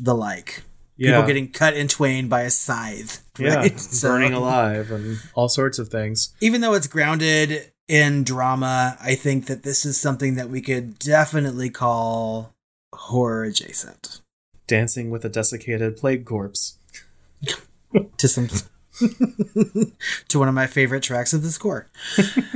the 0.00 0.14
like 0.14 0.62
Yeah, 0.96 1.10
people 1.12 1.26
getting 1.26 1.50
cut 1.50 1.76
in 1.76 1.88
twain 1.88 2.28
by 2.28 2.42
a 2.42 2.50
scythe. 2.50 3.22
yeah, 3.38 3.54
right? 3.56 3.78
So- 3.80 4.08
burning 4.08 4.32
alive, 4.32 4.90
and 4.90 5.18
all 5.34 5.48
sorts 5.48 5.78
of 5.78 5.88
things. 5.88 6.34
Even 6.40 6.60
though 6.60 6.74
it's 6.74 6.86
grounded 6.86 7.72
in 7.86 8.22
drama, 8.24 8.96
I 9.00 9.14
think 9.14 9.46
that 9.46 9.62
this 9.62 9.84
is 9.84 9.98
something 9.98 10.34
that 10.36 10.50
we 10.50 10.60
could 10.60 10.98
definitely 10.98 11.70
call 11.70 12.54
horror 12.94 13.44
adjacent 13.44 14.20
Dancing 14.66 15.10
with 15.10 15.24
a 15.24 15.28
desiccated 15.30 15.96
plague 15.96 16.24
corpse. 16.26 16.78
to 18.18 18.28
some 18.28 18.48
to 20.28 20.38
one 20.38 20.48
of 20.48 20.54
my 20.54 20.66
favorite 20.66 21.02
tracks 21.02 21.32
of 21.32 21.42
the 21.42 21.50
score. 21.50 21.88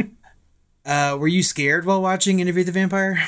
uh, 0.86 1.16
were 1.18 1.28
you 1.28 1.43
scared 1.43 1.84
while 1.84 2.03
watching 2.03 2.40
Interview 2.40 2.64
the 2.64 2.72
Vampire? 2.72 3.24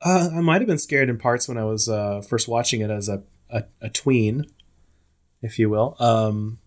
Uh, 0.00 0.28
I 0.34 0.40
might 0.40 0.60
have 0.60 0.68
been 0.68 0.78
scared 0.78 1.08
in 1.08 1.18
parts 1.18 1.48
when 1.48 1.58
I 1.58 1.64
was 1.64 1.88
uh, 1.88 2.22
first 2.22 2.48
watching 2.48 2.80
it 2.80 2.90
as 2.90 3.08
a, 3.08 3.22
a, 3.50 3.64
a 3.80 3.88
tween, 3.88 4.46
if 5.42 5.58
you 5.58 5.68
will. 5.68 5.96
Um, 5.98 6.58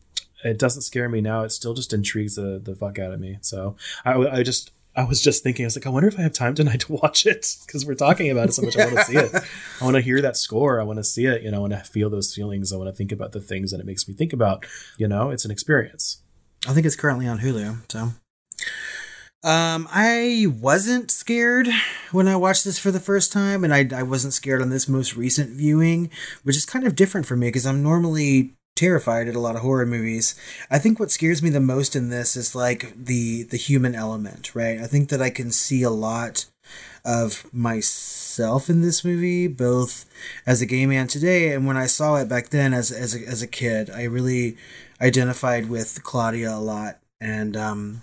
it 0.44 0.58
doesn't 0.58 0.82
scare 0.84 1.10
me 1.10 1.22
now. 1.22 1.44
It 1.44 1.52
still 1.52 1.74
just 1.74 1.94
intrigues 1.94 2.36
the, 2.36 2.60
the 2.64 2.76
fuck 2.76 2.98
out 3.00 3.14
of 3.14 3.20
me. 3.20 3.38
So 3.42 3.76
I, 4.06 4.14
I 4.14 4.44
just 4.44 4.72
I 4.96 5.04
was 5.04 5.22
just 5.22 5.44
thinking, 5.44 5.66
I 5.66 5.68
was 5.68 5.78
like, 5.78 5.86
I 5.86 5.90
wonder 5.90 6.10
if 6.10 6.18
I 6.18 6.24
have 6.24 6.34
time 6.34 6.56
tonight 6.56 6.80
to 6.82 6.94
watch 6.94 7.26
it 7.26 7.56
because 7.66 7.86
we're 7.86 7.96
talking 7.96 8.30
about 8.30 8.50
it 8.50 8.54
so 8.54 8.64
much. 8.64 8.78
I 8.78 8.86
want 8.86 8.98
to 8.98 9.04
see 9.06 9.18
it. 9.18 9.36
I 9.82 9.84
want 9.84 9.96
to 9.96 10.02
hear 10.02 10.22
that 10.22 10.38
score. 10.38 10.80
I 10.80 10.84
want 10.84 10.98
to 10.98 11.04
see 11.04 11.26
it. 11.26 11.44
You 11.44 11.52
know, 11.52 11.58
I 11.58 11.62
want 11.62 11.74
to 11.74 11.80
feel 11.80 12.10
those 12.10 12.34
feelings. 12.34 12.74
I 12.74 12.78
want 12.78 12.90
to 12.90 12.96
think 12.96 13.12
about 13.12 13.32
the 13.32 13.42
things 13.42 13.72
that 13.72 13.80
it 13.80 13.86
makes 13.86 14.08
me 14.08 14.14
think 14.14 14.34
about. 14.34 14.66
You 14.98 15.08
know, 15.08 15.30
it's 15.30 15.46
an 15.46 15.52
experience. 15.52 16.22
I 16.68 16.74
think 16.74 16.86
it's 16.86 16.96
currently 16.96 17.28
on 17.28 17.40
Hulu. 17.40 17.90
So, 17.90 18.12
um, 19.42 19.88
I 19.90 20.48
wasn't 20.60 21.12
scared 21.12 21.70
when 22.12 22.28
I 22.28 22.36
watched 22.36 22.66
this 22.66 22.78
for 22.78 22.92
the 22.92 23.00
first 23.00 23.32
time, 23.32 23.64
and 23.64 23.74
I 23.74 23.88
I 23.96 24.04
wasn't 24.04 24.34
scared 24.34 24.62
on 24.62 24.70
this 24.70 24.90
most 24.90 25.16
recent 25.16 25.52
viewing, 25.52 26.10
which 26.44 26.58
is 26.58 26.66
kind 26.66 26.86
of 26.86 26.96
different 26.96 27.26
for 27.26 27.38
me 27.38 27.48
because 27.48 27.66
I'm 27.66 27.82
normally 27.82 28.58
terrified 28.80 29.28
at 29.28 29.36
a 29.36 29.40
lot 29.42 29.56
of 29.58 29.62
horror 29.62 29.86
movies. 29.86 30.36
I 30.72 30.80
think 30.80 31.00
what 31.00 31.12
scares 31.12 31.44
me 31.44 31.50
the 31.50 31.60
most 31.60 31.98
in 31.98 32.08
this 32.10 32.38
is 32.38 32.56
like 32.56 32.94
the 32.96 33.44
the 33.44 33.58
human 33.58 33.94
element, 33.94 34.56
right? 34.56 34.80
I 34.80 34.88
think 34.88 35.10
that 35.10 35.22
I 35.22 35.30
can 35.30 35.52
see 35.52 35.84
a 35.84 35.90
lot 35.90 36.46
of 37.04 37.46
myself 37.54 38.70
in 38.70 38.82
this 38.82 39.04
movie, 39.04 39.48
both 39.48 40.06
as 40.46 40.62
a 40.62 40.66
gay 40.66 40.86
man 40.86 41.08
today 41.08 41.52
and 41.54 41.68
when 41.68 41.76
I 41.76 41.88
saw 41.88 42.16
it 42.16 42.30
back 42.30 42.50
then 42.50 42.74
as 42.74 42.90
as 42.90 43.14
a, 43.16 43.20
as 43.28 43.42
a 43.42 43.48
kid. 43.48 43.90
I 43.90 44.04
really 44.04 44.56
identified 45.02 45.70
with 45.70 46.02
Claudia 46.04 46.54
a 46.56 46.60
lot, 46.60 47.00
and 47.20 47.58
um, 47.58 48.02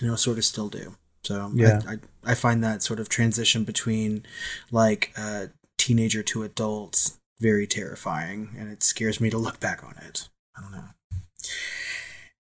you 0.00 0.08
know, 0.08 0.16
sort 0.16 0.38
of 0.38 0.44
still 0.44 0.68
do. 0.68 0.96
So 1.22 1.52
Yeah. 1.54 1.82
I, 1.86 1.92
I 1.92 2.32
I 2.32 2.34
find 2.34 2.64
that 2.64 2.82
sort 2.82 2.98
of 2.98 3.08
transition 3.08 3.62
between 3.62 4.26
like 4.72 5.12
uh, 5.16 5.46
teenager 5.78 6.24
to 6.24 6.42
adult 6.42 7.12
very 7.40 7.66
terrifying, 7.66 8.54
and 8.58 8.70
it 8.70 8.82
scares 8.82 9.20
me 9.20 9.30
to 9.30 9.38
look 9.38 9.60
back 9.60 9.84
on 9.84 9.94
it. 10.06 10.28
I 10.56 10.62
don't 10.62 10.72
know. 10.72 10.84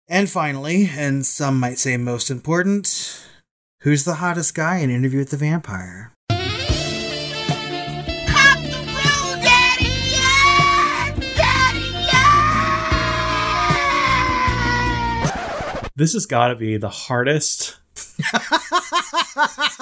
And 0.07 0.29
finally, 0.29 0.89
and 0.91 1.25
some 1.25 1.59
might 1.59 1.79
say 1.79 1.95
most 1.97 2.29
important, 2.29 3.25
who's 3.81 4.03
the 4.03 4.15
hottest 4.15 4.53
guy 4.53 4.77
in 4.77 4.89
Interview 4.89 5.19
with 5.19 5.31
the 5.31 5.37
Vampire? 5.37 6.13
This 15.95 16.13
has 16.13 16.25
got 16.25 16.47
to 16.47 16.55
be 16.55 16.77
the 16.77 16.89
hardest 16.89 17.80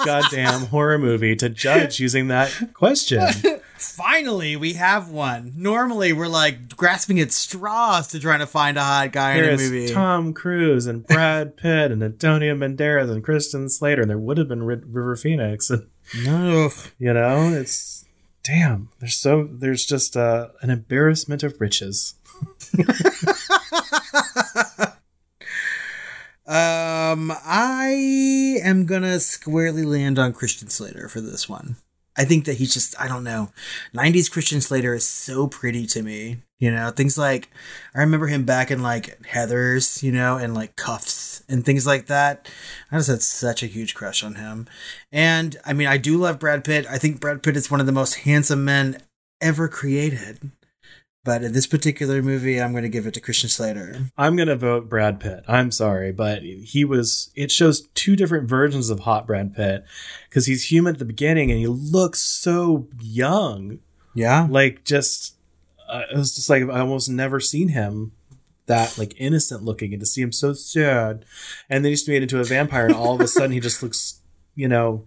goddamn 0.04 0.66
horror 0.66 0.98
movie 0.98 1.36
to 1.36 1.48
judge 1.48 2.00
using 2.00 2.28
that 2.28 2.70
question. 2.74 3.22
Finally, 3.76 4.56
we 4.56 4.74
have 4.74 5.10
one. 5.10 5.52
Normally, 5.56 6.12
we're 6.12 6.28
like 6.28 6.76
grasping 6.76 7.18
at 7.20 7.32
straws 7.32 8.08
to 8.08 8.20
trying 8.20 8.40
to 8.40 8.46
find 8.46 8.76
a 8.76 8.82
hot 8.82 9.12
guy 9.12 9.34
in 9.34 9.44
a 9.44 9.46
There's 9.46 9.70
movie. 9.70 9.92
Tom 9.92 10.34
Cruise 10.34 10.86
and 10.86 11.06
Brad 11.06 11.56
Pitt 11.56 11.90
and 11.90 12.02
Antonio 12.02 12.54
Banderas 12.54 13.10
and 13.10 13.24
Kristen 13.24 13.68
Slater, 13.68 14.02
and 14.02 14.10
there 14.10 14.18
would 14.18 14.38
have 14.38 14.48
been 14.48 14.62
Ri- 14.64 14.82
River 14.86 15.16
Phoenix. 15.16 15.70
And, 16.12 16.24
no, 16.24 16.70
you 16.98 17.12
know, 17.12 17.52
it's 17.52 18.04
damn. 18.42 18.88
There's 18.98 19.14
so 19.14 19.48
there's 19.48 19.86
just 19.86 20.16
uh, 20.16 20.48
an 20.60 20.68
embarrassment 20.70 21.44
of 21.44 21.60
riches. 21.60 22.14
Um, 26.50 27.32
I 27.44 28.58
am 28.64 28.84
gonna 28.84 29.20
squarely 29.20 29.84
land 29.84 30.18
on 30.18 30.32
Christian 30.32 30.68
Slater 30.68 31.08
for 31.08 31.20
this 31.20 31.48
one. 31.48 31.76
I 32.16 32.24
think 32.24 32.44
that 32.46 32.56
he's 32.56 32.74
just 32.74 33.00
I 33.00 33.06
don't 33.06 33.22
know. 33.22 33.52
90s 33.94 34.28
Christian 34.28 34.60
Slater 34.60 34.92
is 34.92 35.06
so 35.06 35.46
pretty 35.46 35.86
to 35.86 36.02
me. 36.02 36.38
You 36.58 36.72
know, 36.72 36.90
things 36.90 37.16
like 37.16 37.50
I 37.94 38.00
remember 38.00 38.26
him 38.26 38.44
back 38.44 38.72
in 38.72 38.82
like 38.82 39.22
Heathers, 39.22 40.02
you 40.02 40.10
know, 40.10 40.38
and 40.38 40.52
like 40.52 40.74
Kuffs 40.74 41.44
and 41.48 41.64
things 41.64 41.86
like 41.86 42.06
that. 42.06 42.50
I 42.90 42.96
just 42.96 43.08
had 43.08 43.22
such 43.22 43.62
a 43.62 43.68
huge 43.68 43.94
crush 43.94 44.24
on 44.24 44.34
him. 44.34 44.66
And 45.12 45.56
I 45.64 45.72
mean, 45.72 45.86
I 45.86 45.98
do 45.98 46.16
love 46.16 46.40
Brad 46.40 46.64
Pitt. 46.64 46.84
I 46.90 46.98
think 46.98 47.20
Brad 47.20 47.44
Pitt 47.44 47.56
is 47.56 47.70
one 47.70 47.78
of 47.78 47.86
the 47.86 47.92
most 47.92 48.14
handsome 48.14 48.64
men 48.64 49.00
ever 49.40 49.68
created. 49.68 50.50
But 51.22 51.42
in 51.42 51.52
this 51.52 51.66
particular 51.66 52.22
movie, 52.22 52.60
I'm 52.60 52.72
going 52.72 52.82
to 52.82 52.88
give 52.88 53.06
it 53.06 53.12
to 53.14 53.20
Christian 53.20 53.50
Slater. 53.50 54.06
I'm 54.16 54.36
gonna 54.36 54.56
vote 54.56 54.88
Brad 54.88 55.20
Pitt. 55.20 55.44
I'm 55.46 55.70
sorry, 55.70 56.12
but 56.12 56.42
he 56.42 56.84
was. 56.84 57.30
It 57.34 57.52
shows 57.52 57.88
two 57.94 58.16
different 58.16 58.48
versions 58.48 58.88
of 58.88 59.00
hot 59.00 59.26
Brad 59.26 59.54
Pitt 59.54 59.84
because 60.28 60.46
he's 60.46 60.70
human 60.70 60.94
at 60.94 60.98
the 60.98 61.04
beginning 61.04 61.50
and 61.50 61.60
he 61.60 61.66
looks 61.66 62.22
so 62.22 62.88
young. 63.00 63.80
Yeah. 64.14 64.46
Like 64.48 64.84
just, 64.84 65.36
uh, 65.88 66.02
it 66.10 66.16
was 66.16 66.34
just 66.34 66.48
like 66.48 66.62
I 66.62 66.80
almost 66.80 67.10
never 67.10 67.38
seen 67.38 67.68
him 67.68 68.12
that 68.64 68.96
like 68.96 69.12
innocent 69.18 69.62
looking, 69.62 69.92
and 69.92 70.00
to 70.00 70.06
see 70.06 70.22
him 70.22 70.32
so 70.32 70.54
sad, 70.54 71.26
and 71.68 71.84
then 71.84 71.90
he's 71.92 72.08
made 72.08 72.22
into 72.22 72.40
a 72.40 72.44
vampire, 72.44 72.86
and 72.86 72.94
all 72.94 73.14
of 73.14 73.20
a 73.20 73.28
sudden 73.28 73.52
he 73.52 73.60
just 73.60 73.82
looks, 73.82 74.22
you 74.54 74.68
know. 74.68 75.04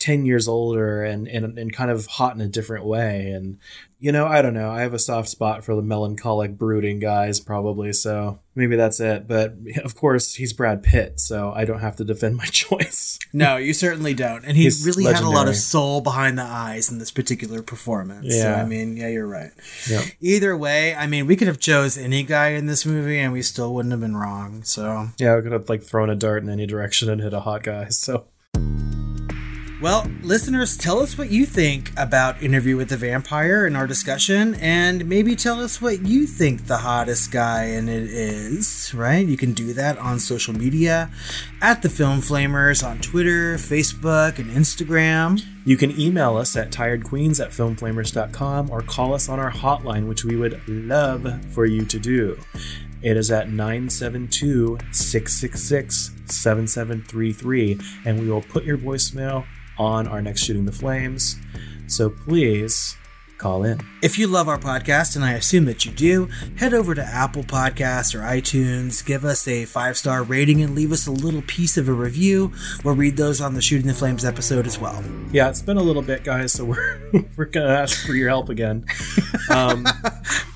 10 0.00 0.26
years 0.26 0.48
older 0.48 1.04
and, 1.04 1.28
and 1.28 1.56
and 1.56 1.72
kind 1.72 1.88
of 1.88 2.06
hot 2.06 2.34
in 2.34 2.40
a 2.40 2.48
different 2.48 2.84
way 2.84 3.30
and 3.30 3.58
you 4.04 4.12
know 4.12 4.26
i 4.26 4.42
don't 4.42 4.52
know 4.52 4.70
i 4.70 4.82
have 4.82 4.92
a 4.92 4.98
soft 4.98 5.28
spot 5.30 5.64
for 5.64 5.74
the 5.74 5.80
melancholic 5.82 6.58
brooding 6.58 6.98
guys 6.98 7.40
probably 7.40 7.90
so 7.90 8.38
maybe 8.54 8.76
that's 8.76 9.00
it 9.00 9.26
but 9.26 9.54
of 9.82 9.94
course 9.96 10.34
he's 10.34 10.52
brad 10.52 10.82
pitt 10.82 11.18
so 11.18 11.52
i 11.56 11.64
don't 11.64 11.80
have 11.80 11.96
to 11.96 12.04
defend 12.04 12.36
my 12.36 12.44
choice 12.62 13.18
No, 13.32 13.56
you 13.56 13.72
certainly 13.74 14.14
don't. 14.14 14.44
And 14.44 14.56
he 14.56 14.62
He's 14.62 14.86
really 14.86 15.04
had 15.12 15.24
a 15.24 15.28
lot 15.28 15.48
of 15.48 15.56
soul 15.56 16.00
behind 16.00 16.38
the 16.38 16.44
eyes 16.44 16.88
in 16.88 16.98
this 16.98 17.10
particular 17.10 17.62
performance. 17.62 18.32
So, 18.32 18.48
Yeah. 18.48 18.62
I 18.62 18.64
mean, 18.64 18.96
yeah, 18.96 19.08
you're 19.08 19.26
right. 19.26 19.50
yeah 19.90 20.04
Either 20.20 20.56
way, 20.56 20.94
I 20.94 21.08
mean, 21.08 21.26
we 21.26 21.34
could 21.34 21.48
have 21.48 21.58
chose 21.58 21.98
any 21.98 22.22
guy 22.22 22.50
in 22.50 22.66
this 22.66 22.86
movie 22.86 23.18
and 23.18 23.32
we 23.32 23.42
still 23.42 23.74
wouldn't 23.74 23.90
have 23.90 24.00
been 24.00 24.16
wrong. 24.16 24.62
So, 24.62 25.08
yeah 25.18 25.34
we 25.34 25.42
could 25.42 25.50
have 25.52 25.68
like 25.68 25.82
thrown 25.82 26.10
a 26.10 26.14
dart 26.14 26.44
in 26.44 26.48
any 26.48 26.66
direction 26.66 27.10
and 27.10 27.20
hit 27.20 27.32
a 27.34 27.40
hot 27.40 27.64
guy 27.64 27.88
so 28.04 28.26
well, 29.84 30.10
listeners, 30.22 30.78
tell 30.78 31.00
us 31.00 31.18
what 31.18 31.30
you 31.30 31.44
think 31.44 31.92
about 31.98 32.42
Interview 32.42 32.74
with 32.74 32.88
the 32.88 32.96
Vampire 32.96 33.66
in 33.66 33.76
our 33.76 33.86
discussion, 33.86 34.54
and 34.54 35.04
maybe 35.04 35.36
tell 35.36 35.60
us 35.60 35.78
what 35.78 36.06
you 36.06 36.26
think 36.26 36.68
the 36.68 36.78
hottest 36.78 37.30
guy 37.30 37.64
in 37.64 37.86
it 37.90 38.04
is, 38.04 38.94
right? 38.94 39.26
You 39.26 39.36
can 39.36 39.52
do 39.52 39.74
that 39.74 39.98
on 39.98 40.20
social 40.20 40.54
media 40.54 41.10
at 41.60 41.82
the 41.82 41.90
Film 41.90 42.22
Flamers 42.22 42.82
on 42.82 42.98
Twitter, 43.00 43.56
Facebook, 43.56 44.38
and 44.38 44.50
Instagram. 44.50 45.44
You 45.66 45.76
can 45.76 46.00
email 46.00 46.38
us 46.38 46.56
at 46.56 46.70
tiredqueens 46.70 47.38
at 47.38 47.50
filmflamers.com 47.50 48.70
or 48.70 48.80
call 48.80 49.12
us 49.12 49.28
on 49.28 49.38
our 49.38 49.52
hotline, 49.52 50.08
which 50.08 50.24
we 50.24 50.34
would 50.34 50.66
love 50.66 51.44
for 51.52 51.66
you 51.66 51.84
to 51.84 51.98
do. 51.98 52.38
It 53.02 53.18
is 53.18 53.30
at 53.30 53.50
972 53.50 54.78
666 54.92 56.12
7733, 56.24 57.78
and 58.06 58.18
we 58.18 58.30
will 58.30 58.40
put 58.40 58.64
your 58.64 58.78
voicemail 58.78 59.44
on 59.78 60.06
our 60.08 60.22
next 60.22 60.42
Shooting 60.44 60.64
the 60.64 60.72
Flames. 60.72 61.36
So 61.86 62.10
please 62.10 62.96
call 63.38 63.64
in. 63.64 63.78
If 64.02 64.18
you 64.18 64.26
love 64.26 64.48
our 64.48 64.58
podcast, 64.58 65.16
and 65.16 65.24
I 65.24 65.32
assume 65.32 65.64
that 65.66 65.84
you 65.84 65.92
do, 65.92 66.28
head 66.56 66.72
over 66.72 66.94
to 66.94 67.02
Apple 67.04 67.42
Podcasts 67.42 68.14
or 68.14 68.20
iTunes, 68.20 69.04
give 69.04 69.24
us 69.24 69.46
a 69.46 69.64
five 69.66 69.96
star 69.96 70.22
rating, 70.22 70.62
and 70.62 70.74
leave 70.74 70.92
us 70.92 71.06
a 71.06 71.10
little 71.10 71.42
piece 71.42 71.76
of 71.76 71.88
a 71.88 71.92
review. 71.92 72.52
We'll 72.84 72.94
read 72.94 73.16
those 73.16 73.40
on 73.40 73.54
the 73.54 73.60
Shooting 73.60 73.86
the 73.86 73.94
Flames 73.94 74.24
episode 74.24 74.66
as 74.66 74.78
well. 74.78 75.02
Yeah, 75.32 75.48
it's 75.48 75.62
been 75.62 75.76
a 75.76 75.82
little 75.82 76.02
bit, 76.02 76.24
guys, 76.24 76.52
so 76.52 76.64
we're 76.64 77.24
we're 77.36 77.44
gonna 77.46 77.68
ask 77.74 78.06
for 78.06 78.14
your 78.14 78.28
help 78.28 78.48
again. 78.48 78.84
Um, 79.50 79.86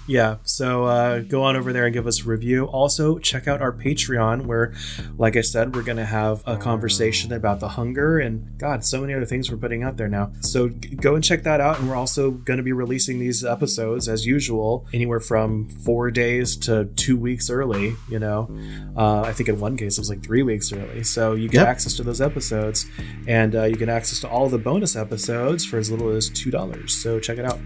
yeah, 0.09 0.39
so 0.43 0.85
uh, 0.87 1.19
go 1.21 1.43
on 1.45 1.55
over 1.55 1.73
there 1.73 1.85
and 1.85 1.93
give 1.95 2.07
us 2.07 2.23
a 2.23 2.25
review. 2.25 2.65
Also, 2.65 3.19
check 3.19 3.47
out 3.47 3.63
our 3.63 3.73
Patreon, 3.73 4.47
where, 4.47 4.73
like 5.17 5.37
I 5.37 5.43
said, 5.43 5.77
we're 5.77 5.83
gonna 5.83 6.07
have 6.07 6.43
a 6.47 6.57
conversation 6.57 7.33
about 7.33 7.61
the 7.61 7.69
hunger 7.69 8.19
and 8.19 8.59
God, 8.59 8.85
so 8.85 9.01
many 9.03 9.15
other 9.15 9.27
things 9.27 9.51
we're 9.51 9.59
putting 9.59 9.83
out 9.83 9.97
there 9.99 10.09
now. 10.09 10.33
So 10.41 10.71
g- 10.71 10.97
go 10.97 11.15
and 11.15 11.23
check 11.23 11.43
that 11.45 11.61
out, 11.61 11.79
and 11.79 11.89
we're 11.89 11.95
also 11.97 12.31
gonna 12.31 12.63
be 12.63 12.73
releasing 12.73 13.19
these 13.21 13.45
episodes 13.45 14.09
as 14.09 14.27
usual, 14.27 14.87
anywhere 14.93 15.21
from 15.21 15.69
four 15.69 16.11
days 16.11 16.57
to 16.57 16.87
two 16.97 17.17
weeks 17.17 17.51
early. 17.51 17.95
You 18.09 18.19
know, 18.19 18.51
uh, 18.97 19.21
I 19.23 19.33
think 19.33 19.49
in 19.49 19.61
one 19.61 19.77
case 19.77 19.99
it 19.99 20.01
was 20.01 20.09
like 20.11 20.23
three 20.25 20.43
weeks 20.43 20.73
early. 20.73 21.05
So 21.05 21.35
you 21.35 21.49
get 21.49 21.59
Yep. 21.61 21.69
access 21.69 21.95
to 21.95 22.03
those 22.03 22.21
episodes, 22.21 22.87
and 23.27 23.55
uh, 23.55 23.65
you 23.65 23.77
get 23.77 23.89
access 23.91 24.21
to 24.21 24.29
all 24.29 24.49
the 24.49 24.59
bonus 24.59 24.97
episodes 24.97 25.65
for 25.65 25.77
as 25.79 25.91
little 25.91 26.09
as 26.11 26.29
two 26.31 26.51
dollars. 26.51 26.95
So 26.95 27.21
check 27.21 27.39
it 27.39 27.45
out. 27.45 27.59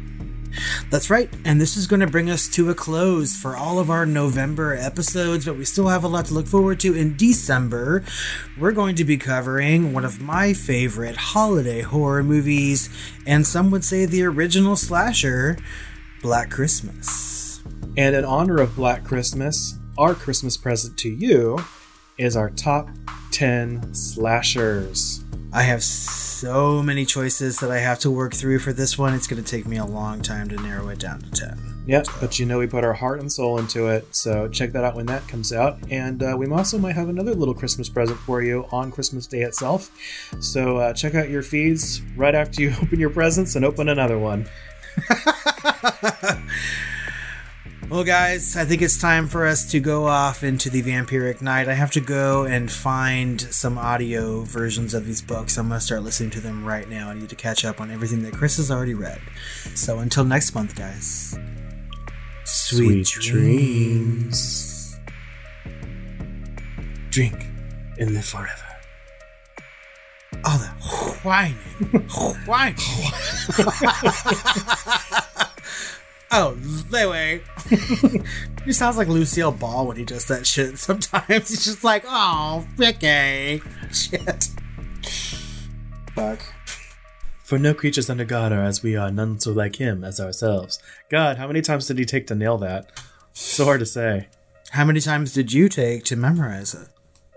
That's 0.91 1.11
right, 1.11 1.33
and 1.45 1.61
this 1.61 1.77
is 1.77 1.87
going 1.87 2.01
to 2.01 2.07
bring 2.07 2.31
us 2.31 2.49
to 2.49 2.71
a 2.71 2.75
close 2.75 3.37
for 3.37 3.57
all 3.57 3.79
of 3.79 3.91
our 3.91 4.05
November 4.05 4.75
episodes, 4.75 5.47
but 5.47 5.57
we 5.57 5.65
still 5.65 5.89
have 5.89 6.05
a 6.05 6.09
lot 6.09 6.27
to 6.27 6.35
look 6.35 6.47
forward 6.47 6.81
to 6.81 6.95
in 6.95 7.17
December. 7.17 8.05
We're 8.59 8.73
going 8.73 8.97
to 8.97 9.05
be 9.05 9.17
covering 9.17 9.93
one 9.93 10.05
of 10.05 10.21
my 10.21 10.53
favorite 10.53 11.17
holiday 11.17 11.81
horror 11.81 12.23
movies, 12.23 12.91
and 13.27 13.47
some 13.47 13.71
would 13.71 13.85
say 13.85 14.05
the 14.05 14.25
original 14.25 14.77
slasher, 14.77 15.59
Black 16.21 16.51
Christmas. 16.51 17.63
And 17.97 18.15
in 18.15 18.25
honor 18.25 18.59
of 18.59 18.77
Black 18.77 19.05
Christmas, 19.05 19.79
our 19.99 20.15
Christmas 20.15 20.57
present 20.57 20.97
to 20.99 21.09
you 21.09 21.59
is 22.19 22.37
our 22.37 22.51
top 22.51 22.89
10 23.31 23.95
slashers. 23.95 25.22
I 25.55 25.65
have 25.65 25.83
so 25.83 26.83
many 26.83 27.05
choices 27.05 27.59
that 27.59 27.71
I 27.71 27.79
have 27.79 27.99
to 28.01 28.11
work 28.11 28.33
through 28.33 28.61
for 28.61 28.73
this 28.73 28.97
one. 28.97 29.13
It's 29.13 29.27
going 29.27 29.43
to 29.43 29.49
take 29.49 29.67
me 29.67 29.77
a 29.77 29.85
long 29.85 30.23
time 30.23 30.49
to 30.49 30.57
narrow 30.57 30.89
it 30.89 30.99
down 30.99 31.21
to 31.21 31.31
10. 31.31 31.85
Yep, 31.87 32.07
but 32.21 32.39
you 32.39 32.47
know 32.47 32.59
we 32.59 32.67
put 32.67 32.85
our 32.85 32.95
heart 32.95 33.21
and 33.21 33.31
soul 33.31 33.59
into 33.59 33.89
it, 33.89 34.15
so 34.15 34.49
check 34.49 34.73
that 34.73 34.83
out 34.83 34.97
when 34.97 35.05
that 35.07 35.29
comes 35.29 35.53
out. 35.53 35.79
And 35.91 36.23
uh, 36.23 36.37
we 36.39 36.49
also 36.49 36.79
might 36.79 36.95
have 36.95 37.11
another 37.11 37.35
little 37.35 37.53
Christmas 37.53 37.91
present 37.91 38.19
for 38.21 38.41
you 38.41 38.67
on 38.73 38.91
Christmas 38.91 39.27
Day 39.27 39.43
itself. 39.43 39.91
So 40.41 40.79
uh, 40.79 40.95
check 40.95 41.15
out 41.15 41.29
your 41.29 41.43
feeds 41.43 42.01
right 42.17 42.35
after 42.35 42.63
you 42.63 42.73
open 42.83 42.99
your 42.99 43.11
presents 43.11 43.55
and 43.55 43.65
open 43.65 43.91
another 43.91 44.19
one. 44.19 44.49
Well, 47.93 48.05
guys, 48.05 48.57
I 48.57 48.65
think 48.65 48.81
it's 48.81 48.97
time 48.97 49.29
for 49.29 49.47
us 49.47 49.71
to 49.73 49.79
go 49.79 50.07
off 50.07 50.43
into 50.43 50.71
the 50.71 50.83
vampiric 50.83 51.43
night. 51.43 51.69
I 51.69 51.75
have 51.75 51.91
to 51.91 52.01
go 52.01 52.45
and 52.45 52.73
find 52.73 53.39
some 53.39 53.77
audio 53.77 54.45
versions 54.45 54.95
of 54.95 55.05
these 55.05 55.21
books. 55.21 55.59
I'm 55.59 55.69
going 55.69 55.79
to 55.79 55.85
start 55.85 56.03
listening 56.03 56.31
to 56.31 56.41
them 56.41 56.65
right 56.65 56.89
now. 56.89 57.11
I 57.11 57.15
need 57.15 57.29
to 57.29 57.37
catch 57.37 57.67
up 57.67 57.83
on 57.83 57.91
everything 57.91 58.23
that 58.23 58.33
Chris 58.33 58.57
has 58.57 58.71
already 58.71 58.95
read. 58.95 59.21
So 59.75 59.99
until 59.99 60.25
next 60.25 60.55
month, 60.55 60.75
guys. 60.75 61.39
Sweet, 62.45 63.09
dreams. 63.09 64.99
Drink 67.11 67.45
and 67.99 68.15
live 68.15 68.25
forever. 68.25 68.65
Oh, 70.47 70.57
the 70.57 70.69
whining. 71.29 71.59
whining. 72.47 72.79
oh, 76.33 76.55
they 76.91 77.07
way. 77.07 77.43
he 78.65 78.73
sounds 78.73 78.97
like 78.97 79.09
Lucille 79.09 79.53
Ball 79.53 79.87
when 79.87 79.97
he 79.97 80.05
does 80.05 80.27
that 80.27 80.47
shit 80.47 80.79
sometimes. 80.79 81.27
He's 81.29 81.65
just 81.65 81.85
like, 81.85 82.05
oh, 82.07 82.67
Ricky. 82.77 83.63
Shit. 83.93 84.49
Fuck. 86.15 86.41
For 87.45 87.59
no 87.59 87.75
creatures 87.75 88.09
under 88.09 88.25
God 88.25 88.53
are 88.53 88.63
as 88.63 88.83
we 88.83 88.97
are, 88.97 89.11
none 89.11 89.39
so 89.39 89.53
like 89.53 89.77
him 89.77 90.05
as 90.05 90.19
ourselves. 90.19 90.79
God, 91.11 91.37
how 91.37 91.47
many 91.47 91.61
times 91.61 91.87
did 91.87 91.99
he 91.99 92.05
take 92.05 92.27
to 92.29 92.35
nail 92.35 92.57
that? 92.59 92.91
So 93.35 93.65
hard 93.65 93.81
to 93.81 93.87
say. 93.87 94.29
How 94.71 94.85
many 94.85 95.01
times 95.01 95.35
did 95.35 95.53
you 95.53 95.69
take 95.69 96.05
to 96.05 96.17
memorize 96.17 96.73
it? 96.75 96.89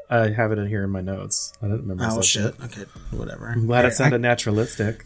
I 0.09 0.29
have 0.29 0.51
it 0.51 0.59
in 0.59 0.67
here 0.67 0.83
in 0.83 0.91
my 0.91 1.01
notes. 1.01 1.51
I 1.61 1.65
didn't 1.65 1.81
remember. 1.81 2.05
Oh, 2.07 2.15
that 2.15 2.23
shit. 2.23 2.55
Okay, 2.63 2.85
whatever. 3.11 3.49
I'm 3.49 3.65
glad 3.65 3.81
Here, 3.81 3.89
it 3.89 3.95
sounded 3.95 4.21
naturalistic. 4.21 5.03